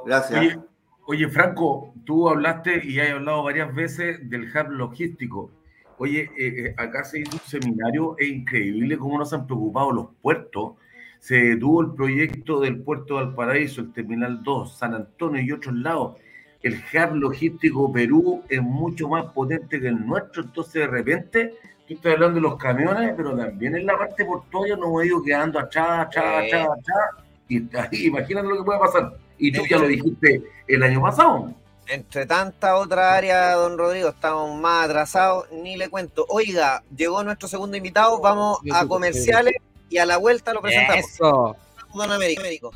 Gracias. 0.06 0.40
Oye, 0.40 0.58
oye, 1.06 1.28
Franco, 1.28 1.92
tú 2.04 2.28
hablaste 2.28 2.80
y 2.84 3.00
has 3.00 3.10
hablado 3.10 3.42
varias 3.42 3.74
veces 3.74 4.18
del 4.30 4.44
hub 4.44 4.70
logístico. 4.70 5.50
Oye, 5.98 6.30
eh, 6.38 6.64
eh, 6.66 6.74
acá 6.78 7.04
se 7.04 7.20
hizo 7.20 7.32
un 7.32 7.40
seminario, 7.40 8.14
es 8.16 8.28
increíble 8.28 8.96
cómo 8.96 9.18
nos 9.18 9.32
han 9.34 9.46
preocupado 9.46 9.92
los 9.92 10.06
puertos. 10.22 10.72
Se 11.20 11.34
detuvo 11.36 11.82
el 11.82 11.92
proyecto 11.92 12.60
del 12.60 12.80
puerto 12.80 13.16
de 13.18 13.24
Valparaíso, 13.24 13.82
el 13.82 13.92
Terminal 13.92 14.42
2, 14.42 14.78
San 14.78 14.94
Antonio 14.94 15.42
y 15.42 15.52
otros 15.52 15.74
lados. 15.74 16.16
El 16.62 16.74
hub 16.74 17.14
logístico 17.14 17.92
Perú 17.92 18.42
es 18.48 18.60
mucho 18.62 19.08
más 19.08 19.26
potente 19.26 19.80
que 19.80 19.88
el 19.88 20.06
nuestro, 20.06 20.42
entonces 20.42 20.74
de 20.74 20.86
repente, 20.86 21.54
tú 21.86 21.94
estás 21.94 22.14
hablando 22.14 22.36
de 22.36 22.40
los 22.40 22.56
camiones, 22.56 23.12
pero 23.16 23.36
también 23.36 23.76
en 23.76 23.86
la 23.86 23.98
parte 23.98 24.24
portuaria 24.24 24.76
nos 24.76 24.86
hemos 24.86 25.04
ido 25.04 25.22
quedando 25.22 25.58
atrás, 25.58 26.06
atrás, 26.06 26.44
atrás, 26.44 26.68
atrás. 26.68 27.24
Y 27.48 27.76
ahí, 27.76 28.06
imagínate 28.06 28.48
lo 28.48 28.56
que 28.56 28.64
puede 28.64 28.80
pasar. 28.80 29.12
Y 29.38 29.52
tú 29.52 29.62
ya 29.68 29.78
lo 29.78 29.88
dijiste 29.88 30.42
el 30.68 30.82
año 30.82 31.02
pasado. 31.02 31.52
Entre 31.86 32.24
tantas 32.24 32.72
otras 32.74 33.12
áreas, 33.12 33.56
don 33.56 33.76
Rodrigo, 33.76 34.08
estamos 34.08 34.58
más 34.58 34.86
atrasados, 34.86 35.50
ni 35.50 35.76
le 35.76 35.88
cuento. 35.88 36.24
Oiga, 36.28 36.82
llegó 36.94 37.22
nuestro 37.24 37.48
segundo 37.48 37.76
invitado, 37.76 38.20
vamos 38.20 38.58
a 38.72 38.86
comerciales 38.86 39.54
y 39.90 39.98
a 39.98 40.06
la 40.06 40.16
vuelta 40.16 40.54
lo 40.54 40.62
presentamos. 40.62 41.04
Eso. 41.04 41.56
Don 41.92 42.10
Américo. 42.10 42.72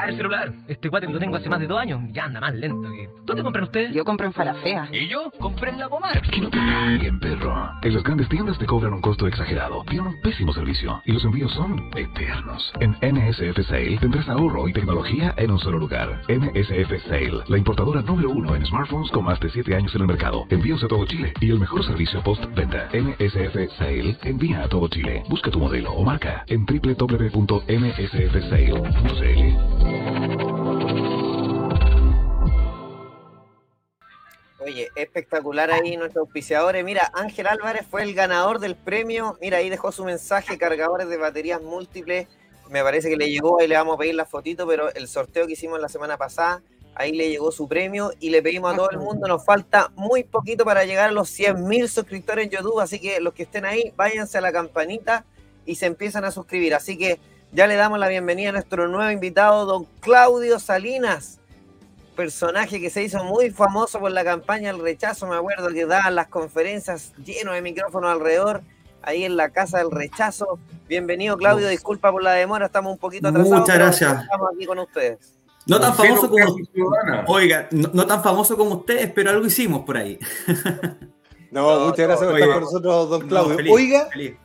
Cambiar 0.00 0.08
el 0.08 0.16
celular. 0.16 0.52
Este 0.68 0.88
cuate 0.88 1.06
lo 1.06 1.18
tengo 1.18 1.36
hace 1.36 1.48
más 1.48 1.60
de 1.60 1.66
dos 1.66 1.78
años. 1.78 2.00
Ya 2.12 2.24
anda 2.24 2.40
más 2.40 2.54
lento 2.54 2.90
que. 2.90 3.08
¿Dónde 3.24 3.42
compran 3.42 3.64
ustedes? 3.64 3.92
Yo 3.92 4.04
compro 4.04 4.26
en 4.26 4.32
Falafea. 4.32 4.88
¿Y 4.92 5.08
yo? 5.08 5.30
Compré 5.38 5.70
en 5.70 5.78
la 5.78 5.88
pomar. 5.88 6.20
Que 6.22 6.40
no 6.40 6.48
te 6.48 6.58
bien, 6.98 7.20
perro. 7.20 7.70
En 7.82 7.94
las 7.94 8.02
grandes 8.02 8.28
tiendas 8.28 8.58
te 8.58 8.66
cobran 8.66 8.94
un 8.94 9.00
costo 9.00 9.26
exagerado, 9.26 9.84
tienen 9.88 10.08
un 10.08 10.20
pésimo 10.22 10.52
servicio 10.52 11.00
y 11.04 11.12
los 11.12 11.24
envíos 11.24 11.52
son 11.52 11.90
eternos. 11.96 12.72
En 12.80 12.92
NSF 13.00 13.66
Sale 13.68 13.98
tendrás 13.98 14.28
ahorro 14.28 14.68
y 14.68 14.72
tecnología 14.72 15.34
en 15.36 15.50
un 15.50 15.58
solo 15.58 15.78
lugar. 15.78 16.22
NSF 16.28 17.06
Sale, 17.08 17.42
la 17.48 17.58
importadora 17.58 18.02
número 18.02 18.30
uno 18.30 18.54
en 18.54 18.64
smartphones 18.66 19.10
con 19.10 19.24
más 19.24 19.38
de 19.40 19.50
7 19.50 19.74
años 19.74 19.94
en 19.94 20.00
el 20.02 20.06
mercado. 20.06 20.46
Envíos 20.50 20.82
a 20.84 20.88
todo 20.88 21.04
Chile 21.06 21.32
y 21.40 21.50
el 21.50 21.58
mejor 21.58 21.84
servicio 21.84 22.22
post-venta. 22.22 22.88
NSF 22.92 23.76
Sale 23.78 24.16
envía 24.22 24.62
a 24.62 24.68
todo 24.68 24.88
Chile. 24.88 25.24
Busca 25.28 25.50
tu 25.50 25.58
modelo 25.58 25.92
o 25.92 26.04
marca 26.04 26.44
en 26.46 26.64
www.nsfsale.cl. 26.64 27.60
Oye, 34.60 34.90
espectacular 34.94 35.70
ahí 35.70 35.96
nuestros 35.96 36.26
auspiciadores. 36.26 36.84
Mira, 36.84 37.10
Ángel 37.14 37.46
Álvarez 37.46 37.86
fue 37.90 38.02
el 38.02 38.14
ganador 38.14 38.58
del 38.58 38.76
premio. 38.76 39.38
Mira, 39.40 39.56
ahí 39.56 39.70
dejó 39.70 39.90
su 39.90 40.04
mensaje, 40.04 40.58
cargadores 40.58 41.08
de 41.08 41.16
baterías 41.16 41.62
múltiples. 41.62 42.28
Me 42.68 42.82
parece 42.82 43.08
que 43.08 43.16
le 43.16 43.30
llegó, 43.30 43.58
ahí 43.58 43.68
le 43.68 43.76
vamos 43.76 43.94
a 43.94 43.98
pedir 43.98 44.14
la 44.14 44.26
fotito, 44.26 44.66
pero 44.66 44.92
el 44.94 45.08
sorteo 45.08 45.46
que 45.46 45.54
hicimos 45.54 45.80
la 45.80 45.88
semana 45.88 46.18
pasada, 46.18 46.62
ahí 46.94 47.12
le 47.12 47.30
llegó 47.30 47.50
su 47.50 47.68
premio 47.68 48.12
y 48.20 48.30
le 48.30 48.42
pedimos 48.42 48.72
a 48.72 48.76
todo 48.76 48.90
el 48.90 48.98
mundo, 48.98 49.26
nos 49.26 49.44
falta 49.44 49.90
muy 49.96 50.24
poquito 50.24 50.64
para 50.64 50.84
llegar 50.84 51.08
a 51.08 51.12
los 51.12 51.36
100.000 51.36 51.88
suscriptores 51.88 52.44
en 52.44 52.50
YouTube, 52.50 52.78
así 52.80 53.00
que 53.00 53.18
los 53.18 53.32
que 53.32 53.44
estén 53.44 53.64
ahí, 53.64 53.92
váyanse 53.96 54.38
a 54.38 54.40
la 54.40 54.52
campanita 54.52 55.24
y 55.64 55.76
se 55.76 55.86
empiezan 55.86 56.24
a 56.24 56.30
suscribir. 56.30 56.74
Así 56.74 56.96
que 56.96 57.18
ya 57.50 57.66
le 57.66 57.74
damos 57.76 57.98
la 57.98 58.08
bienvenida 58.08 58.50
a 58.50 58.52
nuestro 58.52 58.86
nuevo 58.86 59.10
invitado, 59.10 59.64
don 59.64 59.86
Claudio 60.00 60.60
Salinas 60.60 61.39
personaje 62.20 62.82
que 62.82 62.90
se 62.90 63.02
hizo 63.02 63.24
muy 63.24 63.50
famoso 63.50 63.98
por 63.98 64.12
la 64.12 64.22
campaña 64.22 64.70
del 64.70 64.82
rechazo, 64.82 65.26
me 65.26 65.36
acuerdo 65.36 65.68
que 65.70 65.86
daban 65.86 66.14
las 66.14 66.28
conferencias 66.28 67.14
lleno 67.24 67.52
de 67.52 67.62
micrófonos 67.62 68.10
alrededor, 68.10 68.60
ahí 69.00 69.24
en 69.24 69.38
la 69.38 69.48
casa 69.48 69.78
del 69.78 69.90
rechazo. 69.90 70.58
Bienvenido 70.86 71.38
Claudio, 71.38 71.66
disculpa 71.68 72.12
por 72.12 72.22
la 72.22 72.32
demora, 72.32 72.66
estamos 72.66 72.92
un 72.92 72.98
poquito 72.98 73.28
atrasados. 73.28 73.60
Muchas 73.60 73.78
gracias. 73.78 74.22
Estamos 74.24 74.50
aquí 74.54 74.66
con 74.66 74.78
ustedes. 74.80 75.18
No 75.64 75.80
tan 75.80 75.94
famoso 75.94 76.28
como. 76.28 76.56
Oiga, 77.26 77.68
no, 77.70 77.88
no 77.94 78.06
tan 78.06 78.22
famoso 78.22 78.54
como 78.54 78.74
ustedes, 78.74 79.10
pero 79.14 79.30
algo 79.30 79.46
hicimos 79.46 79.86
por 79.86 79.96
ahí. 79.96 80.18
No, 81.50 81.62
No, 81.78 81.86
muchas 81.86 82.06
gracias 82.06 82.30
por 82.30 82.38
estar 82.38 82.52
con 82.52 82.62
nosotros, 82.62 83.10
don 83.10 83.28
Claudio. 83.28 83.50
No, 83.52 83.56
feliz, 83.56 83.72
oiga, 83.74 84.06
feliz. 84.12 84.36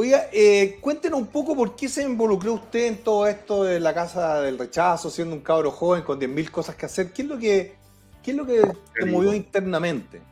Oiga 0.00 0.28
eh, 0.32 0.78
cuéntenos 0.80 1.18
un 1.18 1.26
poco 1.26 1.56
por 1.56 1.74
qué 1.74 1.88
se 1.88 2.04
involucró 2.04 2.52
usted 2.52 2.86
en 2.86 2.98
todo 2.98 3.26
esto 3.26 3.64
de 3.64 3.80
la 3.80 3.92
casa 3.92 4.40
del 4.42 4.56
rechazo, 4.56 5.10
siendo 5.10 5.34
un 5.34 5.40
cabro 5.40 5.72
joven 5.72 6.02
con 6.02 6.20
10.000 6.20 6.50
cosas 6.52 6.76
que 6.76 6.86
hacer. 6.86 7.12
¿Qué 7.12 7.22
es 7.22 7.28
lo 7.28 7.36
que, 7.36 7.74
qué 8.22 8.30
es 8.30 8.36
lo 8.36 8.46
que 8.46 8.62
te 8.94 9.06
movió 9.06 9.34
internamente? 9.34 10.22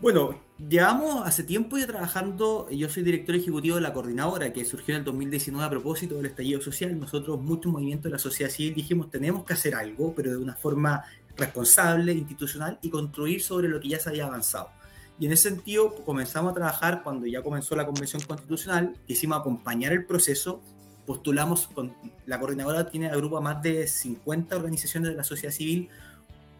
Bueno, 0.00 0.38
llevamos 0.68 1.26
hace 1.26 1.42
tiempo 1.42 1.76
ya 1.76 1.88
trabajando, 1.88 2.70
yo 2.70 2.88
soy 2.88 3.02
director 3.02 3.34
ejecutivo 3.34 3.76
de 3.76 3.82
la 3.82 3.92
coordinadora 3.92 4.52
que 4.52 4.64
surgió 4.64 4.94
en 4.94 5.00
el 5.00 5.04
2019 5.04 5.66
a 5.66 5.70
propósito 5.70 6.14
del 6.14 6.26
estallido 6.26 6.60
social. 6.60 6.96
Nosotros, 7.00 7.40
muchos 7.40 7.72
movimientos 7.72 8.04
de 8.04 8.10
la 8.10 8.20
sociedad 8.20 8.52
civil, 8.52 8.74
dijimos 8.74 9.10
tenemos 9.10 9.44
que 9.44 9.54
hacer 9.54 9.74
algo, 9.74 10.14
pero 10.14 10.30
de 10.30 10.36
una 10.36 10.54
forma 10.54 11.04
responsable, 11.36 12.12
institucional 12.12 12.78
y 12.80 12.90
construir 12.90 13.42
sobre 13.42 13.66
lo 13.66 13.80
que 13.80 13.88
ya 13.88 13.98
se 13.98 14.08
había 14.08 14.26
avanzado. 14.26 14.70
Y 15.18 15.26
en 15.26 15.32
ese 15.32 15.50
sentido 15.50 15.94
comenzamos 16.04 16.52
a 16.52 16.54
trabajar 16.54 17.02
cuando 17.02 17.26
ya 17.26 17.42
comenzó 17.42 17.74
la 17.74 17.86
Convención 17.86 18.22
Constitucional, 18.22 18.94
quisimos 19.06 19.38
acompañar 19.38 19.92
el 19.92 20.04
proceso, 20.04 20.60
postulamos, 21.06 21.68
con, 21.68 21.94
la 22.26 22.38
coordinadora 22.38 22.90
tiene 22.90 23.08
agrupa 23.08 23.40
más 23.40 23.62
de 23.62 23.86
50 23.86 24.56
organizaciones 24.56 25.10
de 25.10 25.16
la 25.16 25.24
sociedad 25.24 25.54
civil, 25.54 25.88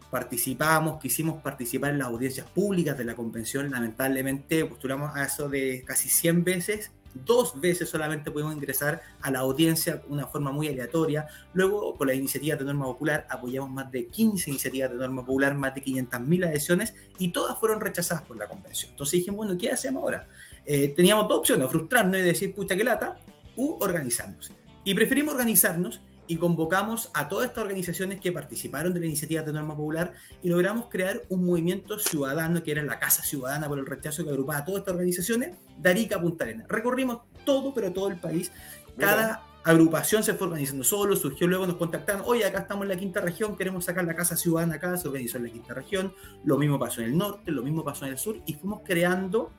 participamos, 0.09 0.99
quisimos 0.99 1.41
participar 1.41 1.91
en 1.91 1.99
las 1.99 2.07
audiencias 2.07 2.47
públicas 2.49 2.97
de 2.97 3.03
la 3.03 3.15
convención, 3.15 3.69
lamentablemente 3.69 4.65
postulamos 4.65 5.15
a 5.15 5.25
eso 5.25 5.49
de 5.49 5.83
casi 5.85 6.09
100 6.09 6.43
veces, 6.43 6.91
dos 7.25 7.59
veces 7.59 7.89
solamente 7.89 8.31
pudimos 8.31 8.55
ingresar 8.55 9.01
a 9.21 9.31
la 9.31 9.39
audiencia 9.39 9.97
de 9.97 10.07
una 10.07 10.27
forma 10.27 10.51
muy 10.51 10.67
aleatoria, 10.67 11.27
luego 11.53 11.95
con 11.95 12.07
las 12.07 12.17
iniciativas 12.17 12.59
de 12.59 12.65
norma 12.65 12.85
popular 12.85 13.27
apoyamos 13.29 13.69
más 13.69 13.91
de 13.91 14.07
15 14.07 14.49
iniciativas 14.49 14.91
de 14.91 14.97
norma 14.97 15.25
popular, 15.25 15.55
más 15.55 15.75
de 15.75 15.83
500.000 15.83 16.45
adhesiones 16.45 16.93
y 17.19 17.29
todas 17.31 17.57
fueron 17.59 17.81
rechazadas 17.81 18.23
por 18.23 18.37
la 18.37 18.47
convención. 18.47 18.91
Entonces 18.91 19.19
dijimos, 19.19 19.37
bueno, 19.37 19.57
¿qué 19.57 19.71
hacemos 19.71 20.03
ahora? 20.03 20.27
Eh, 20.65 20.93
teníamos 20.95 21.27
dos 21.27 21.39
opciones, 21.39 21.69
frustrarnos 21.69 22.17
y 22.17 22.21
decir, 22.21 22.53
pucha, 22.53 22.75
qué 22.75 22.83
lata, 22.83 23.17
u 23.55 23.77
organizarnos. 23.79 24.51
Y 24.83 24.93
preferimos 24.93 25.33
organizarnos 25.33 26.01
y 26.27 26.37
convocamos 26.37 27.09
a 27.13 27.27
todas 27.27 27.47
estas 27.47 27.63
organizaciones 27.63 28.19
que 28.19 28.31
participaron 28.31 28.93
de 28.93 28.99
la 28.99 29.05
iniciativa 29.05 29.41
de 29.41 29.53
norma 29.53 29.75
popular 29.75 30.13
y 30.43 30.49
logramos 30.49 30.87
crear 30.89 31.23
un 31.29 31.45
movimiento 31.45 31.99
ciudadano 31.99 32.63
que 32.63 32.71
era 32.71 32.83
la 32.83 32.99
Casa 32.99 33.23
Ciudadana 33.23 33.67
por 33.67 33.79
el 33.79 33.85
rechazo 33.85 34.23
que 34.23 34.29
agrupaba 34.29 34.59
a 34.59 34.65
todas 34.65 34.79
estas 34.79 34.93
organizaciones 34.93 35.57
de 35.77 35.89
Arica 35.89 36.17
a 36.17 36.21
Punta 36.21 36.43
Arenas. 36.43 36.67
Recorrimos 36.67 37.21
todo, 37.45 37.73
pero 37.73 37.91
todo 37.91 38.09
el 38.09 38.17
país. 38.17 38.51
Cada 38.97 39.43
agrupación 39.63 40.23
se 40.23 40.33
fue 40.33 40.47
organizando 40.47 40.83
solo, 40.83 41.15
surgió 41.15 41.45
luego, 41.45 41.67
nos 41.67 41.75
contactaron, 41.75 42.23
oye, 42.25 42.45
acá 42.45 42.59
estamos 42.59 42.83
en 42.83 42.89
la 42.89 42.95
quinta 42.95 43.19
región, 43.19 43.57
queremos 43.57 43.85
sacar 43.85 44.05
la 44.05 44.15
Casa 44.15 44.37
Ciudadana 44.37 44.75
acá, 44.75 44.95
se 44.95 45.07
organizó 45.07 45.37
en 45.37 45.43
la 45.43 45.49
quinta 45.49 45.73
región, 45.73 46.13
lo 46.45 46.57
mismo 46.57 46.79
pasó 46.79 47.01
en 47.01 47.07
el 47.07 47.17
norte, 47.17 47.51
lo 47.51 47.63
mismo 47.63 47.83
pasó 47.83 48.05
en 48.05 48.13
el 48.13 48.17
sur, 48.17 48.41
y 48.45 48.53
fuimos 48.53 48.81
creando 48.85 49.51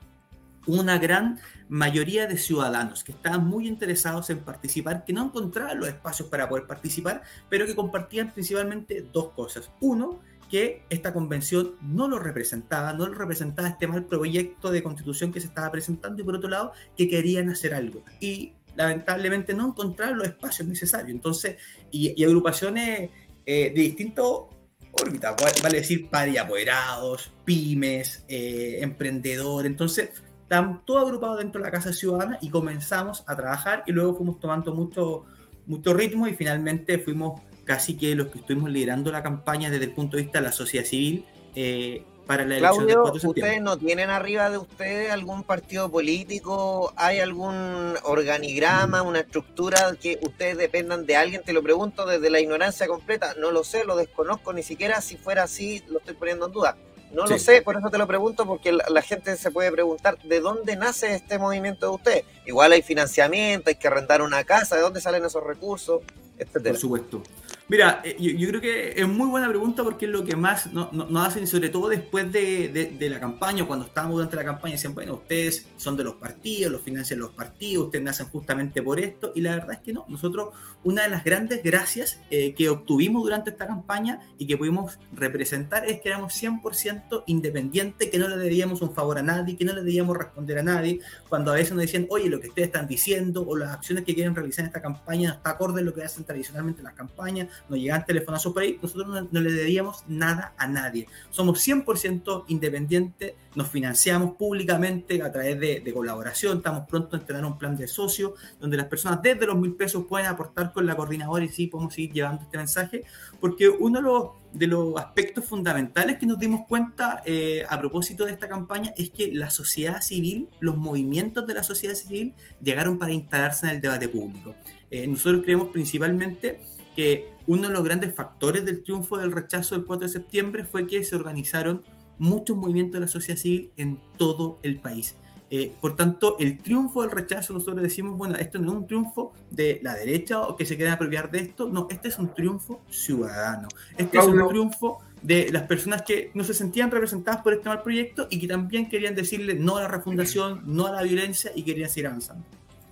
una 0.68 0.98
gran 0.98 1.40
mayoría 1.68 2.26
de 2.26 2.36
ciudadanos 2.36 3.02
que 3.02 3.12
estaban 3.12 3.46
muy 3.46 3.66
interesados 3.66 4.28
en 4.30 4.40
participar, 4.40 5.04
que 5.04 5.14
no 5.14 5.24
encontraban 5.24 5.80
los 5.80 5.88
espacios 5.88 6.28
para 6.28 6.48
poder 6.48 6.66
participar, 6.66 7.22
pero 7.48 7.66
que 7.66 7.74
compartían 7.74 8.32
principalmente 8.32 9.06
dos 9.12 9.30
cosas. 9.30 9.70
Uno, 9.80 10.20
que 10.50 10.82
esta 10.90 11.12
convención 11.12 11.74
no 11.80 12.06
lo 12.06 12.18
representaba, 12.18 12.92
no 12.92 13.06
lo 13.06 13.14
representaba 13.14 13.68
este 13.68 13.86
mal 13.86 14.04
proyecto 14.04 14.70
de 14.70 14.82
constitución 14.82 15.32
que 15.32 15.40
se 15.40 15.46
estaba 15.48 15.70
presentando 15.70 16.20
y 16.20 16.24
por 16.24 16.36
otro 16.36 16.50
lado, 16.50 16.72
que 16.96 17.08
querían 17.08 17.48
hacer 17.48 17.74
algo. 17.74 18.04
Y 18.20 18.52
lamentablemente 18.76 19.54
no 19.54 19.68
encontraron 19.68 20.18
los 20.18 20.28
espacios 20.28 20.68
necesarios. 20.68 21.10
Entonces, 21.10 21.56
y, 21.90 22.22
agrupaciones 22.22 23.10
eh, 23.46 23.72
de 23.74 23.80
distintos 23.80 24.46
órbitas, 24.92 25.34
vale 25.62 25.78
decir, 25.78 26.08
pari 26.10 26.36
apoderados, 26.36 27.32
pymes, 27.44 28.24
eh, 28.28 28.78
emprendedores. 28.80 29.70
Entonces, 29.70 30.10
están 30.48 30.80
todos 30.86 31.02
agrupados 31.02 31.36
dentro 31.36 31.60
de 31.60 31.66
la 31.66 31.70
Casa 31.70 31.92
Ciudadana 31.92 32.38
y 32.40 32.48
comenzamos 32.48 33.22
a 33.26 33.36
trabajar 33.36 33.84
y 33.86 33.92
luego 33.92 34.14
fuimos 34.16 34.40
tomando 34.40 34.74
mucho, 34.74 35.26
mucho 35.66 35.92
ritmo 35.92 36.26
y 36.26 36.32
finalmente 36.32 36.98
fuimos 36.98 37.42
casi 37.64 37.98
que 37.98 38.14
los 38.14 38.28
que 38.28 38.38
estuvimos 38.38 38.70
liderando 38.70 39.12
la 39.12 39.22
campaña 39.22 39.68
desde 39.68 39.84
el 39.84 39.92
punto 39.92 40.16
de 40.16 40.22
vista 40.22 40.38
de 40.38 40.46
la 40.46 40.52
sociedad 40.52 40.86
civil 40.86 41.26
eh, 41.54 42.02
para 42.26 42.46
la 42.46 42.56
elección 42.56 42.86
del 42.86 42.96
4 42.96 43.12
de 43.12 43.20
septiembre. 43.20 43.42
¿ustedes 43.42 43.62
no 43.62 43.76
tienen 43.76 44.08
arriba 44.08 44.48
de 44.48 44.56
ustedes 44.56 45.10
algún 45.10 45.42
partido 45.42 45.90
político? 45.90 46.94
¿Hay 46.96 47.20
algún 47.20 47.96
organigrama, 48.04 49.02
una 49.02 49.20
estructura 49.20 49.94
que 50.00 50.18
ustedes 50.22 50.56
dependan 50.56 51.04
de 51.04 51.14
alguien? 51.14 51.42
Te 51.42 51.52
lo 51.52 51.62
pregunto 51.62 52.06
desde 52.06 52.30
la 52.30 52.40
ignorancia 52.40 52.86
completa. 52.86 53.34
No 53.38 53.50
lo 53.50 53.64
sé, 53.64 53.84
lo 53.84 53.96
desconozco, 53.96 54.54
ni 54.54 54.62
siquiera 54.62 55.02
si 55.02 55.18
fuera 55.18 55.42
así 55.42 55.84
lo 55.88 55.98
estoy 55.98 56.14
poniendo 56.14 56.46
en 56.46 56.52
duda. 56.52 56.78
No 57.12 57.26
lo 57.26 57.38
sé, 57.38 57.62
por 57.62 57.76
eso 57.76 57.90
te 57.90 57.98
lo 57.98 58.06
pregunto, 58.06 58.46
porque 58.46 58.72
la, 58.72 59.02
gente 59.02 59.36
se 59.36 59.50
puede 59.50 59.72
preguntar 59.72 60.18
de 60.22 60.40
dónde 60.40 60.76
nace 60.76 61.14
este 61.14 61.38
movimiento 61.38 61.86
de 61.86 61.94
usted. 61.94 62.24
Igual 62.46 62.72
hay 62.72 62.82
financiamiento, 62.82 63.70
hay 63.70 63.76
que 63.76 63.88
rentar 63.88 64.22
una 64.22 64.44
casa, 64.44 64.76
¿de 64.76 64.82
dónde 64.82 65.00
salen 65.00 65.24
esos 65.24 65.42
recursos? 65.42 66.02
Etcétera. 66.38 66.72
Por 66.72 66.80
supuesto. 66.80 67.22
Mira, 67.70 68.00
eh, 68.02 68.16
yo, 68.18 68.48
creo 68.48 68.62
que 68.62 68.94
es 68.96 69.06
muy 69.06 69.28
buena 69.28 69.46
pregunta 69.46 69.84
porque 69.84 70.06
es 70.06 70.10
lo 70.10 70.24
que 70.24 70.34
más 70.34 70.72
nos 70.72 70.90
no, 70.90 71.22
hacen, 71.22 71.46
sobre 71.46 71.68
todo 71.68 71.88
después 71.90 72.32
de, 72.32 72.96
la 72.98 73.20
campaña, 73.20 73.66
cuando 73.66 73.84
estábamos 73.84 74.16
durante 74.16 74.36
la 74.36 74.44
campaña, 74.44 74.72
decían, 74.72 74.94
bueno, 74.94 75.14
ustedes 75.16 75.66
son 75.76 75.94
de 75.94 76.04
los 76.04 76.14
partidos, 76.14 76.72
los 76.72 76.80
financian 76.80 77.20
los 77.20 77.32
partidos, 77.32 77.86
ustedes 77.86 78.02
nacen 78.02 78.28
justamente 78.28 78.82
por 78.82 78.98
esto, 78.98 79.32
y 79.34 79.42
la 79.42 79.50
verdad 79.50 79.72
es 79.72 79.78
que 79.80 79.92
no. 79.92 80.06
Nosotros, 80.08 80.54
una 80.82 81.02
de 81.02 81.10
las 81.10 81.24
grandes 81.24 81.62
gracias 81.62 82.18
eh, 82.30 82.54
que 82.54 82.70
obtuvimos 82.70 83.22
durante 83.22 83.50
esta 83.50 83.66
campaña 83.66 84.20
y 84.38 84.46
que 84.46 84.56
pudimos 84.56 84.98
representar 85.12 85.84
es 85.86 86.00
que 86.00 86.08
éramos 86.08 86.42
100% 86.42 87.24
independientes, 87.26 88.08
que 88.08 88.18
no 88.18 88.28
le 88.28 88.38
debíamos 88.38 88.80
un 88.80 88.94
favor 88.94 89.18
a 89.18 89.22
nadie, 89.22 89.58
que 89.58 89.66
no 89.66 89.74
le 89.74 89.82
debíamos 89.82 90.16
responder 90.16 90.58
a 90.58 90.62
nadie, 90.62 91.00
cuando 91.28 91.50
a 91.50 91.56
veces 91.56 91.72
nos 91.72 91.82
decían, 91.82 92.06
oye, 92.08 92.30
lo 92.30 92.40
que 92.40 92.48
ustedes 92.48 92.68
están 92.68 92.88
diciendo 92.88 93.44
o 93.46 93.54
las 93.54 93.74
acciones 93.74 94.04
que 94.04 94.14
quieren 94.14 94.34
realizar 94.34 94.60
en 94.60 94.68
esta 94.68 94.80
campaña 94.80 95.28
no 95.28 95.34
está 95.34 95.50
acorde 95.50 95.82
a 95.82 95.84
lo 95.84 95.92
que 95.92 96.02
hacen 96.02 96.24
tradicionalmente 96.24 96.80
en 96.80 96.84
las 96.84 96.94
campañas 96.94 97.48
nos 97.68 97.78
llegan 97.78 98.04
telefonazos 98.04 98.52
por 98.52 98.62
ahí, 98.62 98.78
nosotros 98.80 99.28
no, 99.30 99.40
le 99.40 99.52
debíamos 99.52 100.04
nada 100.06 100.54
a 100.56 100.66
nadie. 100.66 101.06
Somos 101.30 101.66
100% 101.66 102.44
independientes, 102.48 103.34
nos 103.54 103.68
financiamos 103.68 104.36
públicamente 104.36 105.22
a 105.22 105.32
través 105.32 105.58
de, 105.58 105.92
colaboración, 105.92 106.58
estamos 106.58 106.86
pronto 106.88 107.16
a 107.16 107.20
entrenar 107.20 107.44
un 107.44 107.58
plan 107.58 107.76
de 107.76 107.88
socio, 107.88 108.34
donde 108.60 108.76
las 108.76 108.86
personas 108.86 109.20
desde 109.22 109.46
los 109.46 109.56
mil 109.56 109.74
pesos 109.74 110.04
pueden 110.08 110.26
aportar 110.26 110.72
con 110.72 110.86
la 110.86 110.94
coordinadora 110.94 111.44
y 111.44 111.48
sí 111.48 111.66
podemos 111.66 111.94
seguir 111.94 112.12
llevando 112.12 112.42
este 112.42 112.56
mensaje, 112.56 113.04
porque 113.40 113.68
uno 113.68 113.98
de 113.98 114.02
los, 114.02 114.28
de 114.52 114.66
los 114.66 114.96
aspectos 114.96 115.44
fundamentales 115.44 116.18
que 116.18 116.26
nos 116.26 116.38
dimos 116.38 116.66
cuenta 116.68 117.22
eh, 117.24 117.64
a 117.68 117.78
propósito 117.78 118.24
de 118.24 118.32
esta 118.32 118.48
campaña 118.48 118.92
es 118.96 119.10
que 119.10 119.32
la 119.32 119.50
sociedad 119.50 120.00
civil, 120.02 120.48
los 120.60 120.76
movimientos 120.76 121.46
de 121.46 121.54
la 121.54 121.62
sociedad 121.62 121.94
civil 121.94 122.34
llegaron 122.62 122.98
para 122.98 123.12
instalarse 123.12 123.66
en 123.66 123.76
el 123.76 123.80
debate 123.80 124.08
público. 124.08 124.54
Eh, 124.90 125.06
nosotros 125.06 125.42
creemos 125.42 125.68
principalmente 125.68 126.60
que 126.96 127.37
uno 127.48 127.68
de 127.68 127.74
los 127.74 127.82
grandes 127.82 128.14
factores 128.14 128.64
del 128.64 128.84
triunfo 128.84 129.16
del 129.16 129.32
rechazo 129.32 129.74
del 129.74 129.84
4 129.86 130.06
de 130.06 130.12
septiembre 130.12 130.64
fue 130.64 130.86
que 130.86 131.02
se 131.02 131.16
organizaron 131.16 131.82
muchos 132.18 132.56
movimientos 132.56 132.92
de 132.94 133.00
la 133.00 133.08
sociedad 133.08 133.40
civil 133.40 133.72
en 133.76 133.98
todo 134.18 134.58
el 134.62 134.78
país. 134.78 135.16
Eh, 135.50 135.72
por 135.80 135.96
tanto, 135.96 136.36
el 136.38 136.58
triunfo 136.58 137.00
del 137.00 137.10
rechazo, 137.10 137.54
nosotros 137.54 137.82
decimos, 137.82 138.18
bueno, 138.18 138.36
esto 138.36 138.58
no 138.58 138.72
es 138.72 138.78
un 138.78 138.86
triunfo 138.86 139.32
de 139.50 139.80
la 139.82 139.94
derecha 139.94 140.42
o 140.42 140.56
que 140.56 140.66
se 140.66 140.76
quiera 140.76 140.92
apropiar 140.92 141.30
de 141.30 141.38
esto, 141.38 141.70
no, 141.70 141.88
este 141.90 142.08
es 142.08 142.18
un 142.18 142.34
triunfo 142.34 142.82
ciudadano. 142.90 143.68
Este 143.96 144.18
es 144.18 144.26
un 144.26 144.46
triunfo 144.46 144.98
de 145.22 145.48
las 145.50 145.62
personas 145.62 146.02
que 146.02 146.30
no 146.34 146.44
se 146.44 146.52
sentían 146.52 146.90
representadas 146.90 147.40
por 147.42 147.54
este 147.54 147.66
mal 147.66 147.82
proyecto 147.82 148.28
y 148.30 148.38
que 148.38 148.46
también 148.46 148.90
querían 148.90 149.14
decirle 149.14 149.54
no 149.54 149.78
a 149.78 149.82
la 149.82 149.88
refundación, 149.88 150.62
no 150.66 150.86
a 150.86 150.92
la 150.92 151.02
violencia 151.02 151.50
y 151.54 151.62
querían 151.62 151.88
seguir 151.88 152.08
avanzando. 152.08 152.44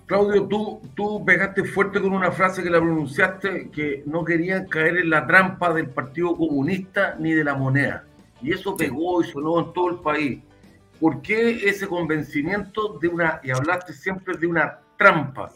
Claudio, 0.07 0.47
tú, 0.47 0.81
tú 0.95 1.25
pegaste 1.25 1.65
fuerte 1.65 1.99
con 1.99 2.13
una 2.13 2.31
frase 2.31 2.63
que 2.63 2.69
la 2.69 2.79
pronunciaste, 2.79 3.69
que 3.69 4.03
no 4.05 4.23
querían 4.23 4.65
caer 4.67 4.99
en 4.99 5.09
la 5.09 5.27
trampa 5.27 5.73
del 5.73 5.89
Partido 5.89 6.33
Comunista 6.33 7.17
ni 7.19 7.33
de 7.33 7.43
la 7.43 7.55
moneda. 7.55 8.05
Y 8.41 8.53
eso 8.53 8.77
pegó 8.77 9.21
y 9.21 9.25
sonó 9.25 9.59
en 9.59 9.73
todo 9.73 9.89
el 9.89 9.97
país. 9.97 10.39
¿Por 11.01 11.21
qué 11.21 11.67
ese 11.69 11.87
convencimiento 11.87 12.97
de 13.01 13.09
una, 13.09 13.41
y 13.43 13.51
hablaste 13.51 13.91
siempre 13.91 14.37
de 14.37 14.47
una 14.47 14.79
trampa? 14.97 15.51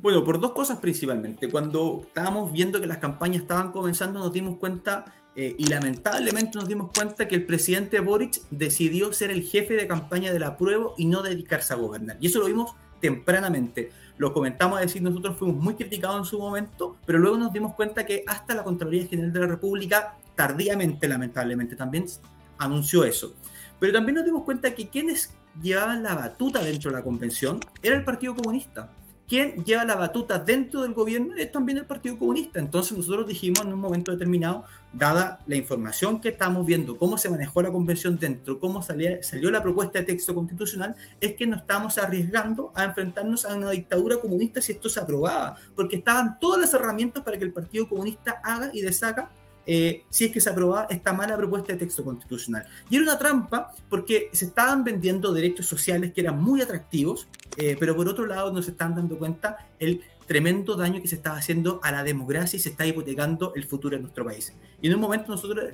Bueno, 0.00 0.22
por 0.22 0.38
dos 0.38 0.52
cosas 0.52 0.78
principalmente. 0.78 1.50
Cuando 1.50 2.02
estábamos 2.06 2.52
viendo 2.52 2.80
que 2.80 2.86
las 2.86 2.98
campañas 2.98 3.42
estaban 3.42 3.72
comenzando, 3.72 4.20
nos 4.20 4.32
dimos 4.32 4.56
cuenta, 4.58 5.04
eh, 5.34 5.56
y 5.58 5.66
lamentablemente 5.66 6.52
nos 6.54 6.68
dimos 6.68 6.92
cuenta 6.96 7.26
que 7.26 7.34
el 7.34 7.44
presidente 7.44 7.98
Boric 7.98 8.40
decidió 8.50 9.12
ser 9.12 9.32
el 9.32 9.42
jefe 9.42 9.74
de 9.74 9.88
campaña 9.88 10.32
de 10.32 10.38
la 10.38 10.56
prueba 10.56 10.92
y 10.96 11.06
no 11.06 11.22
dedicarse 11.22 11.74
a 11.74 11.76
gobernar. 11.76 12.18
Y 12.20 12.28
eso 12.28 12.38
lo 12.38 12.46
vimos 12.46 12.76
tempranamente. 13.00 13.90
Lo 14.18 14.32
comentamos 14.32 14.78
a 14.78 14.82
decir, 14.82 15.02
nosotros 15.02 15.36
fuimos 15.36 15.62
muy 15.62 15.74
criticados 15.74 16.18
en 16.18 16.24
su 16.24 16.38
momento, 16.38 16.96
pero 17.04 17.18
luego 17.18 17.36
nos 17.36 17.52
dimos 17.52 17.74
cuenta 17.74 18.06
que 18.06 18.24
hasta 18.26 18.54
la 18.54 18.64
Contraloría 18.64 19.06
General 19.06 19.32
de 19.32 19.40
la 19.40 19.46
República, 19.46 20.14
tardíamente, 20.34 21.06
lamentablemente, 21.08 21.76
también 21.76 22.06
anunció 22.58 23.04
eso. 23.04 23.34
Pero 23.78 23.92
también 23.92 24.16
nos 24.16 24.24
dimos 24.24 24.44
cuenta 24.44 24.74
que 24.74 24.88
quienes 24.88 25.32
llevaban 25.60 26.02
la 26.02 26.14
batuta 26.14 26.62
dentro 26.62 26.90
de 26.90 26.96
la 26.96 27.02
convención 27.02 27.60
era 27.82 27.96
el 27.96 28.04
Partido 28.04 28.34
Comunista 28.34 28.90
quien 29.28 29.64
lleva 29.64 29.84
la 29.84 29.96
batuta 29.96 30.38
dentro 30.38 30.82
del 30.82 30.94
gobierno 30.94 31.34
es 31.36 31.50
también 31.50 31.78
el 31.78 31.84
Partido 31.84 32.18
Comunista. 32.18 32.58
Entonces 32.58 32.96
nosotros 32.96 33.26
dijimos 33.26 33.60
en 33.62 33.72
un 33.72 33.80
momento 33.80 34.12
determinado, 34.12 34.64
dada 34.92 35.40
la 35.46 35.56
información 35.56 36.20
que 36.20 36.30
estamos 36.30 36.64
viendo, 36.64 36.96
cómo 36.96 37.18
se 37.18 37.28
manejó 37.28 37.60
la 37.60 37.70
convención 37.70 38.18
dentro, 38.18 38.58
cómo 38.58 38.82
salió, 38.82 39.18
la 39.50 39.62
propuesta 39.62 39.98
de 39.98 40.04
texto 40.04 40.34
constitucional, 40.34 40.94
es 41.20 41.34
que 41.34 41.46
nos 41.46 41.60
estamos 41.60 41.98
arriesgando 41.98 42.72
a 42.74 42.84
enfrentarnos 42.84 43.44
a 43.44 43.54
una 43.54 43.70
dictadura 43.70 44.16
comunista 44.18 44.62
si 44.62 44.72
esto 44.72 44.88
se 44.88 45.00
aprobaba, 45.00 45.56
porque 45.74 45.96
estaban 45.96 46.38
todas 46.38 46.60
las 46.60 46.74
herramientas 46.74 47.22
para 47.22 47.36
que 47.36 47.44
el 47.44 47.52
Partido 47.52 47.88
Comunista 47.88 48.40
haga 48.42 48.70
y 48.72 48.80
deshaga 48.80 49.30
eh, 49.68 50.04
si 50.08 50.26
es 50.26 50.32
que 50.32 50.40
se 50.40 50.48
aprobaba 50.48 50.86
esta 50.88 51.12
mala 51.12 51.36
propuesta 51.36 51.72
de 51.72 51.80
texto 51.80 52.04
constitucional. 52.04 52.64
Y 52.88 52.96
era 52.96 53.02
una 53.02 53.18
trampa 53.18 53.72
porque 53.90 54.30
se 54.32 54.46
estaban 54.46 54.84
vendiendo 54.84 55.32
derechos 55.32 55.66
sociales 55.66 56.12
que 56.12 56.20
eran 56.20 56.40
muy 56.40 56.62
atractivos, 56.62 57.26
eh, 57.56 57.76
pero 57.78 57.96
por 57.96 58.08
otro 58.08 58.26
lado 58.26 58.52
no 58.52 58.62
se 58.62 58.72
están 58.72 58.94
dando 58.94 59.18
cuenta 59.18 59.68
el 59.78 60.02
tremendo 60.26 60.76
daño 60.76 61.00
que 61.00 61.08
se 61.08 61.16
estaba 61.16 61.36
haciendo 61.36 61.80
a 61.82 61.92
la 61.92 62.02
democracia 62.02 62.56
y 62.56 62.60
se 62.60 62.70
está 62.70 62.86
hipotecando 62.86 63.52
el 63.54 63.64
futuro 63.64 63.96
de 63.96 64.02
nuestro 64.02 64.24
país. 64.24 64.52
Y 64.82 64.88
en 64.88 64.94
un 64.94 65.00
momento 65.00 65.30
nosotros 65.30 65.64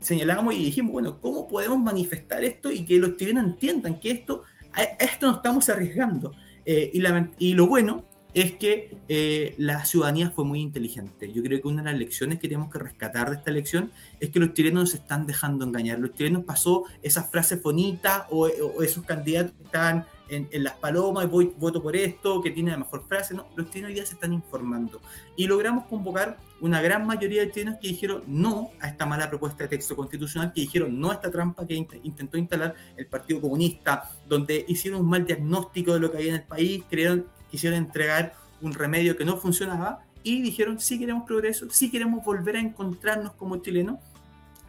señalamos 0.00 0.54
y 0.54 0.64
dijimos, 0.64 0.92
bueno, 0.92 1.20
¿cómo 1.20 1.48
podemos 1.48 1.78
manifestar 1.78 2.44
esto 2.44 2.70
y 2.70 2.84
que 2.84 2.98
los 2.98 3.16
chilenos 3.16 3.44
entiendan 3.44 3.98
que 3.98 4.10
esto, 4.10 4.42
a 4.72 4.82
esto 4.82 5.26
nos 5.26 5.36
estamos 5.36 5.68
arriesgando? 5.68 6.32
Eh, 6.66 6.90
y, 7.38 7.54
lo 7.54 7.66
bueno 7.66 8.04
es 8.32 8.52
que 8.52 8.96
eh, 9.08 9.54
la 9.58 9.84
ciudadanía 9.84 10.30
fue 10.30 10.44
muy 10.44 10.60
inteligente. 10.60 11.32
Yo 11.32 11.42
creo 11.42 11.60
que 11.60 11.68
una 11.68 11.82
de 11.82 11.90
las 11.90 11.98
lecciones 11.98 12.38
que 12.38 12.48
tenemos 12.48 12.70
que 12.72 12.78
rescatar 12.78 13.30
de 13.30 13.36
esta 13.36 13.50
elección 13.50 13.92
es 14.20 14.30
que 14.30 14.40
los 14.40 14.54
chilenos 14.54 14.90
se 14.90 14.96
están 14.96 15.26
dejando 15.26 15.64
engañar. 15.64 15.98
Los 15.98 16.14
chilenos 16.14 16.44
pasó 16.44 16.84
esas 17.02 17.30
frases 17.30 17.62
bonitas 17.62 18.24
o, 18.30 18.48
esos 18.82 19.04
candidatos 19.04 19.52
que 19.56 19.64
estaban 19.64 20.06
en, 20.28 20.48
las 20.64 20.74
palomas, 20.74 21.30
voy, 21.30 21.52
voto 21.58 21.82
por 21.82 21.96
esto, 21.96 22.40
que 22.42 22.50
tiene 22.50 22.70
la 22.70 22.78
mejor 22.78 23.04
frase. 23.06 23.34
No, 23.34 23.46
los 23.56 23.70
chilenos 23.70 23.96
ya 23.96 24.06
se 24.06 24.14
están 24.14 24.32
informando. 24.32 25.00
Y 25.36 25.46
logramos 25.46 25.86
convocar 25.86 26.38
una 26.60 26.80
gran 26.80 27.06
mayoría 27.06 27.42
de 27.42 27.50
chilenos 27.50 27.78
que 27.80 27.88
dijeron 27.88 28.22
no 28.26 28.70
a 28.80 28.88
esta 28.88 29.06
mala 29.06 29.28
propuesta 29.28 29.64
de 29.64 29.68
texto 29.68 29.94
constitucional, 29.96 30.52
que 30.52 30.62
dijeron 30.62 30.98
no 30.98 31.10
a 31.10 31.14
esta 31.14 31.30
trampa 31.30 31.66
que 31.66 31.74
intentó 31.74 32.38
instalar 32.38 32.74
el 32.96 33.06
Partido 33.06 33.40
Comunista, 33.40 34.10
donde 34.28 34.64
hicieron 34.68 35.00
un 35.00 35.10
mal 35.10 35.26
diagnóstico 35.26 35.94
de 35.94 36.00
lo 36.00 36.10
que 36.10 36.18
había 36.18 36.30
en 36.30 36.36
el 36.36 36.46
país, 36.46 36.82
crearon 36.88 37.26
quisieron 37.54 37.78
entregar 37.78 38.34
un 38.62 38.74
remedio 38.74 39.16
que 39.16 39.24
no 39.24 39.36
funcionaba 39.36 40.02
y 40.24 40.42
dijeron, 40.42 40.80
sí 40.80 40.98
queremos 40.98 41.24
progreso, 41.24 41.70
sí 41.70 41.88
queremos 41.88 42.24
volver 42.24 42.56
a 42.56 42.60
encontrarnos 42.60 43.34
como 43.34 43.58
chilenos, 43.58 44.00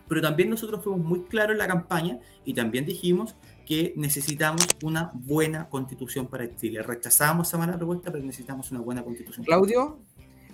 pero 0.07 0.21
también 0.21 0.49
nosotros 0.49 0.83
fuimos 0.83 1.03
muy 1.05 1.21
claros 1.23 1.53
en 1.53 1.59
la 1.59 1.67
campaña 1.67 2.19
y 2.43 2.53
también 2.53 2.85
dijimos 2.85 3.35
que 3.65 3.93
necesitamos 3.95 4.67
una 4.83 5.11
buena 5.13 5.67
constitución 5.69 6.27
para 6.27 6.55
Chile. 6.55 6.83
Rechazamos 6.83 7.47
esa 7.47 7.57
mala 7.57 7.77
propuesta, 7.77 8.11
pero 8.11 8.23
necesitamos 8.23 8.71
una 8.71 8.81
buena 8.81 9.03
constitución. 9.03 9.45
Claudio, 9.45 9.99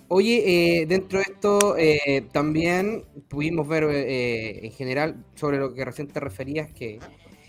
oye, 0.08 0.80
eh, 0.80 0.86
dentro 0.86 1.18
de 1.18 1.24
esto 1.28 1.76
eh, 1.76 2.26
también 2.32 3.04
pudimos 3.28 3.68
ver 3.68 3.84
eh, 3.84 4.66
en 4.66 4.72
general 4.72 5.24
sobre 5.34 5.58
lo 5.58 5.74
que 5.74 5.84
recién 5.84 6.08
te 6.08 6.20
referías, 6.20 6.70
que, 6.72 6.98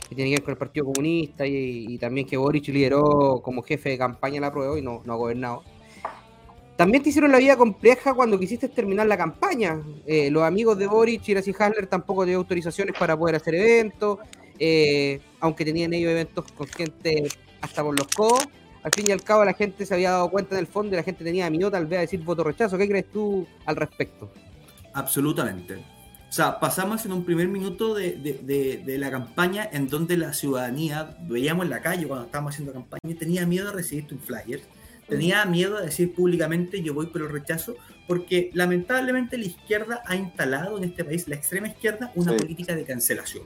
que 0.09 0.15
tiene 0.15 0.31
que 0.31 0.35
ver 0.35 0.43
con 0.43 0.51
el 0.51 0.57
Partido 0.57 0.85
Comunista 0.87 1.47
y, 1.47 1.85
y 1.87 1.97
también 1.97 2.27
que 2.27 2.35
Boric 2.37 2.67
lideró 2.67 3.41
como 3.41 3.61
jefe 3.63 3.89
de 3.89 3.97
campaña 3.97 4.41
la 4.41 4.51
prueba 4.51 4.77
y 4.77 4.81
no, 4.81 5.01
no 5.05 5.13
ha 5.13 5.15
gobernado. 5.15 5.63
También 6.83 7.01
te 7.01 7.11
hicieron 7.11 7.31
la 7.31 7.37
vida 7.37 7.55
compleja 7.55 8.13
cuando 8.13 8.37
quisiste 8.37 8.67
terminar 8.67 9.07
la 9.07 9.15
campaña. 9.17 9.81
Eh, 10.05 10.29
los 10.29 10.43
amigos 10.43 10.77
de 10.77 10.85
Boric 10.85 11.25
y 11.29 11.31
Gracie 11.31 11.55
Hasler 11.57 11.87
tampoco 11.87 12.23
tenían 12.23 12.39
autorizaciones 12.39 12.93
para 12.99 13.15
poder 13.15 13.35
hacer 13.35 13.55
eventos, 13.55 14.19
eh, 14.59 15.21
aunque 15.39 15.63
tenían 15.63 15.93
ellos 15.93 16.11
eventos 16.11 16.43
con 16.51 16.67
gente 16.67 17.29
hasta 17.61 17.81
por 17.81 17.97
los 17.97 18.07
codos. 18.09 18.45
Al 18.83 18.91
fin 18.93 19.07
y 19.07 19.11
al 19.13 19.23
cabo 19.23 19.45
la 19.45 19.53
gente 19.53 19.85
se 19.85 19.93
había 19.93 20.11
dado 20.11 20.29
cuenta 20.29 20.55
en 20.55 20.59
el 20.59 20.67
fondo 20.67 20.93
y 20.93 20.97
la 20.97 21.03
gente 21.03 21.23
tenía 21.23 21.49
miedo 21.49 21.71
tal 21.71 21.85
vez 21.85 21.99
a 21.99 22.01
decir 22.01 22.19
voto 22.21 22.43
rechazo. 22.43 22.77
¿Qué 22.77 22.85
crees 22.89 23.09
tú 23.13 23.47
al 23.65 23.77
respecto? 23.77 24.29
Absolutamente. 24.93 25.75
O 25.75 26.33
sea, 26.33 26.59
pasamos 26.59 27.05
en 27.05 27.13
un 27.13 27.23
primer 27.23 27.47
minuto 27.47 27.93
de, 27.93 28.11
de- 28.17 28.39
de- 28.43 28.77
de 28.85 28.97
la 28.97 29.09
campaña 29.09 29.69
en 29.71 29.87
donde 29.87 30.17
la 30.17 30.33
ciudadanía, 30.33 31.15
veíamos 31.29 31.63
en 31.63 31.69
la 31.69 31.81
calle 31.81 32.05
cuando 32.07 32.25
estábamos 32.25 32.55
haciendo 32.55 32.73
campaña, 32.73 33.15
tenía 33.17 33.45
miedo 33.45 33.67
de 33.67 33.71
recibir 33.73 34.05
un 34.11 34.19
flyer, 34.19 34.61
tenía 35.07 35.45
miedo 35.45 35.77
de 35.79 35.85
decir 35.85 36.13
públicamente 36.13 36.81
yo 36.81 36.93
voy 36.93 37.07
por 37.07 37.21
el 37.21 37.29
rechazo, 37.29 37.75
porque 38.07 38.49
lamentablemente 38.53 39.37
la 39.37 39.45
izquierda 39.45 40.01
ha 40.05 40.15
instalado 40.15 40.77
en 40.77 40.83
este 40.85 41.03
país, 41.03 41.27
la 41.27 41.35
extrema 41.35 41.67
izquierda, 41.67 42.11
una 42.15 42.33
Sí. 42.33 42.37
política 42.39 42.75
de 42.75 42.83
cancelación. 42.85 43.43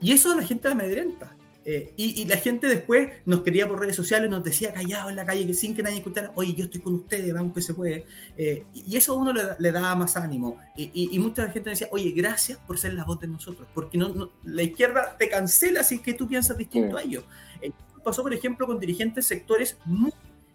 Y 0.00 0.12
eso 0.12 0.32
a 0.32 0.36
la 0.36 0.42
gente 0.42 0.68
la 0.68 0.74
amedrenta. 0.74 1.36
Eh, 1.64 1.92
y, 1.96 2.20
y 2.20 2.24
la 2.24 2.36
gente 2.38 2.66
después 2.66 3.08
nos 3.24 3.42
quería 3.42 3.68
por 3.68 3.78
redes 3.78 3.94
sociales, 3.94 4.28
nos 4.28 4.42
decía 4.42 4.72
callado 4.74 5.10
en 5.10 5.14
la 5.14 5.24
calle, 5.24 5.46
que 5.46 5.54
sin 5.54 5.76
que 5.76 5.82
nadie 5.84 5.98
escuchara, 5.98 6.32
oye, 6.34 6.54
yo 6.54 6.64
estoy 6.64 6.80
con 6.80 6.94
ustedes, 6.94 7.32
vamos 7.32 7.54
que 7.54 7.62
se 7.62 7.72
puede. 7.72 8.04
Eh, 8.36 8.64
y 8.74 8.96
eso 8.96 9.12
a 9.12 9.16
uno 9.16 9.32
le, 9.32 9.42
le 9.60 9.70
daba 9.70 9.94
más 9.94 10.16
ánimo. 10.16 10.58
Y, 10.76 10.90
y- 10.92 11.10
y 11.12 11.18
mucha 11.20 11.48
gente 11.50 11.70
decía, 11.70 11.86
oye, 11.92 12.10
gracias 12.10 12.58
por 12.66 12.80
ser 12.80 12.94
la 12.94 13.04
voz 13.04 13.20
de 13.20 13.28
nosotros, 13.28 13.68
porque 13.72 13.96
no, 13.96 14.08
no- 14.08 14.32
la 14.42 14.64
izquierda 14.64 15.14
te 15.16 15.28
cancela 15.28 15.84
si 15.84 15.94
es 15.96 16.00
que 16.00 16.14
tú 16.14 16.26
piensas 16.26 16.58
distinto 16.58 16.96
a 16.96 17.02
ellos. 17.02 17.22
Eh, 17.60 17.70
pasó, 18.02 18.24
por 18.24 18.34
ejemplo, 18.34 18.66
con 18.66 18.80
dirigentes 18.80 19.24
sectores 19.28 19.78
muy 19.84 20.10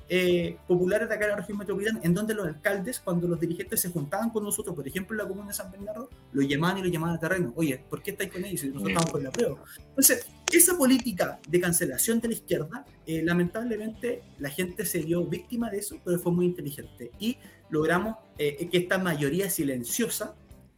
eh, 0.09 0.57
populares 0.67 1.09
de 1.09 1.15
acá 1.15 1.25
en 1.25 1.31
la 1.31 1.37
región 1.37 1.57
metropolitana, 1.57 1.99
en 2.03 2.13
donde 2.13 2.33
los 2.33 2.47
alcaldes, 2.47 2.99
cuando 2.99 3.27
los 3.27 3.39
dirigentes 3.39 3.81
se 3.81 3.89
juntaban 3.89 4.29
con 4.29 4.43
nosotros, 4.43 4.73
por 4.75 4.87
ejemplo, 4.87 5.13
en 5.15 5.17
la 5.23 5.27
comuna 5.27 5.47
de 5.49 5.53
San 5.53 5.69
Bernardo, 5.71 6.09
lo 6.31 6.41
llamaban 6.41 6.77
y 6.77 6.81
lo 6.83 6.87
llamaban 6.87 7.15
a 7.15 7.19
terreno. 7.19 7.51
Oye, 7.55 7.83
¿por 7.89 8.01
qué 8.01 8.11
estáis 8.11 8.31
con 8.31 8.45
ellos 8.45 8.61
si 8.61 8.67
nosotros 8.69 8.89
estamos 8.91 9.11
con 9.11 9.23
la 9.23 9.31
prueba? 9.31 9.57
Entonces, 9.89 10.25
esa 10.53 10.77
política 10.77 11.39
de 11.49 11.59
cancelación 11.59 12.19
de 12.21 12.29
la 12.29 12.33
izquierda, 12.35 12.85
eh, 13.05 13.21
lamentablemente 13.23 14.23
la 14.39 14.49
gente 14.49 14.85
se 14.85 14.99
dio 14.99 15.25
víctima 15.25 15.69
de 15.69 15.79
eso, 15.79 15.97
pero 16.05 16.17
fue 16.19 16.31
muy 16.31 16.45
inteligente. 16.45 17.11
Y 17.19 17.37
logramos 17.69 18.15
eh, 18.37 18.69
que 18.71 18.77
esta 18.77 18.97
mayoría 18.97 19.49
silenciosa 19.49 20.35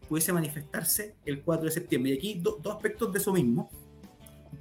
pudiese 0.07 0.33
manifestarse 0.33 1.13
el 1.23 1.43
4 1.43 1.65
de 1.65 1.71
septiembre. 1.71 2.11
Y 2.13 2.17
aquí 2.17 2.39
do- 2.41 2.57
dos 2.63 2.75
aspectos 2.77 3.13
de 3.13 3.19
eso 3.19 3.31
mismo. 3.31 3.69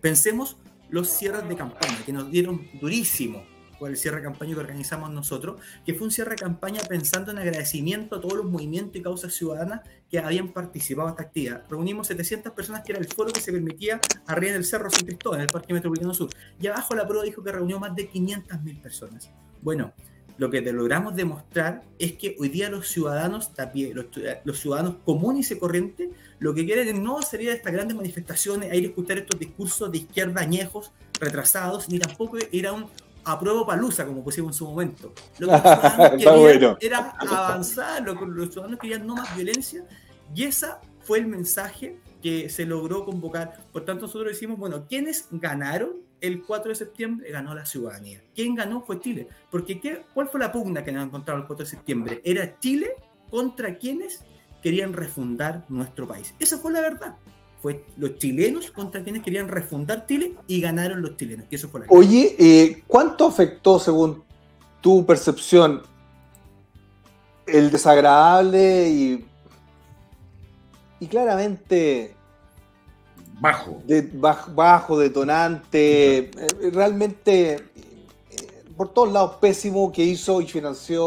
Pensemos 0.02 0.58
los 0.90 1.08
cierres 1.08 1.48
de 1.48 1.56
campaña, 1.56 1.96
que 2.04 2.12
nos 2.12 2.30
dieron 2.30 2.66
durísimo 2.80 3.42
por 3.78 3.90
el 3.90 3.96
cierre 3.96 4.18
de 4.18 4.22
campaña 4.24 4.54
que 4.54 4.60
organizamos 4.60 5.10
nosotros, 5.10 5.60
que 5.84 5.94
fue 5.94 6.06
un 6.06 6.10
cierre 6.10 6.30
de 6.30 6.36
campaña 6.36 6.80
pensando 6.88 7.30
en 7.30 7.38
agradecimiento 7.38 8.16
a 8.16 8.20
todos 8.20 8.34
los 8.34 8.46
movimientos 8.46 8.96
y 8.96 9.02
causas 9.02 9.34
ciudadanas 9.34 9.82
que 10.10 10.18
habían 10.18 10.48
participado 10.48 11.08
en 11.08 11.12
esta 11.12 11.22
actividad. 11.24 11.64
Reunimos 11.68 12.06
700 12.08 12.52
personas, 12.52 12.82
que 12.82 12.92
era 12.92 13.00
el 13.00 13.06
foro 13.06 13.32
que 13.32 13.40
se 13.40 13.52
permitía 13.52 14.00
arriba 14.26 14.52
del 14.52 14.64
Cerro 14.64 14.90
San 14.90 15.04
Cristóbal, 15.04 15.40
en 15.40 15.46
el 15.46 15.52
Parque 15.52 15.72
Metropolitano 15.72 16.14
Sur. 16.14 16.30
Y 16.60 16.66
abajo 16.66 16.94
la 16.94 17.06
prueba 17.06 17.24
dijo 17.24 17.42
que 17.42 17.52
reunió 17.52 17.78
más 17.78 17.94
de 17.94 18.10
500.000 18.10 18.82
personas. 18.82 19.30
Bueno, 19.62 19.92
lo 20.38 20.50
que 20.50 20.60
logramos 20.60 21.16
demostrar 21.16 21.82
es 21.98 22.12
que 22.12 22.36
hoy 22.38 22.48
día 22.48 22.70
los 22.70 22.88
ciudadanos, 22.88 23.54
también, 23.54 23.94
los, 23.94 24.06
los 24.44 24.58
ciudadanos 24.58 24.96
comunes 25.04 25.50
y 25.50 25.58
corrientes, 25.58 26.10
lo 26.38 26.54
que 26.54 26.64
quieren 26.64 27.02
no 27.02 27.20
sería 27.22 27.52
estas 27.52 27.72
grandes 27.72 27.96
manifestaciones, 27.96 28.70
a 28.70 28.76
ir 28.76 28.84
a 28.84 28.88
escuchar 28.88 29.18
estos 29.18 29.38
discursos 29.38 29.90
de 29.90 29.98
izquierda 29.98 30.40
añejos, 30.40 30.92
retrasados, 31.20 31.88
ni 31.88 31.98
tampoco 31.98 32.38
ir 32.52 32.68
a 32.68 32.72
un 32.72 32.86
apruebo 33.28 33.66
palusa, 33.66 34.06
como 34.06 34.24
pusimos 34.24 34.52
en 34.52 34.58
su 34.58 34.66
momento. 34.66 35.12
Lo 35.38 35.48
que 35.48 35.52
los 35.52 35.62
ciudadanos 35.62 36.10
querían 36.10 36.38
bueno. 36.38 36.78
era 36.80 37.10
avanzar, 37.18 38.02
lo 38.02 38.18
que 38.18 38.26
los 38.26 38.50
ciudadanos 38.50 38.80
querían 38.80 39.06
no 39.06 39.16
más 39.16 39.34
violencia, 39.36 39.84
y 40.34 40.44
ese 40.44 40.66
fue 41.00 41.18
el 41.18 41.26
mensaje 41.26 41.98
que 42.22 42.48
se 42.48 42.66
logró 42.66 43.04
convocar. 43.04 43.64
Por 43.72 43.84
tanto, 43.84 44.06
nosotros 44.06 44.32
decimos, 44.32 44.58
bueno, 44.58 44.86
¿quiénes 44.88 45.26
ganaron 45.30 45.90
el 46.20 46.42
4 46.42 46.70
de 46.70 46.74
septiembre? 46.74 47.30
Ganó 47.30 47.54
la 47.54 47.64
ciudadanía. 47.64 48.22
¿Quién 48.34 48.54
ganó? 48.54 48.82
Fue 48.82 49.00
Chile. 49.00 49.28
Porque 49.50 49.80
¿qué, 49.80 50.02
¿cuál 50.12 50.28
fue 50.28 50.40
la 50.40 50.52
pugna 50.52 50.84
que 50.84 50.92
nos 50.92 51.06
encontraron 51.06 51.42
el 51.42 51.46
4 51.46 51.64
de 51.64 51.70
septiembre? 51.70 52.20
Era 52.24 52.58
Chile 52.58 52.94
contra 53.30 53.78
quienes 53.78 54.24
querían 54.62 54.92
refundar 54.92 55.64
nuestro 55.68 56.06
país. 56.06 56.34
Esa 56.38 56.58
fue 56.58 56.72
la 56.72 56.80
verdad. 56.80 57.16
Fue 57.60 57.84
los 57.96 58.18
chilenos 58.18 58.70
contra 58.70 59.02
quienes 59.02 59.22
querían 59.22 59.48
refundar 59.48 60.06
Chile 60.06 60.34
y 60.46 60.60
ganaron 60.60 61.02
los 61.02 61.16
chilenos. 61.16 61.46
Y 61.50 61.56
eso 61.56 61.68
fue 61.68 61.80
la 61.80 61.86
Oye, 61.88 62.36
eh, 62.38 62.82
¿cuánto 62.86 63.26
afectó, 63.26 63.78
según 63.80 64.22
tu 64.80 65.04
percepción, 65.04 65.82
el 67.46 67.70
desagradable 67.70 68.88
y, 68.88 69.26
y 71.00 71.06
claramente 71.08 72.14
bajo, 73.40 73.82
de, 73.86 74.12
baj- 74.12 74.54
bajo 74.54 74.98
detonante, 74.98 76.18
eh, 76.18 76.30
realmente 76.72 77.54
eh, 77.54 77.60
por 78.76 78.92
todos 78.92 79.12
lados 79.12 79.36
pésimo 79.40 79.90
que 79.90 80.04
hizo 80.04 80.40
y 80.40 80.46
financió, 80.46 81.02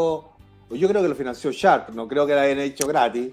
o 0.68 0.74
yo 0.74 0.88
creo 0.88 1.00
que 1.00 1.08
lo 1.08 1.14
financió 1.14 1.50
Sharp, 1.50 1.90
no 1.90 2.06
creo 2.08 2.26
que 2.26 2.34
lo 2.34 2.40
hayan 2.40 2.58
hecho 2.60 2.86
gratis. 2.86 3.32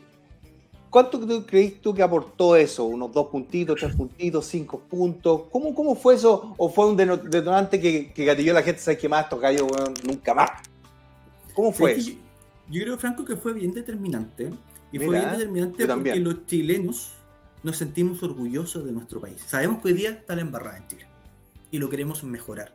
¿Cuánto 0.90 1.20
tú 1.20 1.46
crees 1.46 1.82
tú 1.82 1.94
que 1.94 2.02
aportó 2.02 2.56
eso? 2.56 2.86
¿Unos 2.86 3.12
dos 3.14 3.28
puntitos, 3.28 3.80
tres 3.80 3.96
puntitos, 3.96 4.46
cinco 4.48 4.80
puntos? 4.80 5.44
¿Cómo, 5.52 5.76
cómo 5.76 5.96
fue 5.96 6.16
eso? 6.16 6.56
¿O 6.58 6.70
fue 6.70 6.88
un 6.88 6.98
detonante 6.98 7.80
que, 7.80 8.12
que 8.12 8.26
gatilló 8.26 8.52
a 8.52 8.56
la 8.56 8.64
gente? 8.64 8.82
¿Sabes 8.82 9.00
qué 9.00 9.08
más? 9.08 9.26
Estos 9.26 9.40
gallos, 9.40 9.64
weón, 9.72 9.94
nunca 10.04 10.34
más. 10.34 10.50
¿Cómo 11.54 11.72
fue 11.72 11.92
¿Sabes 11.92 12.08
eso? 12.08 12.18
Yo, 12.70 12.74
yo 12.80 12.84
creo, 12.84 12.98
Franco, 12.98 13.24
que 13.24 13.36
fue 13.36 13.54
bien 13.54 13.74
determinante. 13.74 14.52
Y 14.92 14.98
fue 14.98 15.20
bien 15.20 15.32
determinante 15.32 15.86
porque 15.86 16.16
los 16.16 16.46
chilenos 16.48 17.14
nos 17.62 17.78
sentimos 17.78 18.24
orgullosos 18.24 18.86
de 18.86 18.92
nuestro 18.92 19.20
país. 19.22 19.44
Sabemos 19.46 19.82
que 19.82 19.90
hoy 19.90 19.94
día 19.94 20.10
está 20.12 20.36
la 20.36 20.42
embarrada 20.42 20.78
en 20.78 20.88
Chile 20.88 21.06
y 21.72 21.78
lo 21.78 21.90
queremos 21.90 22.24
mejorar. 22.24 22.74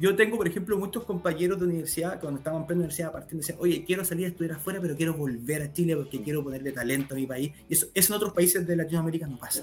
Yo 0.00 0.14
tengo, 0.14 0.36
por 0.36 0.46
ejemplo, 0.46 0.78
muchos 0.78 1.04
compañeros 1.04 1.58
de 1.58 1.66
universidad, 1.66 2.20
cuando 2.20 2.38
estaban 2.38 2.64
en 2.68 2.72
universidad 2.76 3.10
partiendo, 3.10 3.40
decían, 3.40 3.58
oye, 3.60 3.84
quiero 3.84 4.04
salir 4.04 4.26
a 4.26 4.28
estudiar 4.28 4.52
afuera, 4.56 4.80
pero 4.80 4.96
quiero 4.96 5.14
volver 5.14 5.62
a 5.62 5.72
Chile 5.72 5.96
porque 5.96 6.22
quiero 6.22 6.42
ponerle 6.44 6.70
talento 6.72 7.14
a 7.14 7.18
mi 7.18 7.26
país. 7.26 7.52
Y 7.68 7.74
eso, 7.74 7.86
eso 7.94 8.12
en 8.12 8.16
otros 8.16 8.32
países 8.32 8.64
de 8.66 8.76
Latinoamérica 8.76 9.26
no 9.26 9.36
pasa. 9.38 9.62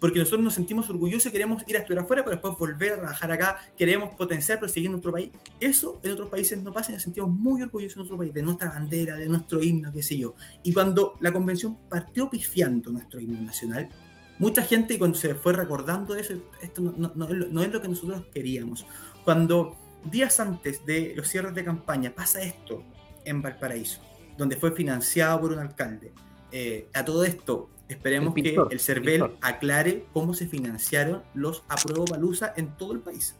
Porque 0.00 0.18
nosotros 0.18 0.42
nos 0.42 0.54
sentimos 0.54 0.88
orgullosos 0.88 1.26
y 1.26 1.30
queremos 1.32 1.62
ir 1.68 1.76
a 1.76 1.80
estudiar 1.80 2.02
afuera, 2.04 2.24
pero 2.24 2.34
después 2.36 2.54
volver 2.58 2.92
a 2.94 2.96
trabajar 2.96 3.30
acá, 3.30 3.58
queremos 3.76 4.14
potenciar, 4.14 4.58
perseguir 4.58 4.90
nuestro 4.90 5.12
país. 5.12 5.30
Eso 5.60 6.00
en 6.02 6.12
otros 6.12 6.28
países 6.30 6.60
no 6.62 6.72
pasa 6.72 6.90
y 6.90 6.94
nos 6.94 7.02
sentimos 7.02 7.30
muy 7.30 7.60
orgullosos 7.62 7.94
de 7.94 7.98
nuestro 8.00 8.16
país, 8.18 8.32
de 8.34 8.42
nuestra 8.42 8.70
bandera, 8.70 9.16
de 9.16 9.26
nuestro 9.28 9.62
himno, 9.62 9.92
qué 9.92 10.02
sé 10.02 10.16
yo. 10.16 10.34
Y 10.62 10.72
cuando 10.72 11.14
la 11.20 11.30
convención 11.30 11.76
partió 11.90 12.30
pifiando 12.30 12.90
nuestro 12.90 13.20
himno 13.20 13.42
nacional, 13.42 13.90
mucha 14.38 14.62
gente 14.62 14.98
cuando 14.98 15.18
se 15.18 15.34
fue 15.34 15.52
recordando 15.52 16.16
eso, 16.16 16.34
esto 16.62 16.80
no, 16.80 16.92
no- 16.96 17.12
no 17.14 17.26
es 17.26 17.30
lo- 17.36 17.48
no 17.48 17.62
es 17.62 17.70
lo 17.70 17.82
que 17.82 17.88
nosotros 17.88 18.24
queríamos. 18.32 18.86
Cuando 19.24 19.76
días 20.04 20.40
antes 20.40 20.84
de 20.84 21.14
los 21.16 21.28
cierres 21.28 21.54
de 21.54 21.64
campaña 21.64 22.12
pasa 22.14 22.42
esto 22.42 22.82
en 23.24 23.40
Valparaíso, 23.40 24.00
donde 24.36 24.56
fue 24.56 24.72
financiado 24.72 25.40
por 25.40 25.52
un 25.52 25.60
alcalde, 25.60 26.12
eh, 26.50 26.88
a 26.92 27.04
todo 27.04 27.24
esto 27.24 27.70
esperemos 27.88 28.34
El 28.36 28.42
pintor, 28.42 28.68
que 28.68 28.74
el 28.74 28.80
CERVEL 28.80 29.20
pintor. 29.20 29.38
aclare 29.40 30.06
cómo 30.12 30.34
se 30.34 30.46
financiaron 30.46 31.22
los 31.34 31.62
apruebo 31.68 32.04
Palusa 32.04 32.52
en 32.56 32.76
todo 32.76 32.92
el 32.92 33.00
país. 33.00 33.36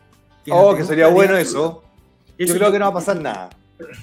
Oh, 0.50 0.74
que 0.74 0.84
sería 0.84 1.08
bueno 1.08 1.36
eso. 1.36 1.84
Yo 2.38 2.54
creo 2.54 2.72
que 2.72 2.78
no 2.78 2.86
va 2.86 2.90
a 2.90 2.94
pasar 2.94 3.20
nada. 3.20 3.50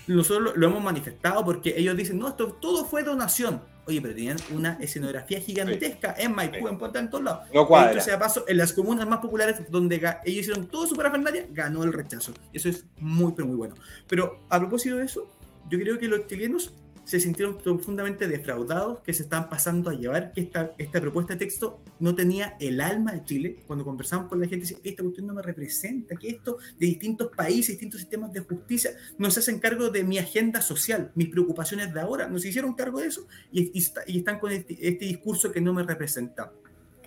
nosotros 0.08 0.42
lo, 0.42 0.56
lo 0.56 0.68
hemos 0.68 0.84
manifestado 0.84 1.44
porque 1.44 1.74
ellos 1.78 1.96
dicen, 1.96 2.20
no, 2.20 2.30
esto 2.30 2.54
todo 2.54 2.86
fue 2.86 3.04
donación. 3.04 3.62
Oye, 3.86 4.02
pero 4.02 4.14
tenían 4.14 4.38
una 4.52 4.74
escenografía 4.80 5.40
gigantesca 5.40 6.16
en 6.18 6.36
Maipú, 6.36 6.68
en 6.68 6.78
Puerto, 6.78 7.00
en 7.00 7.10
todos 7.10 7.24
lados. 7.24 7.48
No 7.54 7.68
cuadra. 7.68 7.92
Entonces, 7.92 8.14
a 8.14 8.20
paso, 8.20 8.46
en 8.48 8.58
las 8.58 8.74
comunas 8.74 9.08
más 9.08 9.20
populares 9.20 9.62
donde 9.70 9.96
ellos 10.26 10.42
hicieron 10.42 10.68
todo 10.68 10.86
su 10.86 10.96
parafernalia, 10.96 11.48
ganó 11.50 11.84
el 11.84 11.94
rechazo. 11.94 12.34
Eso 12.54 12.70
es 12.70 12.86
muy, 12.98 13.34
pero 13.34 13.48
muy 13.48 13.58
bueno. 13.58 13.76
Pero 14.08 14.42
a 14.50 14.60
propósito 14.60 14.98
de 14.98 15.06
eso, 15.06 15.30
yo 15.70 15.80
creo 15.80 15.98
que 15.98 16.08
los 16.08 16.28
chilenos 16.28 16.74
se 17.10 17.20
sintieron 17.20 17.58
profundamente 17.58 18.28
defraudados, 18.28 19.00
que 19.00 19.16
se 19.16 19.24
están 19.24 19.50
pasando 19.50 19.90
a 19.90 19.96
llevar, 19.96 20.32
que 20.32 20.42
esta, 20.42 20.76
esta 20.78 21.02
propuesta 21.02 21.34
de 21.34 21.40
texto 21.40 21.82
no 22.00 22.14
tenía 22.14 22.56
el 22.60 22.80
alma 22.80 23.14
de 23.14 23.24
Chile. 23.24 23.64
Cuando 23.66 23.84
conversamos 23.84 24.30
con 24.30 24.40
la 24.40 24.46
gente, 24.46 24.68
decía, 24.68 24.78
esta 24.84 25.02
cuestión 25.02 25.26
no 25.26 25.34
me 25.34 25.42
representa, 25.42 26.16
que 26.16 26.30
esto 26.30 26.60
de 26.78 26.86
distintos 26.86 27.32
países, 27.36 27.70
distintos 27.70 28.02
sistemas 28.02 28.32
de 28.32 28.42
justicia, 28.42 28.92
no 29.18 29.32
se 29.32 29.40
hacen 29.40 29.58
cargo 29.58 29.90
de 29.90 30.04
mi 30.04 30.20
agenda 30.20 30.62
social, 30.62 31.12
mis 31.16 31.30
preocupaciones 31.30 31.92
de 31.92 32.00
ahora, 32.00 32.30
no 32.30 32.38
se 32.38 32.50
hicieron 32.50 32.76
cargo 32.76 33.00
de 33.00 33.08
eso 33.08 33.26
y 33.52 33.80
están 34.20 34.40
con 34.40 34.52
este, 34.52 34.78
este 34.80 35.06
discurso 35.06 35.52
que 35.52 35.62
no 35.62 35.74
me 35.74 35.82
representa. 35.82 36.52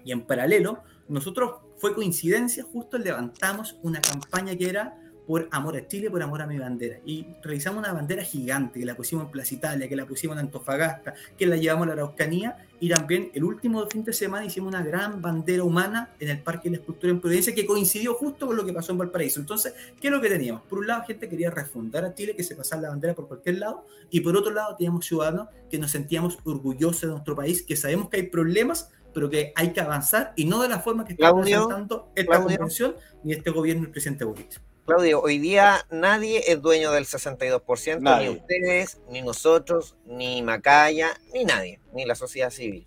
Y 0.05 0.11
en 0.11 0.23
paralelo, 0.23 0.83
nosotros 1.09 1.61
fue 1.77 1.95
coincidencia, 1.95 2.65
justo 2.65 2.99
levantamos 2.99 3.79
una 3.83 4.01
campaña 4.01 4.57
que 4.57 4.69
era 4.69 4.99
por 5.27 5.49
amor 5.51 5.77
a 5.77 5.87
Chile, 5.87 6.11
por 6.11 6.23
amor 6.23 6.43
a 6.43 6.47
mi 6.47 6.59
bandera. 6.59 6.99
Y 7.05 7.27
realizamos 7.43 7.79
una 7.79 7.93
bandera 7.93 8.23
gigante, 8.23 8.81
que 8.81 8.87
la 8.87 8.97
pusimos 8.97 9.27
en 9.27 9.31
Plaza 9.31 9.55
Italia, 9.55 9.89
que 9.89 9.97
la 9.97 10.07
pusimos 10.07 10.37
en 10.37 10.47
Antofagasta, 10.47 11.15
que 11.37 11.47
la 11.47 11.57
llevamos 11.57 11.85
a 11.85 11.87
la 11.89 11.93
Araucanía, 11.95 12.67
y 12.81 12.89
también 12.89 13.31
el 13.33 13.45
último 13.45 13.87
fin 13.87 14.03
de 14.03 14.13
semana 14.13 14.45
hicimos 14.45 14.69
una 14.69 14.83
gran 14.83 15.23
bandera 15.23 15.63
humana 15.63 16.11
en 16.19 16.31
el 16.31 16.41
Parque 16.41 16.69
de 16.69 16.77
la 16.77 16.81
Escultura 16.81 17.13
en 17.13 17.21
Providencia, 17.21 17.55
que 17.55 17.65
coincidió 17.65 18.15
justo 18.15 18.47
con 18.49 18.57
lo 18.57 18.65
que 18.65 18.73
pasó 18.73 18.93
en 18.93 18.99
Valparaíso. 18.99 19.39
Entonces, 19.39 19.75
¿qué 20.01 20.09
es 20.09 20.13
lo 20.13 20.21
que 20.21 20.29
teníamos? 20.29 20.63
Por 20.63 20.81
un 20.81 20.89
lado, 20.89 21.05
gente 21.07 21.29
quería 21.29 21.51
refundar 21.51 22.05
a 22.05 22.15
Chile, 22.15 22.35
que 22.35 22.43
se 22.43 22.57
pasara 22.57 22.83
la 22.83 22.89
bandera 22.89 23.15
por 23.15 23.29
cualquier 23.29 23.59
lado, 23.59 23.87
y 24.11 24.21
por 24.21 24.37
otro 24.37 24.53
lado, 24.53 24.75
teníamos 24.77 25.07
ciudadanos 25.07 25.49
que 25.71 25.79
nos 25.79 25.93
sentíamos 25.93 26.39
orgullosos 26.45 27.03
de 27.03 27.09
nuestro 27.09 27.37
país, 27.37 27.63
que 27.63 27.77
sabemos 27.77 28.09
que 28.09 28.17
hay 28.17 28.25
problemas, 28.25 28.91
pero 29.15 29.31
que 29.31 29.53
hay 29.55 29.73
que 29.73 29.81
avanzar, 29.81 30.33
y 30.35 30.47
no 30.47 30.61
de 30.61 30.69
la 30.69 30.81
forma 30.81 31.05
que 31.05 31.13
está 31.13 31.33
presentando 31.33 32.11
esta 32.17 32.41
convención 32.41 32.97
ni 33.23 33.33
este 33.33 33.51
gobierno 33.51 33.83
del 33.83 33.93
presidente 33.93 34.25
Boric. 34.25 34.61
Claudio, 34.87 35.21
hoy 35.23 35.39
día 35.39 35.87
nadie 35.91 36.43
es 36.51 36.61
dueño 36.61 36.91
del 36.91 37.07
62%, 37.07 38.01
Nadie. 38.01 38.31
ni 38.31 38.37
ustedes, 38.37 38.99
ni 39.09 39.23
nosotros, 39.23 39.95
ni 40.07 40.43
Macaya, 40.43 41.19
ni 41.33 41.45
nadie, 41.45 41.79
ni 41.93 42.05
la 42.05 42.17
sociedad 42.17 42.51
civil. 42.51 42.85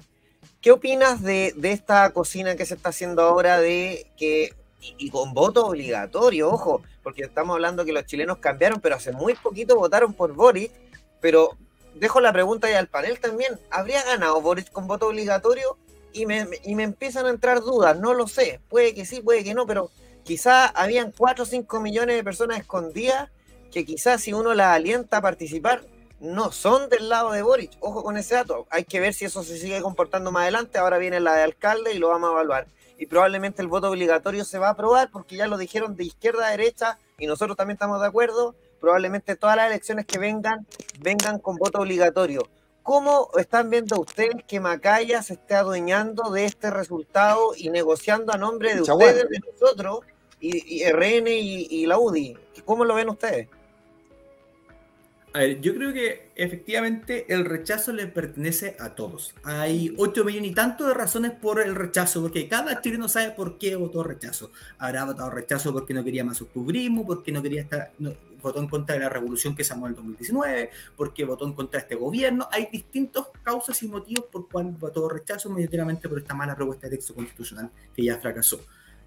¿Qué 0.62 0.72
opinas 0.72 1.22
de, 1.22 1.54
de 1.56 1.72
esta 1.72 2.10
cocina 2.12 2.56
que 2.56 2.66
se 2.66 2.74
está 2.74 2.90
haciendo 2.90 3.22
ahora 3.22 3.60
de 3.60 4.12
que, 4.18 4.54
y, 4.82 4.96
y 4.98 5.10
con 5.10 5.34
voto 5.34 5.68
obligatorio, 5.68 6.50
ojo, 6.50 6.82
porque 7.02 7.24
estamos 7.24 7.54
hablando 7.54 7.86
que 7.86 7.94
los 7.94 8.06
chilenos 8.06 8.40
cambiaron, 8.40 8.82
pero 8.82 8.96
hace 8.96 9.14
muy 9.14 9.36
poquito 9.36 9.76
votaron 9.78 10.14
por 10.14 10.34
Boric, 10.34 10.72
pero 11.22 11.52
dejo 11.94 12.20
la 12.20 12.34
pregunta 12.34 12.70
ya 12.70 12.80
al 12.80 12.88
panel 12.88 13.20
también, 13.22 13.58
¿habría 13.72 14.04
ganado 14.04 14.42
Boric 14.42 14.70
con 14.70 14.86
voto 14.88 15.08
obligatorio? 15.08 15.78
Y 16.12 16.26
me, 16.26 16.46
y 16.64 16.76
me 16.76 16.84
empiezan 16.84 17.26
a 17.26 17.30
entrar 17.30 17.62
dudas, 17.62 17.98
no 18.00 18.14
lo 18.14 18.28
sé, 18.28 18.60
puede 18.70 18.94
que 18.94 19.06
sí, 19.06 19.22
puede 19.22 19.44
que 19.46 19.54
no, 19.54 19.66
pero 19.66 19.92
quizás 20.26 20.72
habían 20.76 21.12
4 21.12 21.44
o 21.44 21.48
5 21.48 21.80
millones 21.80 22.18
de 22.18 22.24
personas 22.24 22.60
escondidas 22.60 23.30
que 23.72 23.86
quizás 23.86 24.22
si 24.22 24.34
uno 24.34 24.54
las 24.54 24.76
alienta 24.76 25.18
a 25.18 25.22
participar, 25.22 25.84
no 26.20 26.52
son 26.52 26.90
del 26.90 27.10
lado 27.10 27.32
de 27.32 27.42
Boric. 27.42 27.72
Ojo 27.80 28.04
con 28.04 28.18
ese 28.18 28.36
dato. 28.36 28.68
Hay 28.70 28.86
que 28.86 29.00
ver 29.00 29.14
si 29.14 29.26
eso 29.26 29.44
se 29.44 29.58
sigue 29.58 29.82
comportando 29.82 30.32
más 30.32 30.44
adelante. 30.44 30.78
Ahora 30.78 30.98
viene 30.98 31.20
la 31.20 31.36
de 31.36 31.44
alcalde 31.44 31.94
y 31.94 32.00
lo 32.00 32.10
vamos 32.10 32.30
a 32.30 32.34
evaluar. 32.34 32.68
Y 32.98 33.06
probablemente 33.06 33.62
el 33.62 33.68
voto 33.68 33.90
obligatorio 33.90 34.46
se 34.46 34.58
va 34.58 34.68
a 34.68 34.72
aprobar 34.72 35.12
porque 35.12 35.36
ya 35.36 35.48
lo 35.48 35.58
dijeron 35.58 35.96
de 35.96 36.06
izquierda 36.06 36.48
a 36.48 36.52
derecha 36.52 36.98
y 37.18 37.28
nosotros 37.28 37.58
también 37.58 37.76
estamos 37.76 38.02
de 38.02 38.08
acuerdo. 38.08 38.56
Probablemente 38.80 39.36
todas 39.36 39.58
las 39.58 39.68
elecciones 39.68 40.06
que 40.06 40.18
vengan, 40.18 40.66
vengan 41.00 41.40
con 41.40 41.58
voto 41.58 41.80
obligatorio. 41.80 42.50
¿Cómo 42.82 43.30
están 43.38 43.70
viendo 43.70 44.00
ustedes 44.00 44.44
que 44.48 44.60
Macaya 44.60 45.22
se 45.24 45.34
esté 45.34 45.56
adueñando 45.56 46.30
de 46.30 46.46
este 46.46 46.70
resultado 46.70 47.54
y 47.58 47.72
negociando 47.72 48.32
a 48.32 48.38
nombre 48.38 48.76
de 48.76 48.82
ustedes, 48.82 49.28
de 49.28 49.40
nosotros, 49.40 50.02
y, 50.40 50.84
RN 50.84 51.28
y, 51.28 51.86
la 51.86 51.98
UDI? 51.98 52.38
¿Cómo 52.66 52.86
lo 52.86 52.96
ven 52.96 53.10
ustedes? 53.10 53.48
A 55.34 55.40
ver, 55.40 55.60
yo 55.60 55.76
creo 55.76 55.92
que 55.92 56.30
efectivamente 56.36 57.26
el 57.34 57.44
rechazo 57.44 57.92
le 57.92 58.08
pertenece 58.08 58.78
a 58.80 58.96
todos. 58.96 59.36
Hay 59.44 59.94
8 59.98 60.24
millones 60.24 60.52
y 60.52 60.54
tanto 60.54 60.88
de 60.88 60.94
razones 60.94 61.32
por 61.32 61.60
el 61.60 61.76
rechazo, 61.76 62.22
porque 62.22 62.48
cada 62.48 62.80
chileno 62.82 63.10
sabe 63.10 63.32
por 63.32 63.58
qué 63.58 63.76
votó 63.76 64.02
rechazo. 64.02 64.52
Habrá 64.78 65.04
votado 65.04 65.30
rechazo 65.30 65.74
porque 65.74 65.94
no 65.94 66.06
quería 66.06 66.24
más 66.24 66.42
octubrismo, 66.42 67.06
porque 67.06 67.34
no 67.34 67.42
quería 67.42 67.64
estar, 67.64 67.92
no- 68.00 68.14
votó 68.42 68.60
en 68.62 68.68
contra 68.70 68.94
de 68.96 69.02
la 69.02 69.10
revolución 69.10 69.56
que 69.56 69.64
se 69.66 69.74
armó 69.74 69.88
en 69.88 69.92
el 69.92 69.96
2019, 69.96 70.70
porque 70.96 71.26
votó 71.26 71.46
en 71.46 71.54
contra 71.54 71.80
de 71.80 71.84
este 71.84 71.96
gobierno. 71.96 72.48
Hay 72.52 72.70
distintas 72.72 73.26
causas 73.44 73.82
y 73.84 73.88
motivos 73.90 74.28
por 74.32 74.48
cuál 74.48 74.68
votó 74.68 75.10
rechazo, 75.10 75.50
mayoritariamente 75.50 76.08
por 76.08 76.20
esta 76.20 76.34
mala 76.34 76.56
propuesta 76.56 76.88
de 76.88 76.96
texto 76.96 77.14
constitucional 77.14 77.70
que 77.94 78.04
ya 78.06 78.18
fracasó. 78.20 78.62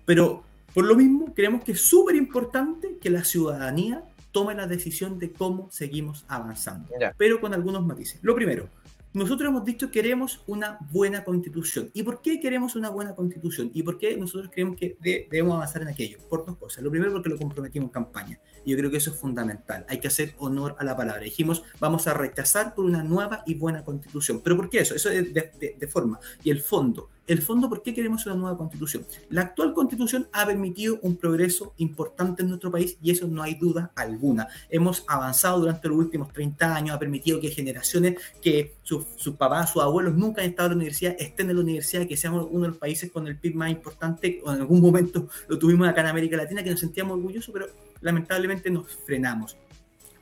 Pero 0.05 0.43
por 0.75 0.85
lo 0.85 0.95
mismo, 0.95 1.33
creemos 1.35 1.65
que 1.65 1.73
es 1.73 1.81
súper 1.81 2.17
importante 2.17 2.99
que 3.01 3.11
la 3.11 3.25
ciudadanía 3.25 4.05
tome 4.33 4.55
la 4.55 4.67
decisión 4.67 5.19
de 5.19 5.33
cómo 5.33 5.69
seguimos 5.71 6.25
avanzando, 6.29 6.89
Ya. 7.01 7.15
pero 7.17 7.41
con 7.41 7.55
algunos 7.55 7.85
matices. 7.85 8.19
Lo 8.23 8.35
primero, 8.35 8.69
nosotros 9.15 9.49
hemos 9.49 9.65
dicho 9.65 9.87
que 9.87 9.93
queremos 10.03 10.43
una 10.47 10.79
buena 10.93 11.25
constitución. 11.25 11.91
¿Y 11.95 12.03
por 12.03 12.21
qué 12.21 12.39
queremos 12.39 12.77
una 12.77 12.91
buena 12.91 13.15
constitución? 13.15 13.71
¿Y 13.73 13.83
por 13.83 13.99
qué 13.99 14.17
nosotros 14.17 14.51
creemos 14.53 14.77
que 14.77 14.97
de- 15.01 15.27
debemos 15.31 15.55
avanzar 15.57 15.81
en 15.83 15.89
aquello? 15.89 16.19
Por 16.29 16.45
dos 16.45 16.57
cosas. 16.59 16.85
Lo 16.85 16.91
primero, 16.91 17.11
porque 17.13 17.31
lo 17.31 17.39
comprometimos 17.39 17.87
en 17.89 17.93
campaña. 17.93 18.39
Yo 18.69 18.77
creo 18.77 18.91
que 18.91 18.99
eso 18.99 19.11
es 19.11 19.17
fundamental. 19.17 19.87
Hay 19.89 19.99
que 19.99 20.09
hacer 20.09 20.35
honor 20.39 20.77
a 20.79 20.85
la 20.85 20.95
palabra. 20.95 21.23
Dijimos, 21.23 21.63
vamos 21.81 22.07
a 22.07 22.13
rechazar 22.13 22.75
por 22.75 22.85
una 22.85 23.03
nueva 23.03 23.43
y 23.47 23.55
buena 23.55 23.83
constitución. 23.83 24.43
¿Pero 24.45 24.57
por 24.57 24.69
qué 24.69 24.81
eso? 24.81 24.95
Eso 24.95 25.09
es 25.09 25.33
de, 25.33 25.89
forma. 25.89 26.21
Y 26.45 26.51
el 26.51 26.61
fondo. 26.61 27.09
El 27.27 27.43
fondo, 27.43 27.69
¿por 27.69 27.83
qué 27.83 27.95
queremos 27.95 28.25
una 28.25 28.37
nueva 28.37 28.57
constitución? 28.57 29.07
La 29.29 29.43
actual 29.43 29.75
constitución 29.75 30.29
ha 30.33 30.47
permitido 30.47 30.99
un 31.03 31.17
progreso 31.17 31.75
importante 31.77 32.43
en 32.43 32.49
nuestro 32.49 32.71
país 32.71 32.97
y 33.03 33.11
eso 33.11 33.27
no 33.27 33.43
hay 33.43 33.55
duda 33.55 33.93
alguna. 33.95 34.49
Hemos 34.71 35.05
avanzado 35.07 35.61
durante 35.61 35.89
los 35.89 35.99
últimos 35.99 36.33
30 36.33 36.75
años, 36.75 36.97
ha 36.97 36.99
permitido 36.99 37.39
que 37.39 37.51
generaciones 37.51 38.17
que 38.41 38.77
sus, 38.83 39.05
sus 39.17 39.37
papás, 39.37 39.73
sus 39.73 39.83
abuelos 39.83 40.15
nunca 40.15 40.41
han 40.41 40.49
estado 40.49 40.69
en 40.69 40.71
la 40.73 40.77
universidad, 40.77 41.17
estén 41.19 41.51
en 41.51 41.57
la 41.57 41.63
universidad, 41.63 42.07
que 42.07 42.17
seamos 42.17 42.49
uno 42.51 42.63
de 42.63 42.69
los 42.69 42.79
países 42.79 43.13
con 43.13 43.27
el 43.27 43.37
PIB 43.37 43.57
más 43.57 43.71
importante, 43.71 44.41
o 44.43 44.51
en 44.51 44.61
algún 44.61 44.81
momento 44.81 45.29
lo 45.49 45.59
tuvimos 45.59 45.87
acá 45.87 46.01
en 46.01 46.07
América 46.07 46.39
Latina, 46.39 46.65
que 46.65 46.71
nos 46.71 46.81
sentíamos 46.81 47.19
orgullosos, 47.19 47.53
pero 47.53 47.67
lamentablemente 48.01 48.71
nos 48.71 48.95
frenamos. 49.07 49.57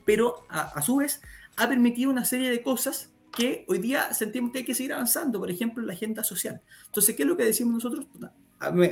Pero 0.04 0.46
a, 0.48 0.80
su 0.82 0.96
vez 0.96 1.20
ha 1.56 1.68
permitido 1.68 2.10
una 2.10 2.24
serie 2.24 2.50
de 2.50 2.62
cosas 2.62 3.12
que 3.36 3.64
hoy 3.68 3.78
día 3.78 4.14
sentimos 4.14 4.52
que 4.52 4.58
hay 4.58 4.64
que 4.64 4.74
seguir 4.74 4.92
avanzando, 4.92 5.38
por 5.38 5.50
ejemplo, 5.50 5.84
la 5.84 5.92
agenda 5.92 6.24
social. 6.24 6.62
Entonces, 6.86 7.14
¿qué 7.16 7.24
es 7.24 7.28
lo 7.28 7.36
que 7.36 7.44
decimos 7.44 7.74
nosotros? 7.74 8.06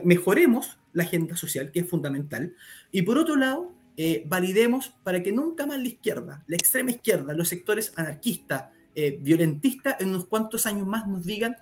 Mejoremos 0.05 0.79
la 0.93 1.05
agenda 1.05 1.37
social, 1.37 1.71
que 1.73 1.81
es 1.81 1.89
fundamental, 1.89 2.55
y 2.91 3.03
por 3.03 3.17
otro 3.17 3.37
lado, 3.37 3.73
eh, 3.97 4.25
validemos 4.27 4.93
para 5.05 5.23
que 5.23 5.33
nunca 5.33 5.67
más 5.67 5.79
la 5.79 5.87
izquierda, 5.87 6.45
la 6.47 6.57
extrema 6.57 6.91
izquierda, 6.91 7.33
los 7.33 7.49
sectores 7.49 7.93
anarquistas, 7.97 8.65
eh, 8.95 9.19
violentistas, 9.21 10.01
en 10.01 10.09
unos 10.09 10.27
cuantos 10.27 10.67
años 10.67 10.87
más 10.87 11.07
nos 11.07 11.25
digan 11.25 11.57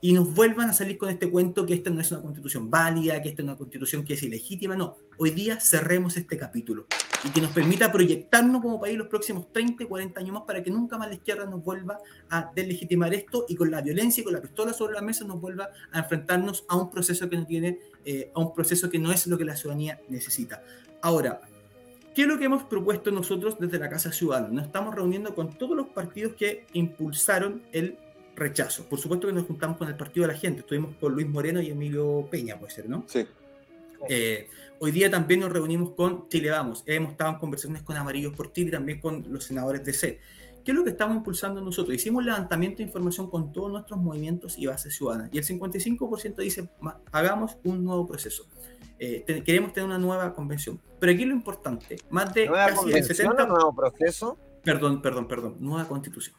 y 0.00 0.12
nos 0.12 0.32
vuelvan 0.32 0.70
a 0.70 0.72
salir 0.72 0.96
con 0.96 1.10
este 1.10 1.28
cuento 1.30 1.66
que 1.66 1.74
esta 1.74 1.90
no 1.90 2.00
es 2.00 2.12
una 2.12 2.22
constitución 2.22 2.70
válida, 2.70 3.20
que 3.20 3.30
esta 3.30 3.42
es 3.42 3.48
una 3.48 3.56
constitución 3.56 4.04
que 4.04 4.14
es 4.14 4.22
ilegítima. 4.22 4.76
No, 4.76 4.96
hoy 5.16 5.30
día 5.30 5.58
cerremos 5.60 6.16
este 6.16 6.36
capítulo 6.36 6.86
y 7.24 7.30
que 7.30 7.40
nos 7.40 7.50
permita 7.50 7.90
proyectarnos 7.90 8.62
como 8.62 8.80
país 8.80 8.96
los 8.96 9.08
próximos 9.08 9.52
30, 9.52 9.86
40 9.86 10.20
años 10.20 10.34
más 10.34 10.42
para 10.44 10.62
que 10.62 10.70
nunca 10.70 10.96
más 10.98 11.08
la 11.08 11.14
izquierda 11.14 11.46
nos 11.46 11.64
vuelva 11.64 11.98
a 12.30 12.50
deslegitimar 12.54 13.12
esto 13.12 13.44
y 13.48 13.56
con 13.56 13.70
la 13.70 13.80
violencia 13.80 14.20
y 14.20 14.24
con 14.24 14.34
la 14.34 14.40
pistola 14.40 14.72
sobre 14.72 14.94
la 14.94 15.02
mesa 15.02 15.24
nos 15.24 15.40
vuelva 15.40 15.70
a 15.90 15.98
enfrentarnos 15.98 16.64
a 16.68 16.76
un 16.76 16.90
proceso 16.90 17.28
que 17.28 17.36
no 17.36 17.46
tiene, 17.46 17.78
eh, 18.04 18.30
a 18.34 18.40
un 18.40 18.54
proceso 18.54 18.88
que 18.88 19.00
no 19.00 19.10
es 19.10 19.26
lo 19.26 19.36
que 19.36 19.44
la 19.44 19.56
ciudadanía 19.56 20.00
necesita. 20.08 20.62
Ahora, 21.02 21.40
¿Qué 22.14 22.22
es 22.22 22.28
lo 22.28 22.36
que 22.36 22.46
hemos 22.46 22.64
propuesto 22.64 23.12
nosotros 23.12 23.60
desde 23.60 23.78
la 23.78 23.88
Casa 23.88 24.10
Ciudadana? 24.10 24.48
Nos 24.48 24.66
estamos 24.66 24.92
reuniendo 24.92 25.36
con 25.36 25.56
todos 25.56 25.76
los 25.76 25.86
partidos 25.86 26.32
que 26.32 26.66
impulsaron 26.72 27.62
el 27.70 27.96
rechazo. 28.38 28.84
Por 28.88 28.98
supuesto 28.98 29.26
que 29.26 29.32
nos 29.32 29.46
juntamos 29.46 29.76
con 29.76 29.88
el 29.88 29.96
Partido 29.96 30.26
de 30.26 30.32
la 30.32 30.38
Gente. 30.38 30.60
Estuvimos 30.60 30.94
con 30.96 31.12
Luis 31.12 31.26
Moreno 31.28 31.60
y 31.60 31.70
Emilio 31.70 32.26
Peña, 32.30 32.58
puede 32.58 32.72
ser, 32.72 32.88
¿no? 32.88 33.04
Sí. 33.06 33.26
Eh, 34.08 34.48
hoy 34.78 34.92
día 34.92 35.10
también 35.10 35.40
nos 35.40 35.52
reunimos 35.52 35.90
con 35.92 36.28
Chile 36.28 36.50
Vamos. 36.50 36.82
Hemos 36.86 37.12
estado 37.12 37.32
en 37.32 37.38
conversaciones 37.38 37.82
con 37.82 37.96
Amarillos 37.96 38.34
por 38.34 38.52
Chile 38.52 38.68
y 38.68 38.72
también 38.72 39.00
con 39.00 39.24
los 39.28 39.44
senadores 39.44 39.84
de 39.84 39.92
C. 39.92 40.20
¿Qué 40.64 40.72
es 40.72 40.76
lo 40.76 40.84
que 40.84 40.90
estamos 40.90 41.16
impulsando 41.16 41.60
nosotros? 41.60 41.94
Hicimos 41.96 42.24
levantamiento 42.24 42.78
de 42.78 42.84
información 42.84 43.30
con 43.30 43.52
todos 43.52 43.70
nuestros 43.72 43.98
movimientos 43.98 44.58
y 44.58 44.66
bases 44.66 44.94
ciudadanas. 44.94 45.30
Y 45.32 45.38
el 45.38 45.44
55% 45.44 46.42
dice, 46.42 46.68
"Ma- 46.80 47.00
hagamos 47.10 47.56
un 47.64 47.82
nuevo 47.84 48.06
proceso. 48.06 48.46
Eh, 48.98 49.22
te- 49.26 49.42
queremos 49.42 49.72
tener 49.72 49.86
una 49.88 49.98
nueva 49.98 50.34
convención. 50.34 50.78
Pero 51.00 51.12
aquí 51.12 51.24
lo 51.24 51.32
importante, 51.32 51.96
más 52.10 52.34
de 52.34 52.46
¿Nueva 52.46 52.66
casi 52.66 52.72
el 52.72 52.84
convención 52.84 53.28
70%... 53.32 53.42
o 53.44 53.46
nuevo 53.46 53.74
proceso? 53.74 54.38
Perdón, 54.62 55.00
perdón, 55.00 55.26
perdón. 55.28 55.56
Nueva 55.60 55.88
constitución. 55.88 56.36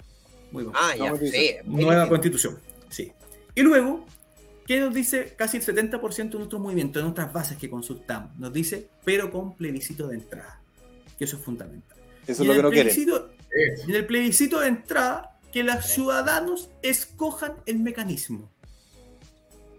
Muy 0.51 0.63
bien. 0.63 0.75
Ah, 0.75 0.95
ya, 0.95 1.11
Nueva 1.11 1.19
sí. 1.31 1.55
Nueva 1.65 2.09
constitución. 2.09 2.59
Sí. 2.89 3.11
Y 3.55 3.61
luego, 3.61 4.05
¿qué 4.65 4.79
nos 4.79 4.93
dice 4.93 5.33
casi 5.35 5.57
el 5.57 5.63
70% 5.63 6.29
de 6.29 6.37
nuestros 6.37 6.61
movimientos, 6.61 7.01
de 7.01 7.03
nuestras 7.03 7.31
bases 7.33 7.57
que 7.57 7.69
consultamos? 7.69 8.37
Nos 8.37 8.53
dice, 8.53 8.89
pero 9.03 9.31
con 9.31 9.55
plebiscito 9.55 10.07
de 10.07 10.15
entrada. 10.15 10.61
Que 11.17 11.25
eso 11.25 11.37
es 11.37 11.43
fundamental. 11.43 11.97
Eso 12.25 12.43
Y 12.43 12.49
es 12.49 12.55
lo 12.55 12.55
que 12.55 12.61
no 12.61 12.67
el 12.69 12.93
quieren. 12.93 13.23
En 13.87 13.95
el 13.95 14.05
plebiscito 14.05 14.59
de 14.59 14.67
entrada, 14.67 15.39
que 15.51 15.63
los 15.63 15.85
ciudadanos 15.85 16.69
escojan 16.81 17.55
el 17.65 17.79
mecanismo. 17.79 18.49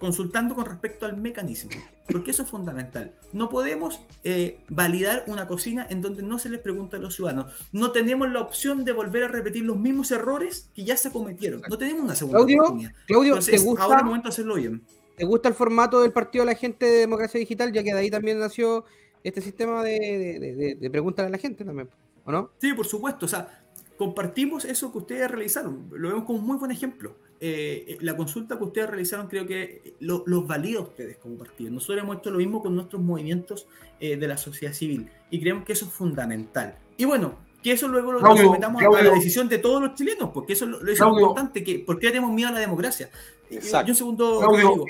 Consultando 0.01 0.55
con 0.55 0.65
respecto 0.65 1.05
al 1.07 1.17
mecanismo, 1.17 1.71
porque 2.11 2.31
eso 2.33 2.43
es 2.43 2.49
fundamental. 2.49 3.13
No 3.33 3.49
podemos 3.51 4.01
eh, 4.25 4.59
validar 4.69 5.25
una 5.29 5.47
cocina 5.47 5.87
en 5.91 6.01
donde 6.01 6.23
no 6.23 6.39
se 6.39 6.49
les 6.49 6.59
pregunta 6.59 6.97
a 6.97 7.01
los 7.01 7.15
ciudadanos. 7.15 7.53
No 7.71 7.93
tenemos 7.93 8.29
la 8.33 8.41
opción 8.41 8.85
de 8.85 8.93
volver 8.93 9.25
a 9.25 9.29
repetir 9.29 9.63
los 9.65 9.79
mismos 9.79 10.11
errores 10.11 10.71
que 10.75 10.85
ya 10.85 10.97
se 10.97 11.13
cometieron. 11.13 11.61
No 11.69 11.77
tenemos 11.79 12.03
una 12.03 12.15
segunda 12.17 12.39
Claudio, 12.39 12.63
oportunidad. 12.63 12.93
Claudio, 13.07 13.33
Entonces, 13.35 13.61
¿te 13.61 13.67
gusta- 13.67 13.83
ahora 13.85 13.97
es 13.97 14.01
el 14.01 14.07
momento 14.07 14.29
de 14.29 14.33
hacerlo 14.33 14.55
bien. 14.57 14.83
¿Te 15.17 15.25
gusta 15.27 15.49
el 15.51 15.55
formato 15.55 16.01
del 16.01 16.13
Partido 16.13 16.45
de 16.47 16.53
la 16.53 16.57
Gente 16.59 16.87
de 16.87 16.99
Democracia 17.01 17.39
Digital? 17.39 17.71
Ya 17.73 17.83
que 17.83 17.93
de 17.93 17.99
ahí 18.01 18.11
también 18.11 18.39
nació 18.39 18.87
este 19.23 19.43
sistema 19.43 19.85
de, 19.85 19.99
de, 20.41 20.77
de- 20.77 20.91
preguntar 20.91 21.27
a 21.27 21.29
la 21.29 21.37
gente 21.37 21.63
también, 21.63 21.91
¿o 22.25 22.33
no? 22.33 22.51
Sí, 22.59 22.73
por 22.73 22.87
supuesto. 22.87 23.27
O 23.27 23.29
sea, 23.29 23.63
compartimos 23.99 24.65
eso 24.65 24.91
que 24.91 24.97
ustedes 24.97 25.31
realizaron. 25.31 25.91
Lo 25.93 26.09
vemos 26.09 26.25
como 26.25 26.39
un 26.39 26.47
muy 26.47 26.57
buen 26.57 26.71
ejemplo. 26.71 27.15
Eh, 27.43 27.97
la 28.03 28.17
consulta 28.17 28.59
que 28.59 28.65
ustedes 28.65 28.91
realizaron 28.91 29.27
creo 29.27 29.47
que 29.47 29.95
lo- 30.01 30.25
los 30.27 30.47
valida 30.47 30.79
a 30.79 30.83
ustedes 30.83 31.17
como 31.17 31.37
partido. 31.37 31.71
Nosotros 31.71 32.03
hemos 32.05 32.19
hecho 32.19 32.31
lo 32.31 32.37
mismo 32.39 32.61
con 32.63 32.75
nuestros 32.75 33.01
movimientos 33.03 33.67
eh, 33.99 34.17
de 34.17 34.29
la 34.29 34.37
sociedad 34.37 34.75
civil 34.75 35.09
y 35.31 35.41
creemos 35.41 35.65
que 35.65 35.73
eso 35.73 35.87
es 35.87 35.93
fundamental. 35.93 36.77
Y 36.99 37.07
bueno, 37.07 37.37
que 37.63 37.73
eso 37.73 37.89
luego 37.89 38.13
lo 38.13 38.19
Claudio, 38.21 38.45
sometamos 38.45 38.83
a 38.83 38.91
la 39.03 39.11
decisión 39.11 39.49
de 39.49 39.57
todos 39.59 39.81
los 39.83 39.95
chilenos, 39.95 40.31
porque 40.35 40.53
eso, 40.53 40.67
es 40.67 40.71
lo- 40.71 40.79
eso 40.87 41.07
es 41.07 41.21
importante. 41.23 41.65
Que, 41.65 41.79
¿Por 41.79 41.99
qué 41.99 42.09
tenemos 42.09 42.31
miedo 42.33 42.49
a 42.51 42.53
la 42.53 42.61
democracia? 42.61 43.09
Exacto. 43.51 43.89
Y 43.89 43.91
un 43.93 43.97
segundo, 43.97 44.39
Claudio. 44.41 44.85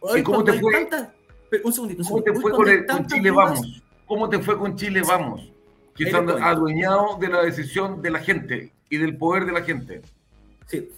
Hoy 0.00 0.20
¿y 0.20 0.22
cómo 0.22 0.44
te 0.44 0.52
fue? 0.60 0.72
tantas- 0.72 1.08
pero 1.50 1.62
un 1.66 1.72
segundito, 1.72 2.02
un 2.02 2.08
¿Cómo 2.08 2.22
te 2.22 2.34
fue 2.34 2.52
con, 2.52 2.68
el- 2.68 2.86
Chile 3.06 3.30
dudas- 3.30 3.50
Vamos? 3.50 3.82
¿Cómo 4.06 4.28
te 4.28 4.38
fue 4.38 4.58
con 4.58 4.76
Chile 4.76 5.02
Vamos? 5.06 5.52
Que 5.96 6.04
Ahí 6.04 6.10
se 6.10 6.16
han 6.16 6.26
les 6.26 6.34
cuento. 6.34 6.48
adueñado 6.50 7.18
de 7.18 7.28
la 7.28 7.42
decisión 7.42 8.00
de 8.02 8.10
la 8.10 8.18
gente 8.20 8.72
y 8.90 8.96
del 8.98 9.16
poder 9.16 9.44
de 9.46 9.52
la 9.52 9.62
gente. 9.62 10.02
Sí, 10.66 10.88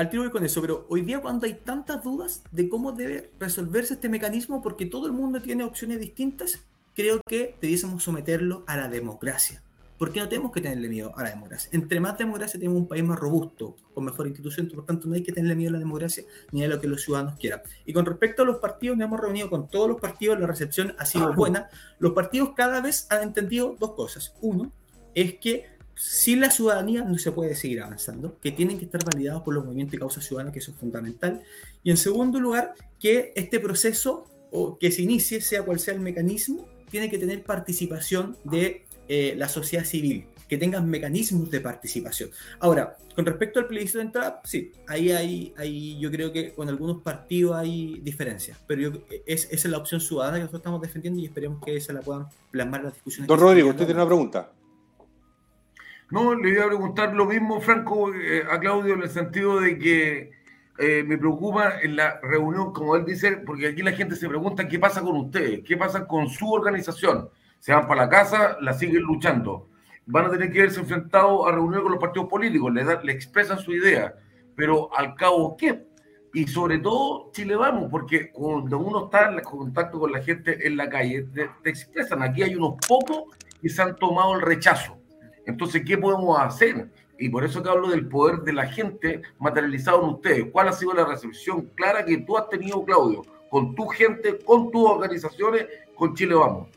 al 0.00 0.08
tiro 0.08 0.22
voy 0.22 0.32
con 0.32 0.46
eso, 0.46 0.62
pero 0.62 0.86
hoy 0.88 1.02
día 1.02 1.20
cuando 1.20 1.44
hay 1.44 1.52
tantas 1.52 2.02
dudas 2.02 2.42
de 2.52 2.70
cómo 2.70 2.92
debe 2.92 3.32
resolverse 3.38 3.94
este 3.94 4.08
mecanismo, 4.08 4.62
porque 4.62 4.86
todo 4.86 5.06
el 5.06 5.12
mundo 5.12 5.42
tiene 5.42 5.62
opciones 5.62 6.00
distintas, 6.00 6.64
creo 6.94 7.20
que 7.28 7.56
debiésemos 7.60 8.02
someterlo 8.02 8.64
a 8.66 8.78
la 8.78 8.88
democracia. 8.88 9.62
Porque 9.98 10.18
no 10.18 10.30
tenemos 10.30 10.52
que 10.52 10.62
tenerle 10.62 10.88
miedo 10.88 11.12
a 11.18 11.24
la 11.24 11.28
democracia. 11.28 11.68
Entre 11.74 12.00
más 12.00 12.16
democracia 12.16 12.58
tenemos 12.58 12.80
un 12.80 12.88
país 12.88 13.04
más 13.04 13.18
robusto, 13.18 13.76
con 13.92 14.06
mejor 14.06 14.26
institución, 14.26 14.70
por 14.74 14.86
tanto 14.86 15.06
no 15.06 15.16
hay 15.16 15.22
que 15.22 15.32
tenerle 15.32 15.54
miedo 15.54 15.68
a 15.68 15.72
la 15.74 15.78
democracia 15.80 16.24
ni 16.50 16.64
a 16.64 16.68
lo 16.68 16.80
que 16.80 16.88
los 16.88 17.02
ciudadanos 17.02 17.38
quieran. 17.38 17.60
Y 17.84 17.92
con 17.92 18.06
respecto 18.06 18.42
a 18.42 18.46
los 18.46 18.56
partidos, 18.56 18.96
nos 18.96 19.04
hemos 19.04 19.20
reunido 19.20 19.50
con 19.50 19.68
todos 19.68 19.86
los 19.86 20.00
partidos, 20.00 20.40
la 20.40 20.46
recepción 20.46 20.94
ha 20.98 21.04
sido 21.04 21.34
buena. 21.34 21.68
Los 21.98 22.12
partidos 22.14 22.52
cada 22.56 22.80
vez 22.80 23.06
han 23.10 23.22
entendido 23.22 23.76
dos 23.78 23.92
cosas. 23.92 24.32
Uno, 24.40 24.72
es 25.14 25.34
que 25.34 25.66
sin 26.00 26.40
la 26.40 26.50
ciudadanía 26.50 27.02
no 27.02 27.18
se 27.18 27.30
puede 27.30 27.54
seguir 27.54 27.82
avanzando, 27.82 28.38
que 28.40 28.50
tienen 28.52 28.78
que 28.78 28.86
estar 28.86 29.04
validados 29.04 29.42
por 29.42 29.52
los 29.54 29.64
movimientos 29.64 29.94
y 29.94 29.98
causas 29.98 30.24
ciudadanas, 30.24 30.52
que 30.54 30.60
eso 30.60 30.70
es 30.72 30.78
fundamental. 30.78 31.42
Y 31.82 31.90
en 31.90 31.98
segundo 31.98 32.40
lugar, 32.40 32.74
que 32.98 33.32
este 33.36 33.60
proceso 33.60 34.24
o 34.50 34.78
que 34.78 34.90
se 34.90 35.02
inicie, 35.02 35.40
sea 35.42 35.62
cual 35.62 35.78
sea 35.78 35.92
el 35.94 36.00
mecanismo, 36.00 36.66
tiene 36.90 37.10
que 37.10 37.18
tener 37.18 37.42
participación 37.42 38.36
de 38.44 38.84
eh, 39.08 39.34
la 39.36 39.48
sociedad 39.48 39.84
civil, 39.84 40.24
que 40.48 40.56
tengan 40.56 40.88
mecanismos 40.88 41.50
de 41.50 41.60
participación. 41.60 42.30
Ahora, 42.60 42.96
con 43.14 43.26
respecto 43.26 43.60
al 43.60 43.66
plebiscito 43.68 43.98
de 43.98 44.04
entrada, 44.06 44.40
sí, 44.44 44.72
ahí 44.88 45.10
hay, 45.12 45.52
hay 45.56 45.98
yo 46.00 46.10
creo 46.10 46.32
que 46.32 46.54
con 46.54 46.68
algunos 46.68 47.02
partidos 47.02 47.56
hay 47.56 48.00
diferencias, 48.02 48.58
pero 48.66 48.80
yo- 48.80 48.92
es, 49.26 49.44
esa 49.50 49.68
es 49.68 49.70
la 49.70 49.78
opción 49.78 50.00
ciudadana 50.00 50.38
que 50.38 50.42
nosotros 50.44 50.60
estamos 50.60 50.80
defendiendo 50.80 51.20
y 51.20 51.26
esperemos 51.26 51.62
que 51.64 51.78
se 51.80 51.92
la 51.92 52.00
puedan 52.00 52.26
plasmar 52.50 52.82
las 52.84 52.94
discusiones. 52.94 53.28
Don 53.28 53.38
Rodrigo, 53.38 53.68
usted 53.68 53.84
tiene 53.84 54.00
una 54.00 54.06
pregunta. 54.06 54.50
No, 56.10 56.34
le 56.34 56.50
iba 56.50 56.64
a 56.64 56.68
preguntar 56.68 57.14
lo 57.14 57.26
mismo, 57.26 57.60
Franco, 57.60 58.12
eh, 58.12 58.42
a 58.50 58.58
Claudio, 58.58 58.94
en 58.94 59.02
el 59.02 59.10
sentido 59.10 59.60
de 59.60 59.78
que 59.78 60.30
eh, 60.78 61.04
me 61.06 61.16
preocupa 61.18 61.80
en 61.82 61.94
la 61.96 62.18
reunión, 62.20 62.72
como 62.72 62.96
él 62.96 63.04
dice, 63.04 63.36
porque 63.46 63.68
aquí 63.68 63.82
la 63.82 63.92
gente 63.92 64.16
se 64.16 64.28
pregunta 64.28 64.66
qué 64.68 64.78
pasa 64.78 65.02
con 65.02 65.16
ustedes, 65.16 65.60
qué 65.64 65.76
pasa 65.76 66.06
con 66.08 66.28
su 66.28 66.50
organización. 66.52 67.28
Se 67.60 67.72
van 67.72 67.86
para 67.86 68.02
la 68.04 68.08
casa, 68.08 68.56
la 68.60 68.72
siguen 68.72 69.02
luchando. 69.02 69.68
Van 70.06 70.26
a 70.26 70.30
tener 70.30 70.50
que 70.50 70.62
verse 70.62 70.80
enfrentados 70.80 71.46
a 71.46 71.52
reuniones 71.52 71.82
con 71.82 71.92
los 71.92 72.00
partidos 72.00 72.28
políticos, 72.28 72.72
le, 72.72 72.84
da- 72.84 73.00
le 73.02 73.12
expresan 73.12 73.58
su 73.58 73.72
idea, 73.72 74.14
pero 74.56 74.92
al 74.96 75.14
cabo, 75.14 75.56
¿qué? 75.56 75.86
Y 76.34 76.46
sobre 76.48 76.78
todo, 76.78 77.30
Chile 77.32 77.54
Vamos, 77.56 77.88
porque 77.90 78.32
cuando 78.32 78.78
uno 78.78 79.04
está 79.04 79.30
en 79.30 79.40
contacto 79.42 80.00
con 80.00 80.10
la 80.12 80.22
gente 80.22 80.66
en 80.66 80.76
la 80.76 80.88
calle, 80.88 81.22
te, 81.32 81.50
te 81.62 81.70
expresan, 81.70 82.22
aquí 82.22 82.42
hay 82.42 82.56
unos 82.56 82.74
pocos 82.88 83.24
que 83.60 83.68
se 83.68 83.80
han 83.82 83.94
tomado 83.96 84.34
el 84.34 84.40
rechazo. 84.42 84.96
Entonces, 85.46 85.82
¿qué 85.86 85.98
podemos 85.98 86.38
hacer? 86.38 86.88
Y 87.18 87.28
por 87.28 87.44
eso 87.44 87.62
que 87.62 87.68
hablo 87.68 87.88
del 87.88 88.08
poder 88.08 88.40
de 88.40 88.52
la 88.52 88.66
gente 88.66 89.22
materializado 89.38 90.02
en 90.02 90.10
ustedes. 90.10 90.46
¿Cuál 90.50 90.68
ha 90.68 90.72
sido 90.72 90.94
la 90.94 91.04
recepción 91.04 91.66
clara 91.74 92.04
que 92.04 92.18
tú 92.18 92.36
has 92.38 92.48
tenido, 92.48 92.84
Claudio, 92.84 93.22
con 93.50 93.74
tu 93.74 93.86
gente, 93.88 94.38
con 94.38 94.70
tus 94.70 94.88
organizaciones, 94.88 95.66
con 95.94 96.14
Chile 96.14 96.34
Vamos? 96.34 96.68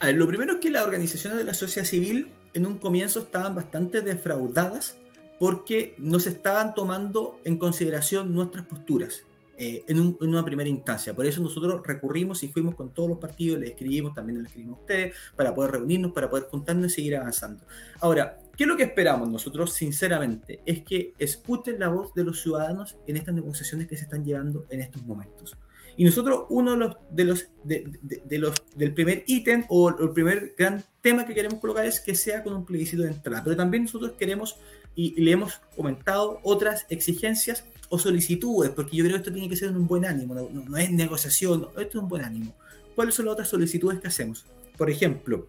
A 0.00 0.06
ver, 0.06 0.16
lo 0.16 0.26
primero 0.26 0.54
es 0.54 0.58
que 0.58 0.70
las 0.70 0.84
organizaciones 0.84 1.38
de 1.38 1.44
la 1.44 1.54
sociedad 1.54 1.86
civil 1.86 2.32
en 2.54 2.66
un 2.66 2.78
comienzo 2.78 3.20
estaban 3.20 3.54
bastante 3.54 4.00
defraudadas 4.00 4.96
porque 5.38 5.94
no 5.98 6.18
se 6.18 6.30
estaban 6.30 6.74
tomando 6.74 7.38
en 7.44 7.56
consideración 7.58 8.34
nuestras 8.34 8.66
posturas 8.66 9.24
eh, 9.58 9.84
en, 9.88 9.98
un- 10.00 10.16
en 10.20 10.28
una 10.28 10.44
primera 10.44 10.68
instancia. 10.70 11.14
Por 11.14 11.26
eso 11.26 11.42
nosotros 11.42 11.82
recurrimos 11.84 12.42
y 12.44 12.48
fuimos 12.48 12.74
con 12.76 12.94
todos 12.94 13.08
los 13.08 13.18
partidos, 13.18 13.58
le 13.60 13.66
escribimos, 13.68 14.14
también 14.14 14.38
le 14.40 14.46
escribimos 14.46 14.78
a 14.78 14.80
ustedes, 14.82 15.14
para 15.36 15.54
poder 15.54 15.72
reunirnos, 15.72 16.12
para 16.12 16.30
poder 16.30 16.44
juntarnos 16.44 16.92
y 16.92 16.94
seguir 16.94 17.16
avanzando. 17.16 17.64
Ahora, 18.00 18.38
¿qué 18.56 18.64
es 18.64 18.68
lo 18.68 18.76
que 18.76 18.84
esperamos 18.84 19.28
nosotros, 19.28 19.72
sinceramente? 19.72 20.60
Es 20.64 20.82
que 20.84 21.12
escuchen 21.18 21.78
la 21.80 21.88
voz 21.88 22.14
de 22.14 22.24
los 22.24 22.40
ciudadanos 22.40 22.96
en 23.06 23.16
estas 23.16 23.34
negociaciones 23.34 23.88
que 23.88 23.96
se 23.96 24.04
están 24.04 24.24
llevando 24.24 24.64
en 24.70 24.80
estos 24.80 25.02
momentos. 25.04 25.56
Y 25.96 26.04
nosotros, 26.04 26.44
uno 26.50 26.70
de 26.70 26.76
los, 26.78 26.96
de 27.10 27.24
los, 27.24 27.48
de, 27.64 27.84
de- 28.02 28.22
de 28.24 28.38
los 28.38 28.54
del 28.76 28.94
primer 28.94 29.24
ítem 29.26 29.64
o 29.68 29.88
el 29.88 30.10
primer 30.12 30.54
gran 30.56 30.84
tema 31.00 31.26
que 31.26 31.34
queremos 31.34 31.58
colocar 31.58 31.84
es 31.84 31.98
que 31.98 32.14
sea 32.14 32.44
con 32.44 32.54
un 32.54 32.64
plebiscito 32.64 33.02
de 33.02 33.08
entrada. 33.08 33.42
Pero 33.42 33.56
también 33.56 33.82
nosotros 33.82 34.12
queremos 34.12 34.56
y, 34.94 35.14
y 35.20 35.24
le 35.24 35.32
hemos 35.32 35.54
comentado 35.74 36.38
otras 36.44 36.86
exigencias 36.88 37.64
o 37.90 37.98
solicitudes, 37.98 38.70
porque 38.70 38.96
yo 38.96 39.04
creo 39.04 39.16
que 39.16 39.20
esto 39.22 39.32
tiene 39.32 39.48
que 39.48 39.56
ser 39.56 39.68
en 39.70 39.76
un 39.76 39.86
buen 39.86 40.04
ánimo, 40.04 40.34
no, 40.34 40.48
no- 40.52 40.64
no 40.68 40.76
es 40.76 40.90
negociación, 40.90 41.62
no, 41.62 41.68
esto 41.80 41.98
es 41.98 42.02
un 42.02 42.08
buen 42.08 42.24
ánimo. 42.24 42.54
¿Cuáles 42.94 43.14
son 43.14 43.26
las 43.26 43.32
otras 43.32 43.48
solicitudes 43.48 44.00
que 44.00 44.08
hacemos? 44.08 44.44
Por 44.76 44.90
ejemplo, 44.90 45.48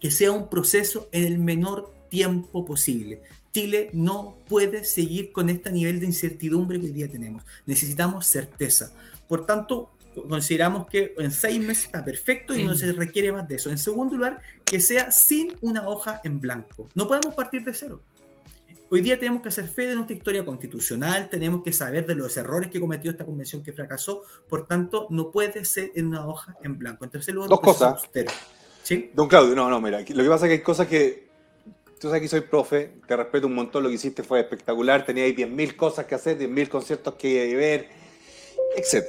que 0.00 0.10
sea 0.10 0.32
un 0.32 0.48
proceso 0.48 1.08
en 1.12 1.24
el 1.24 1.38
menor 1.38 1.92
tiempo 2.08 2.64
posible. 2.64 3.22
Chile 3.52 3.90
no 3.92 4.36
puede 4.48 4.84
seguir 4.84 5.32
con 5.32 5.48
este 5.50 5.70
nivel 5.72 6.00
de 6.00 6.06
incertidumbre 6.06 6.78
que 6.80 6.86
hoy 6.86 6.92
día 6.92 7.08
tenemos. 7.10 7.42
Necesitamos 7.66 8.26
certeza. 8.26 8.92
Por 9.26 9.46
tanto, 9.46 9.90
consideramos 10.28 10.86
que 10.88 11.14
en 11.18 11.30
seis 11.30 11.60
meses 11.60 11.84
está 11.86 12.04
perfecto 12.04 12.56
y 12.56 12.64
no 12.64 12.74
se 12.74 12.92
requiere 12.92 13.32
más 13.32 13.46
de 13.48 13.56
eso. 13.56 13.70
En 13.70 13.78
segundo 13.78 14.16
lugar, 14.16 14.40
que 14.64 14.80
sea 14.80 15.10
sin 15.12 15.54
una 15.60 15.88
hoja 15.88 16.20
en 16.24 16.40
blanco. 16.40 16.88
No 16.94 17.06
podemos 17.08 17.34
partir 17.34 17.64
de 17.64 17.72
cero. 17.74 18.00
Hoy 18.90 19.02
día 19.02 19.18
tenemos 19.18 19.42
que 19.42 19.48
hacer 19.48 19.68
fe 19.68 19.86
de 19.86 19.94
nuestra 19.94 20.16
historia 20.16 20.46
constitucional, 20.46 21.28
tenemos 21.28 21.62
que 21.62 21.74
saber 21.74 22.06
de 22.06 22.14
los 22.14 22.34
errores 22.38 22.70
que 22.70 22.80
cometió 22.80 23.10
esta 23.10 23.26
convención 23.26 23.62
que 23.62 23.74
fracasó, 23.74 24.22
por 24.48 24.66
tanto, 24.66 25.06
no 25.10 25.30
puede 25.30 25.66
ser 25.66 25.92
en 25.94 26.06
una 26.06 26.26
hoja 26.26 26.56
en 26.62 26.78
blanco. 26.78 27.04
En 27.04 27.10
tercer 27.10 27.34
lugar, 27.34 27.50
Dos 27.50 27.60
cosas. 27.60 28.08
¿Sí? 28.82 29.10
Don 29.12 29.28
Claudio, 29.28 29.54
no, 29.54 29.68
no, 29.68 29.78
mira, 29.78 30.00
lo 30.00 30.06
que 30.06 30.28
pasa 30.28 30.46
es 30.46 30.48
que 30.48 30.54
hay 30.54 30.62
cosas 30.62 30.86
que. 30.86 31.28
Tú 32.00 32.06
sabes 32.06 32.22
que 32.22 32.28
soy 32.28 32.40
profe, 32.42 32.92
te 33.06 33.16
respeto 33.16 33.48
un 33.48 33.56
montón, 33.56 33.82
lo 33.82 33.88
que 33.88 33.96
hiciste 33.96 34.22
fue 34.22 34.40
espectacular, 34.40 35.04
tenía 35.04 35.24
ahí 35.24 35.34
10.000 35.34 35.76
cosas 35.76 36.06
que 36.06 36.14
hacer, 36.14 36.38
10.000 36.38 36.68
conciertos 36.68 37.14
que 37.16 37.56
ver, 37.56 37.88
etc. 38.76 39.04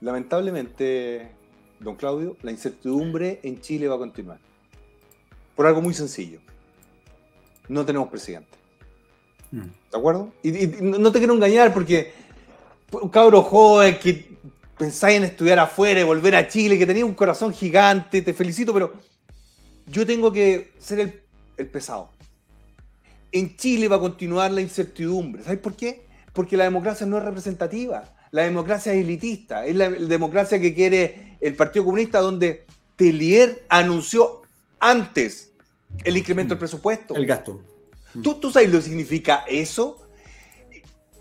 Lamentablemente, 0.00 1.32
don 1.80 1.96
Claudio, 1.96 2.36
la 2.42 2.50
incertidumbre 2.50 3.40
en 3.42 3.60
Chile 3.60 3.88
va 3.88 3.96
a 3.96 3.98
continuar. 3.98 4.40
Por 5.54 5.66
algo 5.66 5.82
muy 5.82 5.92
sencillo. 5.92 6.40
No 7.68 7.84
tenemos 7.84 8.08
presidente. 8.08 8.58
¿De 9.50 9.96
acuerdo? 9.98 10.32
Y, 10.42 10.64
y 10.64 10.66
no 10.80 11.12
te 11.12 11.18
quiero 11.18 11.34
engañar 11.34 11.72
porque 11.72 12.12
un 12.90 13.08
cabro 13.08 13.42
joven 13.42 13.98
que 13.98 14.34
pensáis 14.76 15.18
en 15.18 15.24
estudiar 15.24 15.58
afuera 15.58 16.00
y 16.00 16.04
volver 16.04 16.34
a 16.34 16.48
Chile, 16.48 16.78
que 16.78 16.86
tenía 16.86 17.04
un 17.04 17.14
corazón 17.14 17.52
gigante, 17.52 18.22
te 18.22 18.34
felicito, 18.34 18.72
pero 18.72 18.92
yo 19.86 20.04
tengo 20.04 20.32
que 20.32 20.72
ser 20.78 21.00
el, 21.00 21.22
el 21.56 21.68
pesado. 21.68 22.10
En 23.30 23.56
Chile 23.56 23.88
va 23.88 23.96
a 23.96 24.00
continuar 24.00 24.50
la 24.50 24.60
incertidumbre. 24.60 25.42
¿Sabes 25.42 25.58
por 25.58 25.74
qué? 25.74 26.06
Porque 26.32 26.56
la 26.56 26.64
democracia 26.64 27.06
no 27.06 27.18
es 27.18 27.24
representativa. 27.24 28.04
La 28.30 28.42
democracia 28.42 28.92
es 28.92 29.04
elitista. 29.04 29.66
Es 29.66 29.76
la, 29.76 29.90
la 29.90 30.08
democracia 30.08 30.60
que 30.60 30.74
quiere 30.74 31.36
el 31.40 31.54
Partido 31.54 31.84
Comunista, 31.84 32.20
donde 32.20 32.64
Telier 32.96 33.64
anunció 33.68 34.42
antes 34.80 35.52
el 36.02 36.16
incremento 36.16 36.54
del 36.54 36.58
presupuesto. 36.58 37.14
El 37.14 37.26
gasto. 37.26 37.60
¿Tú, 38.22 38.34
¿Tú 38.34 38.50
sabes 38.50 38.70
lo 38.70 38.78
que 38.78 38.84
significa 38.84 39.44
eso? 39.46 40.06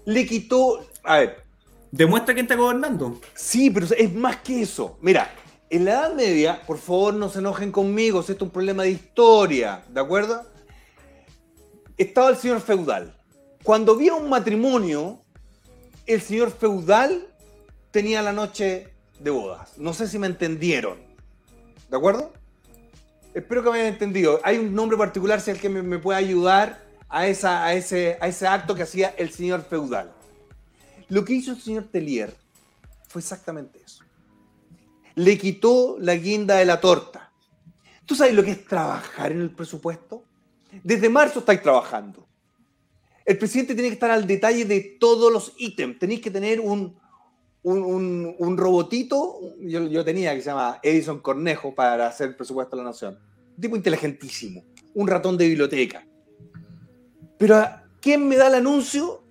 Le 0.06 0.26
quitó. 0.26 0.88
A 1.04 1.20
ver. 1.20 1.44
Demuestra 1.92 2.34
quién 2.34 2.46
está 2.46 2.56
gobernando. 2.56 3.20
Sí, 3.36 3.70
pero 3.70 3.86
es 3.96 4.14
más 4.14 4.38
que 4.38 4.64
eso. 4.64 4.98
Mira, 5.02 5.32
en 5.70 5.86
la 5.86 5.92
Edad 5.92 6.14
Media, 6.14 6.62
por 6.66 6.78
favor 6.78 7.14
no 7.14 7.30
se 7.30 7.40
enojen 7.40 7.72
conmigo, 7.72 8.22
si 8.22 8.32
esto 8.32 8.46
es 8.46 8.50
un 8.50 8.54
problema 8.54 8.84
de 8.84 8.92
historia, 8.92 9.84
¿de 9.90 10.02
acuerdo? 10.02 10.46
Estaba 11.98 12.30
el 12.30 12.38
señor 12.38 12.62
feudal. 12.62 13.16
Cuando 13.64 13.94
había 13.94 14.14
un 14.14 14.30
matrimonio, 14.30 15.22
el 16.06 16.22
señor 16.22 16.52
feudal 16.52 17.28
tenía 17.92 18.22
la 18.22 18.34
noche 18.34 18.94
de 19.20 19.30
bodas. 19.32 19.78
No 19.78 19.94
sé 19.94 20.08
si 20.08 20.20
me 20.20 20.28
entendieron. 20.28 20.98
¿De 21.90 21.98
acuerdo? 21.98 22.34
Espero 23.34 23.64
que 23.64 23.70
me 23.70 23.76
hayan 23.78 23.94
entendido. 23.94 24.40
Hay 24.44 24.58
un 24.58 24.74
nombre 24.74 24.98
particular, 24.98 25.42
si 25.42 25.52
alguien 25.52 25.74
me, 25.74 25.82
me 25.82 26.00
puede 26.00 26.20
ayudar 26.20 26.84
a 27.10 27.28
ese 27.28 28.48
acto 28.48 28.74
que 28.76 28.84
hacía 28.84 29.14
el 29.18 29.30
señor 29.32 29.64
feudal. 29.64 30.12
Lo 31.10 31.24
que 31.24 31.34
hizo 31.34 31.52
el 31.52 31.62
señor 31.62 31.86
Telier 31.92 32.36
fue 33.08 33.22
exactamente 33.22 33.80
eso. 33.84 34.04
Le 35.16 35.38
quitó 35.38 35.98
la 36.00 36.16
guinda 36.16 36.56
de 36.56 36.66
la 36.66 36.82
torta. 36.82 37.32
¿Tú 38.06 38.16
sabes 38.16 38.34
lo 38.34 38.44
que 38.44 38.52
es 38.52 38.66
trabajar 38.66 39.32
en 39.32 39.42
el 39.42 39.52
presupuesto? 39.52 40.26
Desde 40.84 41.10
marzo 41.10 41.40
estáis 41.40 41.62
trabajando. 41.62 42.28
El 43.24 43.38
presidente 43.38 43.76
tiene 43.76 43.90
que 43.90 43.94
estar 43.94 44.12
al 44.12 44.26
detalle 44.26 44.66
de 44.66 44.98
todos 45.00 45.32
los 45.32 45.54
ítems. 45.58 46.00
Tenéis 46.00 46.22
que 46.22 46.32
tener 46.32 46.60
un, 46.60 47.00
un, 47.64 47.80
un- 47.84 48.36
un 48.38 48.58
robotito. 48.58 49.40
Yo, 49.60 49.88
yo 49.88 50.04
tenía 50.06 50.34
que 50.36 50.42
se 50.42 50.50
llama 50.50 50.80
Edison 50.84 51.20
Cornejo 51.20 51.74
para 51.74 52.08
hacer 52.08 52.30
el 52.30 52.36
presupuesto 52.36 52.76
de 52.76 52.84
la 52.84 52.90
nación. 52.90 53.18
Un 53.56 53.62
tipo 53.62 53.76
inteligentísimo. 53.76 54.64
Un 54.94 55.08
ratón 55.08 55.38
de 55.38 55.48
biblioteca. 55.48 56.06
Pero 57.38 57.56
¿a 57.58 57.84
¿quién 58.02 58.28
me 58.28 58.36
da 58.38 58.48
el 58.48 58.56
anuncio? 58.56 59.24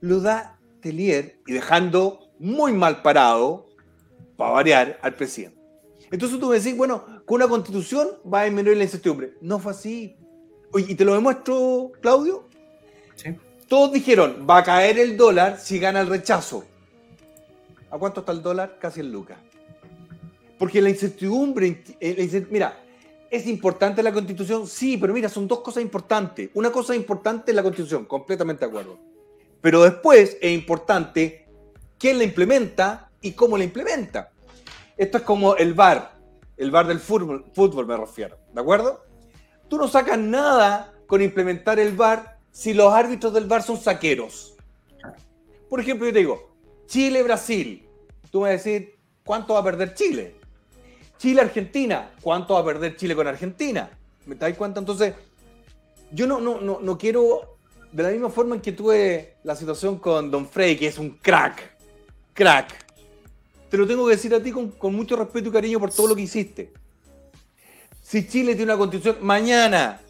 Lo 0.00 0.20
da 0.20 0.58
Telier 0.80 1.40
y 1.46 1.52
dejando 1.52 2.30
muy 2.38 2.72
mal 2.72 3.02
parado, 3.02 3.66
para 4.36 4.52
variar, 4.52 4.98
al 5.02 5.14
presidente. 5.16 5.58
Entonces 6.10 6.38
tú 6.38 6.48
me 6.48 6.58
decís, 6.60 6.76
bueno, 6.76 7.04
con 7.26 7.36
una 7.36 7.48
constitución 7.48 8.08
va 8.32 8.42
a 8.42 8.44
disminuir 8.44 8.76
la 8.76 8.84
incertidumbre. 8.84 9.34
No 9.40 9.58
fue 9.58 9.72
así. 9.72 10.16
Oye, 10.72 10.86
y 10.90 10.94
te 10.94 11.04
lo 11.04 11.14
demuestro, 11.14 11.90
Claudio. 12.00 12.48
Sí. 13.16 13.34
Todos 13.68 13.92
dijeron, 13.92 14.46
va 14.48 14.58
a 14.58 14.62
caer 14.64 14.98
el 14.98 15.16
dólar 15.16 15.58
si 15.58 15.78
gana 15.80 16.00
el 16.00 16.06
rechazo. 16.06 16.64
¿A 17.90 17.98
cuánto 17.98 18.20
está 18.20 18.32
el 18.32 18.42
dólar? 18.42 18.78
Casi 18.78 19.00
en 19.00 19.12
lucas. 19.12 19.38
Porque 20.58 20.82
la 20.82 20.90
incertidumbre, 20.90 21.82
eh, 22.00 22.46
mira, 22.50 22.78
¿es 23.30 23.46
importante 23.46 24.02
la 24.02 24.12
constitución? 24.12 24.66
Sí, 24.66 24.96
pero 24.96 25.14
mira, 25.14 25.28
son 25.28 25.46
dos 25.46 25.60
cosas 25.60 25.82
importantes. 25.82 26.50
Una 26.54 26.70
cosa 26.70 26.94
importante 26.96 27.52
es 27.52 27.56
la 27.56 27.62
constitución, 27.62 28.04
completamente 28.04 28.64
de 28.64 28.70
acuerdo. 28.70 28.98
Pero 29.60 29.82
después 29.82 30.36
es 30.40 30.52
importante 30.52 31.46
quién 31.98 32.18
la 32.18 32.24
implementa 32.24 33.10
y 33.20 33.32
cómo 33.32 33.56
la 33.56 33.64
implementa. 33.64 34.30
Esto 34.96 35.18
es 35.18 35.24
como 35.24 35.56
el 35.56 35.74
VAR, 35.74 36.18
el 36.56 36.70
VAR 36.70 36.86
del 36.86 36.98
fútbol, 36.98 37.44
fútbol 37.54 37.86
me 37.86 37.96
refiero, 37.96 38.36
¿de 38.52 38.60
acuerdo? 38.60 39.04
Tú 39.68 39.76
no 39.76 39.86
sacas 39.86 40.18
nada 40.18 40.92
con 41.06 41.22
implementar 41.22 41.78
el 41.78 41.94
VAR 41.94 42.38
si 42.50 42.74
los 42.74 42.92
árbitros 42.92 43.32
del 43.32 43.46
VAR 43.46 43.62
son 43.62 43.78
saqueros. 43.78 44.56
Por 45.68 45.80
ejemplo, 45.80 46.06
yo 46.06 46.12
te 46.12 46.18
digo, 46.20 46.47
Chile-Brasil. 46.88 47.86
Tú 48.32 48.40
me 48.40 48.50
decir, 48.50 48.98
¿cuánto 49.24 49.54
va 49.54 49.60
a 49.60 49.64
perder 49.64 49.94
Chile? 49.94 50.34
Chile-Argentina. 51.18 52.14
¿Cuánto 52.20 52.54
va 52.54 52.60
a 52.60 52.64
perder 52.64 52.96
Chile 52.96 53.14
con 53.14 53.26
Argentina? 53.26 53.90
¿Me 54.26 54.34
das 54.34 54.56
cuenta? 54.56 54.80
Entonces, 54.80 55.14
yo 56.10 56.26
no, 56.26 56.40
no, 56.40 56.60
no, 56.60 56.80
no 56.80 56.98
quiero, 56.98 57.58
de 57.92 58.02
la 58.02 58.10
misma 58.10 58.30
forma 58.30 58.54
en 58.54 58.62
que 58.62 58.72
tuve 58.72 59.36
la 59.44 59.54
situación 59.54 59.98
con 59.98 60.30
Don 60.30 60.48
Frey, 60.48 60.76
que 60.76 60.86
es 60.86 60.98
un 60.98 61.10
crack, 61.10 61.76
crack. 62.32 62.86
Te 63.70 63.76
lo 63.76 63.86
tengo 63.86 64.06
que 64.06 64.16
decir 64.16 64.34
a 64.34 64.42
ti 64.42 64.50
con, 64.50 64.70
con 64.70 64.94
mucho 64.94 65.14
respeto 65.16 65.50
y 65.50 65.52
cariño 65.52 65.78
por 65.78 65.92
todo 65.92 66.08
lo 66.08 66.16
que 66.16 66.22
hiciste. 66.22 66.72
Si 68.02 68.26
Chile 68.26 68.54
tiene 68.54 68.72
una 68.72 68.78
constitución, 68.78 69.18
mañana 69.20 70.00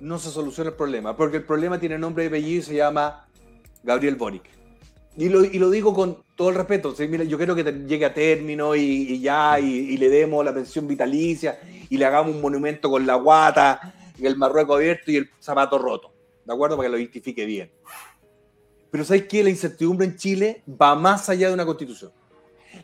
no 0.00 0.18
se 0.18 0.30
soluciona 0.30 0.70
el 0.70 0.76
problema, 0.76 1.16
porque 1.16 1.36
el 1.36 1.44
problema 1.44 1.78
tiene 1.78 1.96
nombre 1.96 2.24
y 2.24 2.26
apellido 2.26 2.58
y 2.58 2.62
se 2.62 2.74
llama 2.74 3.28
Gabriel 3.84 4.16
Boric. 4.16 4.57
Y 5.18 5.28
lo, 5.28 5.44
y 5.44 5.58
lo 5.58 5.68
digo 5.68 5.92
con 5.92 6.22
todo 6.36 6.50
el 6.50 6.54
respeto. 6.54 6.94
¿sí? 6.94 7.08
Mira, 7.08 7.24
yo 7.24 7.36
quiero 7.36 7.56
que 7.56 7.64
llegue 7.64 8.04
a 8.04 8.14
término 8.14 8.76
y, 8.76 9.18
ya, 9.18 9.58
y, 9.58 9.96
le 9.96 10.08
demos 10.08 10.44
la 10.44 10.54
pensión 10.54 10.86
vitalicia 10.86 11.58
y 11.90 11.96
le 11.96 12.04
hagamos 12.04 12.36
un 12.36 12.40
monumento 12.40 12.88
con 12.88 13.04
la 13.04 13.16
guata, 13.16 13.92
el 14.20 14.36
marrueco 14.36 14.76
abierto 14.76 15.10
y 15.10 15.16
el 15.16 15.28
zapato 15.40 15.76
roto. 15.76 16.12
¿De 16.44 16.54
acuerdo? 16.54 16.76
Para 16.76 16.88
que 16.88 16.96
lo 16.96 17.02
justifique 17.02 17.44
bien. 17.44 17.68
Pero 18.92 19.04
¿sabes 19.04 19.24
qué? 19.24 19.42
La 19.42 19.50
incertidumbre 19.50 20.06
en 20.06 20.16
Chile 20.16 20.62
va 20.80 20.94
más 20.94 21.28
allá 21.28 21.48
de 21.48 21.54
una 21.54 21.66
constitución. 21.66 22.12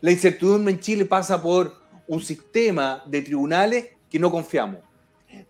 La 0.01 0.11
incertidumbre 0.11 0.73
en 0.73 0.81
Chile 0.81 1.05
pasa 1.05 1.41
por 1.41 1.73
un 2.05 2.21
sistema 2.21 3.01
de 3.05 3.21
tribunales 3.21 3.91
que 4.09 4.19
no 4.19 4.29
confiamos. 4.29 4.81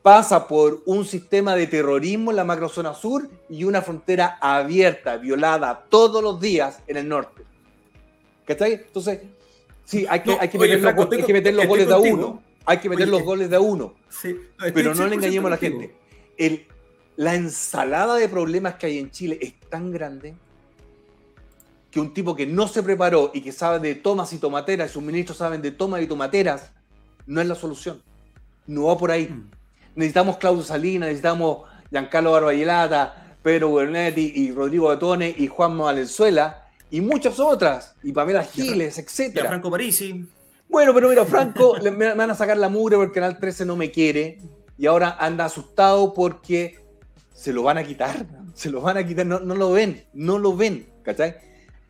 Pasa 0.01 0.47
por 0.47 0.81
un 0.85 1.05
sistema 1.05 1.55
de 1.55 1.67
terrorismo 1.67 2.31
en 2.31 2.37
la 2.37 2.43
macrozona 2.43 2.93
sur 2.93 3.29
y 3.49 3.63
una 3.63 3.81
frontera 3.81 4.37
abierta, 4.41 5.17
violada 5.17 5.85
todos 5.89 6.21
los 6.23 6.39
días 6.39 6.79
en 6.87 6.97
el 6.97 7.07
norte. 7.07 7.43
¿Cachai? 8.45 8.73
Entonces, 8.73 9.21
sí, 9.83 10.05
hay 10.09 10.19
que, 10.21 10.31
No, 10.31 10.37
hay 10.39 10.49
que 10.49 10.57
oye, 10.57 10.77
meter, 10.77 10.83
los, 10.83 10.93
hay 10.95 11.03
estoy 11.03 11.23
que 11.23 11.33
meter 11.33 11.53
los 11.53 11.61
con- 11.65 11.69
goles 11.69 11.87
de 11.87 11.93
a 11.93 11.97
uno. 11.97 12.43
Hay 12.67 12.77
que 12.79 12.89
meter 12.89 13.03
Oye, 13.03 13.11
los 13.11 13.21
eh, 13.21 13.25
goles 13.25 13.49
de 13.49 13.55
a 13.55 13.59
uno. 13.59 13.93
Sí, 14.09 14.33
no, 14.33 14.65
Pero 14.73 14.93
no 14.95 15.05
le 15.07 15.15
100% 15.15 15.19
engañemos 15.19 15.47
a 15.47 15.49
la 15.51 15.57
contigo. 15.57 15.79
gente. 15.81 15.95
El, 16.37 16.67
la 17.15 17.35
ensalada 17.35 18.15
de 18.15 18.27
problemas 18.29 18.75
que 18.75 18.87
hay 18.87 18.97
en 18.99 19.11
Chile 19.11 19.37
es 19.41 19.53
tan 19.69 19.91
grande 19.91 20.35
que 21.91 21.99
un 21.99 22.13
tipo 22.13 22.35
que 22.35 22.45
no 22.45 22.67
se 22.67 22.83
preparó 22.83 23.31
y 23.33 23.41
que 23.41 23.51
sabe 23.51 23.79
de 23.79 23.95
tomas 23.95 24.33
y 24.33 24.37
tomateras, 24.37 24.89
y 24.89 24.93
sus 24.93 25.01
ministros 25.03 25.37
saben 25.37 25.61
de 25.61 25.71
tomas 25.71 26.01
y 26.01 26.07
tomateras, 26.07 26.71
no 27.25 27.39
es 27.39 27.47
la 27.47 27.55
solución. 27.55 28.01
No 28.67 28.85
va 28.85 28.97
por 28.97 29.11
ahí. 29.11 29.27
Mm. 29.27 29.49
Necesitamos 29.95 30.37
Claudio 30.37 30.63
Salinas, 30.63 31.07
necesitamos 31.07 31.67
Giancarlo 31.89 32.31
Barbayelata, 32.33 33.37
Pedro 33.41 33.73
Bernetti 33.73 34.33
y 34.35 34.51
Rodrigo 34.51 34.89
Betone 34.89 35.33
y 35.37 35.47
Juan 35.47 35.77
Valenzuela 35.77 36.67
y 36.89 37.01
muchas 37.01 37.39
otras, 37.39 37.95
y 38.03 38.11
Pamela 38.11 38.43
Giles, 38.43 38.95
Ya 38.97 39.01
etcétera. 39.01 39.47
Franco 39.49 39.71
Parisi. 39.71 40.25
Bueno, 40.67 40.93
pero 40.93 41.09
mira, 41.09 41.25
Franco, 41.25 41.77
le- 41.81 41.91
me 41.91 42.13
van 42.13 42.31
a 42.31 42.35
sacar 42.35 42.57
la 42.57 42.69
mugre 42.69 42.97
porque 42.97 43.13
Canal 43.15 43.37
13 43.39 43.65
no 43.65 43.75
me 43.75 43.91
quiere 43.91 44.39
y 44.77 44.85
ahora 44.87 45.15
anda 45.19 45.45
asustado 45.45 46.13
porque 46.13 46.79
se 47.33 47.53
lo 47.53 47.63
van 47.63 47.77
a 47.77 47.83
quitar, 47.83 48.25
se 48.53 48.69
lo 48.69 48.81
van 48.81 48.97
a 48.97 49.05
quitar, 49.05 49.25
no, 49.25 49.39
no 49.39 49.55
lo 49.55 49.71
ven, 49.71 50.05
no 50.13 50.37
lo 50.39 50.55
ven, 50.55 50.87
¿cachai? 51.03 51.35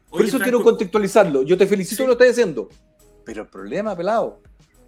Por 0.09 0.19
Oye, 0.21 0.29
eso 0.29 0.37
Franco, 0.37 0.43
quiero 0.43 0.63
contextualizarlo. 0.63 1.43
Yo 1.43 1.57
te 1.57 1.65
felicito 1.67 1.97
Sí. 1.97 2.03
que 2.03 2.07
lo 2.07 2.13
estás 2.13 2.29
haciendo, 2.31 2.69
pero 3.25 3.43
el 3.43 3.47
problema, 3.47 3.95
pelado, 3.95 4.41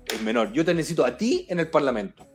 es 0.05 0.21
menor. 0.21 0.51
Yo 0.53 0.63
te 0.63 0.73
necesito 0.73 1.05
a 1.05 1.17
ti 1.17 1.45
en 1.49 1.59
el 1.59 1.69
Parlamento. 1.69 2.25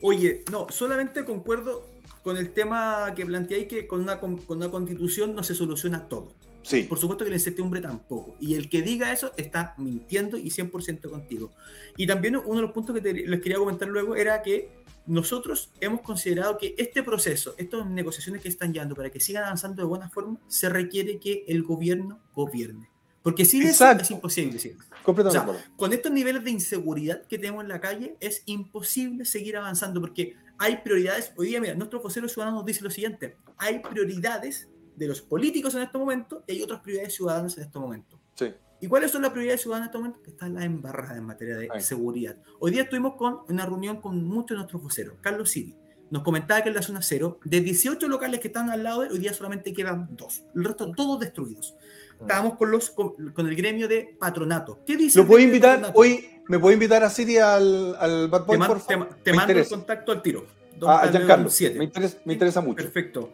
Oye, 0.00 0.44
no, 0.50 0.66
solamente 0.70 1.24
concuerdo 1.24 1.88
con 2.22 2.36
el 2.36 2.50
tema 2.52 3.12
que 3.14 3.24
planteáis 3.26 3.66
que 3.68 3.86
con 3.86 4.00
una, 4.00 4.18
con 4.20 4.40
una 4.48 4.70
constitución 4.70 5.34
no 5.34 5.42
se 5.42 5.54
soluciona 5.54 6.08
todo. 6.08 6.32
Sí. 6.62 6.84
Por 6.84 6.98
supuesto 6.98 7.24
que 7.24 7.30
la 7.30 7.36
incertidumbre 7.36 7.80
tampoco. 7.80 8.36
Y 8.40 8.54
el 8.54 8.68
que 8.70 8.82
diga 8.82 9.12
eso 9.12 9.32
está 9.36 9.74
mintiendo 9.78 10.36
y 10.36 10.48
100% 10.50 11.10
contigo. 11.10 11.50
Y 11.96 12.06
también 12.06 12.36
uno 12.36 12.56
de 12.56 12.62
los 12.62 12.70
puntos 12.72 12.94
que 12.94 13.00
te- 13.00 13.12
les 13.26 13.40
quería 13.40 13.58
comentar 13.58 13.88
luego 13.88 14.14
era 14.14 14.42
que 14.42 14.70
nosotros 15.06 15.70
hemos 15.80 16.02
considerado 16.02 16.58
que 16.58 16.76
este 16.78 17.02
proceso, 17.02 17.54
estas 17.58 17.88
negociaciones 17.90 18.40
que 18.42 18.48
están 18.48 18.72
llevando 18.72 18.94
para 18.94 19.10
que 19.10 19.18
sigan 19.18 19.42
avanzando 19.44 19.82
de 19.82 19.88
buena 19.88 20.08
forma, 20.08 20.38
se 20.46 20.68
requiere 20.68 21.18
que 21.18 21.44
el 21.48 21.64
gobierno 21.64 22.20
gobierne. 22.32 22.88
Porque 23.22 23.44
sin 23.44 23.62
Exacto. 23.62 24.02
eso 24.02 24.12
es 24.12 24.16
imposible. 24.16 24.58
¿sí? 24.58 24.76
Completamente 25.02 25.50
O 25.50 25.54
sea, 25.54 25.72
con 25.76 25.92
estos 25.92 26.12
niveles 26.12 26.42
de 26.44 26.50
inseguridad 26.50 27.22
que 27.22 27.38
tenemos 27.38 27.62
en 27.62 27.68
la 27.68 27.80
calle, 27.80 28.16
es 28.20 28.42
imposible 28.46 29.24
seguir 29.24 29.56
avanzando 29.56 30.00
porque 30.00 30.36
hay 30.58 30.78
prioridades. 30.78 31.32
Hoy 31.36 31.48
día, 31.48 31.60
mira, 31.60 31.74
nuestro 31.74 32.00
vocero 32.00 32.28
ciudadano 32.28 32.58
nos 32.58 32.66
dice 32.66 32.82
lo 32.82 32.90
siguiente: 32.90 33.36
hay 33.56 33.78
prioridades 33.78 34.68
de 34.96 35.08
los 35.08 35.22
políticos 35.22 35.74
en 35.74 35.82
este 35.82 35.98
momento 35.98 36.44
y 36.46 36.52
hay 36.52 36.62
otras 36.62 36.80
prioridades 36.80 37.14
ciudadanas 37.14 37.56
en 37.56 37.64
este 37.64 37.78
momento. 37.78 38.18
Sí. 38.34 38.52
¿Y 38.80 38.88
cuáles 38.88 39.12
son 39.12 39.22
las 39.22 39.30
prioridades 39.30 39.62
ciudadanas 39.62 39.86
en 39.86 39.90
este 39.90 39.98
momento? 39.98 40.22
Que 40.22 40.30
están 40.30 40.54
las 40.54 40.64
embarradas 40.64 41.16
en 41.16 41.24
materia 41.24 41.56
de 41.56 41.80
seguridad. 41.80 42.36
Hoy 42.58 42.72
día 42.72 42.82
estuvimos 42.82 43.14
con 43.14 43.40
una 43.48 43.64
reunión 43.64 44.00
con 44.00 44.24
muchos 44.24 44.50
de 44.50 44.56
nuestros 44.56 44.82
voceros. 44.82 45.14
Carlos 45.20 45.50
Siri 45.50 45.76
nos 46.10 46.24
comentaba 46.24 46.60
que 46.62 46.68
en 46.68 46.74
la 46.74 46.82
zona 46.82 47.00
cero, 47.00 47.40
de 47.42 47.60
18 47.62 48.06
locales 48.06 48.40
que 48.40 48.48
están 48.48 48.68
al 48.68 48.82
lado 48.82 49.00
de 49.00 49.06
él, 49.06 49.12
hoy 49.14 49.18
día 49.20 49.32
solamente 49.32 49.72
quedan 49.72 50.08
dos. 50.14 50.44
El 50.54 50.64
resto 50.64 50.92
todos 50.92 51.18
destruidos. 51.20 51.74
Estábamos 52.22 52.56
con, 52.56 52.70
los, 52.70 52.90
con, 52.90 53.32
con 53.32 53.46
el 53.48 53.54
gremio 53.56 53.88
de 53.88 54.16
patronato. 54.18 54.78
¿Qué 54.86 54.96
dice? 54.96 55.18
¿Lo 55.18 55.26
puedo 55.26 55.42
invitar 55.42 55.76
patronato? 55.76 55.98
hoy? 56.00 56.28
¿Me 56.48 56.58
puedo 56.58 56.72
invitar 56.72 57.04
a 57.04 57.10
Siri 57.10 57.38
al, 57.38 57.96
al 57.98 58.28
Bad 58.28 58.44
Boy, 58.46 58.54
Te, 58.54 58.58
man- 58.58 58.68
por 58.68 58.78
te, 58.86 58.94
favor? 58.94 59.08
te 59.22 59.30
Me 59.30 59.36
mando 59.36 59.52
el 59.52 59.68
contacto 59.68 60.12
al 60.12 60.22
tiro. 60.22 60.44
Ah, 60.84 61.02
Don 61.04 61.12
Giancarlo, 61.12 61.50
me 61.76 61.84
interesa, 61.84 62.16
me 62.24 62.32
interesa 62.32 62.60
mucho. 62.60 62.82
Perfecto. 62.82 63.32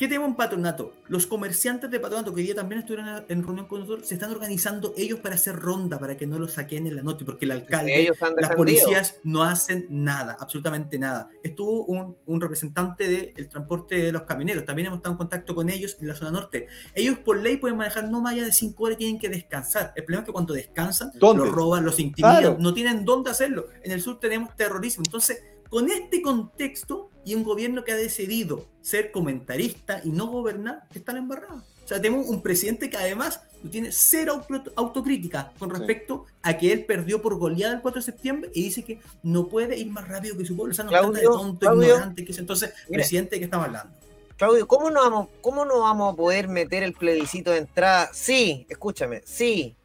¿Qué 0.00 0.08
tenemos 0.08 0.28
en 0.30 0.34
patronato? 0.34 0.94
Los 1.08 1.26
comerciantes 1.26 1.90
de 1.90 2.00
patronato, 2.00 2.32
que 2.34 2.40
hoy 2.40 2.46
día 2.46 2.54
también 2.54 2.78
estuvieron 2.80 3.22
en- 3.28 3.44
reunión 3.44 3.66
con 3.66 3.80
nosotros, 3.80 4.08
se 4.08 4.14
están 4.14 4.30
organizando 4.30 4.94
ellos 4.96 5.20
para 5.20 5.34
hacer 5.34 5.54
ronda, 5.54 5.98
para 5.98 6.16
que 6.16 6.26
no 6.26 6.38
los 6.38 6.52
saquen 6.52 6.86
en 6.86 6.96
la 6.96 7.02
noche, 7.02 7.26
porque 7.26 7.44
el 7.44 7.50
alcalde, 7.50 8.00
Ellos 8.00 8.16
las 8.38 8.54
policías 8.56 9.16
no 9.24 9.42
hacen 9.42 9.86
nada, 9.90 10.38
absolutamente 10.40 10.98
nada. 10.98 11.28
Estuvo 11.42 11.84
un, 11.84 12.16
un 12.24 12.40
representante 12.40 13.08
del 13.34 13.46
transporte 13.50 13.96
de 13.96 14.10
los 14.10 14.22
camioneros, 14.22 14.64
también 14.64 14.86
hemos 14.86 15.00
estado 15.00 15.12
en 15.12 15.18
contacto 15.18 15.54
con 15.54 15.68
ellos 15.68 15.98
en 16.00 16.08
la 16.08 16.14
zona 16.14 16.30
norte. 16.30 16.66
Ellos 16.94 17.18
por 17.18 17.36
ley 17.38 17.58
pueden 17.58 17.76
manejar 17.76 18.08
no 18.08 18.22
más 18.22 18.32
allá 18.32 18.44
de 18.46 18.52
5 18.52 18.82
horas, 18.82 18.96
tienen 18.96 19.18
que 19.18 19.28
descansar. 19.28 19.92
El 19.96 20.04
problema 20.04 20.22
es 20.22 20.26
que 20.28 20.32
cuando 20.32 20.54
descansan, 20.54 21.10
¿Dónde? 21.16 21.44
los 21.44 21.52
roban, 21.54 21.84
los 21.84 21.98
intimidan, 22.00 22.40
Claro. 22.40 22.56
no 22.58 22.72
tienen 22.72 23.04
dónde 23.04 23.32
hacerlo. 23.32 23.66
En 23.82 23.92
el 23.92 24.00
sur 24.00 24.18
tenemos 24.18 24.56
terrorismo. 24.56 25.02
Entonces, 25.04 25.42
con 25.70 25.90
este 25.90 26.20
contexto 26.20 27.08
y 27.24 27.34
un 27.34 27.44
gobierno 27.44 27.84
que 27.84 27.92
ha 27.92 27.96
decidido 27.96 28.66
ser 28.82 29.10
comentarista 29.12 30.00
y 30.04 30.10
no 30.10 30.26
gobernar, 30.26 30.82
están 30.94 31.16
embarrados. 31.16 31.62
sea, 31.86 32.00
tenemos 32.00 32.26
un 32.28 32.40
presidente 32.42 32.88
que 32.90 32.96
además 32.96 33.40
tiene 33.70 33.90
cero 33.92 34.44
auto- 34.48 34.72
autocrítica 34.76 35.52
con 35.58 35.70
respecto 35.70 36.24
a 36.42 36.56
que 36.56 36.72
él 36.72 36.84
perdió 36.84 37.20
por 37.20 37.36
goleada 37.36 37.74
el 37.74 37.82
4 37.82 38.00
de 38.00 38.04
septiembre 38.04 38.50
y 38.54 38.62
dice 38.64 38.84
que 38.84 39.00
no 39.22 39.48
puede 39.48 39.76
ir 39.76 39.88
más 39.88 40.06
rápido 40.08 40.36
que 40.36 40.44
su 40.44 40.56
pueblo. 40.56 40.72
O 40.72 40.74
sea, 40.74 40.84
no 40.84 40.90
Claudio, 40.90 41.12
trata 41.12 41.28
de 41.28 41.36
tonto, 41.36 41.58
Claudio. 41.60 41.88
ignorante, 41.94 42.24
que 42.24 42.32
es 42.32 42.38
entonces, 42.38 42.72
Mira. 42.88 43.00
presidente, 43.02 43.36
¿de 43.36 43.38
qué 43.40 43.44
estamos 43.44 43.66
hablando? 43.66 43.92
Claudio, 44.36 44.66
¿cómo 44.68 44.88
no, 44.90 45.00
vamos, 45.02 45.28
¿cómo 45.42 45.64
no 45.66 45.80
vamos 45.80 46.14
a 46.14 46.16
poder 46.16 46.48
meter 46.48 46.82
el 46.82 46.94
plebiscito 46.94 47.50
de 47.50 47.58
entrada? 47.58 48.08
Sí, 48.14 48.66
escúchame, 48.70 49.20
sí. 49.26 49.76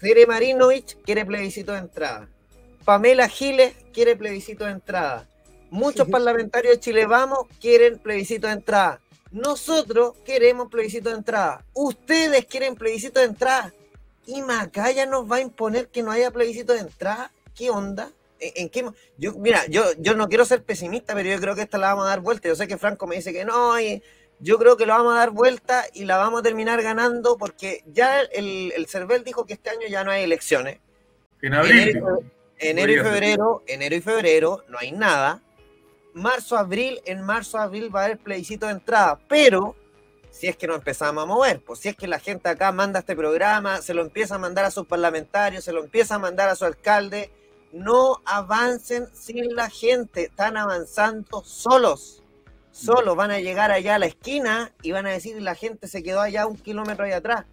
Tere 0.00 0.26
Marinovich 0.26 0.96
quiere 1.04 1.24
plebiscito 1.24 1.72
de 1.72 1.78
entrada. 1.78 2.28
Pamela 2.84 3.28
Giles 3.28 3.72
quiere 3.92 4.16
plebiscito 4.16 4.64
de 4.64 4.72
entrada. 4.72 5.28
Muchos 5.72 6.06
parlamentarios 6.06 6.74
de 6.74 6.80
Chile 6.80 7.06
Vamos 7.06 7.46
quieren 7.58 7.98
plebiscito 7.98 8.46
de 8.46 8.52
entrada. 8.52 9.00
Nosotros 9.30 10.12
queremos 10.22 10.68
plebiscito 10.70 11.08
de 11.08 11.16
entrada. 11.16 11.64
Ustedes 11.72 12.44
quieren 12.44 12.74
plebiscito 12.74 13.20
de 13.20 13.26
entrada. 13.26 13.72
Y 14.26 14.42
Macaya 14.42 15.06
nos 15.06 15.32
va 15.32 15.36
a 15.36 15.40
imponer 15.40 15.88
que 15.88 16.02
no 16.02 16.10
haya 16.10 16.30
plebiscito 16.30 16.74
de 16.74 16.80
entrada. 16.80 17.32
¿Qué 17.54 17.70
onda? 17.70 18.10
¿En, 18.38 18.52
en 18.54 18.68
qué 18.68 18.84
yo, 19.16 19.32
mira, 19.32 19.64
yo, 19.66 19.82
yo 19.96 20.14
no 20.14 20.28
quiero 20.28 20.44
ser 20.44 20.62
pesimista, 20.62 21.14
pero 21.14 21.30
yo 21.30 21.40
creo 21.40 21.54
que 21.54 21.62
esta 21.62 21.78
la 21.78 21.88
vamos 21.88 22.04
a 22.04 22.10
dar 22.10 22.20
vuelta. 22.20 22.48
Yo 22.48 22.54
sé 22.54 22.68
que 22.68 22.76
Franco 22.76 23.06
me 23.06 23.16
dice 23.16 23.32
que 23.32 23.46
no, 23.46 23.80
y 23.80 24.02
yo 24.40 24.58
creo 24.58 24.76
que 24.76 24.84
lo 24.84 24.92
vamos 24.92 25.14
a 25.14 25.20
dar 25.20 25.30
vuelta 25.30 25.86
y 25.94 26.04
la 26.04 26.18
vamos 26.18 26.40
a 26.40 26.42
terminar 26.42 26.82
ganando 26.82 27.38
porque 27.38 27.82
ya 27.86 28.20
el, 28.20 28.74
el 28.76 28.86
CERVEL 28.88 29.24
dijo 29.24 29.46
que 29.46 29.54
este 29.54 29.70
año 29.70 29.86
ya 29.88 30.04
no 30.04 30.10
hay 30.10 30.24
elecciones. 30.24 30.80
En 31.40 31.54
abril. 31.54 31.88
Enero, 31.88 32.22
enero 32.58 32.92
y 32.92 32.96
febrero, 32.98 33.62
enero 33.66 33.96
y 33.96 34.00
febrero 34.02 34.64
no 34.68 34.78
hay 34.78 34.92
nada. 34.92 35.40
Marzo, 36.14 36.56
abril, 36.56 37.00
en 37.06 37.22
marzo, 37.22 37.58
abril 37.58 37.94
va 37.94 38.02
a 38.02 38.04
haber 38.04 38.18
plebiscito 38.18 38.66
de 38.66 38.72
entrada, 38.72 39.18
pero 39.28 39.76
si 40.30 40.46
es 40.46 40.56
que 40.56 40.66
no 40.66 40.74
empezamos 40.74 41.22
a 41.22 41.26
mover, 41.26 41.62
pues 41.62 41.80
si 41.80 41.88
es 41.90 41.96
que 41.96 42.06
la 42.06 42.18
gente 42.18 42.48
acá 42.48 42.72
manda 42.72 43.00
este 43.00 43.14
programa, 43.14 43.80
se 43.82 43.94
lo 43.94 44.02
empieza 44.02 44.34
a 44.34 44.38
mandar 44.38 44.64
a 44.64 44.70
sus 44.70 44.86
parlamentarios, 44.86 45.64
se 45.64 45.72
lo 45.72 45.84
empieza 45.84 46.16
a 46.16 46.18
mandar 46.18 46.48
a 46.48 46.56
su 46.56 46.64
alcalde, 46.64 47.30
no 47.72 48.20
avancen 48.24 49.08
sin 49.14 49.54
la 49.54 49.70
gente, 49.70 50.24
están 50.24 50.56
avanzando 50.56 51.42
solos. 51.44 52.22
Solos 52.70 53.16
van 53.16 53.30
a 53.30 53.40
llegar 53.40 53.70
allá 53.70 53.96
a 53.96 53.98
la 53.98 54.06
esquina 54.06 54.72
y 54.82 54.92
van 54.92 55.06
a 55.06 55.10
decir 55.10 55.40
la 55.40 55.54
gente 55.54 55.86
se 55.86 56.02
quedó 56.02 56.20
allá 56.20 56.46
un 56.46 56.56
kilómetro 56.56 57.04
allá 57.04 57.18
atrás. 57.18 57.44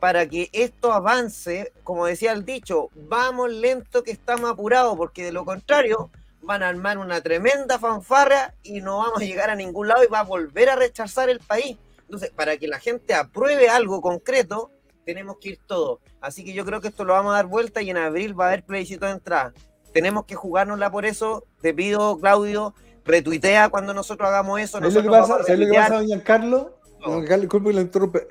Para 0.00 0.26
que 0.26 0.48
esto 0.52 0.92
avance, 0.92 1.72
como 1.84 2.06
decía 2.06 2.32
el 2.32 2.44
dicho, 2.44 2.88
vamos 2.94 3.52
lento 3.52 4.02
que 4.02 4.10
estamos 4.10 4.50
apurados, 4.50 4.96
porque 4.96 5.24
de 5.24 5.32
lo 5.32 5.44
contrario 5.44 6.10
van 6.42 6.62
a 6.62 6.68
armar 6.68 6.98
una 6.98 7.20
tremenda 7.20 7.78
fanfarra 7.78 8.54
y 8.62 8.80
no 8.80 8.98
vamos 8.98 9.20
a 9.20 9.24
llegar 9.24 9.50
a 9.50 9.56
ningún 9.56 9.88
lado 9.88 10.04
y 10.04 10.08
va 10.08 10.20
a 10.20 10.24
volver 10.24 10.68
a 10.70 10.76
rechazar 10.76 11.30
el 11.30 11.38
país. 11.40 11.76
Entonces, 12.02 12.30
para 12.30 12.56
que 12.56 12.68
la 12.68 12.78
gente 12.78 13.14
apruebe 13.14 13.68
algo 13.68 14.00
concreto, 14.00 14.70
tenemos 15.04 15.36
que 15.40 15.50
ir 15.50 15.58
todos. 15.66 16.00
Así 16.20 16.44
que 16.44 16.52
yo 16.52 16.64
creo 16.64 16.80
que 16.80 16.88
esto 16.88 17.04
lo 17.04 17.14
vamos 17.14 17.32
a 17.32 17.36
dar 17.36 17.46
vuelta 17.46 17.80
y 17.82 17.90
en 17.90 17.96
abril 17.96 18.38
va 18.38 18.46
a 18.46 18.48
haber 18.48 18.64
plebiscito 18.64 19.06
de 19.06 19.12
entrada. 19.12 19.52
Tenemos 19.92 20.24
que 20.26 20.34
jugárnosla 20.34 20.90
por 20.90 21.04
eso. 21.06 21.44
Te 21.60 21.72
pido, 21.74 22.18
Claudio, 22.18 22.74
retuitea 23.04 23.68
cuando 23.68 23.94
nosotros 23.94 24.28
hagamos 24.28 24.60
eso. 24.60 24.78
¿Sabes 24.78 24.94
lo 24.94 25.02
que 25.02 25.08
pasa? 25.08 25.20
vamos 25.20 25.40
a 25.40 25.44
¿Sabes 25.44 25.60
lo 25.60 25.66
que 25.66 25.78
pasa, 25.78 25.94
don 25.94 26.06
Giancarlo? 26.06 26.78
Don 27.00 27.12
Giancarlo, 27.14 27.40
disculpe 27.42 27.68
que 27.70 27.74
lo 27.74 27.80
interrumpe. 27.80 28.28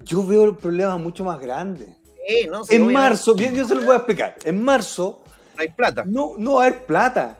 Yo 0.00 0.26
veo 0.26 0.44
el 0.44 0.56
problema 0.56 0.96
mucho 0.98 1.24
más 1.24 1.40
grande. 1.40 1.86
Sí, 2.28 2.46
no, 2.48 2.64
sí, 2.64 2.74
En 2.74 2.82
obviamente. 2.82 2.92
marzo, 2.92 3.34
bien, 3.34 3.54
yo 3.54 3.66
se 3.66 3.74
lo 3.74 3.82
voy 3.82 3.94
a 3.94 3.96
explicar. 3.98 4.36
En 4.44 4.62
marzo 4.62 5.22
No 5.56 5.62
hay 5.62 5.68
plata. 5.68 6.04
no, 6.06 6.32
no 6.38 6.54
va 6.54 6.64
a 6.64 6.66
haber 6.66 6.84
plata. 6.86 7.38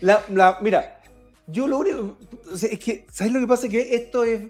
La, 0.00 0.22
la- 0.30 0.58
mira, 0.60 1.00
yo 1.46 1.66
lo 1.66 1.78
único. 1.78 2.16
es 2.54 2.78
que, 2.78 3.06
¿sabes 3.10 3.32
lo 3.32 3.40
que 3.40 3.46
pasa? 3.46 3.68
Que 3.68 3.94
esto 3.94 4.24
es. 4.24 4.42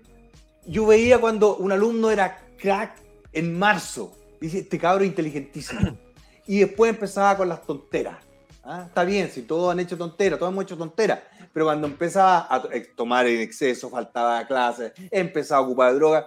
Yo 0.66 0.86
veía 0.86 1.18
cuando 1.18 1.56
un 1.56 1.72
alumno 1.72 2.10
era 2.10 2.38
crack 2.58 2.96
en 3.32 3.58
marzo. 3.58 4.14
Dice, 4.40 4.58
este 4.60 4.78
cabro 4.78 5.04
inteligentísimo. 5.04 5.96
Y 6.50 6.60
después 6.60 6.88
empezaba 6.94 7.36
con 7.36 7.46
las 7.50 7.62
tonteras. 7.62 8.16
¿ah? 8.64 8.84
Está 8.86 9.04
bien, 9.04 9.30
si 9.30 9.42
todos 9.42 9.70
han 9.70 9.80
hecho 9.80 9.98
tonteras, 9.98 10.38
todos 10.38 10.50
hemos 10.50 10.64
hecho 10.64 10.78
tonteras. 10.78 11.20
Pero 11.52 11.66
cuando 11.66 11.86
empezaba 11.86 12.46
a 12.48 12.62
to- 12.62 12.70
tomar 12.96 13.26
en 13.26 13.40
exceso, 13.42 13.90
faltaba 13.90 14.46
clases, 14.46 14.92
empezaba 15.10 15.60
a 15.60 15.64
ocupar 15.66 15.94
drogas, 15.94 16.24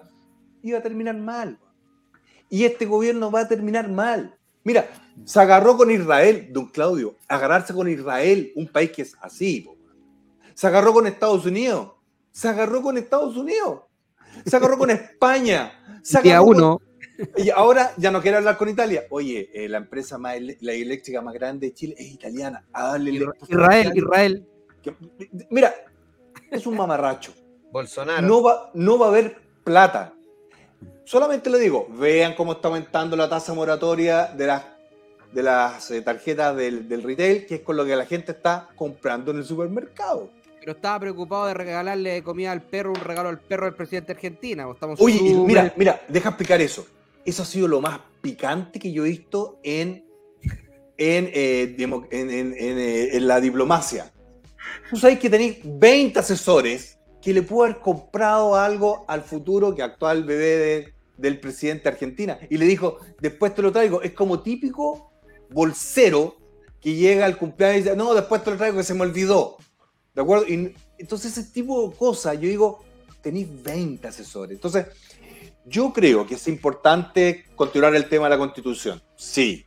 iba 0.61 0.77
a 0.77 0.81
terminar 0.83 1.17
mal. 1.17 1.57
Y 2.51 2.65
este 2.65 2.85
gobierno 2.85 3.31
va 3.31 3.39
a 3.41 3.47
terminar 3.47 3.89
mal. 3.89 4.35
Mira, 4.63 4.89
se 5.25 5.39
agarró 5.39 5.75
con 5.77 5.89
Israel, 5.91 6.49
don 6.51 6.67
Claudio, 6.67 7.15
agarrarse 7.27 7.73
con 7.73 7.89
Israel, 7.89 8.51
un 8.55 8.67
país 8.67 8.91
que 8.91 9.01
es 9.03 9.15
así. 9.21 9.61
po. 9.61 9.75
Se 10.53 10.67
agarró 10.67 10.93
con 10.93 11.07
Estados 11.07 11.45
Unidos, 11.45 11.91
se 12.31 12.47
agarró 12.47 12.81
con 12.81 12.97
Estados 12.97 13.35
Unidos, 13.35 13.81
se 14.45 14.55
agarró 14.55 14.77
con 14.77 14.89
España, 14.91 15.99
se 16.03 16.17
agarró 16.19 16.45
con- 16.45 16.55
uno. 16.57 16.81
Y 17.37 17.49
ahora 17.51 17.91
ya 17.97 18.09
no 18.09 18.19
quiere 18.21 18.37
hablar 18.37 18.57
con 18.57 18.67
Italia. 18.69 19.03
Oye, 19.11 19.49
eh, 19.53 19.69
la 19.69 19.77
empresa 19.77 20.17
más 20.17 20.35
la 20.61 20.73
eléctrica 20.73 21.21
más 21.21 21.33
grande 21.35 21.67
de 21.67 21.73
Chile 21.73 21.95
es 21.97 22.11
italiana. 22.11 22.63
Háblele 22.73 23.25
Israel, 23.47 23.91
Israel. 23.95 24.47
que- 24.81 24.95
mira, 25.51 25.73
es 26.49 26.65
un 26.65 26.75
mamarracho. 26.77 27.31
Bolsonaro. 27.71 28.27
No 28.27 28.41
va, 28.41 28.71
no 28.73 28.97
va 28.97 29.05
a 29.07 29.09
haber 29.09 29.37
plata. 29.63 30.13
Solamente 31.05 31.49
le 31.49 31.59
digo, 31.59 31.87
vean 31.89 32.35
cómo 32.35 32.53
está 32.53 32.67
aumentando 32.69 33.15
la 33.15 33.27
tasa 33.27 33.53
moratoria 33.53 34.27
de 34.27 34.47
las, 34.47 34.63
de 35.31 35.43
las 35.43 35.91
eh, 35.91 36.01
tarjetas 36.01 36.55
del, 36.55 36.87
del 36.87 37.03
retail, 37.03 37.45
que 37.45 37.55
es 37.55 37.61
con 37.61 37.75
lo 37.75 37.85
que 37.85 37.95
la 37.95 38.05
gente 38.05 38.31
está 38.31 38.69
comprando 38.75 39.31
en 39.31 39.37
el 39.37 39.45
supermercado. 39.45 40.29
Pero 40.59 40.73
estaba 40.73 40.99
preocupado 40.99 41.47
de 41.47 41.53
regalarle 41.55 42.21
comida 42.23 42.51
al 42.51 42.61
perro, 42.61 42.91
un 42.91 42.95
regalo 43.01 43.29
al 43.29 43.39
perro 43.39 43.65
del 43.65 43.73
presidente 43.73 44.13
de 44.13 44.17
Argentina. 44.17 44.65
pues, 44.65 44.75
Estamos 44.75 45.01
Oye, 45.01 45.19
mira, 45.45 45.73
mira, 45.75 46.01
deja 46.07 46.29
explicar 46.29 46.61
eso. 46.61 46.85
Eso 47.25 47.41
ha 47.43 47.45
sido 47.45 47.67
lo 47.67 47.81
más 47.81 47.99
picante 48.21 48.79
que 48.79 48.91
yo 48.91 49.03
he 49.05 49.09
visto 49.09 49.59
en, 49.63 50.05
en, 50.97 51.29
eh, 51.33 51.75
en- 51.79 52.29
en, 52.29 52.53
eh, 52.57 53.09
en 53.17 53.27
la 53.27 53.41
diplomacia. 53.41 54.11
Tú 54.89 54.97
sabes 54.97 55.17
que 55.19 55.29
tenéis 55.29 55.57
20 55.63 56.19
asesores 56.19 56.99
que 57.21 57.33
le 57.33 57.41
pudo 57.43 57.65
haber 57.65 57.79
comprado 57.79 58.55
algo 58.55 59.05
al 59.07 59.21
futuro 59.21 59.75
que 59.75 59.83
actual 59.83 60.23
bebé 60.23 60.57
de- 60.57 60.93
del 61.17 61.39
presidente 61.39 61.83
de 61.83 61.89
Argentina. 61.89 62.39
Y 62.49 62.57
le 62.57 62.65
dijo, 62.65 62.97
después 63.19 63.53
te 63.53 63.61
lo 63.61 63.71
traigo. 63.71 64.01
Es 64.01 64.13
como 64.13 64.39
típico 64.41 65.11
bolsero 65.51 66.35
que 66.79 66.95
llega 66.95 67.25
al 67.25 67.37
cumpleaños 67.37 67.77
y 67.77 67.83
dice, 67.83 67.95
no, 67.95 68.13
después 68.15 68.43
te 68.43 68.49
lo 68.51 68.57
traigo 68.57 68.77
que 68.77 68.83
se 68.83 68.95
me 68.95 69.01
olvidó. 69.01 69.57
¿De 70.15 70.21
acuerdo? 70.21 70.47
Y 70.47 70.73
entonces 70.97 71.37
ese 71.37 71.51
tipo 71.51 71.87
de 71.89 71.95
cosas, 71.95 72.33
yo 72.35 72.49
digo, 72.49 72.83
tenéis 73.21 73.47
20 73.63 74.07
asesores. 74.07 74.55
Entonces, 74.55 74.87
yo 75.65 75.93
creo 75.93 76.25
que 76.25 76.33
es 76.35 76.47
importante 76.47 77.45
continuar 77.55 77.93
el 77.93 78.09
tema 78.09 78.25
de 78.25 78.31
la 78.31 78.37
constitución. 78.39 78.99
Sí. 79.15 79.65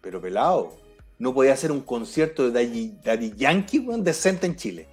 Pero 0.00 0.20
pelado, 0.20 0.76
no 1.18 1.34
podía 1.34 1.52
hacer 1.54 1.72
un 1.72 1.80
concierto 1.80 2.48
de 2.48 2.52
Daddy, 2.64 2.94
Daddy 3.04 3.32
Yankee 3.36 3.84
decente 3.98 4.46
en 4.46 4.54
Chile. 4.54 4.88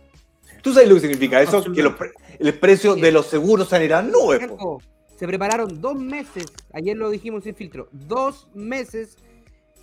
¿Tú 0.65 0.73
sabes 0.73 0.89
lo 0.89 0.95
que 0.95 1.01
significa 1.01 1.39
eso? 1.41 1.63
Que 1.71 1.83
los 1.83 1.93
pre- 1.93 2.11
el 2.39 2.53
precio 2.59 2.95
de 2.95 3.11
los 3.11 3.27
seguros 3.27 3.69
po. 3.69 4.47
Franco, 4.47 4.81
Se 5.15 5.27
prepararon 5.27 5.79
dos 5.79 5.95
meses, 5.95 6.45
ayer 6.73 6.97
lo 6.97 7.09
dijimos 7.11 7.43
sin 7.43 7.55
filtro, 7.55 7.87
dos 7.91 8.47
meses 8.55 9.15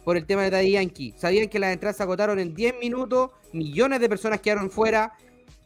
por 0.04 0.16
el 0.16 0.26
tema 0.26 0.42
de 0.42 0.50
Daddy 0.50 0.72
Yankee. 0.72 1.14
Sabían 1.16 1.48
que 1.48 1.58
las 1.60 1.72
entradas 1.72 1.96
se 1.96 2.02
agotaron 2.02 2.38
en 2.40 2.52
10 2.54 2.74
minutos, 2.80 3.30
millones 3.52 4.00
de 4.00 4.08
personas 4.08 4.40
quedaron 4.40 4.70
fuera, 4.70 5.12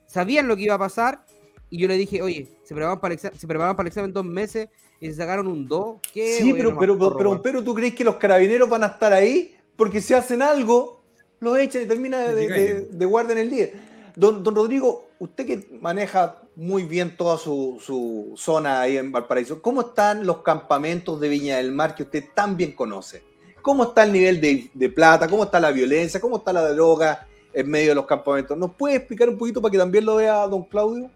sabían 0.06 0.47
lo 0.48 0.55
que 0.55 0.64
iba 0.64 0.74
a 0.74 0.78
pasar, 0.78 1.24
y 1.70 1.78
yo 1.78 1.88
le 1.88 1.97
dije, 1.97 2.20
oye, 2.20 2.47
se 2.62 2.74
prepararon 2.74 3.01
para 3.01 3.12
el 3.14 3.16
examen, 3.16 3.38
se 3.40 3.47
prepararon 3.47 3.74
para 3.74 3.86
el 3.86 3.88
examen 3.88 4.12
dos 4.12 4.24
meses 4.26 4.68
y 5.01 5.06
se 5.06 5.14
sacaron 5.14 5.47
un 5.48 5.66
2. 5.66 5.97
¿Qué 6.12 6.34
Sí, 6.38 6.52
pero, 6.52 6.76
pero, 6.78 6.98
pero, 7.16 7.43
pero, 7.43 7.64
¿tú 7.64 7.74
crees 7.74 7.94
que 7.94 8.05
los 8.05 8.16
carabineros 8.16 8.68
van 8.68 8.84
a 8.84 8.88
estar 8.88 9.12
ahí? 9.14 9.56
Porque 9.76 10.01
si 10.02 10.12
hacen 10.14 10.43
algo, 10.43 11.02
los 11.40 11.59
echan 11.59 11.82
y 11.82 11.86
termina 11.86 12.20
de, 12.28 12.34
de, 12.34 12.48
de- 12.48 12.80
de 12.93 13.05
guardia 13.06 13.32
en 13.32 13.38
el 13.38 13.51
día. 13.51 13.70
Don, 14.14 14.43
don 14.44 14.55
Rodrigo, 14.55 15.05
usted 15.18 15.47
que 15.47 15.78
maneja 15.80 16.36
muy 16.55 16.84
bien 16.84 17.16
toda 17.16 17.38
su, 17.38 18.34
zona 18.36 18.80
ahí 18.80 18.97
en 18.97 19.12
Valparaíso, 19.12 19.62
¿cómo 19.62 19.82
están 19.82 20.26
los 20.26 20.38
campamentos 20.38 21.20
de 21.20 21.28
Viña 21.28 21.56
del 21.56 21.72
Mar 21.72 21.94
que 21.94 22.05
usted 22.05 22.24
tan 22.34 22.56
bien 22.56 22.72
conoce? 22.72 23.22
¿Cómo 23.62 23.84
está 23.84 24.05
el 24.05 24.12
nivel 24.12 24.40
de, 24.40 24.88
plata? 24.90 25.28
¿Cómo 25.28 25.44
está 25.44 25.59
la 25.59 25.72
violencia? 25.72 26.20
¿Cómo 26.20 26.36
está 26.36 26.52
la 26.52 26.72
droga 26.72 27.26
en 27.52 27.68
medio 27.68 27.88
de 27.90 27.94
los 27.97 28.06
campamentos? 28.06 28.56
¿Nos 28.56 28.74
puede 28.74 28.97
explicar 28.97 29.28
un 29.28 29.36
poquito 29.36 29.60
para 29.60 29.72
que 29.72 29.78
también 29.78 30.05
lo 30.05 30.16
vea 30.16 30.47
don 30.47 30.62
Claudio? 30.64 31.10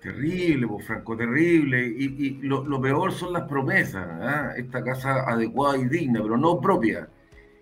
Terrible, 0.00 0.66
pues, 0.68 0.86
Franco, 0.86 1.16
terrible. 1.16 1.86
Y, 1.86 2.04
y 2.04 2.30
lo, 2.42 2.64
lo 2.64 2.80
peor 2.80 3.12
son 3.12 3.32
las 3.32 3.48
promesas. 3.48 4.06
¿ah? 4.08 4.52
Esta 4.56 4.82
casa 4.84 5.28
adecuada 5.28 5.76
y 5.76 5.86
digna, 5.86 6.22
pero 6.22 6.36
no 6.36 6.60
propia. 6.60 7.08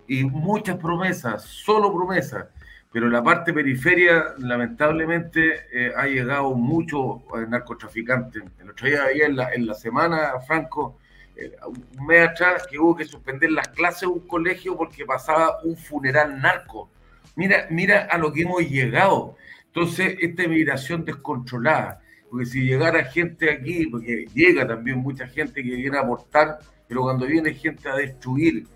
Y 0.07 0.23
muchas 0.23 0.77
promesas, 0.77 1.45
solo 1.45 1.93
promesas. 1.93 2.47
Pero 2.91 3.09
la 3.09 3.23
parte 3.23 3.53
periferia, 3.53 4.35
lamentablemente, 4.39 5.67
eh, 5.73 5.93
ha 5.95 6.07
llegado 6.07 6.55
mucho 6.55 7.23
eh, 7.37 7.47
narcotraficante. 7.47 8.41
El 8.59 8.71
otro 8.71 8.89
día, 8.89 9.11
en 9.13 9.37
la, 9.37 9.53
en 9.53 9.67
la 9.67 9.75
semana, 9.75 10.41
Franco, 10.47 10.99
eh, 11.37 11.53
un 11.99 12.07
mes 12.07 12.29
atrás, 12.31 12.67
que 12.67 12.79
hubo 12.79 12.97
que 12.97 13.05
suspender 13.05 13.53
las 13.53 13.69
clases 13.69 14.03
de 14.03 14.07
un 14.07 14.27
colegio 14.27 14.77
porque 14.77 15.05
pasaba 15.05 15.59
un 15.65 15.77
funeral 15.77 16.41
narco. 16.41 16.91
Mira, 17.37 17.67
mira 17.71 18.09
a 18.11 18.17
lo 18.17 18.33
que 18.33 18.43
hemos 18.43 18.63
llegado. 18.63 19.37
Entonces, 19.67 20.17
esta 20.21 20.45
inmigración 20.45 21.05
descontrolada, 21.05 22.01
porque 22.31 22.47
si 22.47 22.63
llegara 22.63 23.05
gente 23.05 23.51
aquí, 23.51 23.87
porque 23.87 24.27
llega 24.35 24.67
también 24.67 24.99
mucha 24.99 25.29
gente 25.29 25.63
que 25.63 25.77
viene 25.77 25.99
a 25.99 26.01
aportar, 26.01 26.59
pero 26.89 27.03
cuando 27.03 27.27
viene 27.27 27.53
gente 27.53 27.87
a 27.89 27.95
destruir, 27.95 28.67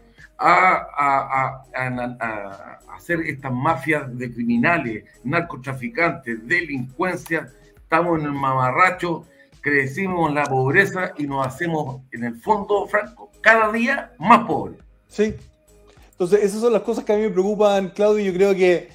a, 0.42 0.86
a- 0.96 1.42
a- 1.42 1.64
a- 1.74 2.16
a- 2.20 2.78
a 2.88 2.96
hacer 2.96 3.20
estas 3.20 3.52
mafias 3.52 4.16
de 4.18 4.32
criminales, 4.32 5.04
narcotraficantes, 5.24 6.46
delincuencia, 6.46 7.50
estamos 7.76 8.18
en 8.20 8.26
el 8.26 8.32
mamarracho, 8.32 9.24
crecimos 9.60 10.28
en 10.28 10.34
la 10.36 10.44
pobreza 10.44 11.12
y 11.16 11.26
nos 11.26 11.46
hacemos, 11.46 12.02
en 12.12 12.24
el 12.24 12.34
fondo, 12.40 12.86
Franco, 12.86 13.30
cada 13.40 13.70
día 13.70 14.12
más 14.18 14.46
pobres. 14.46 14.78
Sí. 15.08 15.34
Entonces, 16.12 16.40
esas 16.42 16.60
son 16.60 16.72
las 16.72 16.82
cosas 16.82 17.04
que 17.04 17.12
a 17.12 17.16
mí 17.16 17.22
me 17.22 17.30
preocupan, 17.30 17.88
Claudio, 17.90 18.20
y 18.22 18.26
yo 18.26 18.34
creo 18.34 18.54
que, 18.54 18.90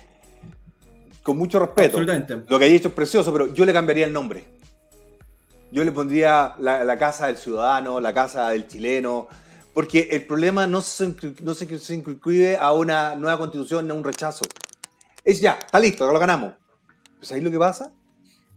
con 1.23 1.37
mucho 1.37 1.59
respeto, 1.59 1.99
lo 1.99 2.59
que 2.59 2.65
ha 2.65 2.67
dicho 2.69 2.87
es 2.87 2.93
precioso, 2.93 3.33
pero 3.33 3.53
yo 3.53 3.65
le 3.65 3.73
cambiaría 3.73 4.05
el 4.05 4.13
nombre. 4.13 4.45
Yo 5.71 5.83
le 5.83 5.91
pondría 5.91 6.53
la, 6.59 6.85
la 6.85 6.97
casa 6.97 7.27
del 7.27 7.35
ciudadano, 7.35 7.99
la 7.99 8.13
casa 8.13 8.49
del 8.51 8.67
chileno, 8.67 9.27
porque 9.77 10.07
el 10.09 10.25
problema 10.25 10.65
no 10.65 10.81
se, 10.81 11.13
no 11.43 11.53
incluye 11.93 12.57
a 12.57 12.73
una 12.73 13.13
nueva 13.13 13.37
constitución, 13.37 13.91
a 13.91 13.93
un 13.93 14.03
rechazo. 14.03 14.43
Es 15.23 15.39
ya, 15.39 15.59
está 15.63 15.79
listo, 15.79 16.11
lo 16.11 16.17
ganamos. 16.17 16.55
Pues 17.19 17.31
ahí 17.31 17.41
lo 17.41 17.51
que 17.51 17.59
pasa, 17.59 17.93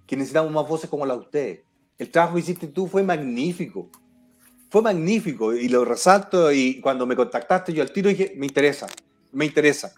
que 0.07 0.17
necesitamos 0.17 0.51
más 0.51 0.67
voces 0.67 0.89
como 0.89 1.05
la 1.05 1.13
de 1.13 1.21
ustedes. 1.21 1.61
El 1.99 2.11
trabajo 2.11 2.37
que 2.37 2.41
hiciste 2.41 2.69
tú 2.69 2.87
fue 2.87 3.03
magnífico. 3.03 3.91
Fue 4.71 4.81
magnífico 4.81 5.53
y 5.53 5.69
lo 5.69 5.85
resalto 5.85 6.51
y 6.53 6.81
cuando 6.81 7.05
me 7.05 7.15
contactaste 7.15 7.75
yo 7.75 7.83
al 7.83 7.93
tiro 7.93 8.09
dije, 8.09 8.33
me 8.39 8.47
interesa, 8.47 8.87
me 9.31 9.45
interesa. 9.45 9.93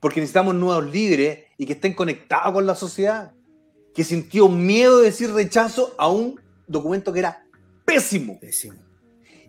Porque 0.00 0.20
necesitamos 0.20 0.54
nuevos 0.54 0.84
líderes 0.92 1.46
y 1.56 1.64
que 1.64 1.72
estén 1.72 1.94
conectados 1.94 2.52
con 2.52 2.66
la 2.66 2.74
sociedad. 2.74 3.32
Que 3.94 4.04
sintió 4.04 4.50
miedo 4.50 4.98
de 4.98 5.06
decir 5.06 5.32
rechazo 5.32 5.94
a 5.96 6.10
un 6.10 6.38
documento 6.66 7.10
que 7.10 7.20
era 7.20 7.42
pésimo. 7.86 8.38
Pésimo. 8.38 8.89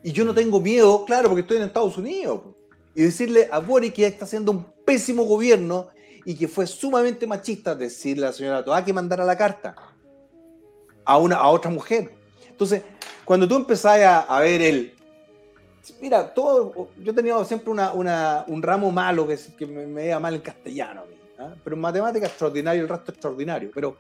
Y 0.04 0.12
yo 0.12 0.26
no 0.26 0.34
tengo 0.34 0.60
miedo, 0.60 1.06
claro, 1.06 1.30
porque 1.30 1.42
estoy 1.42 1.58
en 1.58 1.64
Estados 1.64 1.98
Unidos. 1.98 2.42
Y 2.96 3.04
decirle 3.04 3.48
a 3.52 3.60
Boric 3.60 3.94
que 3.94 4.06
está 4.06 4.26
haciendo 4.26 4.52
un 4.52 4.66
pésimo 4.86 5.24
gobierno 5.24 5.90
y 6.26 6.36
que 6.36 6.48
fue 6.48 6.68
sumamente 6.68 7.26
machista 7.26 7.76
decirle 7.76 8.26
a 8.26 8.30
la 8.30 8.34
señora 8.34 8.64
Toá 8.66 8.84
que 8.84 8.94
mandara 8.94 9.24
la 9.24 9.38
carta 9.38 9.76
a, 11.06 11.18
una, 11.18 11.38
a 11.38 11.48
otra 11.50 11.72
mujer. 11.72 12.14
Entonces, 12.50 12.84
cuando 13.26 13.48
tú 13.48 13.56
empezás 13.56 14.00
a, 14.28 14.40
ver 14.40 14.62
el... 14.62 14.94
Mira, 16.00 16.34
todo, 16.34 16.90
yo 17.00 17.14
tenido 17.16 17.44
siempre 17.46 17.72
una, 17.72 17.92
una- 17.94 18.46
un 18.48 18.62
ramo 18.62 18.92
malo 18.92 19.28
que, 19.28 19.66
me, 19.66 19.88
me 19.88 20.20
mal 20.20 20.36
en 20.36 20.42
castellano 20.42 21.02
a 21.02 21.06
mí. 21.06 21.16
¿ah? 21.40 21.56
Pero 21.64 21.76
en 21.76 21.82
matemática 21.82 22.28
extraordinario, 22.28 22.84
el 22.84 22.90
resto 22.90 23.12
extraordinario. 23.12 23.72
Pero 23.74 23.96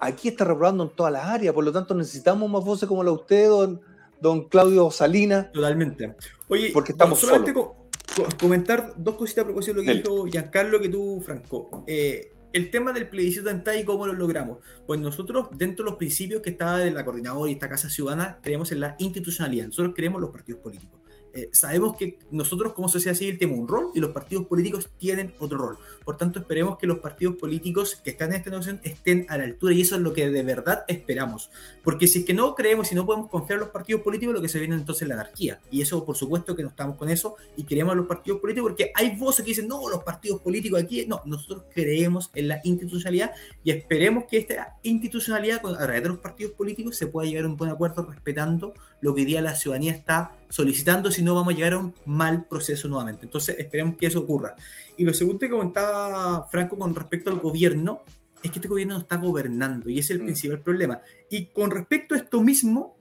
aquí 0.00 0.28
está 0.28 0.44
reprobando 0.44 0.84
en 0.84 0.90
todas 0.90 1.12
las 1.12 1.24
áreas, 1.24 1.52
por 1.52 1.64
lo 1.64 1.72
tanto 1.72 1.94
necesitamos 1.94 2.48
más 2.48 2.64
voces 2.64 2.88
como 2.88 3.02
la 3.02 3.10
de 3.10 3.16
usted, 3.16 3.48
don, 3.48 3.80
don 4.20 4.48
Claudio 4.48 4.90
Salinas. 4.90 5.52
Totalmente. 5.52 6.14
Oye, 6.48 6.70
Porque 6.72 6.92
estamos 6.92 7.18
solamente 7.18 7.52
co- 7.54 7.88
co- 8.16 8.26
comentar 8.40 8.94
dos 8.96 9.16
cositas 9.16 9.42
a 9.42 9.46
propósito 9.46 9.74
de 9.74 9.80
lo 9.80 9.82
que 9.82 9.88
Dele. 9.98 10.02
dijo 10.02 10.26
Giancarlo, 10.26 10.80
que 10.80 10.88
tú, 10.88 11.20
Franco. 11.24 11.84
Eh, 11.86 12.32
el 12.52 12.70
tema 12.70 12.92
del 12.94 13.08
plebiscito 13.08 13.50
en 13.50 13.62
TAI 13.62 13.80
y 13.80 13.84
cómo 13.84 14.06
lo 14.06 14.14
logramos. 14.14 14.58
Pues 14.86 14.98
nosotros, 14.98 15.48
dentro 15.52 15.84
de 15.84 15.90
los 15.90 15.98
principios 15.98 16.40
que 16.40 16.50
estaba 16.50 16.78
de 16.78 16.90
la 16.90 17.04
coordinadora 17.04 17.50
y 17.50 17.54
esta 17.54 17.68
Casa 17.68 17.90
Ciudadana, 17.90 18.38
creemos 18.42 18.72
en 18.72 18.80
la 18.80 18.96
institucionalidad. 18.98 19.66
Nosotros 19.66 19.92
creemos 19.94 20.18
en 20.18 20.22
los 20.22 20.30
partidos 20.30 20.60
políticos. 20.62 20.98
Eh, 21.34 21.50
sabemos 21.52 21.94
que 21.96 22.18
nosotros 22.30 22.72
como 22.72 22.88
sociedad 22.88 23.14
civil 23.14 23.38
tenemos 23.38 23.60
un 23.60 23.68
rol 23.68 23.90
y 23.94 24.00
los 24.00 24.10
partidos 24.12 24.46
políticos 24.46 24.88
tienen 24.96 25.34
otro 25.38 25.58
rol. 25.58 25.78
Por 26.08 26.16
tanto, 26.16 26.38
esperemos 26.38 26.78
que 26.78 26.86
los 26.86 27.00
partidos 27.00 27.36
políticos 27.36 28.00
que 28.02 28.08
están 28.08 28.30
en 28.30 28.36
esta 28.36 28.48
negociación 28.48 28.80
estén 28.82 29.26
a 29.28 29.36
la 29.36 29.44
altura 29.44 29.74
y 29.74 29.82
eso 29.82 29.94
es 29.94 30.00
lo 30.00 30.14
que 30.14 30.30
de 30.30 30.42
verdad 30.42 30.86
esperamos. 30.88 31.50
Porque 31.84 32.06
si 32.06 32.20
es 32.20 32.24
que 32.24 32.32
no 32.32 32.54
creemos 32.54 32.90
y 32.90 32.94
no 32.94 33.04
podemos 33.04 33.28
confiar 33.28 33.58
en 33.58 33.64
los 33.64 33.68
partidos 33.68 34.00
políticos, 34.00 34.34
lo 34.34 34.40
que 34.40 34.48
se 34.48 34.58
viene 34.58 34.74
entonces 34.74 35.02
es 35.02 35.08
la 35.08 35.16
anarquía. 35.16 35.60
Y 35.70 35.82
eso, 35.82 36.06
por 36.06 36.16
supuesto, 36.16 36.56
que 36.56 36.62
no 36.62 36.70
estamos 36.70 36.96
con 36.96 37.10
eso 37.10 37.36
y 37.58 37.64
queremos 37.64 37.92
a 37.92 37.96
los 37.96 38.06
partidos 38.06 38.40
políticos 38.40 38.70
porque 38.70 38.90
hay 38.94 39.16
voces 39.16 39.44
que 39.44 39.50
dicen, 39.50 39.68
no, 39.68 39.86
los 39.86 40.02
partidos 40.02 40.40
políticos 40.40 40.82
aquí. 40.82 41.04
No, 41.04 41.20
nosotros 41.26 41.64
creemos 41.74 42.30
en 42.34 42.48
la 42.48 42.62
institucionalidad 42.64 43.32
y 43.62 43.70
esperemos 43.70 44.24
que 44.30 44.38
esta 44.38 44.78
institucionalidad, 44.84 45.60
a 45.66 45.76
través 45.76 46.02
de 46.02 46.08
los 46.08 46.20
partidos 46.20 46.54
políticos, 46.54 46.96
se 46.96 47.08
pueda 47.08 47.28
llegar 47.28 47.44
a 47.44 47.48
un 47.48 47.58
buen 47.58 47.70
acuerdo 47.70 48.06
respetando 48.06 48.72
lo 49.02 49.14
que 49.14 49.20
hoy 49.20 49.26
día 49.26 49.42
la 49.42 49.54
ciudadanía 49.54 49.92
está 49.92 50.32
solicitando, 50.48 51.10
si 51.10 51.22
no 51.22 51.34
vamos 51.34 51.52
a 51.52 51.56
llegar 51.56 51.74
a 51.74 51.78
un 51.78 51.94
mal 52.06 52.46
proceso 52.46 52.88
nuevamente. 52.88 53.26
Entonces, 53.26 53.56
esperemos 53.58 53.96
que 53.98 54.06
eso 54.06 54.20
ocurra. 54.20 54.56
Y 54.98 55.04
lo 55.04 55.14
segundo 55.14 55.38
que 55.38 55.48
comentaba 55.48 56.46
Franco 56.48 56.76
con 56.76 56.94
respecto 56.94 57.30
al 57.30 57.38
gobierno, 57.38 58.02
es 58.42 58.50
que 58.50 58.58
este 58.58 58.68
gobierno 58.68 58.94
no 58.94 59.00
está 59.00 59.16
gobernando 59.16 59.88
y 59.88 59.98
ese 59.98 60.12
es 60.12 60.18
el 60.18 60.24
principal 60.24 60.60
problema. 60.60 61.00
Y 61.30 61.46
con 61.46 61.70
respecto 61.70 62.14
a 62.14 62.18
esto 62.18 62.42
mismo, 62.42 62.96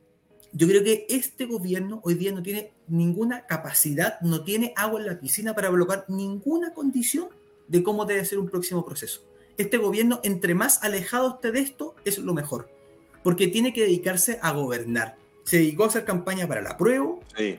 yo 0.53 0.68
creo 0.68 0.84
que 0.84 1.06
este 1.10 1.45
gobierno 1.45 1.99
hoy 2.03 2.14
día 2.14 2.32
no 2.32 2.41
tiene 2.41 2.72
ninguna 2.88 3.45
capacidad, 3.45 4.19
no 4.22 4.44
tiene 4.44 4.74
agua 4.76 4.99
en 4.99 5.07
la 5.07 5.19
piscina 5.19 5.53
para 5.53 5.69
bloquear 5.69 6.06
ninguna 6.07 6.74
condición 6.74 7.30
de 7.68 7.84
cómo 7.84 8.06
debe 8.06 8.26
ser 8.26 8.40
un 8.40 8.48
próximo 8.48 8.86
proceso. 8.86 9.24
Este 9.57 9.78
gobierno, 9.78 10.19
entre 10.24 10.53
más 10.53 10.84
alejado 10.84 11.36
esté 11.36 11.52
de 11.52 11.60
esto, 11.60 11.95
es 12.06 12.19
lo 12.19 12.34
mejor, 12.34 12.69
porque 13.24 13.48
tiene 13.48 13.74
que 13.74 13.82
dedicarse 13.82 14.40
a 14.41 14.52
gobernar. 14.52 15.18
Se 15.48 15.57
dedicó 15.57 15.86
a 15.86 15.88
hacer 15.88 16.03
campaña 16.03 16.45
para 16.48 16.61
la 16.61 16.76
prueba, 16.78 17.07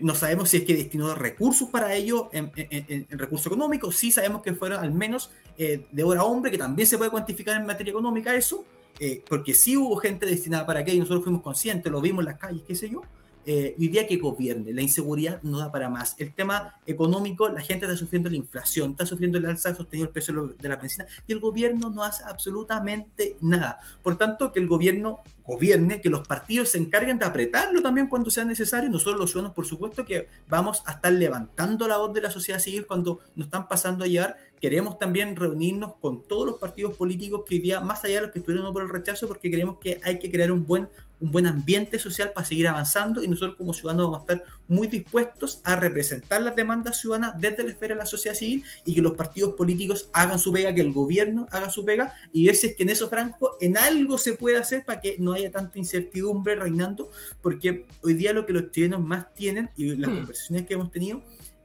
no 0.02 0.14
sabemos 0.14 0.50
si 0.50 0.58
es 0.58 0.64
que 0.64 0.74
destinó 0.74 1.14
recursos 1.14 1.70
para 1.70 1.94
ello 1.94 2.28
en, 2.32 2.50
en, 2.54 2.84
en- 2.88 3.06
en 3.08 3.18
recursos 3.18 3.46
económicos, 3.46 3.96
sí 3.96 4.10
sabemos 4.12 4.42
que 4.42 4.52
fueron 4.52 4.80
al 4.84 4.92
menos 4.92 5.30
eh, 5.56 5.86
de 5.90 6.02
hora 6.04 6.20
a 6.20 6.24
hombre, 6.24 6.50
que 6.50 6.58
también 6.58 6.86
se 6.86 6.98
puede 6.98 7.10
cuantificar 7.10 7.58
en 7.58 7.66
materia 7.66 7.90
económica 7.92 8.34
eso, 8.34 8.64
eh, 9.00 9.22
porque 9.28 9.54
sí 9.54 9.76
hubo 9.76 9.96
gente 9.96 10.26
destinada 10.26 10.66
para 10.66 10.80
aquello, 10.80 10.98
nosotros 11.00 11.24
fuimos 11.24 11.40
conscientes, 11.42 11.90
lo 11.90 12.00
vimos 12.02 12.20
en 12.20 12.26
las 12.32 12.38
calles, 12.38 12.62
qué 12.66 12.74
sé 12.74 12.90
yo, 12.90 13.02
eh, 13.50 13.74
día 13.78 14.06
que 14.06 14.18
gobierne, 14.18 14.74
la 14.74 14.82
inseguridad 14.82 15.40
no 15.42 15.56
da 15.56 15.72
para 15.72 15.88
más. 15.88 16.14
El 16.18 16.34
tema 16.34 16.74
económico, 16.84 17.48
la 17.48 17.62
gente 17.62 17.86
está 17.86 17.96
sufriendo 17.96 18.28
la 18.28 18.36
inflación, 18.36 18.90
está 18.90 19.06
sufriendo 19.06 19.38
el 19.38 19.46
alza 19.46 19.74
sostenido 19.74 20.04
del 20.04 20.12
precio 20.12 20.48
de 20.48 20.68
la 20.68 20.76
benzina, 20.76 21.06
y 21.26 21.32
el 21.32 21.40
gobierno 21.40 21.88
no 21.88 22.04
hace 22.04 22.24
absolutamente 22.24 23.38
nada. 23.40 23.80
Por 24.02 24.18
tanto, 24.18 24.52
que 24.52 24.60
el 24.60 24.68
gobierno 24.68 25.20
gobierne, 25.46 26.02
que 26.02 26.10
los 26.10 26.28
partidos 26.28 26.68
se 26.68 26.76
encarguen 26.76 27.18
de 27.18 27.24
apretarlo 27.24 27.80
también 27.80 28.08
cuando 28.08 28.30
sea 28.30 28.44
necesario. 28.44 28.90
Nosotros 28.90 29.18
los 29.18 29.30
ciudadanos, 29.30 29.54
por 29.54 29.64
supuesto, 29.64 30.04
que 30.04 30.28
vamos 30.46 30.82
a 30.84 30.92
estar 30.92 31.10
levantando 31.10 31.88
la 31.88 31.96
voz 31.96 32.12
de 32.12 32.20
la 32.20 32.30
sociedad 32.30 32.60
civil 32.60 32.84
cuando 32.86 33.20
nos 33.34 33.46
están 33.46 33.66
pasando 33.66 34.04
a 34.04 34.08
llevar. 34.08 34.36
Queremos 34.60 34.98
también 34.98 35.36
reunirnos 35.36 35.94
con 36.02 36.22
todos 36.22 36.44
los 36.44 36.58
partidos 36.58 36.94
políticos 36.98 37.44
que 37.46 37.54
hoy 37.54 37.60
día, 37.62 37.80
más 37.80 38.04
allá 38.04 38.16
de 38.16 38.20
los 38.22 38.30
que 38.32 38.40
estuvieron 38.40 38.70
por 38.74 38.82
el 38.82 38.90
rechazo, 38.90 39.26
porque 39.26 39.50
creemos 39.50 39.78
que 39.78 40.02
hay 40.04 40.18
que 40.18 40.30
crear 40.30 40.52
un 40.52 40.66
buen 40.66 40.88
un 41.20 41.30
buen 41.30 41.46
ambiente 41.46 41.98
social 41.98 42.32
para 42.34 42.46
seguir 42.46 42.68
avanzando 42.68 43.22
y 43.22 43.28
nosotros 43.28 43.56
como 43.56 43.74
ciudadanos 43.74 44.06
vamos 44.06 44.18
a 44.18 44.32
estar 44.32 44.44
muy 44.68 44.86
dispuestos 44.86 45.60
a 45.64 45.76
representar 45.76 46.42
las 46.42 46.54
demandas 46.54 47.00
ciudadanas 47.00 47.40
desde 47.40 47.64
la 47.64 47.70
esfera 47.70 47.94
de 47.94 48.00
la 48.00 48.06
sociedad 48.06 48.36
civil 48.36 48.64
y 48.84 48.94
que 48.94 49.02
los 49.02 49.12
partidos 49.12 49.54
políticos 49.54 50.08
hagan 50.12 50.38
su 50.38 50.52
pega, 50.52 50.74
que 50.74 50.80
el 50.80 50.92
gobierno 50.92 51.46
haga 51.50 51.70
su 51.70 51.84
pega 51.84 52.14
y 52.32 52.46
ver 52.46 52.54
si 52.54 52.68
es 52.68 52.76
que 52.76 52.82
en 52.82 52.90
eso, 52.90 53.08
Franco, 53.08 53.56
en 53.60 53.76
algo 53.76 54.18
se 54.18 54.34
puede 54.34 54.58
hacer 54.58 54.84
para 54.84 55.00
que 55.00 55.16
no 55.18 55.32
haya 55.32 55.50
tanta 55.50 55.78
incertidumbre 55.78 56.54
reinando, 56.54 57.10
porque 57.42 57.86
hoy 58.02 58.14
día 58.14 58.32
lo 58.32 58.46
que 58.46 58.52
los 58.52 58.70
chilenos 58.70 59.02
más 59.02 59.34
tienen 59.34 59.70
y 59.76 59.96
las 59.96 60.10
conversaciones 60.10 60.66
que 60.66 60.74
hemos 60.74 60.90
tenido 60.90 61.22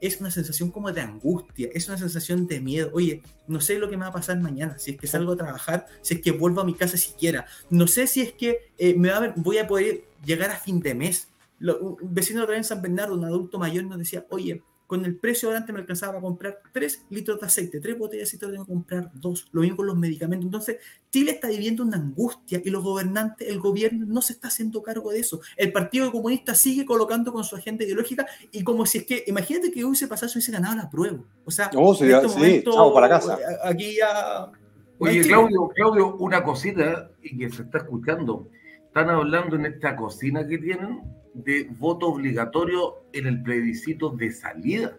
es 0.08 0.20
una 0.20 0.30
sensación 0.32 0.70
como 0.70 0.92
de 0.92 1.02
angustia, 1.02 1.70
es 1.74 1.88
una 1.88 1.98
sensación 1.98 2.46
de 2.48 2.60
miedo. 2.60 2.92
Oye, 2.94 3.22
no 3.48 3.62
sé 3.62 3.78
lo 3.80 3.90
que 3.90 3.96
me 3.98 4.04
va 4.04 4.10
a 4.10 4.14
pasar 4.14 4.40
mañana, 4.40 4.78
si 4.78 4.92
es 4.92 4.98
que 4.98 5.08
salgo 5.08 5.32
a 5.34 5.38
trabajar, 5.38 5.86
si 6.02 6.16
es 6.16 6.22
que 6.22 6.32
vuelvo 6.32 6.62
a 6.62 6.66
mi 6.66 6.74
casa 6.74 6.98
siquiera. 6.98 7.46
No 7.70 7.88
sé 7.88 8.08
si 8.08 8.22
es 8.22 8.34
que 8.34 8.72
eh, 8.78 8.94
me 8.96 9.10
voy 9.38 9.58
a 9.60 9.68
poder 9.68 10.04
llegar 10.26 10.50
a 10.52 10.58
fin 10.58 10.80
de 10.82 10.94
mes. 10.94 11.30
Lo- 11.60 11.80
un 11.80 12.14
vecino 12.14 12.46
vez 12.46 12.58
en 12.58 12.64
San 12.66 12.82
Bernardo, 12.82 13.16
un 13.16 13.24
adulto 13.24 13.58
mayor, 13.58 13.86
nos 13.86 13.98
decía, 13.98 14.26
oye, 14.30 14.62
con 14.88 15.06
el 15.06 15.16
precio 15.16 15.50
de 15.50 15.58
antes 15.58 15.74
me 15.74 15.80
alcanzaba 15.80 16.14
para 16.14 16.22
comprar 16.22 16.60
3 16.72 17.06
litros 17.10 17.40
de 17.40 17.46
aceite, 17.48 17.80
3 17.80 17.98
botellas 17.98 18.30
de 18.32 18.38
aceite, 18.38 18.48
tengo 18.54 18.66
que 18.66 18.72
comprar 18.72 19.10
2. 19.14 19.48
Lo 19.52 19.62
mismo 19.62 19.78
con 19.78 19.88
los 19.88 19.98
medicamentos. 19.98 20.46
Entonces, 20.46 20.78
Chile 21.12 21.32
está 21.32 21.48
viviendo 21.48 21.84
una 21.84 21.98
angustia 21.98 22.62
y 22.64 22.70
los 22.70 22.84
gobernantes, 22.84 23.48
el 23.48 23.60
gobierno 23.60 24.06
no 24.08 24.22
se 24.22 24.34
está 24.34 24.50
haciendo 24.50 24.84
cargo 24.84 25.12
de 25.12 25.20
eso. 25.20 25.42
El 25.58 25.72
Partido 25.72 26.12
Comunista 26.12 26.54
sigue 26.56 26.86
colocando 26.86 27.32
con 27.34 27.44
su 27.44 27.56
agenda 27.56 27.84
ideológica 27.84 28.26
y 28.52 28.64
como 28.64 28.86
si 28.86 29.00
es 29.00 29.06
que, 29.06 29.24
imagínate 29.28 29.72
que 29.72 29.84
hubiese 29.86 30.08
pasado, 30.08 30.30
se 30.30 30.38
hubiese 30.38 30.52
ganado 30.52 30.76
la 30.76 30.90
prueba. 30.90 31.20
O 31.46 31.52
sea, 31.52 31.70
No, 31.74 31.94
sería- 31.94 32.20
en 32.20 32.26
este 32.26 32.34
sí, 32.34 32.40
momento, 32.46 32.72
chao, 32.72 32.94
para 32.94 33.10
casa. 33.10 33.36
eh, 33.40 33.58
Aquí 33.64 33.96
ya... 33.96 34.52
Oye. 35.00 35.22
Claudio, 35.24 35.68
Claudio, 35.76 36.16
una 36.18 36.44
cosita 36.44 37.10
y 37.22 37.38
que 37.38 37.50
se 37.50 37.64
está 37.64 37.80
escuchando. 37.80 38.48
Están 38.86 39.10
hablando 39.10 39.56
en 39.56 39.66
esta 39.66 39.96
cocina 39.96 40.48
que 40.48 40.60
tienen 40.60 41.02
de 41.34 41.68
voto 41.80 42.08
obligatorio 42.08 43.04
en 43.14 43.28
el 43.28 43.42
plebiscito 43.42 44.10
de 44.10 44.32
salida. 44.32 44.98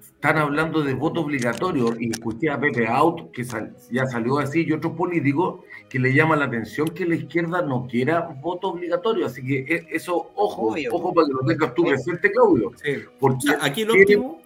Están 0.00 0.38
hablando 0.38 0.82
de 0.82 0.94
voto 0.94 1.22
obligatorio 1.22 1.96
y 1.98 2.10
escuché 2.10 2.48
a 2.48 2.60
Pepe 2.60 2.86
Out, 2.86 3.32
que 3.32 3.44
sal- 3.44 3.74
ya 3.90 4.06
salió 4.06 4.38
así, 4.38 4.62
y 4.64 4.72
otros 4.72 4.92
políticos 4.94 5.64
que 5.88 5.98
le 5.98 6.14
llaman 6.14 6.38
la 6.38 6.44
atención 6.44 6.86
que 6.88 7.04
la 7.04 7.16
izquierda 7.16 7.62
no 7.62 7.88
quiera 7.88 8.20
voto 8.40 8.68
obligatorio. 8.68 9.26
Así 9.26 9.44
que 9.44 9.58
e- 9.60 9.86
eso, 9.90 10.30
ojo, 10.36 10.68
Obvio. 10.72 10.90
ojo 10.94 11.12
para 11.12 11.26
que 11.26 11.32
lo 11.32 11.40
tengas 11.40 11.74
tú 11.74 11.82
presente, 11.84 12.30
Claudio. 12.30 12.70
Porque 13.18 13.36
O 13.38 13.40
sea, 13.40 13.58
aquí 13.62 13.82
el 13.82 13.88
quieren- 13.88 14.02
óptimo... 14.20 14.42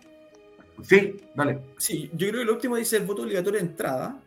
Sí, 0.83 1.17
dale. 1.35 1.59
Sí, 1.79 2.11
yo 2.13 2.29
creo 2.29 2.33
que 2.41 2.43
el 2.43 2.51
óptimo 2.51 2.77
dice 2.77 2.97
el 2.97 3.05
voto 3.05 3.23
obligatorio 3.23 3.61
de 3.61 3.67
entrada, 3.67 4.19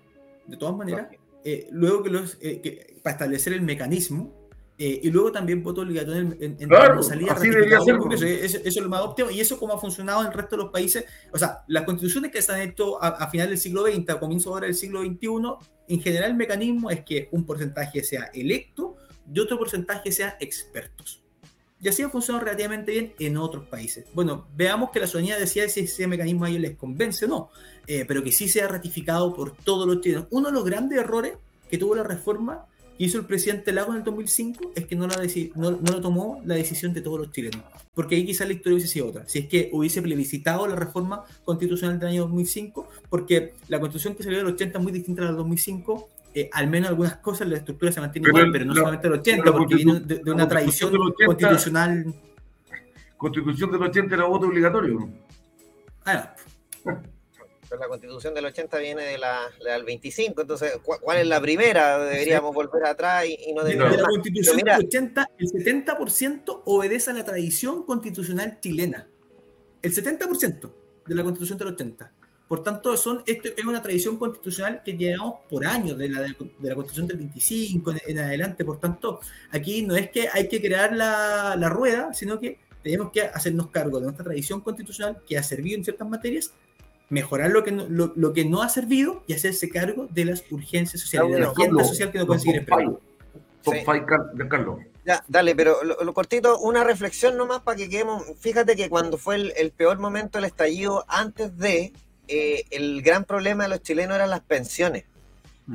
de 0.46 0.58
todas 0.58 0.76
maneras, 0.76 1.08
eh, 1.44 1.68
luego 1.72 2.04
que 2.04 2.10
los, 2.12 2.38
eh, 2.42 2.60
que- 2.62 2.96
para 3.02 3.14
establecer 3.14 3.54
el 3.54 3.62
mecanismo, 3.64 4.34
eh, 4.82 5.02
y 5.04 5.12
luego 5.12 5.30
también 5.30 5.62
voto 5.62 5.82
obligatorio 5.82 6.22
en, 6.22 6.38
en, 6.40 6.58
en 6.58 6.70
Claro, 6.70 7.02
así 7.02 7.50
debería 7.50 7.82
ser, 7.82 7.98
pues. 7.98 8.22
Eso, 8.22 8.60
eso 8.60 8.64
es 8.64 8.78
lo 8.78 8.88
más 8.88 9.02
óptimo, 9.02 9.30
y 9.30 9.42
eso 9.42 9.60
como 9.60 9.74
ha 9.74 9.78
funcionado 9.78 10.22
en 10.22 10.28
el 10.28 10.34
resto 10.34 10.56
de 10.56 10.64
los 10.64 10.72
países. 10.72 11.04
O 11.34 11.38
sea, 11.38 11.66
las 11.68 11.84
constituciones 11.84 12.32
que 12.32 12.42
se 12.42 12.54
han 12.54 12.62
hecho 12.62 13.04
a, 13.04 13.10
a 13.10 13.30
final 13.30 13.50
del 13.50 13.58
siglo 13.58 13.84
XX, 13.84 14.10
a 14.10 14.20
comienzo 14.22 14.54
ahora 14.54 14.68
del 14.68 14.76
siglo 14.76 15.02
XXI, 15.02 15.28
en 15.90 16.02
general 16.02 16.32
el 16.32 16.38
mecanismo 16.38 16.90
es 16.90 17.04
que 17.04 17.28
un 17.34 17.46
porcentaje 17.46 18.02
sea 18.06 18.32
electo 18.34 18.96
y 19.34 19.40
otro 19.42 19.58
porcentaje 19.58 20.14
sea 20.14 20.38
expertos. 20.40 21.22
Y 21.82 21.90
así 21.90 22.02
ha 22.02 22.10
funcionado 22.10 22.46
relativamente 22.46 22.94
bien 22.94 23.14
en 23.20 23.36
otros 23.36 23.68
países. 23.68 24.06
Bueno, 24.14 24.48
veamos 24.56 24.92
que 24.92 25.02
la 25.02 25.08
ciudadanía 25.08 25.38
decía 25.38 25.68
si 25.68 25.82
ese 25.82 26.08
mecanismo 26.08 26.46
a 26.46 26.50
ellos 26.50 26.62
les 26.62 26.78
convence 26.78 27.26
o 27.26 27.28
no, 27.28 27.50
eh, 27.86 28.06
pero 28.08 28.24
que 28.24 28.32
sí 28.32 28.48
sea 28.48 28.70
ratificado 28.70 29.36
por 29.36 29.58
todos 29.58 29.86
los 29.86 30.00
chilenos. 30.00 30.28
Uno 30.30 30.48
de 30.48 30.54
los 30.54 30.64
grandes 30.64 31.00
errores 31.00 31.34
que 31.70 31.78
tuvo 31.78 31.96
la 31.96 32.04
reforma 32.04 32.66
hizo 33.00 33.18
el 33.18 33.26
presidente 33.26 33.72
Lago 33.72 33.92
en 33.94 33.98
el 34.00 34.04
2005 34.04 34.74
es 34.76 34.86
que 34.86 34.96
no, 34.96 35.08
la 35.08 35.16
no, 35.56 35.72
no 35.72 35.92
lo 35.92 36.02
tomó 36.02 36.42
la 36.46 36.54
decisión 36.56 36.94
de 36.94 37.02
todos 37.02 37.18
los 37.20 37.32
chilenos. 37.32 37.64
Porque 37.96 38.16
ahí 38.16 38.26
quizás 38.26 38.46
la 38.48 38.54
historia 38.54 38.76
hubiese 38.76 38.92
sido 38.94 39.08
otra. 39.08 39.28
Si 39.28 39.40
es 39.40 39.48
que 39.48 39.70
hubiese 39.74 40.02
plebiscitado 40.02 40.68
la 40.68 40.76
reforma 40.76 41.24
constitucional 41.44 41.98
del 42.00 42.10
año 42.10 42.22
2005, 42.24 42.88
porque 43.10 43.56
la 43.70 43.80
constitución 43.80 44.16
que 44.16 44.24
salió 44.24 44.38
del 44.38 44.48
80 44.48 44.78
es 44.78 44.84
muy 44.84 44.92
distinta 44.94 45.22
a 45.22 45.26
la 45.26 45.32
del 45.32 45.38
2005. 45.38 46.10
eh, 46.36 46.48
al 46.54 46.68
menos 46.68 46.90
algunas 46.90 47.16
cosas, 47.18 47.48
la 47.48 47.58
estructura 47.58 47.92
se 47.92 48.00
mantiene 48.00 48.26
Pero 48.28 48.38
igual, 48.38 48.52
pero 48.52 48.66
no 48.66 48.74
la- 48.76 48.80
solamente 48.82 49.08
el 49.08 49.14
80, 49.14 49.46
la 49.46 49.52
porque 49.52 49.76
viene 49.76 50.00
de, 50.02 50.32
una 50.32 50.48
tradición 50.48 50.92
del 50.92 51.02
80 51.02 51.26
constitucional. 51.26 52.14
Constitución 53.18 53.72
del 53.72 53.82
80 53.82 54.16
era 54.16 54.26
voto 54.26 54.46
obligatorio. 54.48 55.10
Ah, 56.06 56.36
Pero 57.70 57.82
la 57.82 57.88
constitución 57.88 58.34
del 58.34 58.46
80 58.46 58.78
viene 58.80 59.04
de 59.04 59.18
la, 59.20 59.42
la 59.60 59.74
del 59.74 59.84
25, 59.84 60.42
entonces, 60.42 60.78
¿cu- 60.84 60.98
¿cuál 61.02 61.20
es 61.20 61.28
la 61.28 61.40
primera? 61.40 62.00
Deberíamos 62.04 62.54
volver 62.54 62.84
atrás 62.86 63.26
y, 63.28 63.38
y 63.48 63.54
no 63.54 63.64
De, 63.64 63.72
deberíamos 63.76 63.98
de 63.98 64.02
la 64.04 64.10
constitución 64.10 64.56
mira, 64.56 64.78
del 64.78 64.86
80, 64.88 65.30
el 65.38 65.48
70% 65.48 66.62
obedece 66.66 67.12
a 67.12 67.14
la 67.14 67.24
tradición 67.26 67.84
constitucional 67.84 68.58
chilena. 68.62 69.08
El 69.82 69.94
70% 69.94 70.72
de 71.06 71.16
la 71.16 71.24
constitución 71.24 71.58
del 71.60 71.68
80. 71.70 72.12
Por 72.48 72.64
tanto, 72.64 72.98
son, 72.98 73.22
esto 73.28 73.50
es 73.56 73.64
una 73.64 73.82
tradición 73.84 74.18
constitucional 74.18 74.82
que 74.84 74.94
llevamos 74.98 75.36
por 75.48 75.64
años, 75.68 75.96
de 76.00 76.10
la, 76.10 76.22
de 76.22 76.36
la 76.70 76.74
constitución 76.76 77.06
del 77.08 77.18
25 77.18 77.92
en, 77.92 78.00
en 78.08 78.20
adelante. 78.20 78.66
Por 78.66 78.80
tanto, 78.80 79.20
aquí 79.52 79.84
no 79.84 79.96
es 79.96 80.10
que 80.10 80.28
hay 80.34 80.50
que 80.50 80.60
crear 80.60 80.96
la, 80.96 81.56
la 81.56 81.70
rueda, 81.70 82.12
sino 82.16 82.40
que 82.40 82.58
tenemos 82.82 83.12
que 83.12 83.22
hacernos 83.22 83.68
cargo 83.70 84.00
de 84.00 84.06
nuestra 84.06 84.24
tradición 84.26 84.62
constitucional 84.62 85.22
que 85.28 85.38
ha 85.38 85.44
servido 85.44 85.78
en 85.78 85.84
ciertas 85.84 86.10
materias, 86.10 86.52
mejorar 87.10 87.50
lo 87.52 87.64
que 87.64 87.72
no, 87.72 87.86
lo, 87.90 88.14
lo 88.16 88.34
que 88.34 88.46
no 88.46 88.62
ha 88.62 88.70
servido 88.70 89.24
y 89.28 89.34
hacerse 89.34 89.70
cargo 89.70 90.08
de 90.12 90.26
las 90.26 90.44
urgencias 90.52 91.02
sociales, 91.02 91.32
de 91.34 91.40
la 91.40 91.48
agenda 91.48 91.66
Carlos, 91.66 91.88
social 91.88 92.12
que 92.12 92.20
no 92.20 92.26
pueden 92.28 92.42
seguir 92.42 92.62
esperando. 92.62 93.00
five. 93.00 93.10
Top 93.64 93.74
Sí. 93.74 93.80
five, 93.86 94.06
Car- 94.06 94.32
de 94.34 94.48
Carlos. 94.48 94.80
Ya, 95.06 95.24
dale, 95.28 95.56
pero 95.56 95.84
lo, 95.84 96.04
lo 96.04 96.14
cortito, 96.14 96.60
una 96.60 96.84
reflexión 96.84 97.36
nomás 97.36 97.62
para 97.64 97.78
que 97.78 97.90
quedemos. 97.90 98.24
Fíjate 98.40 98.76
que 98.76 98.90
cuando 98.90 99.18
fue 99.18 99.36
el, 99.36 99.54
el 99.58 99.72
peor 99.72 99.98
momento 99.98 100.38
del 100.38 100.46
estallido, 100.46 101.04
antes 101.08 101.58
de, 101.58 101.94
eh, 102.28 102.64
el 102.70 103.02
gran 103.02 103.24
problema 103.26 103.64
de 103.64 103.70
los 103.70 103.82
chilenos 103.82 104.16
eran 104.16 104.30
las 104.30 104.42
pensiones. 104.42 105.06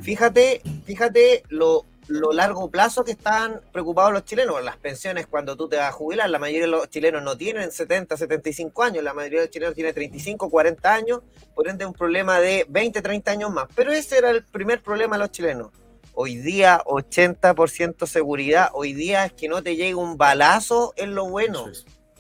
Fíjate, 0.03 0.61
fíjate 0.87 1.43
lo, 1.49 1.85
lo 2.09 2.33
largo 2.33 2.71
plazo 2.71 3.05
que 3.05 3.13
están 3.13 3.61
preocupados 3.73 4.13
los 4.13 4.25
chilenos. 4.25 4.63
Las 4.63 4.77
pensiones 4.77 5.27
cuando 5.27 5.57
tú 5.57 5.69
te 5.69 5.77
vas 5.77 5.89
a 5.89 5.93
jubilar, 5.93 6.29
la 6.31 6.39
mayoría 6.39 6.63
de 6.63 6.67
los 6.69 6.89
chilenos 6.91 7.23
no 7.23 7.37
tienen 7.37 7.71
70, 7.73 8.17
75 8.17 8.83
años, 8.83 9.03
la 9.05 9.15
mayoría 9.15 9.41
de 9.41 9.47
los 9.47 9.53
chilenos 9.53 9.75
tiene 9.75 9.93
35, 9.93 10.51
40 10.51 10.93
años, 10.95 11.21
por 11.55 11.69
ende 11.69 11.87
un 11.87 11.93
problema 11.95 12.41
de 12.41 12.67
20, 12.69 13.01
30 13.03 13.31
años 13.31 13.51
más. 13.53 13.67
Pero 13.75 13.93
ese 13.93 14.19
era 14.19 14.31
el 14.31 14.45
primer 14.45 14.83
problema 14.83 15.17
de 15.17 15.21
los 15.21 15.31
chilenos. 15.33 15.71
Hoy 16.15 16.37
día 16.37 16.81
80% 16.87 18.07
seguridad, 18.07 18.69
hoy 18.73 18.93
día 18.93 19.25
es 19.27 19.33
que 19.33 19.49
no 19.49 19.63
te 19.63 19.77
llegue 19.77 19.95
un 19.95 20.17
balazo 20.17 20.93
en 20.97 21.15
lo 21.15 21.29
bueno. 21.29 21.67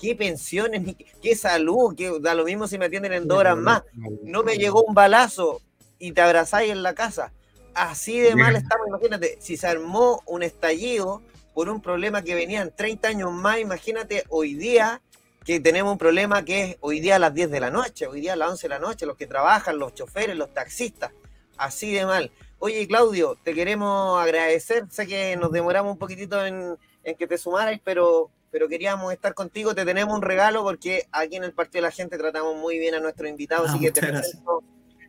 ¿Qué 0.00 0.16
pensiones? 0.16 0.82
qué- 0.96 1.06
¿Qué 1.22 1.36
salud? 1.36 1.94
¿Qué, 1.96 2.10
da 2.20 2.34
lo 2.34 2.44
mismo 2.44 2.66
si 2.66 2.76
me 2.78 2.86
atienden 2.86 3.12
en 3.12 3.28
dos 3.28 3.38
horas 3.38 3.56
más. 3.56 3.82
No 4.24 4.42
me 4.42 4.56
llegó 4.58 4.82
un 4.82 4.94
balazo 4.94 5.60
y 5.98 6.12
te 6.12 6.20
abrazáis 6.20 6.72
en 6.72 6.82
la 6.82 6.94
casa. 6.94 7.32
Así 7.74 8.20
de 8.20 8.36
mal 8.36 8.54
estamos, 8.54 8.86
imagínate, 8.86 9.36
si 9.40 9.56
se 9.56 9.66
armó 9.66 10.22
un 10.26 10.42
estallido 10.42 11.22
por 11.54 11.68
un 11.68 11.80
problema 11.80 12.22
que 12.22 12.34
venían 12.34 12.72
30 12.74 13.08
años 13.08 13.32
más, 13.32 13.58
imagínate 13.58 14.24
hoy 14.28 14.54
día 14.54 15.00
que 15.44 15.60
tenemos 15.60 15.92
un 15.92 15.98
problema 15.98 16.44
que 16.44 16.62
es 16.62 16.76
hoy 16.80 17.00
día 17.00 17.16
a 17.16 17.18
las 17.18 17.34
10 17.34 17.50
de 17.50 17.60
la 17.60 17.70
noche, 17.70 18.06
hoy 18.06 18.20
día 18.20 18.32
a 18.32 18.36
las 18.36 18.50
11 18.50 18.62
de 18.62 18.68
la 18.68 18.78
noche, 18.78 19.06
los 19.06 19.16
que 19.16 19.26
trabajan, 19.26 19.78
los 19.78 19.92
choferes, 19.94 20.36
los 20.36 20.54
taxistas, 20.54 21.12
así 21.56 21.92
de 21.92 22.06
mal. 22.06 22.30
Oye, 22.58 22.86
Claudio, 22.86 23.36
te 23.42 23.54
queremos 23.54 24.22
agradecer, 24.22 24.84
sé 24.90 25.06
que 25.06 25.36
nos 25.36 25.52
demoramos 25.52 25.92
un 25.92 25.98
poquitito 25.98 26.44
en, 26.46 26.78
en 27.02 27.16
que 27.16 27.26
te 27.26 27.36
sumaras, 27.36 27.78
pero, 27.84 28.30
pero 28.50 28.68
queríamos 28.68 29.12
estar 29.12 29.34
contigo, 29.34 29.74
te 29.74 29.84
tenemos 29.84 30.14
un 30.14 30.22
regalo 30.22 30.62
porque 30.62 31.06
aquí 31.12 31.36
en 31.36 31.44
el 31.44 31.52
Partido 31.52 31.82
de 31.82 31.88
la 31.88 31.92
Gente 31.92 32.16
tratamos 32.16 32.56
muy 32.56 32.78
bien 32.78 32.94
a 32.94 33.00
nuestros 33.00 33.28
invitados, 33.28 33.68
Ah, 33.68 33.72
así 33.74 33.80
que 33.80 33.90
te 33.90 34.00
presento 34.00 34.62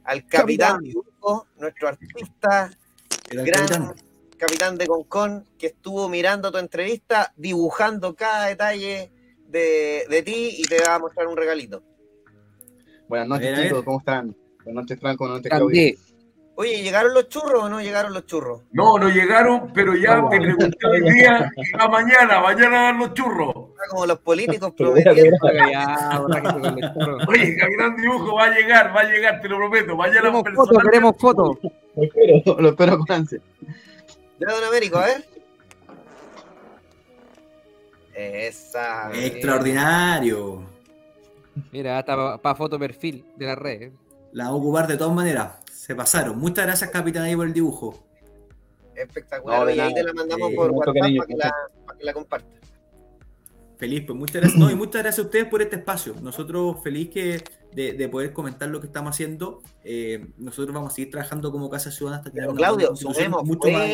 al 0.06 0.26
capitán 0.26 0.78
Capitán. 0.78 0.84
Dibujo, 0.84 1.48
nuestro 1.58 1.88
artista, 1.90 2.72
el 3.30 3.46
gran 3.46 3.68
capitán. 3.68 3.96
capitán. 4.38 4.78
de 4.78 4.88
Concon, 4.88 5.46
que 5.58 5.68
estuvo 5.68 6.08
mirando 6.10 6.52
tu 6.52 6.58
entrevista, 6.58 7.34
dibujando 7.36 8.16
cada 8.16 8.48
detalle 8.48 9.12
de, 9.48 10.06
de 10.10 10.22
ti 10.24 10.56
y 10.60 10.64
te 10.64 10.78
va 10.88 10.96
a 10.96 11.00
mostrar 11.00 11.28
un 11.28 11.36
regalito. 11.36 11.84
Buenas 13.08 13.28
noches, 13.28 13.62
chicos, 13.62 13.84
¿cómo 13.84 14.00
están? 14.00 14.36
Buenas 14.64 14.84
noches, 14.84 15.00
Franco, 15.00 15.26
buenas 15.26 15.40
noches, 15.40 15.50
Claudio. 15.50 15.94
Oye, 16.58 16.82
¿llegaron 16.82 17.14
los 17.14 17.28
churros 17.28 17.64
o 17.64 17.70
no 17.70 17.82
llegaron 17.82 18.14
los 18.14 18.26
churros? 18.26 18.62
No, 18.72 18.98
no 18.98 19.10
llegaron, 19.10 19.74
pero 19.74 19.94
ya 19.94 20.24
te 20.30 20.38
pregunté 20.40 20.88
hoy 20.88 21.02
día 21.02 21.52
y 21.58 21.78
va 21.78 21.90
mañana, 21.90 22.40
mañana 22.40 22.84
dan 22.84 23.00
los 23.00 23.14
churros. 23.14 23.54
Como 23.90 24.06
los 24.06 24.20
políticos 24.20 24.74
voy 24.80 25.04
prometiendo. 25.04 25.38
Oye, 27.28 27.58
Capitán 27.58 27.98
Dibujo 27.98 28.36
va 28.36 28.46
a 28.46 28.52
llegar, 28.52 28.96
va 28.96 29.02
a 29.02 29.04
llegar, 29.04 29.42
te 29.42 29.50
lo 29.50 29.58
prometo. 29.58 29.98
Mañana 29.98 30.22
Queremos 30.22 30.44
fotos, 30.56 30.84
queremos 30.84 31.16
fotos. 31.20 31.58
Lo 31.96 32.04
espero, 32.04 32.62
lo 32.62 32.70
espero 32.70 33.00
con 33.00 33.12
ansia. 33.12 33.40
Ya, 34.40 34.54
don 34.54 34.64
Américo, 34.64 34.98
a 34.98 35.06
ver. 35.08 35.26
Esa. 38.14 39.12
Extraordinario. 39.14 40.64
Mira, 41.74 42.00
hasta 42.00 42.38
para 42.38 42.56
foto 42.56 42.80
perfil 42.80 43.26
de 43.36 43.46
la 43.46 43.56
red. 43.56 43.92
La 44.32 44.46
vamos 44.46 44.60
a 44.60 44.64
ocupar 44.64 44.88
de 44.88 44.96
todas 44.98 45.14
maneras. 45.14 45.65
Se 45.86 45.94
pasaron. 45.94 46.40
Muchas 46.40 46.66
gracias, 46.66 46.90
capitán, 46.90 47.24
ahí 47.24 47.36
por 47.36 47.46
el 47.46 47.54
dibujo. 47.54 48.04
Espectacular. 48.96 49.60
No, 49.60 49.66
Oye, 49.66 49.80
ahí 49.80 49.94
te 49.94 50.02
la 50.04 50.14
mandamos 50.14 50.52
Eh, 50.52 50.56
por 50.56 50.72
WhatsApp 50.72 50.96
cariño, 51.00 51.20
para 51.20 51.28
que, 51.28 51.36
la, 51.36 51.56
para 51.86 52.00
que 52.00 52.06
la 52.06 52.14
compartas. 52.14 52.50
Feliz, 53.78 54.04
pues 54.08 54.18
muchas 54.18 54.36
gracias. 54.42 54.60
No, 54.60 54.72
y 54.72 54.76
muchas 54.76 55.04
gracias 55.04 55.20
a 55.20 55.28
ustedes 55.28 55.46
por 55.46 55.62
este 55.62 55.76
espacio. 55.76 56.16
Nosotros 56.22 56.78
feliz 56.82 57.10
que 57.12 57.44
de, 57.74 57.94
de 57.94 58.10
poder 58.10 58.34
comentar 58.34 58.68
lo 58.70 58.80
que 58.80 58.88
estamos 58.88 59.12
haciendo. 59.12 59.62
Eh, 59.84 60.26
nosotros 60.38 60.74
vamos 60.74 60.92
a 60.92 60.96
seguir 60.96 61.12
trabajando 61.12 61.52
como 61.52 61.70
Casa 61.70 61.92
Ciudadana 61.92 62.18
hasta 62.20 62.32
tener 62.32 62.48
Pero 62.48 62.58
Claudio, 62.58 62.96
sumemos 62.96 63.44
mucho 63.44 63.70
más 63.70 63.90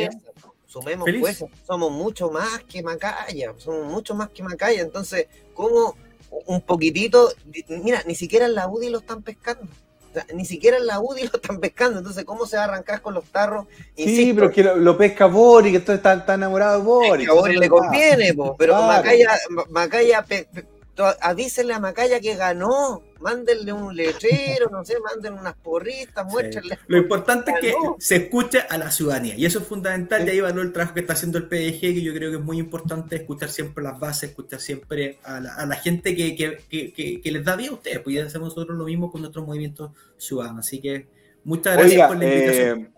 sumemos 0.68 1.06
Feliz. 1.06 1.20
fuerza. 1.20 1.46
Somos 1.68 1.92
mucho 1.92 2.32
más 2.32 2.64
que 2.70 2.82
Macaya, 2.82 3.54
somos 3.58 3.92
mucho 3.92 4.16
más 4.16 4.30
que 4.30 4.44
Macaya. 4.44 4.82
Entonces, 4.82 5.28
¿cómo 5.54 5.98
un 6.46 6.62
poquitito? 6.62 7.28
Mira, 7.84 8.02
ni 8.08 8.16
siquiera 8.16 8.46
en 8.46 8.56
la 8.56 8.70
UDI 8.70 8.92
lo 8.92 9.00
están 9.00 9.24
pescando. 9.24 9.68
Ni 10.34 10.46
siquiera 10.46 10.78
en 10.78 10.86
la 10.88 11.00
UDI 11.00 11.24
lo 11.32 11.36
están 11.36 11.60
pescando. 11.60 12.00
Entonces, 12.00 12.24
¿cómo 12.26 12.46
se 12.46 12.58
va 12.58 12.64
a 12.64 12.66
arrancar 12.66 13.02
con 13.02 13.14
los 13.14 13.26
tarros? 13.26 13.68
Sí, 13.96 14.04
Insisto, 14.04 14.36
pero 14.36 14.48
es 14.50 14.54
que 14.56 14.64
lo, 14.64 14.76
lo 14.78 14.98
pesca 14.98 15.26
Boric, 15.28 15.72
que 15.72 15.78
esto 15.78 15.94
está, 15.94 16.14
está 16.14 16.34
enamorado 16.36 16.80
de 16.80 16.84
Boric. 16.86 17.30
a 17.30 17.34
Boris 17.34 17.54
eso 17.56 17.62
le 17.62 17.70
conviene, 17.70 18.34
po, 18.34 18.56
pero 18.58 18.74
Claro. 18.74 18.88
Macaya, 18.88 19.30
Macaya 19.70 20.24
pe- 20.24 20.48
pe- 20.54 20.66
to- 20.96 21.16
avísenle 21.22 21.74
a 21.74 21.80
Macaya 21.80 22.20
que 22.20 22.36
ganó. 22.36 23.02
Mándenle 23.22 23.72
un 23.74 23.96
letrero, 23.96 24.70
no 24.72 24.84
sé, 24.84 24.96
mándenle 25.00 25.40
unas 25.40 25.54
porritas, 25.56 26.26
muéstrenle. 26.26 26.78
Lo 26.88 26.98
importante 26.98 27.52
es 27.52 27.60
que 27.60 27.74
se 28.00 28.16
escuche 28.16 28.60
a 28.68 28.78
la 28.78 28.92
ciudadanía 28.92 29.36
y 29.36 29.46
eso 29.46 29.60
es 29.60 29.68
fundamental. 29.68 30.26
Y 30.28 30.32
ahí 30.32 30.42
valoro 30.42 30.64
el 30.64 30.74
trabajo 30.74 30.94
que 30.96 31.02
está 31.02 31.14
haciendo 31.14 31.38
el 31.38 31.48
PDG, 31.48 31.80
que 31.80 32.02
yo 32.02 32.14
creo 32.14 32.32
que 32.32 32.38
es 32.38 32.44
muy 32.44 32.58
importante 32.60 33.16
escuchar 33.16 33.50
siempre 33.50 33.84
las 33.84 34.00
bases, 34.00 34.30
escuchar 34.32 34.60
siempre 34.60 35.20
a 35.24 35.40
la, 35.40 35.56
a 35.56 35.66
la 35.66 35.76
gente 35.76 36.16
que, 36.16 36.36
que- 36.36 36.60
que- 36.70 36.92
que- 36.94 37.22
que 37.22 37.32
les 37.32 37.46
da 37.46 37.56
bien 37.56 37.70
a 37.72 37.74
ustedes. 37.74 38.00
Pues 38.00 38.16
ya 38.16 38.26
hacemos 38.26 38.50
nosotros 38.56 38.78
lo 38.78 38.86
mismo 38.86 39.12
con 39.12 39.22
nuestros 39.22 39.46
movimientos 39.46 39.92
ciudadanos. 40.18 40.66
Así 40.66 40.80
que 40.82 41.08
muchas 41.44 41.74
gracias 41.74 41.94
Oiga, 41.94 42.08
por 42.08 42.18
la 42.18 42.26
invitación. 42.26 42.80
eh, 42.82 42.92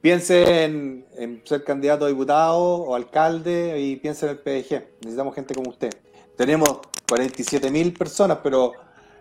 piense 0.00 0.64
en, 0.64 1.04
en 1.16 1.42
ser 1.44 1.64
candidato 1.64 2.04
a 2.04 2.08
diputado 2.08 2.58
o 2.58 2.94
alcalde 2.94 3.80
y 3.80 3.96
piense 3.96 4.26
en 4.26 4.32
el 4.32 4.38
PDG. 4.38 4.84
Necesitamos 5.02 5.34
gente 5.34 5.54
como 5.54 5.70
usted. 5.70 5.90
Tenemos 6.36 6.68
47 7.08 7.70
mil 7.70 7.92
personas, 7.92 8.38
pero 8.42 8.72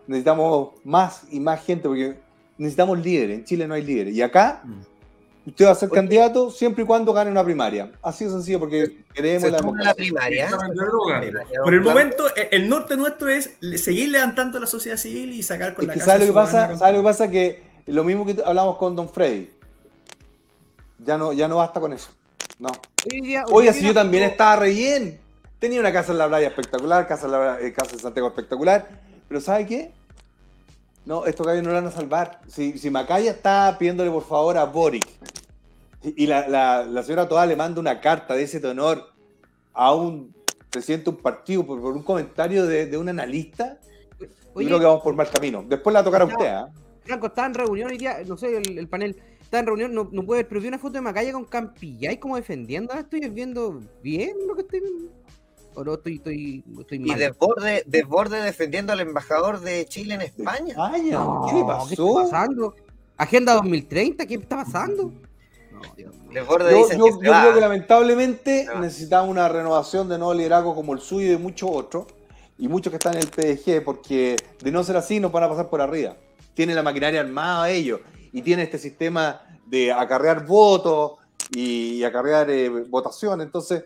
necesitamos 0.07 0.69
más 0.83 1.23
y 1.31 1.39
más 1.39 1.63
gente 1.63 1.87
porque 1.87 2.17
necesitamos 2.57 2.99
líderes. 2.99 3.39
En 3.39 3.45
Chile 3.45 3.67
no 3.67 3.73
hay 3.75 3.83
líderes. 3.83 4.15
Y 4.15 4.21
acá 4.21 4.61
Mm. 4.63 4.81
usted 5.49 5.65
va 5.65 5.71
a 5.71 5.75
ser 5.75 5.89
candidato 5.89 6.49
siempre 6.51 6.83
y 6.83 6.87
cuando 6.87 7.13
gane 7.13 7.29
una 7.31 7.43
primaria. 7.43 7.91
Así 8.01 8.25
de 8.25 8.31
sencillo 8.31 8.59
porque 8.59 9.03
queremos 9.13 9.51
la 9.51 9.59
la 9.83 9.93
primaria. 9.93 10.49
Por 11.63 11.73
el 11.73 11.81
momento, 11.81 12.27
eh, 12.35 12.49
el 12.51 12.67
norte 12.69 12.97
nuestro 12.97 13.29
es 13.29 13.51
seguir 13.75 14.09
levantando 14.09 14.59
la 14.59 14.67
sociedad 14.67 14.97
civil 14.97 15.33
y 15.33 15.43
sacar 15.43 15.73
con 15.73 15.83
Es 15.83 15.87
la 15.87 15.93
que 15.93 15.99
casa 15.99 16.11
¿sabe 16.13 16.19
lo 16.25 16.31
que 16.31 16.35
pasa? 16.35 16.77
¿Sabe 16.77 16.91
lo 16.93 16.99
que 16.99 17.03
pasa? 17.03 17.29
Que 17.29 17.63
lo 17.87 18.03
mismo 18.03 18.25
que 18.25 18.35
hablamos 18.45 18.77
con 18.77 18.95
Don 18.95 19.09
Freddy. 19.09 19.49
Ya 21.05 21.17
no, 21.17 21.31
ya 21.33 21.47
no 21.47 21.57
basta 21.57 21.79
con 21.79 21.93
eso. 21.93 22.09
No. 22.59 22.69
Hoy 23.11 23.21
día- 23.21 23.43
hoy 23.47 23.53
Oiga, 23.67 23.73
si 23.73 23.85
yo 23.85 23.93
también 23.93 24.23
estaba 24.23 24.55
re 24.57 24.69
bien. 24.71 25.19
Tenía 25.59 25.79
una 25.79 25.91
casa 25.93 26.11
en 26.11 26.17
la 26.19 26.27
playa 26.27 26.47
espectacular, 26.47 27.07
casa 27.07 27.25
en, 27.25 27.31
la, 27.31 27.59
eh, 27.61 27.73
casa 27.73 27.93
en 27.93 27.99
Santiago 27.99 28.27
espectacular. 28.27 28.87
Pero 29.27 29.41
¿sabe 29.41 29.65
qué? 29.65 29.91
No, 31.07 31.25
estos 31.25 31.47
gallos 31.47 31.63
no 31.63 31.69
lo 31.69 31.75
van 31.75 31.87
a 31.87 31.91
salvar. 31.91 32.41
Si, 32.47 32.77
si 32.77 32.89
Macaya 32.89 33.31
está 33.31 33.77
pidiéndole 33.79 34.11
por 34.11 34.23
favor 34.25 34.57
a 34.57 34.65
Boric 34.65 35.07
y 36.03 36.23
y 36.23 36.27
la, 36.27 36.47
la- 36.47 36.83
la 36.83 37.01
señora 37.01 37.27
Toda 37.27 37.45
le 37.45 37.55
manda 37.55 37.79
una 37.79 37.99
carta 38.01 38.35
de 38.35 38.43
ese 38.43 38.59
tenor 38.59 39.03
a 39.73 39.93
un 39.95 40.35
presidente 40.69 41.05
de 41.05 41.15
un 41.15 41.21
partido 41.23 41.65
por, 41.65 41.79
por 41.81 41.93
un 41.93 42.03
comentario 42.03 42.65
de, 42.65 42.85
de 42.87 42.97
un 42.97 43.07
analista, 43.07 43.79
yo 44.19 44.27
creo 44.53 44.79
que 44.79 44.85
vamos 44.85 45.01
por 45.01 45.15
mal 45.15 45.29
camino. 45.29 45.63
Después 45.65 45.93
la 45.93 46.03
tocará 46.03 46.25
usted, 46.25 46.45
¿ah? 46.45 46.69
Franco, 47.05 47.27
estaba 47.27 47.47
en 47.47 47.53
reunión 47.53 47.89
hoy 47.89 47.97
día, 47.97 48.17
no 48.27 48.35
sé, 48.37 48.57
el, 48.57 48.77
el 48.77 48.87
panel, 48.89 49.15
estaba 49.41 49.61
en 49.61 49.65
reunión, 49.67 49.93
no, 49.93 50.09
no 50.11 50.23
puede 50.23 50.41
ver, 50.41 50.49
pero 50.49 50.59
vi 50.59 50.67
una 50.67 50.77
foto 50.77 50.93
de 50.95 51.01
Macaya 51.01 51.31
con 51.31 51.45
Campillay 51.45 52.17
como 52.17 52.35
defendiendo. 52.35 52.91
Ahora 52.91 53.03
estoy 53.03 53.21
viendo 53.29 53.79
bien 54.03 54.35
lo 54.45 54.55
que 54.55 54.61
estoy 54.63 54.81
viendo. 54.81 55.05
O 55.79 55.83
no, 55.83 55.93
estoy, 55.93 56.15
estoy, 56.15 56.63
estoy 56.79 57.03
Y 57.05 57.13
desborde, 57.13 57.83
desborde 57.85 58.41
defendiendo 58.41 58.93
al 58.93 58.99
embajador 58.99 59.59
de 59.59 59.85
Chile 59.85 60.15
en 60.15 60.21
España. 60.21 60.69
España, 60.69 61.11
No, 61.19 61.45
¿qué 61.47 61.53
le 61.53 61.59
¿Qué 61.59 61.59
está 61.59 61.77
pasó? 61.77 62.13
pasando? 62.15 62.75
Agenda 63.15 63.53
2030, 63.53 64.25
¿qué 64.25 64.33
está 64.33 64.55
pasando? 64.63 65.11
No, 65.71 65.81
Dios 65.95 66.15
mío. 66.15 66.31
Desborde 66.33 66.71
Yo, 66.71 66.89
yo- 66.97 67.21
yo 67.21 67.31
creo 67.31 67.53
que 67.53 67.61
lamentablemente 67.61 68.67
necesitamos 68.79 69.29
una 69.29 69.47
renovación 69.49 70.09
de 70.09 70.17
nuevo 70.17 70.33
liderazgo 70.33 70.73
como 70.73 70.93
el 70.93 70.99
suyo 70.99 71.27
y 71.27 71.29
de 71.29 71.37
muchos 71.37 71.69
otros, 71.71 72.07
y 72.57 72.67
muchos 72.67 72.89
que 72.89 72.97
están 72.97 73.13
en 73.13 73.19
el 73.19 73.27
PDG, 73.29 73.83
porque 73.83 74.35
de 74.63 74.71
no 74.71 74.83
ser 74.83 74.97
así 74.97 75.19
nos 75.19 75.31
van 75.31 75.43
a 75.43 75.49
pasar 75.49 75.69
por 75.69 75.79
arriba. 75.79 76.15
Tiene 76.55 76.73
la 76.73 76.81
maquinaria 76.81 77.21
armada 77.21 77.69
ellos, 77.69 77.99
y 78.33 78.41
tiene 78.41 78.63
este 78.63 78.79
sistema 78.79 79.41
de 79.67 79.91
acarrear 79.91 80.43
votos 80.43 81.19
y, 81.51 81.97
y 81.97 82.03
acarrear 82.03 82.49
eh, 82.49 82.67
votación. 82.89 83.41
Entonces, 83.41 83.83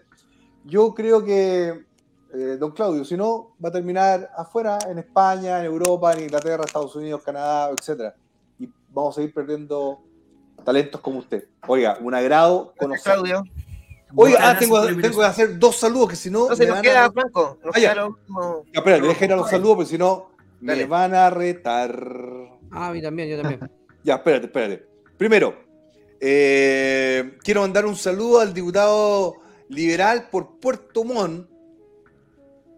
yo 0.66 0.94
creo 0.94 1.24
que, 1.24 1.86
eh, 2.34 2.58
don 2.60 2.72
Claudio, 2.72 3.04
si 3.04 3.18
no, 3.18 3.56
va 3.64 3.70
a 3.70 3.72
terminar 3.72 4.30
afuera, 4.36 4.78
en 4.90 5.00
España, 5.00 5.60
en 5.60 5.66
Europa, 5.66 6.14
en 6.14 6.24
Inglaterra, 6.24 6.64
Estados 6.66 6.96
Unidos, 6.96 7.22
Canadá, 7.24 7.72
etcétera. 7.78 8.16
Y 8.60 8.70
vamos 8.90 9.16
a 9.16 9.22
seguir 9.22 9.34
perdiendo 9.34 10.02
talentos 10.64 11.02
como 11.02 11.20
usted. 11.20 11.46
Oiga, 11.68 11.98
un 12.02 12.14
agrado. 12.14 12.74
Claudio. 13.04 13.44
Oiga, 14.16 14.40
ah, 14.42 14.58
tengo, 14.58 14.82
que 14.86 15.24
hacer 15.24 15.58
dos 15.58 15.78
saludos, 15.78 16.10
que 16.10 16.16
si 16.16 16.30
no. 16.30 16.50
No 16.50 16.56
se 16.56 16.66
nos 16.66 16.82
queda, 16.82 17.06
a... 17.06 17.12
Franco. 17.12 17.58
Nos 17.64 17.76
Ah, 17.76 17.80
ya. 17.80 17.94
queda. 17.94 18.10
Ya, 18.74 19.26
ir 19.26 19.34
a 19.34 19.36
los 19.36 19.50
saludos, 19.50 19.76
porque 19.78 19.90
si 19.90 19.98
no, 19.98 20.32
me 20.60 20.86
van 20.86 21.16
a 21.16 21.30
retar. 21.30 21.92
Ah, 22.72 22.88
a 22.88 22.94
mí 22.94 23.02
también, 23.02 23.30
yo 23.30 23.42
también. 23.42 23.60
Ya, 24.04 24.16
espérate, 24.16 24.48
espérate. 24.48 24.84
Primero, 25.16 25.54
eh, 26.20 27.38
quiero 27.44 27.62
mandar 27.62 27.86
un 27.86 27.96
saludo 27.96 28.40
al 28.40 28.52
diputado 28.52 29.41
liberal 29.72 30.30
por 30.30 30.60
Puerto 30.60 31.04
Montt, 31.04 31.50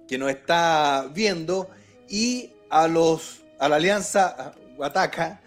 que 0.07 0.17
nos 0.17 0.29
está 0.29 1.09
viendo, 1.13 1.69
y 2.07 2.51
a 2.69 2.87
los 2.87 3.41
a 3.59 3.69
la 3.69 3.75
alianza 3.77 4.53
Ataca 4.81 5.41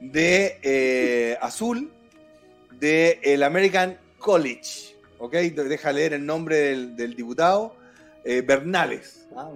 de 0.00 0.58
eh, 0.62 1.36
Azul 1.40 1.92
de 2.78 3.20
el 3.22 3.42
American 3.42 3.98
College. 4.18 4.96
¿Ok? 5.18 5.32
Deja 5.34 5.92
leer 5.92 6.14
el 6.14 6.26
nombre 6.26 6.56
del, 6.56 6.96
del 6.96 7.14
diputado. 7.14 7.76
eh, 8.24 8.42
Bernales. 8.42 9.26
¿ah? 9.36 9.50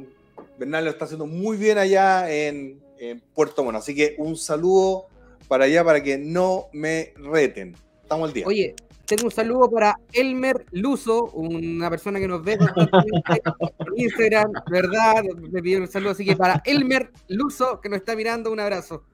Bernales 0.58 0.84
lo 0.86 0.90
está 0.92 1.04
haciendo 1.04 1.26
muy 1.26 1.56
bien 1.56 1.78
allá 1.78 2.30
en, 2.30 2.80
en 2.98 3.20
Puerto 3.34 3.64
Montt. 3.64 3.76
Así 3.78 3.94
que 3.94 4.14
un 4.18 4.36
saludo 4.36 5.06
para 5.48 5.64
allá 5.64 5.84
para 5.84 6.02
que 6.02 6.18
no 6.18 6.68
me 6.72 7.12
reten. 7.16 7.76
Estamos 8.02 8.28
al 8.28 8.34
día. 8.34 8.46
Oye, 8.46 8.74
tengo 9.06 9.24
un 9.24 9.30
saludo 9.30 9.70
para 9.70 9.98
Elmer 10.12 10.66
Luso, 10.72 11.26
una 11.32 11.88
persona 11.90 12.18
que 12.18 12.28
nos 12.28 12.42
ve 12.42 12.54
en 12.54 12.60
Instagram, 13.96 14.52
¿verdad? 14.70 15.22
Me 15.50 15.62
pidió 15.62 15.78
un 15.78 15.88
saludo, 15.88 16.10
así 16.12 16.24
que 16.24 16.36
para 16.36 16.60
Elmer 16.64 17.10
Luso, 17.28 17.80
que 17.80 17.88
nos 17.88 17.98
está 17.98 18.14
mirando, 18.16 18.50
un 18.52 18.60
abrazo. 18.60 19.04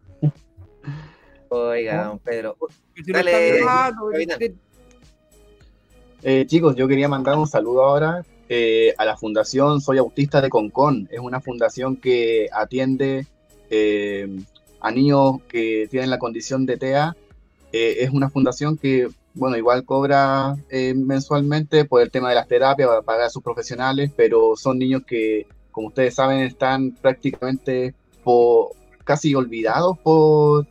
Oiga, 1.48 2.04
don 2.04 2.18
Pedro. 2.18 2.56
Dale, 3.06 3.58
está 3.58 3.92
mirando, 4.00 4.38
que- 4.38 4.54
Eh, 6.22 6.46
chicos, 6.46 6.74
yo 6.76 6.88
quería 6.88 7.08
mandar 7.08 7.36
un 7.36 7.46
saludo 7.46 7.84
ahora 7.84 8.24
eh, 8.48 8.94
a 8.96 9.04
la 9.04 9.16
Fundación 9.16 9.80
Soy 9.80 9.98
Autista 9.98 10.40
de 10.40 10.48
Concón. 10.48 11.08
Es 11.10 11.20
una 11.20 11.40
fundación 11.40 11.96
que 11.96 12.48
atiende 12.52 13.26
eh, 13.70 14.28
a 14.80 14.90
niños 14.90 15.42
que 15.48 15.88
tienen 15.90 16.10
la 16.10 16.18
condición 16.18 16.64
de 16.64 16.76
TEA. 16.76 17.16
Eh, 17.72 17.96
es 18.00 18.10
una 18.10 18.30
fundación 18.30 18.76
que, 18.78 19.08
bueno, 19.34 19.56
igual 19.56 19.84
cobra 19.84 20.54
eh, 20.68 20.94
mensualmente 20.94 21.84
por 21.84 22.02
el 22.02 22.10
tema 22.10 22.28
de 22.28 22.34
las 22.34 22.48
terapias 22.48 22.88
para 22.88 23.02
pagar 23.02 23.26
a 23.26 23.30
sus 23.30 23.42
profesionales, 23.42 24.10
pero 24.16 24.56
son 24.56 24.78
niños 24.78 25.02
que, 25.06 25.46
como 25.70 25.88
ustedes 25.88 26.14
saben, 26.14 26.40
están 26.40 26.92
prácticamente 26.92 27.94
po- 28.22 28.74
casi 29.04 29.34
olvidados 29.34 29.98
por, 29.98 30.66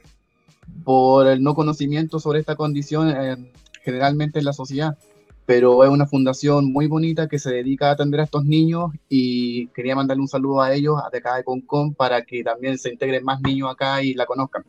por 0.84 1.28
el 1.28 1.42
no 1.42 1.56
conocimiento 1.56 2.20
sobre 2.20 2.40
esta 2.40 2.56
condición 2.56 3.10
eh, 3.10 3.52
generalmente 3.84 4.40
en 4.40 4.46
la 4.46 4.54
sociedad 4.54 4.98
pero 5.44 5.84
es 5.84 5.90
una 5.90 6.06
fundación 6.06 6.72
muy 6.72 6.88
bonita 6.88 7.28
que 7.28 7.38
se 7.40 7.52
dedica 7.52 7.90
a 7.90 7.94
atender 7.94 8.22
a 8.22 8.24
estos 8.24 8.46
niños 8.46 8.92
y 9.10 9.68
quería 9.70 9.96
mandarle 9.96 10.22
un 10.22 10.30
saludo 10.30 10.62
a 10.62 10.72
ellos 10.74 10.96
de 11.12 11.18
acá 11.18 11.36
de 11.36 11.44
Concon 11.44 11.94
para 11.94 12.22
que 12.22 12.42
también 12.42 12.78
se 12.78 12.90
integren 12.90 13.26
más 13.26 13.42
niños 13.42 13.70
acá 13.70 14.02
y 14.02 14.14
la 14.14 14.26
conozcan. 14.26 14.64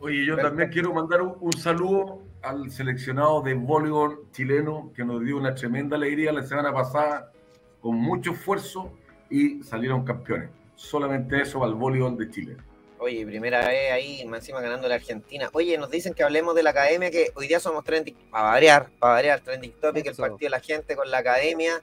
Oye, 0.00 0.26
yo 0.26 0.36
también 0.36 0.68
quiero 0.70 0.92
mandar 0.92 1.22
un, 1.22 1.34
un 1.40 1.52
saludo 1.52 2.22
al 2.46 2.70
seleccionado 2.70 3.42
de 3.42 3.54
voleibol 3.54 4.26
chileno 4.32 4.92
que 4.94 5.04
nos 5.04 5.22
dio 5.24 5.36
una 5.36 5.54
tremenda 5.54 5.96
alegría 5.96 6.32
la 6.32 6.44
semana 6.44 6.72
pasada 6.72 7.32
con 7.80 7.96
mucho 7.96 8.32
esfuerzo 8.32 8.92
y 9.28 9.62
salieron 9.64 10.04
campeones. 10.04 10.50
Solamente 10.76 11.40
eso 11.40 11.64
al 11.64 11.74
voleibol 11.74 12.16
de 12.16 12.30
Chile. 12.30 12.56
Oye, 12.98 13.26
primera 13.26 13.66
vez 13.66 13.92
ahí, 13.92 14.24
más 14.26 14.40
encima 14.40 14.60
ganando 14.60 14.88
la 14.88 14.94
Argentina. 14.94 15.50
Oye, 15.52 15.76
nos 15.76 15.90
dicen 15.90 16.14
que 16.14 16.22
hablemos 16.22 16.54
de 16.54 16.62
la 16.62 16.70
academia, 16.70 17.10
que 17.10 17.30
hoy 17.34 17.46
día 17.48 17.60
somos 17.60 17.84
trending, 17.84 18.14
para 18.30 18.44
variar, 18.50 18.88
para 18.98 19.14
variar, 19.14 19.40
trending 19.40 19.72
topic, 19.80 20.06
el 20.06 20.12
Eso. 20.12 20.22
partido 20.22 20.46
de 20.46 20.50
la 20.50 20.60
gente 20.60 20.96
con 20.96 21.10
la 21.10 21.18
academia. 21.18 21.82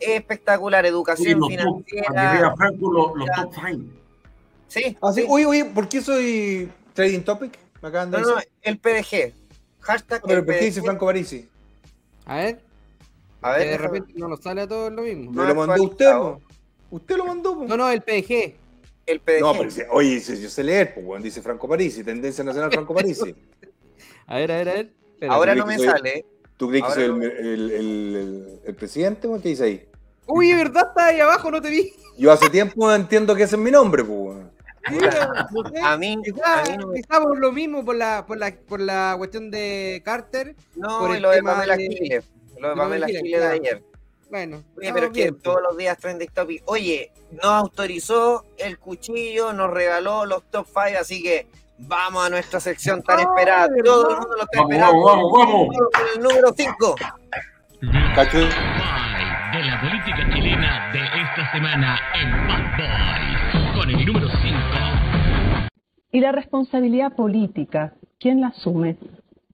Espectacular, 0.00 0.84
educación 0.86 1.38
top, 1.38 1.48
que 1.50 1.56
financiera. 1.56 2.32
vea 2.32 2.54
Franco, 2.56 2.90
los, 2.92 3.14
los 3.16 3.28
top 3.36 3.54
five. 3.54 3.84
Sí, 4.68 4.96
Ah, 5.02 5.12
sí. 5.12 5.24
Oye, 5.28 5.46
oye, 5.46 5.64
¿por 5.66 5.88
qué 5.88 6.00
soy 6.00 6.70
trading 6.94 7.20
topic? 7.20 7.58
Me 7.82 7.88
acaban 7.88 8.10
de 8.10 8.18
No, 8.20 8.26
no, 8.28 8.34
decir. 8.36 8.50
el 8.62 8.78
PDG. 8.78 9.34
Hashtag 9.80 10.22
pero 10.26 10.38
el 10.40 10.44
¿por 10.44 10.54
qué 10.54 10.64
dice 10.66 10.80
PDG. 10.80 10.84
Franco 10.86 11.06
Parisi? 11.06 11.48
A 12.26 12.36
ver, 12.36 12.60
A 13.42 13.52
ver, 13.52 13.68
de 13.68 13.78
repente 13.78 14.12
no 14.16 14.28
nos 14.28 14.40
sale 14.40 14.62
a 14.62 14.68
todos 14.68 14.92
lo 14.92 15.02
mismo. 15.02 15.30
Me 15.30 15.36
No 15.36 15.44
lo 15.44 15.54
mandó 15.54 15.82
usted. 15.82 16.12
Usted 16.90 17.16
lo 17.16 17.24
mandó. 17.26 17.54
No, 17.66 17.76
no, 17.76 17.88
el 17.90 18.02
PG. 18.02 18.54
el 19.06 19.20
PDG. 19.20 19.40
No, 19.40 19.52
pero 19.52 19.64
dice, 19.64 19.86
oye, 19.90 20.10
dice, 20.10 20.40
yo 20.40 20.48
sé 20.50 20.62
leer, 20.64 20.94
pues, 20.94 21.06
weón, 21.06 21.22
dice 21.22 21.40
Franco 21.42 21.68
Parisi, 21.68 22.04
Tendencia 22.04 22.44
Nacional 22.44 22.70
Franco 22.70 22.94
Parisi. 22.94 23.34
A 24.26 24.36
ver, 24.36 24.52
a 24.52 24.56
ver, 24.58 24.68
a 24.68 24.72
ver. 24.74 24.92
Ahora 25.28 25.52
¿tú 25.54 25.58
no 25.60 25.66
me 25.66 25.76
sale. 25.78 26.24
¿Tú 26.56 26.68
crees 26.68 26.84
que 26.84 26.92
soy 26.92 27.02
el, 27.04 27.18
no. 27.18 27.24
el, 27.24 27.30
el, 27.32 27.70
el- 27.72 28.60
el 28.64 28.74
presidente? 28.76 29.28
¿Qué 29.42 29.48
dice 29.48 29.64
ahí? 29.64 29.88
Uy, 30.26 30.52
¿verdad? 30.54 30.86
Está 30.88 31.06
ahí 31.06 31.18
abajo, 31.20 31.50
no 31.50 31.60
te 31.60 31.68
vi. 31.70 31.92
Yo 32.16 32.30
hace 32.30 32.48
tiempo 32.48 32.92
entiendo 32.94 33.34
que 33.34 33.42
ese 33.42 33.56
es 33.56 33.60
mi 33.62 33.70
nombre, 33.72 34.04
pues. 34.04 34.36
Weón. 34.88 35.00
Mira, 35.02 35.46
no 35.50 35.70
sé. 35.70 35.80
A 35.80 35.96
mí, 35.96 36.16
Quizá, 36.24 36.60
a 36.60 36.62
mí 36.64 36.76
no 36.78 36.86
me- 36.88 37.00
quizá 37.00 37.20
por 37.20 37.38
lo 37.38 37.52
mismo, 37.52 37.84
por 37.84 37.96
la, 37.96 38.24
por 38.26 38.38
la, 38.38 38.54
por 38.68 38.80
la 38.80 39.14
cuestión 39.18 39.50
de 39.50 40.00
Carter. 40.04 40.54
No, 40.76 41.00
por 41.00 41.10
y 41.10 41.14
el 41.16 41.22
lo 41.22 41.30
de 41.30 41.36
tema 41.36 41.52
Pamela 41.54 41.76
de- 41.76 41.88
Giles. 41.88 42.30
Lo 42.58 42.68
de 42.70 42.76
Pamela 42.76 43.06
Giles 43.06 43.22
de 43.22 43.30
claro. 43.38 43.52
ayer. 43.54 43.82
Bueno, 44.30 44.62
Oye, 44.78 44.92
pero 44.92 45.06
es 45.06 45.12
que 45.12 45.20
bien, 45.22 45.34
pues. 45.34 45.42
todos 45.42 45.60
los 45.62 45.76
días 45.76 45.98
trending 45.98 46.28
topic. 46.32 46.62
Oye, 46.66 47.12
nos 47.32 47.44
autorizó 47.46 48.44
el 48.58 48.78
cuchillo, 48.78 49.52
nos 49.52 49.70
regaló 49.70 50.24
los 50.24 50.44
top 50.50 50.66
5, 50.66 50.98
así 51.00 51.20
que 51.20 51.48
vamos 51.78 52.24
a 52.26 52.30
nuestra 52.30 52.60
sección 52.60 53.02
tan 53.02 53.18
esperada. 53.20 53.68
Todo 53.84 54.10
el 54.10 54.16
mundo 54.18 54.36
lo 54.36 54.42
está 54.42 54.58
Vamos, 54.60 54.72
esperando. 54.72 55.04
vamos, 55.04 55.32
vamos, 55.32 55.66
vamos. 55.68 55.90
Con 55.92 56.06
el 56.14 56.22
número 56.22 56.54
5. 56.56 56.94
Cacho. 58.14 58.38
de 58.38 59.64
la 59.64 59.80
política 59.80 60.28
chilena 60.32 60.92
de 60.92 61.00
esta 61.00 61.50
semana 61.52 61.98
en 62.14 62.46
Bad 62.46 62.76
Boys. 62.76 63.74
Con 63.74 63.90
el 63.90 64.06
número 64.06 64.28
5. 64.28 64.29
¿Y 66.12 66.20
la 66.20 66.32
responsabilidad 66.32 67.12
política? 67.14 67.94
¿Quién 68.18 68.40
la 68.40 68.48
asume? 68.48 68.96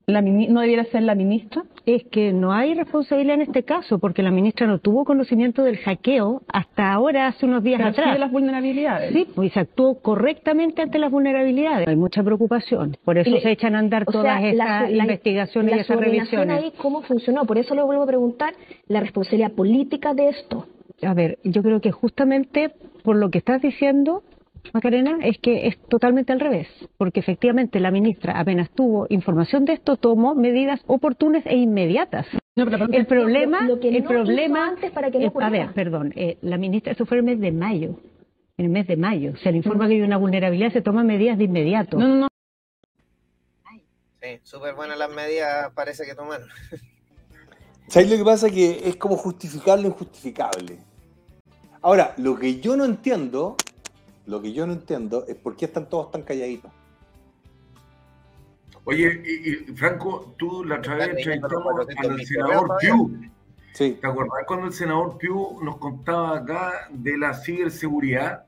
¿La 0.07 0.23
¿No 0.23 0.61
debiera 0.61 0.85
ser 0.85 1.03
la 1.03 1.17
ministra? 1.17 1.65
Es 1.85 2.05
que 2.05 2.33
no 2.33 2.53
hay 2.53 2.75
responsabilidad 2.75 3.35
en 3.35 3.41
este 3.43 3.65
caso, 3.65 3.99
porque 3.99 4.23
la 4.23 4.31
ministra 4.31 4.67
no 4.69 4.79
tuvo 4.79 5.05
conocimiento 5.05 5.65
del 5.65 5.79
hackeo 5.79 6.43
hasta 6.49 6.93
ahora, 6.93 7.27
hace 7.27 7.45
unos 7.45 7.63
días 7.65 7.79
Pero 7.79 7.93
sí 7.93 8.01
atrás. 8.01 8.15
de 8.15 8.21
las 8.21 8.31
vulnerabilidades. 8.31 9.13
Sí, 9.13 9.27
pues 9.35 9.53
se 9.53 9.61
actuó 9.61 10.01
correctamente 10.01 10.83
ante 10.83 11.01
las 11.01 11.11
vulnerabilidades. 11.11 11.89
Hay 11.89 11.97
mucha 11.97 12.23
preocupación. 12.23 12.97
Por 13.05 13.19
eso 13.19 13.37
Y- 13.37 13.41
se 13.41 13.51
echan 13.51 13.75
a 13.75 13.81
andar 13.81 14.05
todas 14.07 14.41
sea, 14.41 14.49
estas 14.51 14.91
la- 14.93 15.03
investigaciones 15.05 15.71
la 15.73 15.77
y 15.77 15.81
esas 15.81 15.97
revisiones. 15.99 16.57
ahí, 16.63 16.73
¿cómo 16.81 17.03
funcionó? 17.03 17.45
Por 17.45 17.59
eso 17.59 17.75
le 17.75 17.83
vuelvo 17.83 18.05
a 18.05 18.07
preguntar 18.07 18.55
la 18.87 19.01
responsabilidad 19.01 19.53
política 19.53 20.15
de 20.15 20.29
esto. 20.29 20.67
A 21.03 21.15
ver, 21.15 21.39
yo 21.43 21.63
creo 21.65 21.81
que 21.81 21.91
justamente 21.91 22.71
por 23.03 23.17
lo 23.17 23.31
que 23.31 23.39
estás 23.39 23.61
diciendo, 23.61 24.23
Macarena, 24.73 25.19
es 25.23 25.39
que 25.39 25.67
es 25.69 25.79
totalmente 25.89 26.33
al 26.33 26.41
revés, 26.41 26.69
porque 26.99 27.21
efectivamente 27.21 27.81
la 27.81 27.91
ministra 27.91 28.39
apenas 28.39 28.71
tuvo 28.71 29.07
información 29.09 29.65
de 29.65 29.75
esto, 29.75 29.97
tomó 29.97 30.35
medidas 30.35 30.81
oportunas 30.87 31.45
e 31.47 31.57
inmediatas. 31.57 32.27
el 32.57 33.07
problema, 33.07 33.63
lo 33.67 33.81
que 33.81 33.89
el 33.89 34.05
no 34.05 34.09
problema, 34.09 34.69
antes 34.69 34.91
para 34.93 35.11
que 35.11 35.19
no 35.19 35.27
a 35.27 35.29
ocurriera. 35.29 35.67
ver, 35.67 35.75
perdón, 35.75 36.13
eh, 36.17 36.39
la 36.43 36.57
ministra, 36.57 36.93
eso 36.93 37.07
fue 37.07 37.19
el 37.19 37.23
mes 37.23 37.41
de 37.41 37.53
mayo, 37.53 38.01
en 38.57 38.67
el 38.67 38.71
mes 38.71 38.87
de 38.87 38.97
mayo, 38.97 39.37
se 39.37 39.51
le 39.51 39.59
informa 39.59 39.87
que 39.87 39.95
hay 39.95 40.03
una 40.03 40.17
vulnerabilidad, 40.17 40.73
se 40.73 40.83
toman 40.83 41.07
medidas 41.07 41.39
de 41.39 41.45
inmediato. 41.45 41.99
No, 41.99 42.09
no, 42.09 42.15
no. 42.17 42.29
Sí, 44.23 44.41
súper 44.43 44.75
buenas 44.75 44.99
las 44.99 45.11
medidas 45.11 45.73
parece 45.75 46.05
que 46.05 46.15
tomaron. 46.15 46.49
¿Sabes 47.89 48.11
lo 48.11 48.17
que 48.17 48.25
pasa? 48.25 48.51
Que 48.51 48.89
es 48.89 48.97
como 48.97 49.17
justificar 49.17 49.79
lo 49.79 49.89
injustificable. 49.89 50.79
Ahora, 51.83 52.15
lo 52.17 52.37
que 52.37 52.59
yo 52.59 52.77
no 52.77 52.85
entiendo, 52.85 53.57
lo 54.27 54.43
que 54.43 54.53
yo 54.53 54.67
no 54.67 54.73
entiendo 54.73 55.25
es 55.27 55.37
por 55.37 55.57
qué 55.57 55.67
están 55.67 55.89
todos 55.89 56.11
tan 56.11 56.23
calladitos. 56.23 56.71
Oye, 58.85 59.21
y, 59.25 59.51
y, 59.51 59.77
Franco, 59.77 60.35
tú 60.37 60.65
la 60.65 60.77
otra 60.77 60.95
vez 60.95 61.09
entrevistamos 61.09 61.65
400 61.65 62.11
al 62.13 62.27
senador 62.27 62.77
Piu. 62.81 63.21
Sí. 63.73 63.99
¿Te 64.01 64.07
acordás 64.07 64.45
cuando 64.47 64.67
el 64.67 64.73
senador 64.73 65.19
Piu 65.19 65.59
nos 65.63 65.77
contaba 65.79 66.39
acá 66.39 66.89
de 66.91 67.19
la 67.19 67.35
ciberseguridad 67.35 68.45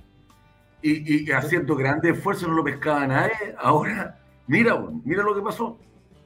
y, 0.81 1.25
y 1.25 1.33
haciendo 1.33 1.75
grandes 1.75 2.17
esfuerzos 2.17 2.49
no 2.49 2.55
lo 2.55 2.65
pescaba 2.65 3.07
nadie? 3.07 3.55
Ahora, 3.59 4.19
mira, 4.47 4.81
mira 5.05 5.23
lo 5.23 5.35
que 5.35 5.43
pasó. 5.43 5.77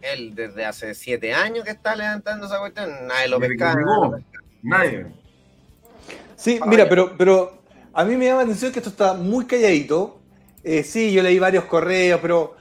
Él 0.02 0.34
desde 0.34 0.64
hace 0.64 0.94
siete 0.94 1.32
años 1.32 1.64
que 1.64 1.70
está 1.70 1.96
levantando 1.96 2.46
esa 2.46 2.58
cuestión, 2.58 2.90
nadie 3.06 3.28
lo 3.28 3.40
pescaba. 3.40 4.18
Nadie. 4.62 5.06
Sí, 6.36 6.60
mira, 6.66 6.88
pero, 6.88 7.16
pero 7.16 7.61
a 7.94 8.04
mí 8.04 8.16
me 8.16 8.26
llama 8.26 8.38
la 8.38 8.44
atención 8.44 8.72
que 8.72 8.78
esto 8.78 8.90
está 8.90 9.14
muy 9.14 9.44
calladito. 9.46 10.20
Eh, 10.64 10.82
sí, 10.82 11.12
yo 11.12 11.22
leí 11.22 11.38
varios 11.38 11.64
correos, 11.64 12.20
pero, 12.22 12.54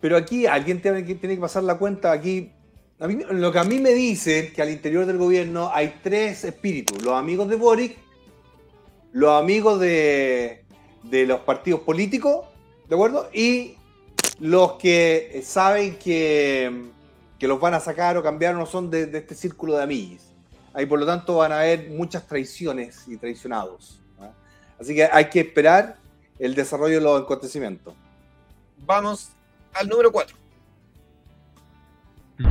pero 0.00 0.16
aquí 0.16 0.46
alguien 0.46 0.80
tiene 0.80 1.04
que, 1.04 1.36
pasar 1.36 1.64
la 1.64 1.78
cuenta. 1.78 2.12
Aquí, 2.12 2.52
lo 2.98 3.52
que 3.52 3.58
a 3.58 3.64
mí 3.64 3.78
me 3.78 3.94
dice 3.94 4.52
que 4.52 4.62
al 4.62 4.70
interior 4.70 5.06
del 5.06 5.18
gobierno 5.18 5.70
hay 5.72 6.00
tres 6.02 6.44
espíritus: 6.44 7.02
los 7.02 7.14
amigos 7.14 7.48
de 7.48 7.56
Boric, 7.56 7.96
los 9.12 9.40
amigos 9.40 9.80
de, 9.80 10.64
de 11.02 11.26
los 11.26 11.40
partidos 11.40 11.80
políticos, 11.80 12.46
¿de 12.88 12.94
acuerdo? 12.94 13.28
Y 13.32 13.74
los 14.38 14.74
que 14.74 15.40
saben 15.44 15.96
que, 15.96 16.90
que 17.38 17.48
los 17.48 17.58
van 17.58 17.74
a 17.74 17.80
sacar 17.80 18.16
o 18.16 18.22
cambiar 18.22 18.54
no 18.54 18.66
son 18.66 18.90
de, 18.90 19.06
de 19.06 19.18
este 19.18 19.34
círculo 19.34 19.76
de 19.76 19.82
amiguis. 19.82 20.27
Ahí 20.78 20.86
por 20.86 21.00
lo 21.00 21.06
tanto 21.06 21.38
van 21.38 21.50
a 21.50 21.58
haber 21.58 21.88
muchas 21.90 22.24
traiciones 22.24 23.08
y 23.08 23.16
traicionados. 23.16 24.00
Así 24.78 24.94
que 24.94 25.08
hay 25.10 25.24
que 25.24 25.40
esperar 25.40 25.96
el 26.38 26.54
desarrollo 26.54 26.94
de 26.98 27.00
los 27.00 27.20
acontecimientos. 27.20 27.94
Vamos 28.86 29.32
al 29.74 29.88
número 29.88 30.12
4. 30.12 30.36
de 32.38 32.44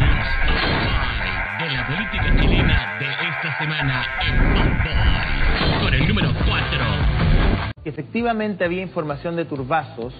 la 1.69 1.87
política 1.87 2.41
chilena 2.41 2.99
de 2.99 3.05
esta 3.05 3.57
semana 3.59 4.05
en 4.21 4.53
Bad 4.53 4.83
Boy. 4.83 5.85
Con 5.85 5.93
el 5.93 6.07
número 6.09 6.33
4. 6.33 7.81
que 7.81 7.89
efectivamente 7.89 8.65
había 8.65 8.81
información 8.81 9.37
de 9.37 9.45
turbazos 9.45 10.13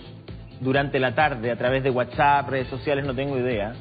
durante 0.62 0.98
la 0.98 1.14
tarde 1.14 1.52
a 1.52 1.58
través 1.58 1.84
de 1.84 1.90
WhatsApp, 1.90 2.48
redes 2.48 2.70
sociales, 2.70 3.06
no 3.06 3.14
tengo 3.14 3.38
idea. 3.38 3.74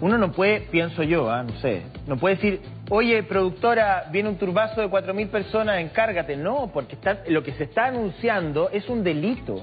Uno 0.00 0.16
no 0.16 0.30
puede, 0.30 0.60
pienso 0.60 1.02
yo, 1.02 1.28
ah, 1.28 1.42
no 1.42 1.58
sé, 1.60 1.82
no 2.06 2.16
puede 2.16 2.36
decir, 2.36 2.60
oye, 2.90 3.22
productora, 3.22 4.06
viene 4.10 4.28
un 4.28 4.36
turbazo 4.36 4.80
de 4.80 4.88
4.000 4.88 5.28
personas, 5.28 5.78
encárgate. 5.80 6.36
No, 6.36 6.70
porque 6.72 6.94
está, 6.94 7.18
lo 7.28 7.42
que 7.42 7.52
se 7.52 7.64
está 7.64 7.86
anunciando 7.86 8.70
es 8.70 8.88
un 8.88 9.02
delito. 9.02 9.62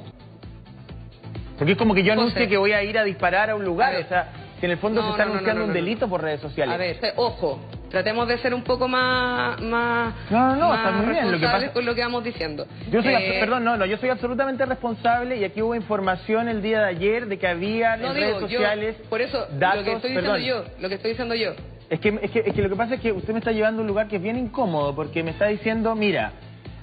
Porque 1.58 1.74
es 1.74 1.78
como 1.78 1.94
que 1.94 2.04
yo 2.04 2.14
anuncie 2.14 2.48
que 2.48 2.58
voy 2.58 2.72
a 2.72 2.84
ir 2.84 2.98
a 2.98 3.04
disparar 3.04 3.52
a 3.52 3.56
un 3.56 3.64
lugar, 3.64 3.96
A 3.96 4.00
o 4.00 4.08
sea, 4.08 4.30
que 4.62 4.68
en 4.68 4.72
el 4.74 4.78
fondo 4.78 5.02
No, 5.02 5.08
se 5.08 5.12
está 5.14 5.26
no, 5.26 5.32
anunciando 5.32 5.62
no, 5.64 5.68
un 5.70 5.74
delito 5.74 6.08
por 6.08 6.22
redes 6.22 6.40
sociales. 6.40 6.74
A 6.74 6.78
ver, 6.78 7.14
ojo, 7.18 7.60
tratemos 7.90 8.28
de 8.28 8.38
ser 8.38 8.54
un 8.54 8.64
poco 8.64 8.88
más, 8.88 9.60
más, 9.60 10.14
No, 10.30 10.56
no, 10.56 10.70
más 10.70 10.78
está 10.78 10.92
muy 10.92 11.10
bien, 11.14 11.32
lo 11.32 11.40
que 11.40 11.46
pasa- 11.48 11.74
con 11.74 11.84
lo 11.84 11.96
que 11.96 12.02
vamos 12.02 12.24
diciendo. 12.24 12.68
Yo 12.92 13.02
soy, 13.02 13.12
Eh, 13.14 13.38
perdón, 13.40 13.64
no, 13.64 13.76
no, 13.76 13.86
yo 13.88 13.98
soy 13.98 14.10
absolutamente 14.10 14.64
responsable 14.66 15.36
y 15.38 15.44
aquí 15.44 15.64
hubo 15.64 15.74
información 15.74 16.48
el 16.48 16.62
día 16.62 16.80
de 16.82 16.86
ayer 16.90 17.26
de 17.26 17.40
que 17.40 17.48
había 17.48 17.96
en 17.96 18.02
digo, 18.02 18.14
redes 18.14 18.34
yo, 18.36 18.40
sociales 18.42 18.96
por 19.10 19.20
eso, 19.20 19.48
datos, 19.58 19.80
lo 19.80 19.84
que 19.86 19.92
estoy 19.94 20.10
diciendo 20.12 20.32
perdón. 20.34 20.48
yo, 20.48 20.64
lo 20.80 20.90
que 20.90 20.96
estoy 20.96 21.10
diciendo 21.12 21.34
yo. 21.36 21.52
Es 21.90 22.00
que, 22.00 22.20
es, 22.22 22.32
que, 22.32 22.40
es 22.46 22.54
que 22.54 22.62
lo 22.62 22.70
que 22.70 22.76
pasa 22.76 22.94
es 22.96 23.02
que 23.02 23.12
usted 23.12 23.34
me 23.34 23.40
está 23.40 23.52
llevando 23.52 23.80
a 23.80 23.82
un 23.82 23.88
lugar 23.88 24.08
que 24.08 24.18
es 24.18 24.22
bien 24.22 24.38
incómodo 24.38 24.96
porque 24.96 25.24
me 25.24 25.32
está 25.32 25.48
diciendo, 25.48 25.96
mira, 25.96 26.32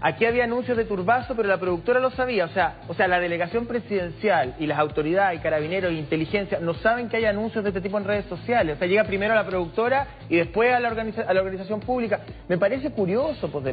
aquí 0.01 0.25
había 0.25 0.45
anuncios 0.45 0.77
de 0.77 0.85
turbazo, 0.85 1.35
pero 1.37 1.49
la 1.49 1.59
productora 1.59 2.01
lo 2.01 2.11
sabía. 2.11 2.45
O 2.47 2.49
sea, 2.51 2.81
o 2.89 2.95
sea, 2.95 3.09
la 3.09 3.21
delegación 3.21 3.67
presidencial 3.67 4.55
y 4.59 4.67
las 4.67 4.79
autoridades, 4.79 5.39
y 5.39 5.43
carabineros, 5.43 5.91
e 5.93 5.95
inteligencia, 5.95 6.59
no 6.61 6.75
saben 6.75 7.09
que 7.09 7.17
hay 7.19 7.25
anuncios 7.25 7.65
de 7.65 7.71
este 7.71 7.81
tipo 7.81 7.99
en 7.99 8.05
redes 8.05 8.27
sociales. 8.27 8.77
O 8.77 8.79
sea, 8.79 8.89
llega 8.89 9.05
primero 9.05 9.33
a 9.33 9.37
la 9.37 9.47
productora 9.47 10.07
y 10.29 10.37
después 10.37 10.73
a 10.73 10.81
la, 10.81 10.91
organiza- 10.91 11.27
a 11.27 11.35
la 11.35 11.41
organización 11.41 11.81
pública. 11.81 12.21
Me 12.49 12.59
parece 12.59 12.91
curioso, 12.91 13.51
pues, 13.51 13.65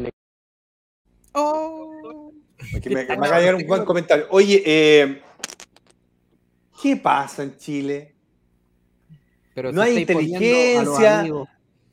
Aquí 2.76 2.89
me, 2.89 2.95
me 2.95 3.02
acaba 3.02 3.35
de 3.35 3.39
llegar 3.41 3.56
un 3.56 3.68
buen 3.68 3.85
comentario. 3.85 4.26
Oye, 4.30 4.64
eh, 4.65 5.22
¿qué 6.81 6.95
pasa 6.95 7.43
en 7.43 7.57
Chile? 7.57 8.15
Pero 9.53 9.72
no 9.72 9.81
hay 9.81 9.97
inteligencia. 9.99 11.23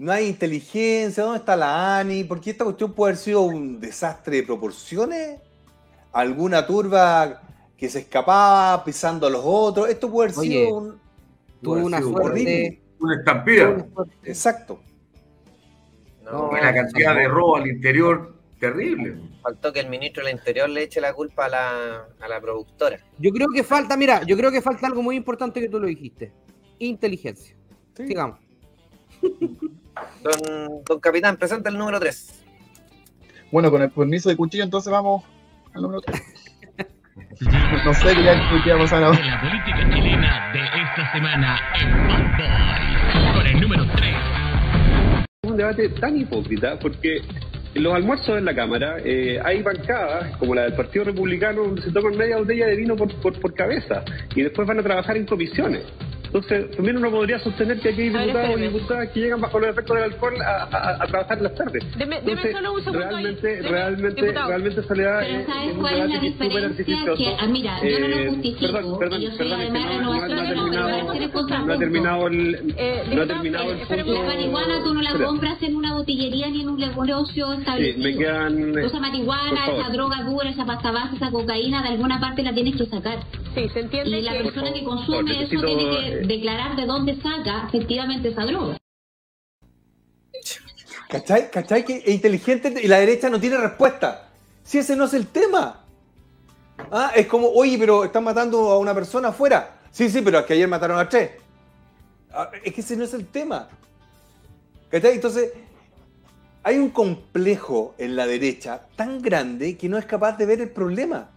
No 0.02 0.10
hay 0.10 0.26
inteligencia, 0.26 1.22
¿dónde 1.22 1.38
está 1.38 1.54
la 1.54 2.00
ANI? 2.00 2.24
Porque 2.24 2.50
esta 2.50 2.64
cuestión 2.64 2.92
puede 2.92 3.12
haber 3.12 3.22
sido 3.22 3.42
un 3.42 3.78
desastre 3.78 4.38
de 4.38 4.42
proporciones. 4.42 5.38
Alguna 6.12 6.66
turba 6.66 7.40
que 7.76 7.88
se 7.88 8.00
escapaba 8.00 8.84
pisando 8.84 9.28
a 9.28 9.30
los 9.30 9.42
otros. 9.44 9.88
Esto 9.88 10.10
puede 10.10 10.30
haber 10.30 10.38
Oye, 10.40 10.64
sido 10.64 10.76
un. 10.76 11.00
tuvo 11.62 11.74
una 11.74 11.98
sido 11.98 12.10
suerte- 12.10 12.28
horrible. 12.30 12.82
Una 12.98 13.14
estampida. 13.16 13.86
Exacto. 14.24 14.80
y 16.20 16.64
la 16.64 16.74
cantidad 16.74 17.14
de 17.14 17.28
robo 17.28 17.56
al 17.56 17.68
interior, 17.68 18.34
terrible. 18.58 19.16
Faltó 19.40 19.72
que 19.72 19.78
el 19.80 19.88
ministro 19.88 20.24
del 20.24 20.34
Interior 20.34 20.68
le 20.68 20.82
eche 20.82 21.00
la 21.00 21.12
culpa 21.14 21.44
a 21.44 21.48
la, 21.48 22.06
a 22.20 22.28
la 22.28 22.40
productora. 22.40 22.98
Yo 23.18 23.30
creo 23.30 23.48
que 23.54 23.62
falta, 23.62 23.96
mira, 23.96 24.22
yo 24.24 24.36
creo 24.36 24.50
que 24.50 24.60
falta 24.62 24.88
algo 24.88 25.00
muy 25.00 25.14
importante 25.14 25.60
que 25.60 25.68
tú 25.68 25.78
lo 25.78 25.86
dijiste. 25.86 26.32
Inteligencia. 26.80 27.54
Sigamos. 27.96 28.40
Don, 30.22 30.84
don 30.84 31.00
Capitán, 31.00 31.36
presenta 31.36 31.68
el 31.70 31.78
número 31.78 31.98
3. 32.00 32.44
Bueno, 33.50 33.70
con 33.70 33.82
el 33.82 33.90
permiso 33.90 34.28
de 34.28 34.36
cuchillo, 34.36 34.64
entonces 34.64 34.90
vamos 34.92 35.24
al 35.74 35.82
número 35.82 36.00
3. 36.00 36.22
no 37.84 37.94
sé 37.94 38.14
qué 38.14 38.22
ya- 38.24 38.40
qué 38.64 38.70
va 38.70 38.76
a 38.76 38.80
pasar 38.80 39.04
ahora. 39.04 39.24
La 39.24 39.40
política 39.40 39.90
chilena 39.94 40.52
de 40.52 40.60
esta 40.60 41.12
semana 41.12 41.58
en 41.80 42.08
Bad 42.08 42.36
Boy. 42.38 43.34
Con 43.34 43.46
el 43.46 43.60
número 43.60 43.86
3. 43.96 44.14
un 45.44 45.56
debate 45.56 45.88
tan 46.00 46.16
hipócrita 46.16 46.78
porque 46.78 47.18
en 47.74 47.82
los 47.82 47.94
almuerzos 47.94 48.38
en 48.38 48.44
la 48.46 48.54
Cámara 48.54 48.96
eh, 49.04 49.38
hay 49.44 49.62
bancadas 49.62 50.36
como 50.38 50.54
la 50.54 50.62
del 50.62 50.74
Partido 50.74 51.04
Republicano 51.06 51.62
donde 51.64 51.82
se 51.82 51.90
toman 51.90 52.16
media 52.16 52.38
botella 52.38 52.66
de 52.66 52.76
vino 52.76 52.96
por, 52.96 53.14
por, 53.20 53.38
por 53.40 53.54
cabeza 53.54 54.02
y 54.34 54.42
después 54.42 54.66
van 54.66 54.78
a 54.78 54.82
trabajar 54.82 55.16
en 55.16 55.26
comisiones. 55.26 55.82
Entonces, 56.32 56.70
también 56.76 56.96
uno 56.96 57.10
podría 57.10 57.38
sostener 57.40 57.78
que 57.80 57.90
aquí 57.90 58.00
hay 58.02 58.08
diputados 58.08 58.58
y 58.58 58.62
diputadas 58.62 59.08
que 59.10 59.20
llegan 59.20 59.40
bajo 59.42 59.60
los 59.60 59.68
efectos 59.68 59.96
del 59.96 60.04
alcohol 60.04 60.34
a, 60.40 60.62
a- 60.64 61.02
a 61.04 61.06
trabajar 61.06 61.36
en 61.36 61.44
las 61.44 61.54
tardes. 61.54 61.84
Deme- 61.92 61.98
deme 61.98 62.16
Entonces, 62.32 62.52
solo 62.52 62.72
un 62.72 62.84
segundo 62.84 63.04
ahí. 63.06 63.10
realmente, 63.24 63.48
Deme- 63.62 63.68
realmente, 63.68 64.20
diputado. 64.22 64.48
realmente 64.48 64.82
Soledad 64.82 65.20
Pero 65.20 65.38
es, 65.40 65.46
¿sabes 65.46 65.68
es 65.68 65.74
un 65.74 65.80
cuál 65.80 65.94
es 65.94 66.08
la 66.08 66.18
diferencia? 66.20 66.84
Que, 67.16 67.36
ah, 67.38 67.46
mira, 67.46 67.80
yo 67.84 68.00
no 68.00 68.08
lo 68.08 68.16
Eh, 68.16 68.28
justifico, 68.30 68.72
Perdón, 68.72 68.98
perdón, 68.98 69.20
y 69.20 69.24
yo 69.26 69.30
soy 69.32 69.52
además 69.52 69.88
renovación, 69.88 70.38
pero 70.48 70.62
no 71.66 71.72
ha 71.72 71.78
terminado 71.78 72.26
el, 72.28 72.74
Eh, 72.78 73.02
no 73.14 73.22
ha 73.22 73.24
diputado, 73.24 73.26
terminado 73.26 73.72
el 73.72 73.78
punto. 73.78 74.12
La 74.22 74.22
marihuana 74.28 74.82
tú 74.84 74.94
no 74.94 75.02
la 75.02 75.12
compras 75.12 75.62
en 75.62 75.76
una 75.76 75.92
botillería 75.94 76.48
ni 76.48 76.62
en 76.62 76.68
un 76.70 76.78
negocio 76.78 77.52
Sí, 77.52 77.58
establecido. 77.58 78.02
me 78.04 78.16
quedan. 78.16 78.78
Esa 78.78 78.90
por 78.92 79.00
marihuana, 79.02 79.66
esa 79.66 79.90
droga 79.90 80.22
dura, 80.22 80.48
esa 80.48 80.64
pasta 80.64 80.90
base, 80.92 81.16
esa 81.16 81.30
cocaína, 81.30 81.82
de 81.82 81.88
alguna 81.90 82.18
parte 82.20 82.42
la 82.42 82.54
tienes 82.54 82.76
que 82.76 82.86
sacar. 82.86 83.18
Sí, 83.54 83.68
se 83.68 83.80
entiende 83.80 84.18
Y 84.18 84.22
la 84.22 84.32
persona 84.32 84.72
que 84.72 84.82
consume 84.82 85.42
eso 85.42 85.60
tiene 85.66 85.76
que 85.76 86.08
eh, 86.08 86.21
declarar 86.26 86.76
de 86.76 86.86
dónde 86.86 87.20
saca 87.20 87.68
efectivamente 87.68 88.28
esa 88.28 88.44
droga. 88.44 88.76
¿Cachai? 91.08 91.50
¿Cachai? 91.50 91.84
Que 91.84 91.96
es 91.98 92.08
inteligente 92.08 92.72
y 92.82 92.88
la 92.88 92.98
derecha 92.98 93.28
no 93.28 93.38
tiene 93.38 93.58
respuesta. 93.58 94.28
Si 94.62 94.78
ese 94.78 94.96
no 94.96 95.04
es 95.04 95.14
el 95.14 95.26
tema. 95.26 95.84
Ah, 96.90 97.12
es 97.14 97.26
como, 97.26 97.48
oye, 97.48 97.76
pero 97.78 98.04
están 98.04 98.24
matando 98.24 98.70
a 98.70 98.78
una 98.78 98.94
persona 98.94 99.28
afuera. 99.28 99.78
Sí, 99.90 100.08
sí, 100.08 100.22
pero 100.22 100.38
es 100.38 100.46
que 100.46 100.54
ayer 100.54 100.68
mataron 100.68 100.98
a 100.98 101.08
tres. 101.08 101.32
Ah, 102.32 102.50
Es 102.64 102.72
que 102.72 102.80
ese 102.80 102.96
no 102.96 103.04
es 103.04 103.12
el 103.12 103.26
tema. 103.26 103.68
¿Cachai? 104.90 105.12
Entonces, 105.12 105.52
hay 106.62 106.78
un 106.78 106.90
complejo 106.90 107.94
en 107.98 108.16
la 108.16 108.26
derecha 108.26 108.82
tan 108.96 109.20
grande 109.20 109.76
que 109.76 109.88
no 109.88 109.98
es 109.98 110.06
capaz 110.06 110.36
de 110.38 110.46
ver 110.46 110.60
el 110.60 110.70
problema. 110.70 111.28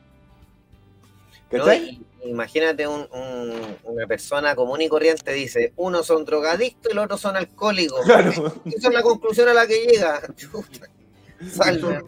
¿no? 1.51 1.59
¿Cachai? 1.59 2.01
Imagínate 2.25 2.87
un- 2.87 3.07
un- 3.11 3.77
una 3.83 4.07
persona 4.07 4.55
común 4.55 4.81
y 4.81 4.87
corriente 4.89 5.31
dice, 5.33 5.73
unos 5.75 6.05
son 6.07 6.25
drogadictos 6.25 6.91
y 6.91 6.95
los 6.95 7.05
otros 7.05 7.21
son 7.21 7.35
alcohólicos. 7.35 8.01
Claro. 8.05 8.29
Esa 8.65 8.87
es 8.87 8.93
la 8.93 9.01
conclusión 9.03 9.47
a 9.49 9.53
la 9.53 9.67
que 9.67 9.85
llega. 9.85 10.21
Chuta. 10.35 10.87
Salve. 11.49 11.99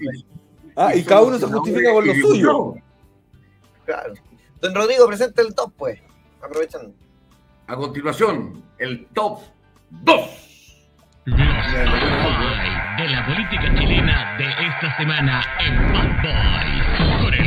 Ah, 0.75 0.95
y 0.95 1.03
cada 1.03 1.21
uno 1.21 1.37
se 1.37 1.45
justifica 1.47 1.91
con 1.91 2.07
lo 2.07 2.13
suyo. 2.15 2.75
Claro. 3.85 4.13
Don 4.61 4.73
Rodrigo, 4.75 5.07
presenta 5.07 5.41
el 5.41 5.53
top, 5.53 5.71
pues. 5.77 5.99
Aprovechando. 6.41 6.93
A 7.67 7.75
continuación, 7.75 8.63
el 8.77 9.07
top 9.13 9.39
2. 9.89 10.19
Los 11.25 11.37
top 11.37 12.97
de 12.97 13.09
la 13.09 13.25
política 13.25 13.75
chilena 13.77 14.37
de 14.37 14.45
esta 14.45 14.97
semana 14.97 15.43
en 15.59 15.93
Bad 15.93 16.21
Boys. 16.23 17.21
Con 17.23 17.33
el 17.33 17.46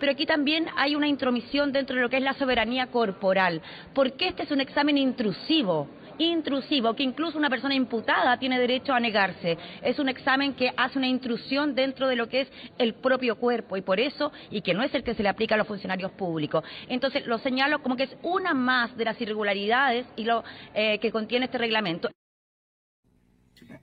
Pero 0.00 0.12
aquí 0.12 0.26
también 0.26 0.66
hay 0.76 0.96
una 0.96 1.06
intromisión 1.06 1.70
dentro 1.70 1.94
de 1.94 2.02
lo 2.02 2.08
que 2.08 2.16
es 2.16 2.22
la 2.22 2.34
soberanía 2.34 2.88
corporal, 2.88 3.62
porque 3.94 4.28
este 4.28 4.42
es 4.42 4.50
un 4.50 4.60
examen 4.60 4.98
intrusivo 4.98 5.86
intrusivo, 6.18 6.94
que 6.94 7.02
incluso 7.02 7.38
una 7.38 7.48
persona 7.48 7.74
imputada 7.74 8.38
tiene 8.38 8.58
derecho 8.58 8.92
a 8.92 9.00
negarse. 9.00 9.56
Es 9.82 9.98
un 9.98 10.08
examen 10.08 10.54
que 10.54 10.70
hace 10.76 10.98
una 10.98 11.06
intrusión 11.06 11.74
dentro 11.74 12.08
de 12.08 12.16
lo 12.16 12.28
que 12.28 12.42
es 12.42 12.48
el 12.78 12.94
propio 12.94 13.36
cuerpo 13.36 13.76
y 13.76 13.82
por 13.82 13.98
eso, 13.98 14.30
y 14.50 14.60
que 14.60 14.74
no 14.74 14.82
es 14.82 14.94
el 14.94 15.02
que 15.02 15.14
se 15.14 15.22
le 15.22 15.28
aplica 15.28 15.54
a 15.54 15.58
los 15.58 15.66
funcionarios 15.66 16.12
públicos. 16.12 16.62
Entonces 16.88 17.26
lo 17.26 17.38
señalo 17.38 17.82
como 17.82 17.96
que 17.96 18.04
es 18.04 18.16
una 18.22 18.54
más 18.54 18.94
de 18.96 19.04
las 19.04 19.20
irregularidades 19.20 20.06
y 20.16 20.24
lo 20.24 20.44
eh, 20.74 20.98
que 20.98 21.10
contiene 21.10 21.46
este 21.46 21.58
reglamento. 21.58 22.10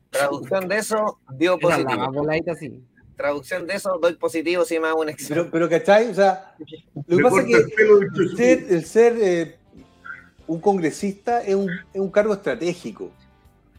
Traducción 0.09 0.67
de 0.67 0.77
eso, 0.77 1.19
dio 1.37 1.57
Esa 1.59 1.77
es 1.77 1.85
la 1.85 2.07
positivo. 2.07 2.96
Traducción 3.17 3.65
de 3.65 3.73
eso, 3.75 3.97
doy 4.01 4.13
positivo 4.13 4.63
si 4.63 4.79
me 4.79 4.87
hago 4.87 5.01
un 5.01 5.09
examen. 5.09 5.49
Pero, 5.49 5.51
pero 5.51 5.69
¿cachai? 5.69 6.07
O 6.09 6.13
sea, 6.13 6.53
lo 6.95 7.03
que 7.03 7.15
Me 7.15 7.23
pasa 7.23 7.41
es 7.41 7.47
el 7.47 7.49
que 7.49 7.83
el 8.21 8.37
ser, 8.37 8.65
el 8.69 8.85
ser, 8.85 9.17
eh, 9.19 9.55
un 10.45 10.61
congresista 10.61 11.41
es 11.41 11.55
un, 11.55 11.69
es 11.93 11.99
un 11.99 12.11
cargo 12.11 12.33
estratégico. 12.33 13.09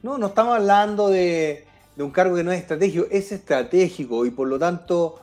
No, 0.02 0.18
no 0.18 0.26
estamos 0.26 0.56
hablando 0.56 1.08
de, 1.08 1.64
de 1.96 2.02
un 2.02 2.10
cargo 2.10 2.36
que 2.36 2.42
no 2.44 2.52
es 2.52 2.60
estratégico, 2.60 3.06
es 3.10 3.30
estratégico 3.32 4.26
y 4.26 4.30
por 4.30 4.48
lo 4.48 4.58
tanto 4.58 5.20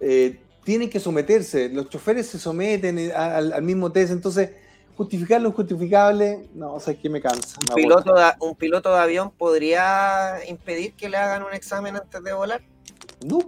eh, 0.00 0.40
tienen 0.64 0.90
que 0.90 0.98
someterse. 1.00 1.68
Los 1.68 1.88
choferes 1.88 2.26
se 2.28 2.38
someten 2.38 2.98
eh, 2.98 3.12
a- 3.12 3.36
al, 3.36 3.52
al 3.52 3.62
mismo 3.62 3.90
test, 3.92 4.10
entonces 4.12 4.50
justificar 4.96 5.40
lo 5.40 5.48
injustificable, 5.48 6.48
no, 6.54 6.74
o 6.74 6.80
sea, 6.80 6.92
es 6.94 7.00
que 7.00 7.08
me 7.08 7.20
cansa. 7.20 7.58
¿Un 7.70 7.74
piloto, 7.74 8.14
de, 8.14 8.24
¿Un 8.40 8.54
piloto 8.56 8.92
de 8.92 9.00
avión 9.00 9.30
podría 9.30 10.38
impedir 10.48 10.94
que 10.94 11.08
le 11.08 11.16
hagan 11.16 11.42
un 11.44 11.54
examen 11.54 11.96
antes 11.96 12.22
de 12.22 12.32
volar? 12.32 12.60
No. 13.26 13.38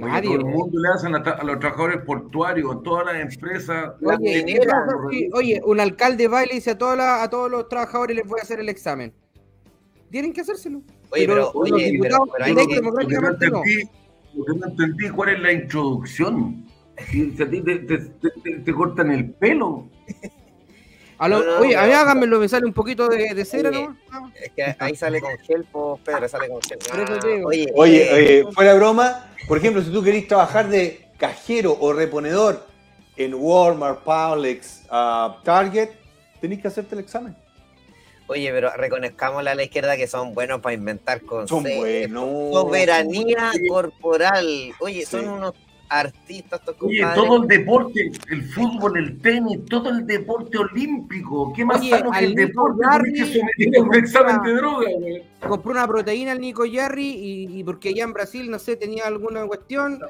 Oye, 0.00 0.22
todo 0.22 0.34
el 0.36 0.44
mundo 0.44 0.78
le 0.80 0.88
hacen 0.88 1.14
a, 1.14 1.42
los 1.42 1.58
trabajadores 1.58 1.98
portuarios, 2.06 2.74
a 2.76 2.82
todas 2.82 3.06
las 3.06 3.16
empresas. 3.34 3.92
Oye, 4.02 4.44
¿qué 4.46 4.60
pasa 4.64 4.86
si- 5.10 5.28
oye, 5.32 5.60
un 5.64 5.80
alcalde 5.80 6.28
va 6.28 6.44
y 6.44 6.48
le 6.48 6.54
dice 6.54 6.70
a, 6.70 6.78
todas 6.78 6.96
las- 6.96 7.22
a 7.22 7.28
todos 7.28 7.50
los 7.50 7.68
trabajadores 7.68 8.16
les 8.16 8.26
voy 8.26 8.38
a 8.38 8.42
hacer 8.44 8.60
el 8.60 8.68
examen. 8.68 9.12
Tienen 10.10 10.32
que 10.32 10.42
hacérselo. 10.42 10.82
Oye, 11.10 11.26
pero, 11.26 11.34
los 11.36 11.50
oye, 11.54 11.90
diputados 11.90 12.28
pero- 12.32 12.32
pero 12.32 12.44
hay 12.44 12.50
electos 12.52 12.68
que- 12.68 12.74
democráticamente 12.80 13.50
no. 13.50 13.56
entendí, 13.58 13.90
lo 14.34 14.44
que 14.44 14.54
no 14.60 14.66
entendí 14.66 15.08
cuál 15.10 15.28
es 15.30 15.40
la 15.40 15.52
introducción. 15.52 16.64
Si, 17.10 17.30
si 17.32 17.42
a 17.42 17.50
ti 17.50 17.60
te, 17.62 17.78
te- 17.80 17.98
te- 17.98 18.30
te- 18.42 18.58
te 18.60 18.72
cortan 18.74 19.10
el 19.10 19.30
pelo. 19.34 19.88
A 21.22 21.28
lo- 21.28 21.38
No, 21.38 21.44
no, 21.54 21.58
oye, 21.60 21.76
a 21.76 21.86
mí 21.86 21.92
háganmelo, 21.92 22.40
me 22.40 22.48
sale 22.48 22.66
un 22.66 22.72
poquito 22.72 23.06
de, 23.08 23.32
de 23.32 23.44
cera, 23.44 23.68
Oye, 23.68 23.86
¿no? 24.10 24.32
Es 24.34 24.50
que 24.56 24.74
ahí 24.76 24.96
sale 24.96 25.20
con 25.20 25.30
gel, 25.38 25.64
Pedro, 26.04 26.28
sale 26.28 26.48
con 26.48 26.60
gel. 26.62 26.78
Por 26.78 26.98
eso 26.98 27.14
Ah, 27.14 27.20
te 27.22 27.28
digo. 27.28 27.48
oye, 27.48 27.72
Oye, 27.76 28.02
eh, 28.10 28.42
oye, 28.42 28.52
fuera 28.52 28.74
broma, 28.74 29.32
por 29.46 29.56
ejemplo, 29.56 29.80
si 29.82 29.92
tú 29.92 30.02
querés 30.02 30.26
trabajar 30.26 30.68
de 30.68 31.06
cajero 31.18 31.76
o 31.78 31.92
reponedor 31.92 32.66
en 33.16 33.34
Walmart, 33.34 34.00
Publix, 34.02 34.82
ah, 34.90 35.38
Target, 35.44 35.90
tenés 36.40 36.60
que 36.60 36.66
hacerte 36.66 36.96
el 36.96 37.00
examen. 37.02 37.36
Oye, 38.26 38.50
pero 38.50 38.72
reconozcámosle 38.76 39.50
a 39.50 39.54
la 39.54 39.62
izquierda 39.62 39.96
que 39.96 40.08
son 40.08 40.34
buenos 40.34 40.60
para 40.60 40.74
inventar 40.74 41.20
Son 41.20 41.46
conceptos. 41.46 41.76
buenos. 41.76 42.24
Soberanía 42.52 43.52
corporal. 43.68 44.72
Oye, 44.80 45.06
son 45.06 45.28
unos 45.28 45.52
artistas 46.00 46.60
estos 46.60 46.76
Oye, 46.80 47.04
todo 47.14 47.42
el 47.42 47.48
deporte, 47.48 48.12
el 48.30 48.42
fútbol, 48.50 48.98
el 48.98 49.20
tenis, 49.20 49.60
todo 49.68 49.90
el 49.90 50.06
deporte 50.06 50.58
olímpico. 50.58 51.52
¿Qué 51.54 51.64
más 51.64 51.80
Oye, 51.80 51.90
sano 51.90 52.10
que 52.10 52.24
el 52.24 52.34
deporte? 52.34 52.80
Que 53.56 53.70
a 53.76 53.82
un 53.82 53.94
examen 53.94 54.42
de 54.42 54.54
droga, 54.54 54.88
güey. 54.98 55.24
Compró 55.40 55.72
una 55.72 55.86
proteína 55.86 56.32
al 56.32 56.40
Nico 56.40 56.64
Jarry 56.70 57.08
y, 57.08 57.58
y 57.58 57.64
porque 57.64 57.90
allá 57.90 58.04
en 58.04 58.12
Brasil, 58.12 58.50
no 58.50 58.58
sé, 58.58 58.76
tenía 58.76 59.06
alguna 59.06 59.46
cuestión. 59.46 60.00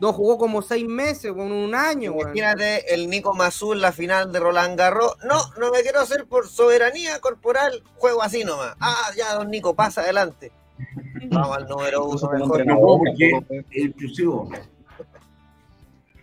No 0.00 0.12
jugó 0.12 0.38
como 0.38 0.62
seis 0.62 0.86
meses, 0.86 1.32
con 1.32 1.50
un 1.50 1.74
año. 1.74 2.12
Imagínate 2.12 2.94
el 2.94 3.10
Nico 3.10 3.34
Mazul, 3.34 3.80
la 3.80 3.90
final 3.90 4.30
de 4.30 4.38
Roland 4.38 4.78
Garros. 4.78 5.16
No, 5.24 5.40
no 5.58 5.72
me 5.72 5.82
quiero 5.82 6.00
hacer 6.00 6.26
por 6.26 6.46
soberanía 6.46 7.18
corporal. 7.18 7.82
Juego 7.96 8.22
así 8.22 8.44
nomás. 8.44 8.76
Ah, 8.78 9.10
ya, 9.16 9.34
don 9.34 9.50
Nico, 9.50 9.74
pasa 9.74 10.02
adelante. 10.02 10.52
Vamos 11.30 11.56
al 11.56 11.66
número 11.66 12.04
uno 12.04 12.30
mejor. 12.30 12.66
No, 12.66 12.78
porque 12.78 13.40
es 13.70 13.84
intrusivo. 13.84 14.48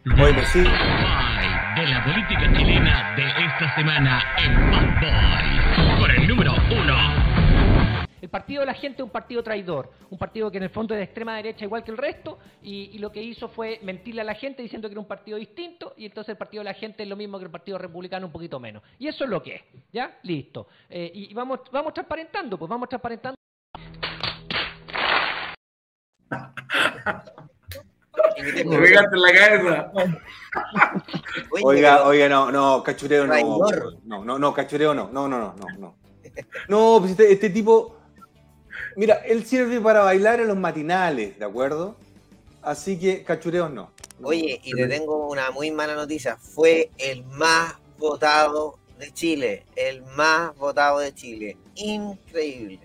Bueno, 0.06 0.40
sí. 0.53 0.60
De 0.60 1.88
la 1.88 2.03
política 2.03 2.53
chilena 2.56 3.15
de 3.15 3.23
esta 3.23 3.76
semana 3.76 4.22
en 4.38 4.69
Bad 4.69 5.02
Boys. 5.02 5.99
Con 5.99 6.11
el 6.11 6.27
número 6.27 6.53
1. 6.69 8.06
El 8.22 8.30
partido 8.30 8.60
de 8.60 8.68
la 8.68 8.76
gente 8.76 9.02
es 9.02 9.03
un 9.03 9.10
partido 9.10 9.41
traidor, 9.41 9.91
un 10.11 10.19
partido 10.19 10.52
que 10.52 10.57
en 10.57 10.64
el 10.64 10.69
fondo 10.69 10.94
es 10.94 10.99
de 10.99 11.06
extrema 11.06 11.36
derecha 11.38 11.65
igual 11.65 11.84
que 11.84 11.90
el 11.90 11.98
resto, 11.98 12.38
y, 12.61 12.91
y 12.94 12.99
lo 12.99 13.11
que 13.11 13.23
hizo 13.23 13.49
fue 13.49 13.80
mentirle 13.82 14.22
a 14.22 14.26
la 14.26 14.36
gente 14.36 14.61
diciendo 14.61 14.88
que 14.88 14.94
era 14.94 15.02
un 15.02 15.07
partido 15.07 15.40
distinto, 15.40 15.95
y 15.98 16.06
entonces 16.06 16.34
el 16.34 16.38
partido 16.38 16.61
de 16.61 16.65
la 16.65 16.76
gente 16.76 17.02
es 17.02 17.10
lo 17.10 17.15
mismo 17.15 17.40
que 17.40 17.45
el 17.45 17.52
partido 17.52 17.80
republicano, 17.80 18.27
un 18.27 18.32
poquito 18.32 18.60
menos. 18.60 18.84
Y 18.99 19.07
eso 19.07 19.23
es 19.23 19.30
lo 19.30 19.41
que 19.41 19.56
es, 19.56 19.64
¿ya? 19.91 20.19
Listo. 20.22 20.68
Eh, 20.88 21.11
y 21.15 21.32
y 21.32 21.34
vamos, 21.34 21.61
vamos 21.72 21.94
transparentando, 21.95 22.60
pues 22.60 22.69
vamos 22.69 22.90
transparentando. 22.90 23.36
Te 28.35 28.65
pegaste 28.65 29.15
en 29.15 29.21
la 29.21 29.33
cabeza. 29.33 29.91
Oiga, 31.63 32.05
oiga, 32.05 32.29
no, 32.29 32.51
no, 32.51 32.83
cachureo 32.83 33.27
no. 33.27 33.33
No, 34.05 34.25
no, 34.25 34.39
no, 34.39 34.53
cachureo 34.53 34.93
no. 34.93 35.09
No, 35.11 35.27
no, 35.27 35.39
no, 35.39 35.55
no, 35.55 35.77
no. 35.77 35.95
No, 36.67 36.97
pues 36.99 37.11
este, 37.11 37.31
este 37.31 37.49
tipo. 37.49 37.97
Mira, 38.95 39.15
él 39.25 39.45
sirve 39.45 39.79
para 39.81 40.01
bailar 40.01 40.39
en 40.39 40.47
los 40.47 40.57
matinales, 40.57 41.37
¿de 41.37 41.45
acuerdo? 41.45 41.95
Así 42.61 42.97
que 42.97 43.23
cachureos 43.23 43.71
no. 43.71 43.91
Oye, 44.23 44.59
y 44.63 44.71
te 44.73 44.87
tengo 44.87 45.27
una 45.29 45.51
muy 45.51 45.71
mala 45.71 45.95
noticia. 45.95 46.37
Fue 46.37 46.89
el 46.97 47.23
más 47.25 47.75
votado 47.97 48.79
de 48.97 49.11
Chile. 49.11 49.65
El 49.75 50.03
más 50.15 50.55
votado 50.57 50.99
de 50.99 51.13
Chile. 51.13 51.57
Increíble. 51.75 52.79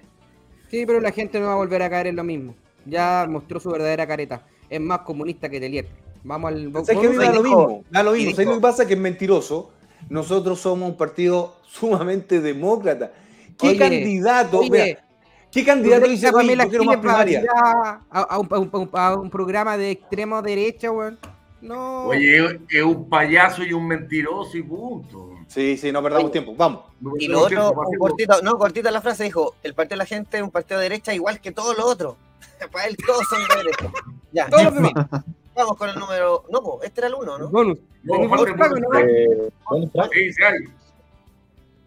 Sí, 0.70 0.84
pero 0.86 1.00
la 1.00 1.12
gente 1.12 1.40
no 1.40 1.46
va 1.46 1.52
a 1.52 1.56
volver 1.56 1.82
a 1.82 1.90
caer 1.90 2.08
en 2.08 2.16
lo 2.16 2.24
mismo. 2.24 2.54
Ya 2.84 3.26
mostró 3.28 3.60
su 3.60 3.70
verdadera 3.70 4.06
careta. 4.06 4.42
Es 4.70 4.80
más 4.80 5.00
comunista 5.00 5.48
que 5.48 5.60
Telier. 5.60 5.86
Vamos 6.22 6.48
al 6.52 6.72
¿Sabes? 6.84 6.90
A 6.90 7.00
me 7.10 7.16
da 7.16 7.32
lo 7.32 7.42
mismo. 7.42 7.84
Da 7.90 8.02
lo 8.02 8.12
mismo. 8.12 8.30
¿Sabes 8.32 8.46
lo 8.46 8.54
que 8.54 8.60
pasa? 8.60 8.86
Que 8.86 8.94
es 8.94 9.00
mentiroso. 9.00 9.70
Nosotros 10.08 10.60
somos 10.60 10.88
un 10.88 10.96
partido 10.96 11.56
sumamente 11.66 12.40
demócrata. 12.40 13.12
¿Qué 13.58 13.68
Oye, 13.68 13.78
candidato? 13.78 14.58
oye, 14.60 14.70
Mira, 14.70 15.04
¿Qué 15.50 15.64
candidato 15.64 16.04
¿Tú 16.04 16.10
dice, 16.12 16.28
que 16.30 16.36
oye, 16.36 16.46
Pamela 16.56 16.66
yo 16.66 16.84
más 16.84 16.96
a 16.96 17.00
primaria? 17.00 17.44
a, 17.52 18.00
a- 18.10 18.20
a 18.22 18.38
un, 18.38 18.48
a 18.50 18.58
un- 18.58 18.90
a 18.92 19.14
un 19.16 19.28
programa 19.30 19.76
de 19.76 19.90
extremo 19.90 20.40
derecha, 20.42 20.90
weón? 20.92 21.18
No. 21.60 22.04
Oye, 22.06 22.60
es 22.70 22.82
un 22.82 23.08
payaso 23.08 23.62
y 23.64 23.72
un 23.72 23.86
mentiroso 23.86 24.56
y 24.56 24.62
punto. 24.62 25.30
Sí, 25.48 25.76
sí, 25.76 25.90
no 25.92 26.02
perdamos 26.02 26.30
tiempo. 26.30 26.54
Vamos. 26.56 26.84
Y 27.18 27.26
lo 27.28 27.40
otro, 27.40 27.74
cortito, 27.98 28.40
no, 28.42 28.56
cortita 28.56 28.90
la 28.90 29.02
frase, 29.02 29.24
dijo, 29.24 29.56
el 29.62 29.74
partido 29.74 29.96
de 29.96 29.98
la 29.98 30.06
gente 30.06 30.36
es 30.38 30.42
un 30.42 30.50
partido 30.50 30.78
de 30.78 30.84
derecha 30.84 31.12
igual 31.12 31.40
que 31.40 31.50
todos 31.50 31.76
los 31.76 31.84
otros. 31.84 32.14
Para 32.72 32.86
él 32.86 32.96
todos 33.04 33.26
son 33.28 33.40
de 33.48 33.56
derecha. 33.56 33.90
Ya, 34.32 34.48
Todos 34.48 34.74
los. 34.74 34.92
Vamos 35.56 35.76
con 35.76 35.90
el 35.90 35.96
número... 35.98 36.44
No, 36.50 36.62
po, 36.62 36.80
este 36.82 37.00
era 37.00 37.08
el 37.08 37.14
uno, 37.14 37.36
¿no? 37.36 37.48
Bonus. 37.48 37.78
No, 38.04 38.14
falta 38.14 38.36
bonus 38.36 38.56
track, 38.56 38.70
bonus 38.70 38.82
¿no? 38.82 39.90
track. 39.90 40.10
Eh, 40.12 40.28
Sí, 40.28 40.32
sí 40.32 40.42
hay. 40.42 40.54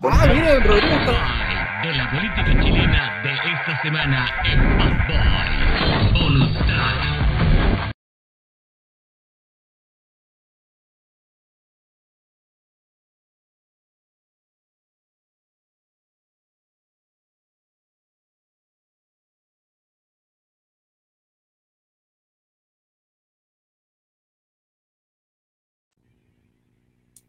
Ah, 0.03 0.27
mira, 0.27 0.53
el 0.53 0.63
Rodrigo 0.63 0.95
De 0.95 1.93
la 1.95 2.11
política 2.11 2.61
chilena 2.61 3.21
de 3.23 3.31
esta 3.53 3.81
semana 3.81 4.29
en 4.45 4.77
Bad 4.77 5.07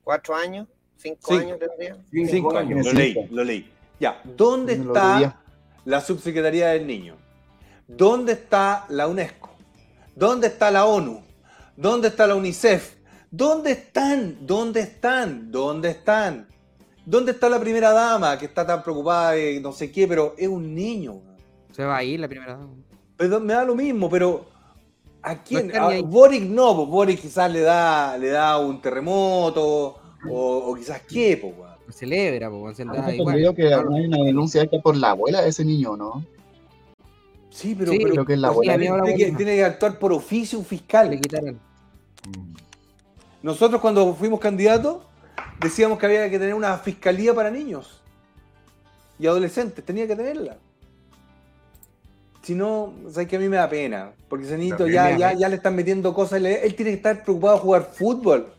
Cuatro 0.04 0.34
años, 0.36 0.68
cinco 0.96 1.18
Cinco. 1.28 1.40
años 1.40 1.58
tendría. 1.58 1.96
Cinco 2.30 2.56
años. 2.56 2.86
Lo 2.86 2.92
leí, 2.92 3.14
lo 3.30 3.42
leí. 3.44 3.70
Ya, 3.98 4.20
¿dónde 4.24 4.76
No 4.76 4.92
está 4.92 5.40
la 5.84 6.00
subsecretaría 6.00 6.68
del 6.68 6.86
niño? 6.86 7.16
¿Dónde 7.88 8.32
está 8.32 8.84
la 8.90 9.08
UNESCO? 9.08 9.50
¿Dónde 10.14 10.46
está 10.48 10.70
la 10.70 10.84
ONU? 10.86 11.22
¿Dónde 11.76 12.08
está 12.08 12.26
la 12.26 12.34
UNICEF? 12.34 12.96
¿Dónde 13.30 13.72
están? 13.72 14.46
¿Dónde 14.46 14.80
están? 14.80 15.50
¿Dónde 15.50 15.90
están? 15.90 16.46
¿Dónde 17.04 17.32
está 17.32 17.48
la 17.48 17.58
primera 17.60 17.90
dama 17.92 18.38
que 18.38 18.46
está 18.46 18.66
tan 18.66 18.82
preocupada 18.82 19.32
de 19.32 19.60
no 19.60 19.72
sé 19.72 19.90
qué, 19.90 20.06
pero 20.06 20.34
es 20.38 20.48
un 20.48 20.74
niño? 20.74 21.20
Se 21.72 21.84
va 21.84 21.96
a 21.96 22.04
ir 22.04 22.20
la 22.20 22.28
primera. 22.28 22.58
Pero 23.16 23.40
me 23.40 23.52
da 23.52 23.64
lo 23.64 23.74
mismo, 23.74 24.08
pero 24.08 24.46
¿A 25.24 25.42
quién? 25.42 25.74
A 25.74 25.88
ahí. 25.88 26.02
Boric 26.02 26.42
no, 26.42 26.76
pues 26.76 26.88
Boric 26.88 27.20
quizás 27.20 27.50
le 27.50 27.60
da, 27.60 28.18
le 28.18 28.28
da 28.28 28.58
un 28.58 28.80
terremoto, 28.80 29.96
o, 30.28 30.56
o 30.58 30.74
quizás 30.74 31.00
qué, 31.08 31.38
pues, 31.40 31.54
weón. 31.56 31.74
Celebra, 31.90 32.48
igual. 32.48 32.74
entendido 32.78 33.54
que 33.54 33.72
hay 33.72 34.06
una 34.06 34.24
denuncia 34.24 34.62
hecha 34.62 34.78
por 34.80 34.96
la 34.96 35.10
abuela 35.10 35.42
de 35.42 35.50
ese 35.50 35.64
niño, 35.64 35.96
¿no? 35.96 36.24
Sí, 37.50 37.74
pero, 37.78 37.92
Sí, 37.92 37.98
pero 37.98 38.12
creo 38.12 38.26
que 38.26 38.32
es 38.32 38.38
la 38.38 38.48
abuela. 38.48 38.76
tiene, 38.76 38.86
que, 38.86 38.90
abuela. 39.24 39.36
tiene 39.36 39.54
que 39.56 39.64
actuar 39.64 39.98
por 39.98 40.12
oficio 40.12 40.58
un 40.58 40.64
fiscal. 40.64 41.10
Le 41.10 41.20
quitaron. 41.20 41.60
Nosotros 43.42 43.80
cuando 43.80 44.14
fuimos 44.14 44.40
candidatos 44.40 45.02
decíamos 45.60 45.98
que 45.98 46.06
había 46.06 46.28
que 46.30 46.38
tener 46.38 46.54
una 46.54 46.78
fiscalía 46.78 47.34
para 47.34 47.50
niños 47.50 48.00
y 49.18 49.26
adolescentes, 49.26 49.84
tenía 49.84 50.06
que 50.06 50.16
tenerla. 50.16 50.56
Si 52.44 52.54
no, 52.54 52.92
sabes 53.10 53.26
que 53.26 53.36
a 53.36 53.38
mí 53.38 53.48
me 53.48 53.56
da 53.56 53.68
pena, 53.68 54.12
porque 54.28 54.44
ese 54.44 54.58
niñito 54.58 54.86
ya, 54.86 55.16
ya, 55.16 55.32
ya 55.32 55.48
le 55.48 55.56
están 55.56 55.74
metiendo 55.74 56.12
cosas, 56.12 56.42
le- 56.42 56.64
él 56.66 56.74
tiene 56.74 56.90
que 56.90 56.96
estar 56.98 57.22
preocupado 57.24 57.54
de 57.54 57.60
jugar 57.60 57.88
fútbol, 57.90 58.52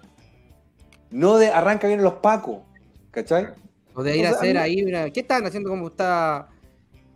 no 1.12 1.38
de 1.38 1.50
arranca 1.50 1.88
bien 1.88 2.02
los 2.02 2.14
pacos, 2.16 2.60
¿cachai? 3.12 3.48
O 3.94 4.02
de 4.04 4.18
ir 4.18 4.26
O 4.26 4.30
a 4.30 4.32
hacer 4.32 4.58
a 4.58 4.62
mí- 4.62 4.66
ahí, 4.66 4.84
mira, 4.84 5.10
¿qué 5.12 5.20
estaban 5.22 5.46
haciendo 5.46 5.70
como 5.70 5.88
está, 5.88 6.50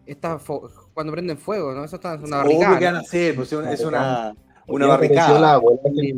está 0.06 0.38
fo- 0.40 0.70
cuando 0.94 1.12
prenden 1.12 1.38
fuego, 1.38 1.74
¿no? 1.74 1.84
Eso 1.84 1.96
está 1.96 2.14
una 2.16 2.42
Obvio 2.42 2.60
barricada. 2.60 2.80
que 2.80 2.86
van 2.86 2.96
a 2.98 3.00
hacer, 3.00 3.36
pues, 3.36 3.52
es 3.52 3.58
una, 3.60 3.74
es 3.74 3.82
una, 3.84 4.36
una 4.68 4.86
la 4.88 4.94
barricada. 4.94 5.54
abuela 5.54 5.80
Sí, 5.96 6.14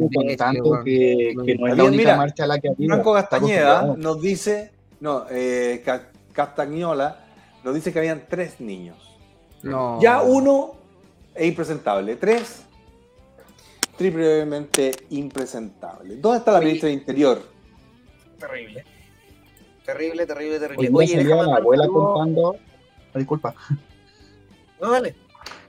que, 0.84 1.34
que 1.45 1.56
no 1.56 1.68
es 1.68 1.78
la 1.78 1.84
única 1.86 1.98
mira, 1.98 2.18
marcha 2.18 2.44
a 2.44 2.48
la 2.48 2.60
que 2.60 2.68
ha 2.68 2.72
habido. 2.72 2.94
Franco 2.94 3.14
Castañeda 3.14 3.95
nos 3.98 4.22
dice, 4.22 4.72
no, 4.99 5.26
eh, 5.32 5.82
Ca- 5.86 6.10
Castañola 6.34 7.19
nos 7.64 7.73
dice 7.73 7.94
que 7.94 7.99
habían 7.99 8.23
tres 8.30 8.60
niños. 8.60 8.98
No. 9.64 10.00
Ya 10.02 10.22
uno 10.22 10.74
es 11.36 11.48
impresentable, 11.48 12.16
tres 12.16 12.66
triplemente 13.98 14.92
impresentable. 15.12 16.16
¿Dónde 16.16 16.40
está 16.40 16.52
la 16.52 16.58
Oye. 16.58 16.66
ministra 16.68 16.90
del 16.90 16.98
Interior? 16.98 17.42
Terrible. 18.40 18.84
Terrible, 19.86 20.26
terrible, 20.26 20.56
Hoy 20.56 20.60
terrible. 20.60 20.88
día 20.90 20.98
Oye, 20.98 21.18
déjame 21.18 21.44
la 21.44 21.58
abuela 21.58 21.88
contando. 21.88 22.56
Ah, 23.14 23.20
disculpa. 23.20 23.54
No, 24.82 24.92
dale. 24.92 25.16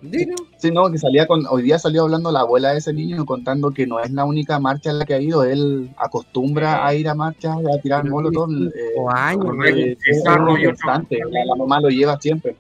Dilo. 0.01 0.35
Sí, 0.56 0.70
no, 0.70 0.90
que 0.90 0.98
salía 0.98 1.27
con. 1.27 1.47
Hoy 1.47 1.62
día 1.62 1.78
salió 1.78 2.02
hablando 2.02 2.32
la 2.32 2.40
abuela 2.40 2.73
de 2.73 2.78
ese 2.78 2.93
niño 2.93 3.27
contando 3.27 3.70
que 3.70 3.86
no 3.86 4.01
es 4.01 4.10
la 4.10 4.24
única 4.24 4.59
marcha 4.59 4.90
a 4.90 4.94
la 4.94 5.05
que 5.05 5.14
ha 5.14 5.20
ido. 5.20 5.44
Él 5.44 5.90
acostumbra 5.98 6.86
a 6.86 6.94
ir 6.94 7.09
a 7.09 7.14
marchas, 7.14 7.56
a 7.59 7.81
tirar 7.82 8.09
molotov. 8.09 8.51
Eh, 8.51 8.70
años, 9.12 9.55
eh, 9.66 9.69
el 9.69 9.98
es. 10.01 10.24
La, 10.24 11.44
la 11.44 11.55
mamá 11.55 11.81
lo 11.81 11.90
lleva 11.90 12.19
siempre. 12.20 12.56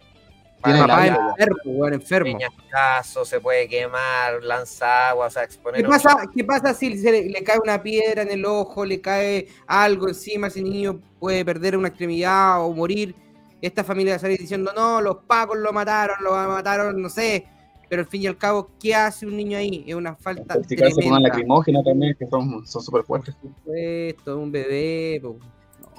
Tiene 0.62 0.80
el 0.80 0.86
Papá 0.86 1.06
ya. 1.06 1.14
enfermo, 1.30 1.56
weón, 1.64 1.94
enfermo. 1.94 2.38
Peñascazo, 2.38 3.24
se 3.24 3.40
puede 3.40 3.68
quemar, 3.68 4.42
lanza 4.42 5.10
agua, 5.10 5.26
o 5.26 5.30
sea, 5.30 5.44
exponer. 5.44 5.82
¿Qué 5.82 5.88
pasa, 5.88 6.16
¿Qué 6.34 6.44
pasa 6.44 6.74
si 6.74 6.96
se 6.98 7.10
le, 7.10 7.28
le 7.28 7.42
cae 7.42 7.58
una 7.62 7.82
piedra 7.82 8.22
en 8.22 8.30
el 8.30 8.44
ojo, 8.44 8.84
le 8.84 9.00
cae 9.00 9.48
algo 9.66 10.08
encima, 10.08 10.46
ese 10.46 10.62
niño 10.62 11.00
puede 11.18 11.44
perder 11.44 11.76
una 11.76 11.88
extremidad 11.88 12.64
o 12.64 12.72
morir? 12.72 13.14
Esta 13.60 13.84
familia 13.84 14.14
va 14.14 14.16
a 14.16 14.20
salir 14.20 14.38
diciendo, 14.38 14.72
no, 14.74 15.00
los 15.00 15.18
pacos 15.26 15.56
lo 15.56 15.72
mataron, 15.72 16.16
lo 16.22 16.32
mataron, 16.32 17.00
no 17.00 17.08
sé. 17.08 17.46
Pero 17.88 18.02
al 18.02 18.08
fin 18.08 18.22
y 18.22 18.26
al 18.26 18.38
cabo, 18.38 18.70
¿qué 18.80 18.94
hace 18.94 19.26
un 19.26 19.36
niño 19.36 19.58
ahí? 19.58 19.84
Es 19.86 19.94
una 19.94 20.16
falta 20.16 20.54
Intoxicarse 20.54 21.02
con 21.02 21.12
una 21.12 21.20
lacrimógena 21.20 21.82
también, 21.82 22.16
que 22.18 22.26
son 22.26 22.66
son 22.66 22.82
súper 22.82 23.04
fuertes. 23.04 23.34
Por 23.34 23.50
supuesto, 23.50 24.38
un 24.38 24.50
bebé. 24.50 25.20
po. 25.22 25.36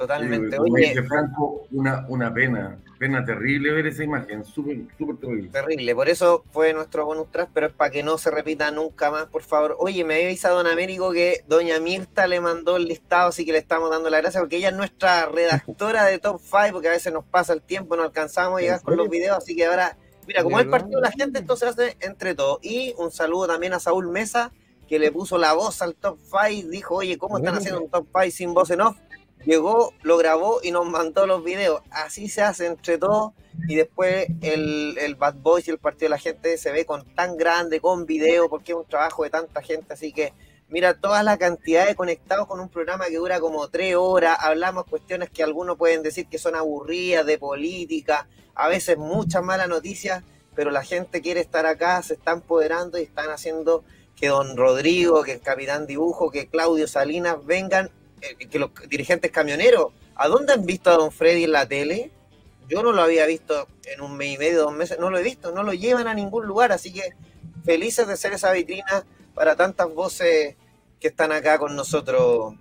Totalmente. 0.04 0.58
Como 0.58 0.74
Oye, 0.74 0.90
dice 0.90 1.04
Franco, 1.04 1.66
una, 1.72 2.06
una 2.10 2.34
pena, 2.34 2.78
pena 3.00 3.24
terrible 3.24 3.72
ver 3.72 3.88
esa 3.88 4.04
imagen, 4.04 4.44
súper, 4.44 4.80
súper 4.98 5.16
terrible. 5.16 5.50
terrible. 5.50 5.96
Por 5.96 6.10
eso 6.10 6.44
fue 6.52 6.74
nuestro 6.74 7.06
bonus 7.06 7.32
track, 7.32 7.52
pero 7.54 7.68
es 7.68 7.74
para 7.74 7.90
que 7.90 8.04
no 8.04 8.18
se 8.18 8.30
repita 8.30 8.70
nunca 8.72 9.10
más, 9.12 9.28
por 9.28 9.44
favor. 9.44 9.78
Oye, 9.80 10.04
me 10.04 10.26
avisa 10.26 10.50
Don 10.50 10.68
Américo 10.68 11.14
que 11.14 11.46
Doña 11.48 11.80
Mirta 11.80 12.28
le 12.28 12.42
mandó 12.42 12.76
el 12.76 12.84
listado, 12.84 13.30
así 13.30 13.46
que 13.46 13.54
le 13.54 13.60
estamos 13.60 13.90
dando 13.90 14.10
la 14.10 14.20
gracia, 14.20 14.42
porque 14.42 14.58
ella 14.58 14.70
es 14.70 14.76
nuestra 14.76 15.26
redactora 15.28 16.04
de 16.04 16.20
Top 16.20 16.42
5, 16.42 16.74
porque 16.74 16.90
a 16.90 16.92
veces 16.92 17.14
nos 17.14 17.24
pasa 17.24 17.54
el 17.54 17.62
tiempo, 17.62 17.96
no 17.96 18.04
alcanzamos 18.04 18.60
a 18.60 18.62
llegar 18.62 18.82
con 18.82 18.98
los 18.98 19.08
videos, 19.08 19.38
así 19.38 19.56
que 19.56 19.66
ahora, 19.66 19.96
mira, 20.28 20.44
como 20.44 20.60
es 20.60 20.66
el 20.66 20.70
partido 20.70 21.00
de 21.00 21.08
la 21.08 21.12
gente, 21.12 21.40
entonces 21.40 21.70
hace 21.70 21.96
entre 22.02 22.36
todos. 22.36 22.60
Y 22.62 22.94
un 22.98 23.10
saludo 23.10 23.48
también 23.48 23.72
a 23.72 23.80
Saúl 23.80 24.10
Mesa, 24.10 24.52
que 24.86 25.00
le 25.00 25.14
puso 25.14 25.38
la 25.38 25.54
voz 25.54 25.82
al 25.82 25.96
Top 25.96 26.20
5, 26.20 26.68
dijo, 26.68 26.96
oye, 26.96 27.18
¿cómo 27.18 27.38
están 27.38 27.56
haciendo 27.56 27.82
un 27.82 27.90
Top 27.90 28.06
5 28.12 28.32
sin 28.32 28.54
voz 28.54 28.70
en 28.70 28.82
off? 28.82 28.98
Llegó, 29.46 29.94
lo 30.04 30.18
grabó 30.18 30.60
y 30.64 30.72
nos 30.72 30.86
mandó 30.86 31.28
los 31.28 31.44
videos. 31.44 31.82
Así 31.92 32.30
se 32.30 32.42
hace 32.42 32.66
entre 32.66 32.98
todos 32.98 33.34
y 33.68 33.76
después 33.76 34.28
el, 34.42 35.16
Bad 35.18 35.36
Boys 35.36 35.68
y 35.68 35.72
el 35.72 35.78
Partido 35.78 36.06
de 36.06 36.10
la 36.12 36.18
Gente 36.18 36.58
se 36.58 36.72
ve 36.72 36.86
con 36.86 37.06
tan 37.16 37.38
grande, 37.38 37.80
con 37.80 38.06
video, 38.06 38.50
porque 38.50 38.72
es 38.72 38.78
un 38.78 38.86
trabajo 38.86 39.24
de 39.24 39.30
tanta 39.30 39.62
gente, 39.62 39.94
así 39.94 40.12
que 40.12 40.34
mira 40.70 40.96
toda 40.96 41.24
la 41.24 41.38
cantidad 41.38 41.86
de 41.86 41.96
conectados 41.96 42.48
con 42.48 42.60
un 42.60 42.70
programa 42.70 43.06
que 43.06 43.18
dura 43.18 43.40
como 43.40 43.68
tres 43.68 43.96
horas, 43.96 44.38
hablamos 44.40 44.86
cuestiones 44.86 45.30
que 45.30 45.44
algunos 45.44 45.78
pueden 45.78 46.04
decir 46.04 46.28
que 46.28 46.38
son 46.38 46.56
aburridas, 46.56 47.26
de 47.26 47.38
política, 47.38 48.28
a 48.56 48.68
veces 48.68 48.98
muchas 48.98 49.44
malas 49.44 49.68
noticias, 49.68 50.24
pero 50.56 50.72
la 50.72 50.84
gente 50.84 51.22
quiere 51.22 51.42
estar 51.42 51.66
acá, 51.66 52.02
se 52.02 52.16
está 52.16 52.32
empoderando 52.32 52.98
y 52.98 53.04
están 53.04 53.30
haciendo 53.30 53.84
que 54.16 54.28
don 54.28 54.56
Rodrigo, 54.56 55.24
que 55.24 55.34
el 55.34 55.42
capitán 55.42 55.88
dibujo, 55.88 56.32
que 56.32 56.48
Claudio 56.48 56.88
Salinas 56.88 57.44
vengan, 57.46 57.92
que 58.50 58.60
los 58.60 58.72
dirigentes 58.90 59.32
camioneros, 59.32 59.88
¿a 60.16 60.28
dónde 60.28 60.54
han 60.54 60.66
visto 60.66 60.90
a 60.90 60.98
don 60.98 61.12
Freddy 61.12 61.44
en 61.44 61.52
la 61.52 61.68
tele? 61.68 62.12
Yo 62.70 62.82
no 62.82 62.92
lo 62.92 63.02
había 63.02 63.26
visto 63.26 63.68
en 63.86 64.02
un 64.02 64.16
mes 64.16 64.36
y 64.36 64.38
medio, 64.38 64.64
dos 64.64 64.74
meses, 64.74 64.98
no 65.00 65.10
lo 65.10 65.18
he 65.18 65.24
visto, 65.24 65.52
no 65.52 65.64
lo 65.64 65.74
llevan 65.74 66.08
a 66.08 66.14
ningún 66.14 66.46
lugar, 66.46 66.72
así 66.72 66.94
que 66.94 67.14
felices 67.64 68.08
de 68.08 68.18
ser 68.18 68.34
esa 68.34 68.52
vitrina 68.52 69.06
para 69.34 69.56
tantas 69.56 69.94
voces 69.94 70.56
que 71.00 71.08
están 71.10 71.32
acá 71.32 71.58
con 71.58 71.76
nosotros, 71.76 72.54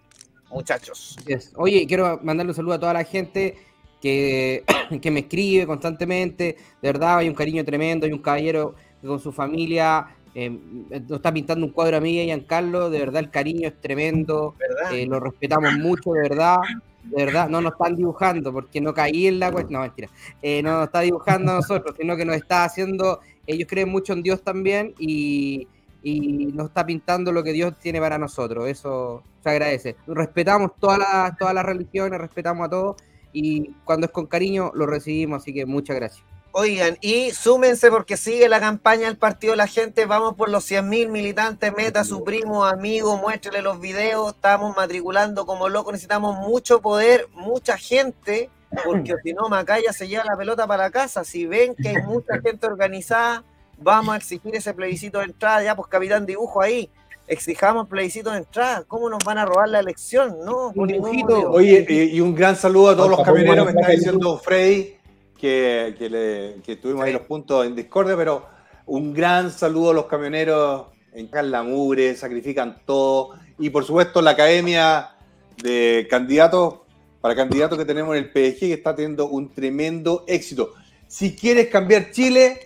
muchachos. 0.51 1.17
Así 1.19 1.33
es. 1.33 1.53
Oye, 1.57 1.87
quiero 1.87 2.19
mandarle 2.23 2.51
un 2.51 2.57
saludo 2.57 2.75
a 2.75 2.81
toda 2.81 2.93
la 2.93 3.05
gente 3.05 3.57
que, 4.01 4.65
que 5.01 5.11
me 5.11 5.21
escribe 5.21 5.67
constantemente. 5.67 6.57
De 6.81 6.93
verdad, 6.93 7.19
hay 7.19 7.29
un 7.29 7.35
cariño 7.35 7.65
tremendo, 7.65 8.07
hay 8.07 8.13
un 8.13 8.23
caballero 8.23 8.75
con 9.01 9.21
su 9.21 9.33
familia 9.33 10.17
eh, 10.35 10.51
nos 10.51 11.19
está 11.19 11.33
pintando 11.33 11.67
un 11.67 11.73
cuadro 11.73 11.99
a 11.99 12.01
mí 12.01 12.15
y 12.15 12.21
a 12.21 12.25
Giancarlo. 12.25 12.91
De 12.91 12.99
verdad, 12.99 13.23
el 13.23 13.31
cariño 13.31 13.69
es 13.69 13.81
tremendo. 13.81 14.55
Eh, 14.93 15.07
lo 15.07 15.21
respetamos 15.21 15.75
mucho, 15.75 16.13
de 16.13 16.23
verdad. 16.29 16.59
De 17.05 17.25
verdad, 17.25 17.49
no 17.49 17.61
nos 17.61 17.73
están 17.73 17.97
dibujando 17.97 18.53
porque 18.53 18.81
no 18.81 18.95
caí 18.95 19.27
en 19.27 19.39
la 19.39 19.51
cuestión. 19.51 19.81
No, 19.81 19.87
mentira. 19.87 20.09
Eh, 20.41 20.63
no 20.63 20.73
nos 20.73 20.87
está 20.87 21.01
dibujando 21.01 21.53
a 21.53 21.57
nosotros, 21.57 21.97
sino 21.99 22.17
que 22.17 22.25
nos 22.25 22.37
está 22.37 22.65
haciendo. 22.65 23.21
Ellos 23.47 23.69
creen 23.69 23.89
mucho 23.89 24.13
en 24.13 24.23
Dios 24.23 24.43
también 24.43 24.95
y, 24.99 25.67
y 26.03 26.47
nos 26.55 26.69
está 26.69 26.87
pintando 26.87 27.33
lo 27.33 27.43
que 27.43 27.53
Dios 27.53 27.79
tiene 27.79 28.01
para 28.01 28.19
nosotros. 28.19 28.69
Eso 28.69 29.23
se 29.43 29.51
agradece. 29.51 29.97
Respetamos 30.07 30.73
todas 30.79 30.99
las, 30.99 31.37
todas 31.37 31.55
las 31.55 31.65
religiones, 31.65 32.21
respetamos 32.21 32.67
a 32.67 32.71
todos 32.71 32.97
y 33.33 33.73
cuando 33.85 34.07
es 34.07 34.13
con 34.13 34.27
cariño 34.27 34.71
lo 34.75 34.87
recibimos, 34.87 35.43
así 35.43 35.53
que 35.53 35.67
muchas 35.67 35.97
gracias. 35.97 36.32
Oigan, 36.55 36.99
y 37.01 37.31
súmense 37.31 37.91
porque 37.91 38.19
sigue 38.19 38.47
la 38.49 38.61
campaña 38.61 39.07
del 39.07 39.17
Partido 39.17 39.53
de 39.55 39.57
la 39.57 39.67
Gente. 39.67 40.05
Vamos 40.05 40.35
por 40.35 40.51
los 40.51 40.71
100.000 40.71 41.09
militantes. 41.09 41.73
Meta 41.75 42.01
a 42.01 42.05
su 42.05 42.25
primo, 42.25 42.65
amigo, 42.67 43.17
muéstrele 43.17 43.63
los 43.63 43.81
videos. 43.81 44.35
Estamos 44.35 44.77
matriculando 44.77 45.47
como 45.47 45.71
locos. 45.71 45.93
Necesitamos 45.95 46.37
mucho 46.47 46.83
poder, 46.83 47.27
mucha 47.33 47.79
gente, 47.79 48.51
porque 48.85 49.15
si 49.25 49.33
no, 49.33 49.49
Macaya 49.49 49.95
se 49.95 50.09
lleva 50.09 50.25
la 50.25 50.37
pelota 50.37 50.67
para 50.67 50.85
la 50.85 50.91
casa. 50.91 51.25
Si 51.25 51.47
ven 51.47 51.75
que 51.75 51.89
hay 51.89 52.03
mucha 52.03 52.35
gente 52.45 52.67
organizada, 52.67 53.45
vamos 53.79 54.15
a 54.15 54.19
exigir 54.19 54.55
ese 54.55 54.75
plebiscito 54.75 55.21
de 55.21 55.25
entrada. 55.25 55.63
Ya, 55.63 55.75
pues, 55.75 55.89
capitán 55.89 56.27
dibujo 56.27 56.61
ahí. 56.61 56.91
Exijamos 57.29 57.89
plebiscito 57.89 58.31
de 58.31 58.39
entrada. 58.39 58.85
¿Cómo 58.87 59.09
nos 59.09 59.25
van 59.25 59.39
a 59.39 59.47
robar 59.47 59.71
la 59.71 59.79
elección? 59.81 60.37
No, 60.45 60.71
por 60.75 60.87
motivo. 61.01 61.51
Oye, 61.51 61.87
y, 61.89 62.21
un 62.21 62.35
gran 62.35 62.57
saludo 62.57 62.91
a 62.91 62.97
todos 62.97 63.09
los 63.09 63.23
camioneros, 63.23 63.65
me 63.65 63.71
ojalá 63.71 63.81
está 63.81 63.87
que- 63.91 63.97
diciendo 63.97 64.39
Freddy, 64.39 64.97
que, 65.43 65.97
que, 65.99 66.09
le, 66.09 66.63
que 66.63 66.77
tuvimos 66.77 67.03
ahí 67.03 67.13
los 67.13 67.23
puntos 67.23 67.67
en 67.67 67.75
discordia, 67.75 68.17
pero 68.17 68.47
un 68.87 69.13
gran 69.13 69.51
saludo 69.51 69.91
a 69.91 69.95
los 69.95 70.07
camioneros, 70.07 70.87
encargan 71.13 71.51
la 71.51 71.65
mugre, 71.65 72.15
sacrifican 72.15 72.79
todo, 72.87 73.31
y 73.59 73.69
por 73.71 73.85
supuesto 73.85 74.23
la 74.23 74.31
academia 74.31 75.17
de 75.61 76.07
candidatos, 76.09 76.75
para 77.21 77.35
candidatos 77.35 77.77
que 77.77 77.85
tenemos 77.85 78.17
en 78.17 78.23
el 78.23 78.31
PDG, 78.31 78.59
que 78.61 78.73
está 78.75 78.95
teniendo 78.95 79.27
un 79.27 79.53
tremendo 79.53 80.23
éxito. 80.29 80.75
Si 81.09 81.35
quieres 81.35 81.67
cambiar 81.67 82.13
Chile, 82.13 82.61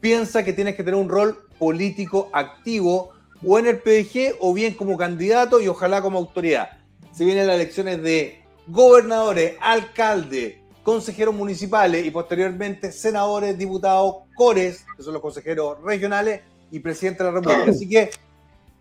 piensa 0.00 0.42
que 0.42 0.54
tienes 0.54 0.76
que 0.76 0.82
tener 0.82 0.98
un 0.98 1.10
rol 1.10 1.46
político 1.58 2.30
activo 2.32 3.10
o 3.46 3.58
en 3.58 3.66
el 3.66 3.80
PDG 3.80 4.36
o 4.40 4.54
bien 4.54 4.72
como 4.72 4.96
candidato 4.96 5.60
y 5.60 5.68
ojalá 5.68 6.00
como 6.00 6.20
autoridad. 6.20 6.70
Se 7.12 7.26
vienen 7.26 7.46
las 7.46 7.56
elecciones 7.56 8.02
de 8.02 8.42
gobernadores, 8.66 9.56
alcaldes, 9.60 10.63
consejeros 10.84 11.34
municipales 11.34 12.04
y 12.06 12.10
posteriormente 12.10 12.92
senadores, 12.92 13.58
diputados, 13.58 14.16
cores, 14.36 14.84
que 14.96 15.02
son 15.02 15.14
los 15.14 15.22
consejeros 15.22 15.82
regionales 15.82 16.42
y 16.70 16.78
presidente 16.78 17.24
de 17.24 17.30
la 17.30 17.40
República. 17.40 17.70
Así 17.70 17.88
que 17.88 18.10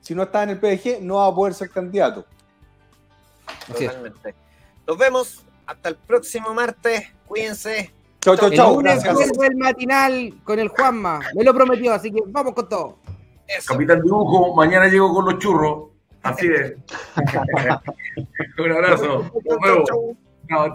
si 0.02 0.14
no 0.14 0.24
estás 0.24 0.44
en 0.44 0.50
el 0.50 0.60
PDG 0.60 1.02
no 1.02 1.16
vas 1.16 1.32
a 1.32 1.36
poder 1.36 1.54
ser 1.54 1.70
candidato. 1.70 2.26
Totalmente. 3.68 4.36
Nos 4.86 4.98
vemos 4.98 5.44
hasta 5.66 5.90
el 5.90 5.96
próximo 5.96 6.54
martes. 6.54 7.08
Cuídense. 7.26 7.92
Chau, 8.20 8.36
chau, 8.36 8.50
El 8.50 8.58
chau. 8.58 8.76
lunes 8.76 9.04
el 9.42 9.56
matinal 9.58 10.34
con 10.44 10.60
el 10.60 10.70
Juanma, 10.70 11.20
me 11.36 11.44
lo 11.44 11.54
prometió, 11.54 11.94
así 11.94 12.12
que 12.12 12.22
vamos 12.28 12.54
con 12.54 12.70
todo. 12.70 13.00
Capitán 13.66 14.02
Dibujo, 14.02 14.56
mañana 14.56 14.88
llego 14.88 15.14
con 15.14 15.26
los 15.26 15.40
churros. 15.40 15.90
Así 16.22 16.48
es. 16.48 16.74
Un 18.58 18.72
abrazo. 18.72 19.30
Nos 19.46 19.60
vemos. 19.62 19.90
Chao, 19.90 20.16
chao. 20.48 20.72